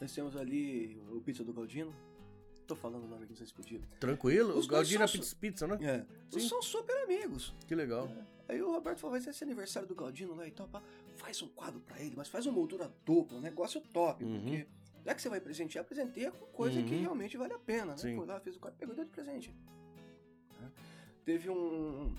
Nós 0.01 0.15
temos 0.15 0.37
ali 0.37 1.01
o 1.11 1.21
Pizza 1.21 1.43
do 1.43 1.53
Galdino. 1.53 1.93
Tô 2.67 2.77
falando 2.77 3.05
o 3.05 3.09
nome 3.09 3.27
que 3.27 3.35
vocês 3.35 3.53
podiam. 3.53 3.83
Tranquilo. 4.01 4.51
Os 4.51 4.67
O 4.67 4.69
dois 4.69 4.89
Galdina 4.89 5.07
são- 5.07 5.21
Pizza, 5.21 5.37
Pizza, 5.37 5.67
né? 5.67 5.79
É. 5.83 6.07
Eles 6.33 6.49
são 6.49 6.63
super 6.63 6.97
amigos. 7.05 7.55
Que 7.67 7.75
legal. 7.75 8.09
Aí 8.49 8.61
o 8.63 8.71
Roberto 8.73 8.99
falou, 8.99 9.13
vai 9.13 9.21
ser 9.21 9.31
esse 9.31 9.45
aniversário 9.45 9.89
do 9.89 9.95
Galdino 9.95 10.35
lá 10.35 10.47
e 10.47 10.51
tal, 10.51 10.69
pá. 10.69 10.83
faz 11.17 11.41
um 11.43 11.49
quadro 11.49 11.81
pra 11.81 12.01
ele, 12.01 12.15
mas 12.17 12.29
faz 12.29 12.47
uma 12.47 12.55
moldura 12.55 12.91
dupla, 13.05 13.39
um 13.39 13.41
negócio 13.41 13.81
top, 13.93 14.25
Uhum. 14.25 14.41
porque 14.41 14.67
já 15.05 15.15
que 15.15 15.23
você 15.23 15.29
vai 15.29 15.41
presentear, 15.41 15.85
presenteia 15.85 16.31
com 16.33 16.47
coisa 16.47 16.83
que 16.83 16.95
Uhum. 16.95 17.01
realmente 17.03 17.37
vale 17.37 17.53
a 17.53 17.59
pena, 17.59 17.93
né? 17.93 17.97
Sim. 17.99 18.17
Foi 18.17 18.27
lá, 18.27 18.41
fez 18.41 18.57
o 18.57 18.61
quadro, 18.61 18.79
pegou 18.79 18.93
e 18.95 18.97
deu 18.97 19.05
de 19.05 19.11
presente. 19.11 19.55
Né? 20.61 20.71
Teve 21.25 21.51
um, 21.51 22.15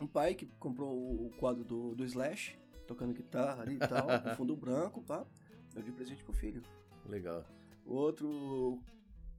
um 0.00 0.06
pai 0.06 0.34
que 0.34 0.46
comprou 0.60 0.92
o 0.94 1.30
quadro 1.38 1.64
do, 1.64 1.94
do 1.94 2.04
Slash, 2.04 2.56
tocando 2.86 3.12
guitarra 3.14 3.62
ali 3.62 3.74
e 3.76 3.78
tal, 3.78 4.06
com 4.22 4.36
fundo 4.36 4.54
branco, 4.56 5.02
pá, 5.02 5.26
deu 5.74 5.82
de 5.82 5.90
presente 5.92 6.22
pro 6.22 6.32
filho. 6.32 6.62
Legal. 7.08 7.44
O 7.84 7.94
outro, 7.94 8.78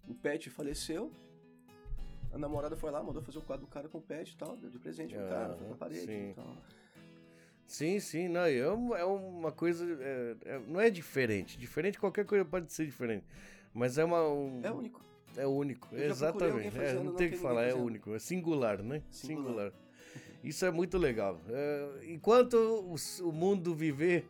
o 0.08 0.14
Pet 0.14 0.50
faleceu. 0.50 1.12
A 2.34 2.38
namorada 2.38 2.76
foi 2.76 2.92
lá, 2.92 3.02
mandou 3.02 3.22
fazer 3.22 3.38
o 3.40 3.42
quadro 3.42 3.66
do 3.66 3.70
cara 3.70 3.88
com 3.88 3.98
o 4.00 4.02
Pet 4.02 4.32
e 4.34 4.38
tal, 4.38 4.56
deu 4.58 4.70
de 4.70 4.78
presente 4.80 5.16
pro 5.16 5.28
cara, 5.30 5.56
foi 5.56 5.68
na 5.70 5.76
parede. 5.76 6.02
sim. 6.06 6.30
Então. 6.30 6.58
Sim, 7.66 8.00
sim, 8.00 8.28
não, 8.30 8.42
é, 8.42 8.58
é 8.58 9.04
uma 9.06 9.52
coisa. 9.52 9.86
é- 10.02 10.36
é- 10.46 10.60
não 10.68 10.80
é 10.80 10.90
diferente. 10.90 11.58
Diferente, 11.58 12.00
qualquer 12.00 12.26
coisa 12.26 12.46
pode 12.46 12.72
ser 12.72 12.86
diferente. 12.86 13.26
Mas 13.74 13.98
é 13.98 14.06
uma. 14.06 14.26
um- 14.28 14.62
É 14.64 14.72
único. 14.72 15.02
É 15.36 15.46
único, 15.46 15.94
exatamente. 15.96 16.68
É, 16.70 16.72
fazendo, 16.72 16.98
não 16.98 17.04
não 17.06 17.16
tem 17.16 17.28
o 17.28 17.32
que 17.32 17.38
falar, 17.38 17.64
é 17.64 17.70
fazendo. 17.72 17.86
único, 17.86 18.14
é 18.16 18.20
singular, 18.20 18.82
né? 18.82 19.04
Singular. 19.12 19.72
Singular. 19.72 19.74
Isso 20.44 20.66
é 20.66 20.72
muito 20.72 20.98
legal. 20.98 21.40
É, 21.50 22.06
enquanto 22.08 22.54
o, 22.56 22.96
o 23.28 23.32
mundo 23.32 23.76
viver, 23.76 24.26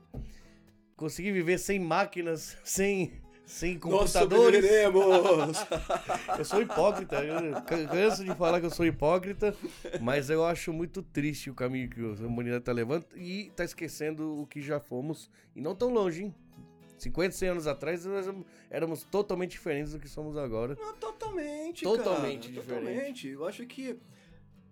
conseguir 0.95 1.31
viver 1.31 1.59
sem 1.59 1.79
máquinas, 1.79 2.57
sem, 2.65 3.13
sem 3.47 3.79
computadores. 3.79 4.63
sobreviveremos! 4.63 5.57
Eu 6.37 6.45
sou 6.45 6.61
hipócrita, 6.61 7.23
eu 7.23 7.53
ca- 7.63 7.87
canso 7.87 8.23
de 8.23 8.35
falar 8.35 8.59
que 8.59 8.65
eu 8.67 8.69
sou 8.69 8.85
hipócrita, 8.85 9.55
mas 10.01 10.29
eu 10.29 10.45
acho 10.45 10.71
muito 10.73 11.01
triste 11.01 11.49
o 11.49 11.55
caminho 11.55 11.89
que 11.89 11.99
a 11.99 12.27
humanidade 12.27 12.63
tá 12.63 12.71
levando 12.71 13.05
e 13.15 13.49
tá 13.55 13.63
esquecendo 13.63 14.39
o 14.41 14.45
que 14.45 14.61
já 14.61 14.79
fomos, 14.79 15.31
e 15.55 15.61
não 15.61 15.73
tão 15.73 15.89
longe, 15.91 16.25
hein? 16.25 16.35
50, 16.99 17.31
100 17.35 17.49
anos 17.49 17.67
atrás 17.67 18.05
nós 18.05 18.25
éramos 18.69 19.03
totalmente 19.03 19.51
diferentes 19.51 19.93
do 19.93 19.99
que 19.99 20.09
somos 20.09 20.35
agora. 20.37 20.75
Não, 20.79 20.93
totalmente, 20.95 21.83
Totalmente 21.83 22.49
cara, 22.51 22.61
diferente. 22.61 22.85
Totalmente. 22.91 23.27
Eu 23.29 23.45
acho 23.45 23.65
que 23.67 23.97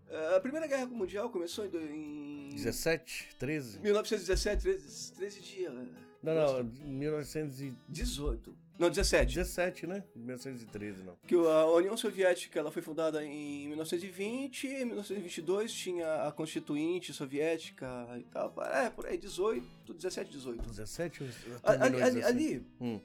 eh, 0.09 0.36
a 0.36 0.39
Primeira 0.39 0.67
Guerra 0.67 0.86
Mundial 0.88 1.30
começou 1.30 1.65
em, 1.65 1.69
do- 1.69 1.80
em 1.80 2.49
17, 2.49 3.30
13? 3.39 3.80
1917, 3.80 4.61
13, 4.63 5.13
13 5.13 5.41
dias. 5.41 5.73
né? 5.73 5.86
Não, 6.23 6.34
não, 6.34 6.63
1917, 6.63 7.76
18. 7.88 8.55
Não, 8.78 8.89
17. 8.89 9.88
né? 9.88 10.03
1913, 10.15 11.01
não. 11.03 11.15
Que 11.26 11.34
a 11.36 11.65
União 11.67 11.95
Soviética 11.95 12.59
ela 12.59 12.69
foi 12.71 12.82
fundada 12.82 13.23
em 13.23 13.67
1920, 13.69 14.67
em 14.67 14.86
1922 14.86 15.71
tinha 15.73 16.23
a 16.28 16.32
Constituinte 16.32 17.13
Soviética 17.13 17.88
e 18.19 18.23
tal. 18.26 18.53
É, 18.63 18.89
por 18.89 19.05
aí, 19.05 19.17
18, 19.17 19.93
17, 19.93 20.30
18. 20.32 20.69
17 20.69 21.23
ou 21.23 21.30
A- 21.63 21.78
terminou 21.78 21.86
Ali, 21.86 22.03
ali, 22.03 22.15
17? 22.21 22.26
ali, 22.28 22.67
Hum, 22.82 22.99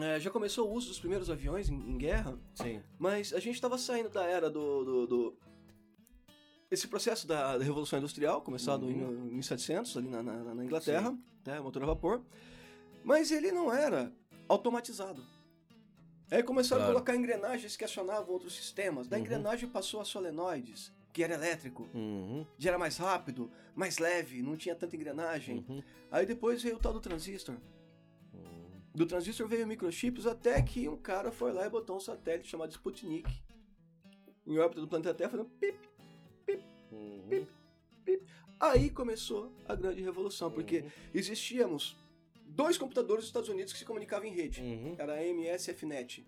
eh, 0.00 0.20
já 0.20 0.30
começou 0.30 0.68
o 0.70 0.72
uso 0.72 0.86
dos 0.88 1.00
primeiros 1.00 1.28
aviões 1.28 1.68
em, 1.68 1.74
em 1.74 1.98
guerra, 1.98 2.38
sim. 2.54 2.80
mas 2.96 3.32
a 3.32 3.40
gente 3.40 3.56
estava 3.56 3.76
saindo 3.76 4.08
da 4.10 4.24
era 4.24 4.48
do, 4.48 4.84
do, 4.84 5.06
do- 5.08 5.38
esse 6.70 6.86
processo 6.86 7.26
da, 7.26 7.58
da 7.58 7.64
Revolução 7.64 7.98
Industrial, 7.98 8.40
começado 8.42 8.84
Uhum. 8.86 9.28
em 9.30 9.34
1700, 9.34 9.96
ali 9.96 10.08
na, 10.08 10.22
na- 10.22 10.54
na 10.54 10.64
Inglaterra, 10.64 11.16
né, 11.44 11.58
motor 11.60 11.82
a 11.82 11.86
vapor, 11.86 12.22
mas 13.02 13.32
ele 13.32 13.50
não 13.50 13.72
era 13.72 14.12
automatizado. 14.48 15.24
Aí 16.30 16.42
começaram 16.42 16.80
Claro. 16.82 16.90
a 16.90 16.94
colocar 16.94 17.16
engrenagens 17.16 17.76
que 17.76 17.84
acionavam 17.84 18.32
outros 18.32 18.54
sistemas. 18.54 19.08
Da 19.08 19.16
Uhum. 19.16 19.22
engrenagem 19.22 19.68
passou 19.68 20.00
a 20.00 20.04
solenoides, 20.04 20.92
que 21.12 21.22
era 21.24 21.34
elétrico, 21.34 21.88
Uhum, 21.94 22.46
já 22.58 22.70
era 22.70 22.78
mais 22.78 22.96
rápido, 22.98 23.50
mais 23.74 23.98
leve, 23.98 24.42
não 24.42 24.56
tinha 24.56 24.74
tanta 24.74 24.94
engrenagem. 24.94 25.64
uhum, 25.68 25.82
Aí 26.10 26.26
depois 26.26 26.62
veio 26.62 26.76
o 26.76 26.78
tal 26.78 26.92
do 26.92 27.00
transistor. 27.00 27.56
uhum. 28.34 28.68
Do 28.94 29.06
transistor 29.06 29.48
veio 29.48 29.66
microchips 29.66 30.26
até 30.26 30.60
que 30.62 30.88
um 30.88 30.96
cara 30.96 31.30
foi 31.32 31.52
lá 31.52 31.66
e 31.66 31.70
botou 31.70 31.96
um 31.96 32.00
satélite 32.00 32.48
chamado 32.48 32.70
Sputnik 32.70 33.30
em 34.46 34.58
órbita 34.58 34.80
do 34.80 34.88
planeta 34.88 35.14
Terra 35.14 35.30
fazendo 35.30 35.48
pip. 35.50 35.78
Uhum. 36.92 37.46
Aí 38.60 38.90
começou 38.90 39.52
a 39.68 39.74
grande 39.74 40.02
revolução, 40.02 40.50
porque 40.50 40.80
Uhum. 40.80 40.90
existíamos 41.14 41.96
dois 42.58 42.76
computadores 42.76 43.22
dos 43.22 43.28
Estados 43.28 43.48
Unidos 43.48 43.72
que 43.72 43.78
se 43.78 43.84
comunicavam 43.84 44.26
em 44.26 44.34
rede. 44.34 44.60
Uhum. 44.60 44.96
Era 44.98 45.14
a 45.14 45.24
MSFNet. 45.24 46.26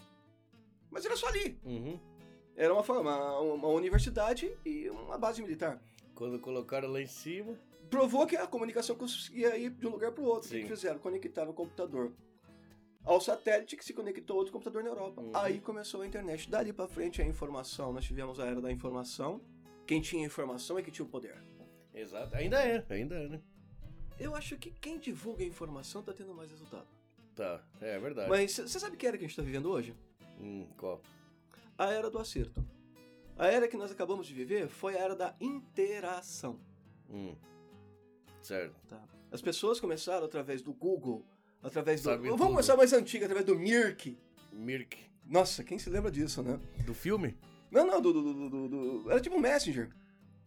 Mas 0.88 1.04
era 1.04 1.16
só 1.16 1.26
ali. 1.26 1.58
Uhum. 1.64 1.98
Era 2.54 2.72
uma, 2.72 2.82
uma, 2.82 3.40
uma 3.40 3.68
universidade 3.68 4.56
e 4.64 4.88
uma 4.90 5.18
base 5.18 5.42
militar. 5.42 5.82
Quando 6.14 6.38
colocaram 6.38 6.88
lá 6.88 7.02
em 7.02 7.08
cima. 7.08 7.58
Provou 7.90 8.28
que 8.28 8.36
a 8.36 8.46
comunicação 8.46 8.94
conseguia 8.94 9.56
ir 9.56 9.70
de 9.70 9.84
um 9.88 9.90
lugar 9.90 10.12
para 10.12 10.22
o 10.22 10.26
outro. 10.26 10.48
O 10.48 10.52
que 10.52 10.58
Sim. 10.58 10.62
que 10.62 10.68
fizeram? 10.68 11.00
Conectaram 11.00 11.50
o 11.50 11.54
computador 11.54 12.12
ao 13.04 13.20
satélite 13.20 13.76
que 13.76 13.84
se 13.84 13.92
conectou 13.92 14.36
a 14.36 14.38
outro 14.38 14.52
computador 14.52 14.84
na 14.84 14.90
Europa. 14.90 15.20
Uhum. 15.20 15.32
Aí 15.34 15.58
começou 15.60 16.02
a 16.02 16.06
internet. 16.06 16.48
Dali 16.48 16.72
para 16.72 16.86
frente 16.86 17.20
a 17.20 17.26
informação. 17.26 17.92
Nós 17.92 18.04
tivemos 18.04 18.38
a 18.38 18.46
era 18.46 18.60
da 18.60 18.70
informação. 18.70 19.40
Quem 19.84 20.00
tinha 20.00 20.24
informação 20.24 20.78
é 20.78 20.82
que 20.82 20.92
tinha 20.92 21.04
o 21.04 21.08
poder. 21.08 21.42
Exato. 21.92 22.36
Ainda 22.36 22.64
é, 22.64 22.86
ainda 22.88 23.16
é, 23.16 23.28
né? 23.28 23.42
Eu 24.20 24.34
acho 24.36 24.56
que 24.58 24.70
quem 24.70 24.98
divulga 24.98 25.42
a 25.42 25.46
informação 25.46 26.02
tá 26.02 26.12
tendo 26.12 26.34
mais 26.34 26.50
resultado. 26.50 26.86
Tá, 27.34 27.60
é 27.80 27.98
verdade. 27.98 28.28
Mas 28.28 28.52
você 28.52 28.78
sabe 28.78 28.96
que 28.96 29.06
era 29.06 29.16
que 29.16 29.24
a 29.24 29.26
gente 29.28 29.36
tá 29.36 29.42
vivendo 29.42 29.70
hoje? 29.70 29.94
Hum, 30.38 30.66
qual? 30.76 31.00
A 31.78 31.90
era 31.92 32.10
do 32.10 32.18
acerto. 32.18 32.62
A 33.38 33.46
era 33.46 33.66
que 33.66 33.76
nós 33.76 33.90
acabamos 33.90 34.26
de 34.26 34.34
viver 34.34 34.68
foi 34.68 34.94
a 34.96 34.98
era 34.98 35.16
da 35.16 35.34
interação. 35.40 36.60
Hum. 37.08 37.34
Certo. 38.42 38.74
Tá? 38.88 39.02
As 39.32 39.40
pessoas 39.40 39.80
começaram 39.80 40.26
através 40.26 40.60
do 40.60 40.72
Google, 40.72 41.24
através 41.62 42.02
do. 42.02 42.04
Sabe 42.10 42.24
Vamos 42.24 42.38
tudo. 42.40 42.50
começar 42.50 42.76
mais 42.76 42.92
antiga, 42.92 43.24
através 43.26 43.46
do 43.46 43.54
Mirk. 43.58 44.18
Mirk. 44.52 44.98
Nossa, 45.24 45.62
quem 45.64 45.78
se 45.78 45.88
lembra 45.88 46.10
disso, 46.10 46.42
né? 46.42 46.58
Do 46.84 46.92
filme? 46.92 47.38
Não, 47.70 47.86
não, 47.86 48.00
do. 48.00 48.12
do, 48.12 48.22
do, 48.34 48.50
do- 48.50 48.68
do- 49.02 49.10
Era 49.10 49.20
tipo 49.20 49.36
um 49.36 49.40
Messenger. 49.40 49.90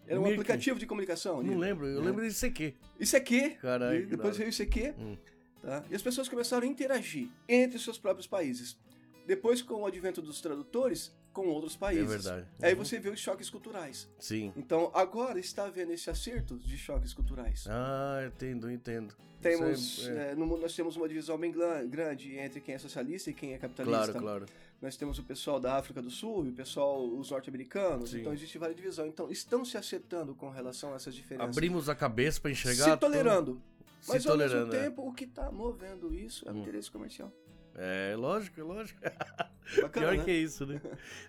Era 0.08 0.20
um 0.20 0.24
Mirk. 0.24 0.36
aplicativo 0.36 0.80
de 0.80 0.86
comunicação. 0.86 1.40
ali. 1.40 1.50
Não 1.50 1.58
lembro, 1.58 1.86
eu 1.88 2.02
É. 2.02 2.06
lembro 2.06 2.26
aqui. 2.26 2.76
Isso 3.00 3.16
aqui. 3.18 3.52
Caralho, 3.62 4.02
que 4.02 4.08
depois 4.08 4.36
veio 4.38 4.50
isso 4.50 4.62
aqui. 4.62 4.94
Hum. 5.00 5.18
Tá? 5.62 5.84
E 5.90 5.96
as 5.96 6.02
pessoas 6.02 6.28
começaram 6.28 6.68
a 6.68 6.70
interagir 6.70 7.30
entre 7.48 7.78
os 7.78 7.84
seus 7.84 7.98
próprios 7.98 8.28
países. 8.28 8.78
Depois, 9.26 9.62
com 9.62 9.76
o 9.76 9.86
advento 9.86 10.22
dos 10.22 10.42
tradutores, 10.42 11.14
com 11.32 11.48
outros 11.48 11.76
países. 11.76 12.04
É 12.06 12.18
verdade. 12.32 12.48
Aí 12.62 12.74
Uhum. 12.74 12.84
você 12.84 13.00
vê 13.00 13.10
os 13.10 13.20
choques 13.20 13.50
culturais. 13.50 14.10
Sim. 14.20 14.52
Então, 14.58 14.92
agora 14.94 15.40
está 15.40 15.66
havendo 15.66 15.94
esse 15.94 16.10
acerto 16.10 16.58
de 16.60 16.78
choques 16.78 17.14
culturais. 17.14 17.66
Ah, 17.70 18.24
entendo, 18.28 18.70
entendo. 18.70 19.16
Temos, 19.42 20.08
é- 20.08 20.12
é- 20.12 20.32
eh, 20.32 20.36
no 20.36 20.46
mundo 20.46 20.62
nós 20.62 20.76
temos 20.76 20.96
uma 20.96 21.08
divisão 21.08 21.38
bem 21.38 21.52
grande 21.90 22.38
entre 22.38 22.62
quem 22.62 22.76
é 22.76 22.78
socialista 22.78 23.30
e 23.30 23.34
quem 23.34 23.54
é 23.54 23.58
capitalista. 23.58 24.12
Claro, 24.14 24.20
claro. 24.20 24.46
Nós 24.82 24.98
temos 24.98 25.18
o 25.18 25.24
pessoal 25.24 25.60
da 25.60 25.78
África 25.78 26.02
do 26.02 26.10
Sul 26.10 26.46
e 26.46 26.50
o 26.50 26.54
pessoal, 26.54 27.06
os 27.08 27.32
norte-americanos. 27.32 28.14
Então 28.14 28.34
existe 28.34 28.58
várias 28.58 28.76
divisões. 28.76 29.10
Então 29.10 29.32
estão 29.32 29.64
se 29.64 29.78
acertando 29.78 30.36
com 30.36 30.50
relação 30.50 30.92
a 30.92 30.96
essas 30.98 31.16
diferenças. 31.16 31.56
Abrimos 31.56 31.88
a 31.88 31.96
cabeça 31.96 32.42
pra 32.42 32.52
enxergar. 32.52 32.92
se 32.92 32.98
tolerando. 32.98 33.62
Mas 34.08 34.28
ao 34.28 34.38
mesmo 34.38 34.60
é. 34.74 34.84
tempo, 34.84 35.08
o 35.08 35.14
que 35.14 35.24
está 35.24 35.50
movendo 35.50 36.14
isso 36.14 36.48
é 36.48 36.52
o 36.52 36.56
Hum. 36.56 36.62
interesse 36.62 36.92
comercial. 36.92 37.32
É, 37.76 38.14
lógico, 38.18 38.60
é 38.60 38.64
lógico. 38.64 39.00
Bacana, 39.82 40.08
Pior 40.08 40.18
né? 40.18 40.24
que 40.26 40.32
isso, 40.32 40.66
né? 40.66 40.82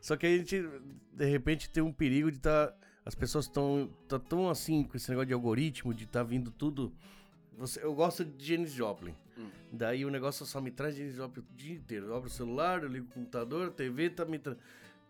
Só 0.02 0.16
que 0.16 0.26
a 0.26 0.36
gente, 0.36 0.60
de 1.12 1.24
repente, 1.24 1.70
tem 1.70 1.82
um 1.82 1.92
perigo 1.92 2.30
de 2.30 2.38
estar. 2.38 2.76
as 3.04 3.14
pessoas 3.14 3.44
estão 3.44 3.88
tá 4.08 4.18
tão 4.18 4.50
assim 4.50 4.82
com 4.82 4.96
esse 4.96 5.08
negócio 5.10 5.28
de 5.28 5.34
algoritmo, 5.34 5.94
de 5.94 6.04
estar 6.04 6.24
vindo 6.24 6.50
tudo. 6.50 6.92
Você, 7.58 7.82
eu 7.82 7.94
gosto 7.94 8.24
de 8.24 8.46
Janis 8.46 8.72
Joplin. 8.72 9.14
Hum. 9.38 9.48
Daí 9.72 10.04
o 10.04 10.10
negócio 10.10 10.44
só 10.46 10.60
me 10.60 10.70
traz 10.70 10.96
Janis 10.96 11.14
Joplin 11.14 11.42
o 11.42 11.56
dia 11.56 11.74
inteiro. 11.74 12.06
Eu 12.06 12.16
abro 12.16 12.28
o 12.28 12.32
celular, 12.32 12.82
eu 12.82 12.88
ligo 12.88 13.06
o 13.10 13.14
computador, 13.14 13.68
a 13.68 13.70
TV 13.70 14.10
tá 14.10 14.24
me 14.24 14.38
tra... 14.38 14.56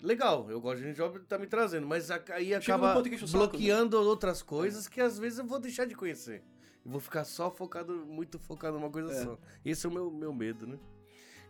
legal, 0.00 0.50
eu 0.50 0.60
gosto 0.60 0.82
de 0.82 0.92
job 0.94 1.18
tá 1.20 1.38
me 1.38 1.46
trazendo, 1.46 1.86
mas 1.86 2.10
aí 2.10 2.54
acaba 2.54 2.88
num 2.88 2.94
ponto 2.94 3.08
que 3.08 3.14
enche 3.14 3.24
o 3.24 3.28
saco, 3.28 3.44
né? 3.44 3.50
bloqueando 3.50 4.00
outras 4.00 4.42
coisas 4.42 4.86
que 4.88 5.00
às 5.00 5.18
vezes 5.18 5.38
eu 5.38 5.46
vou 5.46 5.58
deixar 5.58 5.86
de 5.86 5.94
conhecer. 5.94 6.42
Eu 6.84 6.90
vou 6.90 7.00
ficar 7.00 7.24
só 7.24 7.50
focado, 7.50 8.04
muito 8.06 8.38
focado 8.38 8.78
numa 8.78 8.90
coisa 8.90 9.10
É. 9.10 9.22
só. 9.24 9.38
Esse 9.64 9.86
é 9.86 9.88
o 9.88 9.92
meu, 9.92 10.10
meu 10.10 10.32
medo, 10.34 10.66
né? 10.66 10.78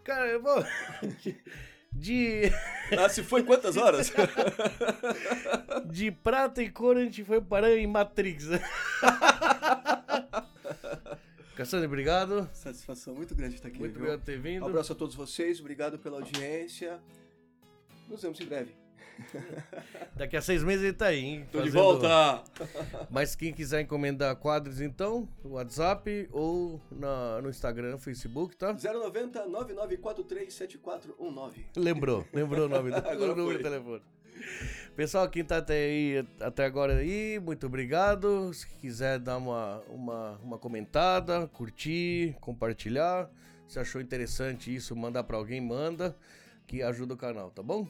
Cara, 0.05 0.27
eu 0.29 0.41
vou. 0.43 0.63
De, 1.97 2.51
Ah, 2.99 3.09
se 3.09 3.23
foi 3.23 3.45
quantas 3.45 3.77
horas? 3.77 4.13
de 5.87 6.11
prata 6.11 6.61
e 6.61 6.69
cor 6.69 6.97
a 6.97 7.01
gente 7.05 7.23
foi 7.25 7.41
parar 7.41 7.71
em 7.71 7.87
Matrix. 7.87 8.49
Cassandra, 11.57 11.87
obrigado. 11.87 12.49
Satisfação 12.53 13.15
muito 13.15 13.35
grande 13.35 13.55
estar 13.57 13.69
aqui. 13.69 13.79
Muito 13.79 13.93
viu? 13.93 14.01
obrigado 14.03 14.21
por 14.21 14.27
ter 14.27 14.39
vindo. 14.41 14.65
Um 14.65 14.69
abraço 14.69 14.93
a 14.93 14.97
todos 14.97 15.15
vocês, 15.15 15.61
obrigado 15.61 15.99
pela 15.99 16.17
audiência. 16.17 16.99
Nos 18.09 18.23
vemos 18.23 18.41
em 18.41 18.47
breve. 18.47 18.75
Daqui 20.17 20.37
a 20.37 20.43
seis 20.43 20.65
meses 20.65 20.83
ele 20.83 20.93
tá 20.93 21.07
aí, 21.07 21.25
hein? 21.25 21.47
Tô 21.53 21.61
de 21.63 21.71
fazendo- 21.71 22.01
volta! 22.01 22.43
Mas 23.09 23.37
quem 23.37 23.53
quiser 23.53 23.83
encomendar 23.83 24.35
quadros, 24.35 24.81
então, 24.81 25.29
no 25.45 25.51
WhatsApp 25.53 26.29
ou 26.33 26.81
na, 26.91 27.41
no 27.41 27.49
Instagram, 27.49 27.97
Facebook, 27.99 28.57
tá? 28.57 28.73
090 28.75 29.47
99437419. 29.47 31.67
Lembrou, 31.77 32.27
lembrou 32.33 32.67
o 32.67 32.69
nome 32.69 32.91
do 32.91 32.97
Agora 33.09 33.33
o 33.33 33.37
número 33.37 33.47
foi. 33.47 33.59
do 33.59 33.63
telefone. 33.63 34.03
Pessoal, 34.97 35.29
quem 35.29 35.45
tá 35.45 35.57
até 35.57 35.75
aí, 35.75 36.25
até 36.39 36.65
agora 36.65 36.99
aí, 36.99 37.41
muito 37.41 37.67
obrigado. 37.67 38.55
Se 38.55 38.65
quiser 38.65 39.19
dar 39.19 39.39
uma, 39.39 39.81
uma, 39.89 40.39
uma 40.41 40.57
comentada, 40.57 41.49
curtir, 41.49 42.37
compartilhar. 42.41 43.29
Se 43.67 43.81
achou 43.81 44.01
interessante 44.01 44.73
isso, 44.73 44.95
mandar 44.95 45.25
pra 45.25 45.37
alguém, 45.37 45.61
manda, 45.61 46.17
que 46.65 46.81
ajuda 46.81 47.15
o 47.15 47.17
canal, 47.17 47.51
tá 47.51 47.61
bom? 47.61 47.89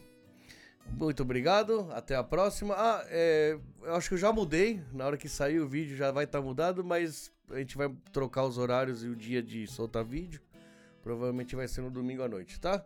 Muito 0.92 1.22
obrigado, 1.22 1.90
até 1.92 2.16
a 2.16 2.24
próxima. 2.24 2.74
Ah, 2.74 3.04
é, 3.08 3.58
eu 3.82 3.94
acho 3.94 4.08
que 4.08 4.14
eu 4.14 4.18
já 4.18 4.32
mudei, 4.32 4.80
na 4.90 5.04
hora 5.04 5.18
que 5.18 5.28
sair 5.28 5.60
o 5.60 5.68
vídeo 5.68 5.94
já 5.94 6.10
vai 6.10 6.24
estar 6.24 6.40
mudado, 6.40 6.82
mas 6.82 7.30
a 7.50 7.58
gente 7.58 7.76
vai 7.76 7.94
trocar 8.14 8.44
os 8.44 8.56
horários 8.56 9.04
e 9.04 9.08
o 9.08 9.14
dia 9.14 9.42
de 9.42 9.66
soltar 9.66 10.06
vídeo. 10.06 10.40
Provavelmente 11.02 11.54
vai 11.54 11.68
ser 11.68 11.82
no 11.82 11.90
domingo 11.90 12.22
à 12.22 12.28
noite, 12.28 12.58
tá? 12.58 12.82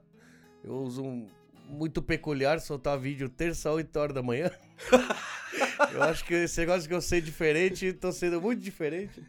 Eu 0.65 0.75
uso 0.75 1.05
um 1.05 1.29
muito 1.69 2.01
peculiar 2.03 2.61
soltar 2.61 2.99
vídeo 2.99 3.29
terça, 3.29 3.71
8 3.71 3.97
horas 3.99 4.15
da 4.15 4.23
manhã. 4.23 4.51
eu 5.93 6.03
acho 6.03 6.25
que 6.25 6.35
esse 6.35 6.61
negócio 6.61 6.89
que 6.89 6.95
eu 6.95 7.01
sei 7.01 7.21
diferente, 7.21 7.93
tô 7.93 8.11
sendo 8.13 8.41
muito 8.41 8.61
diferente. 8.61 9.23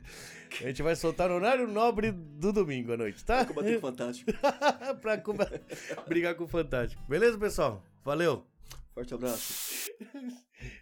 A 0.61 0.63
gente 0.67 0.81
vai 0.81 0.95
soltar 0.95 1.29
no 1.29 1.35
horário 1.35 1.67
nobre 1.67 2.11
do 2.11 2.51
domingo 2.51 2.93
à 2.93 2.97
noite, 2.97 3.23
tá? 3.23 3.45
Combater 3.45 3.77
o 3.77 3.81
Fantástico. 3.81 4.31
pra 5.01 5.17
comba- 5.17 5.51
brigar 6.07 6.33
com 6.35 6.45
o 6.45 6.47
Fantástico. 6.47 7.01
Beleza, 7.07 7.37
pessoal? 7.37 7.83
Valeu! 8.03 8.43
Forte 8.93 9.13
abraço. 9.13 9.91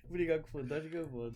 Brigar 0.09 0.39
com 0.39 0.47
o 0.47 0.61
Fantástico 0.61 0.95
é 0.95 1.03
foda. 1.03 1.35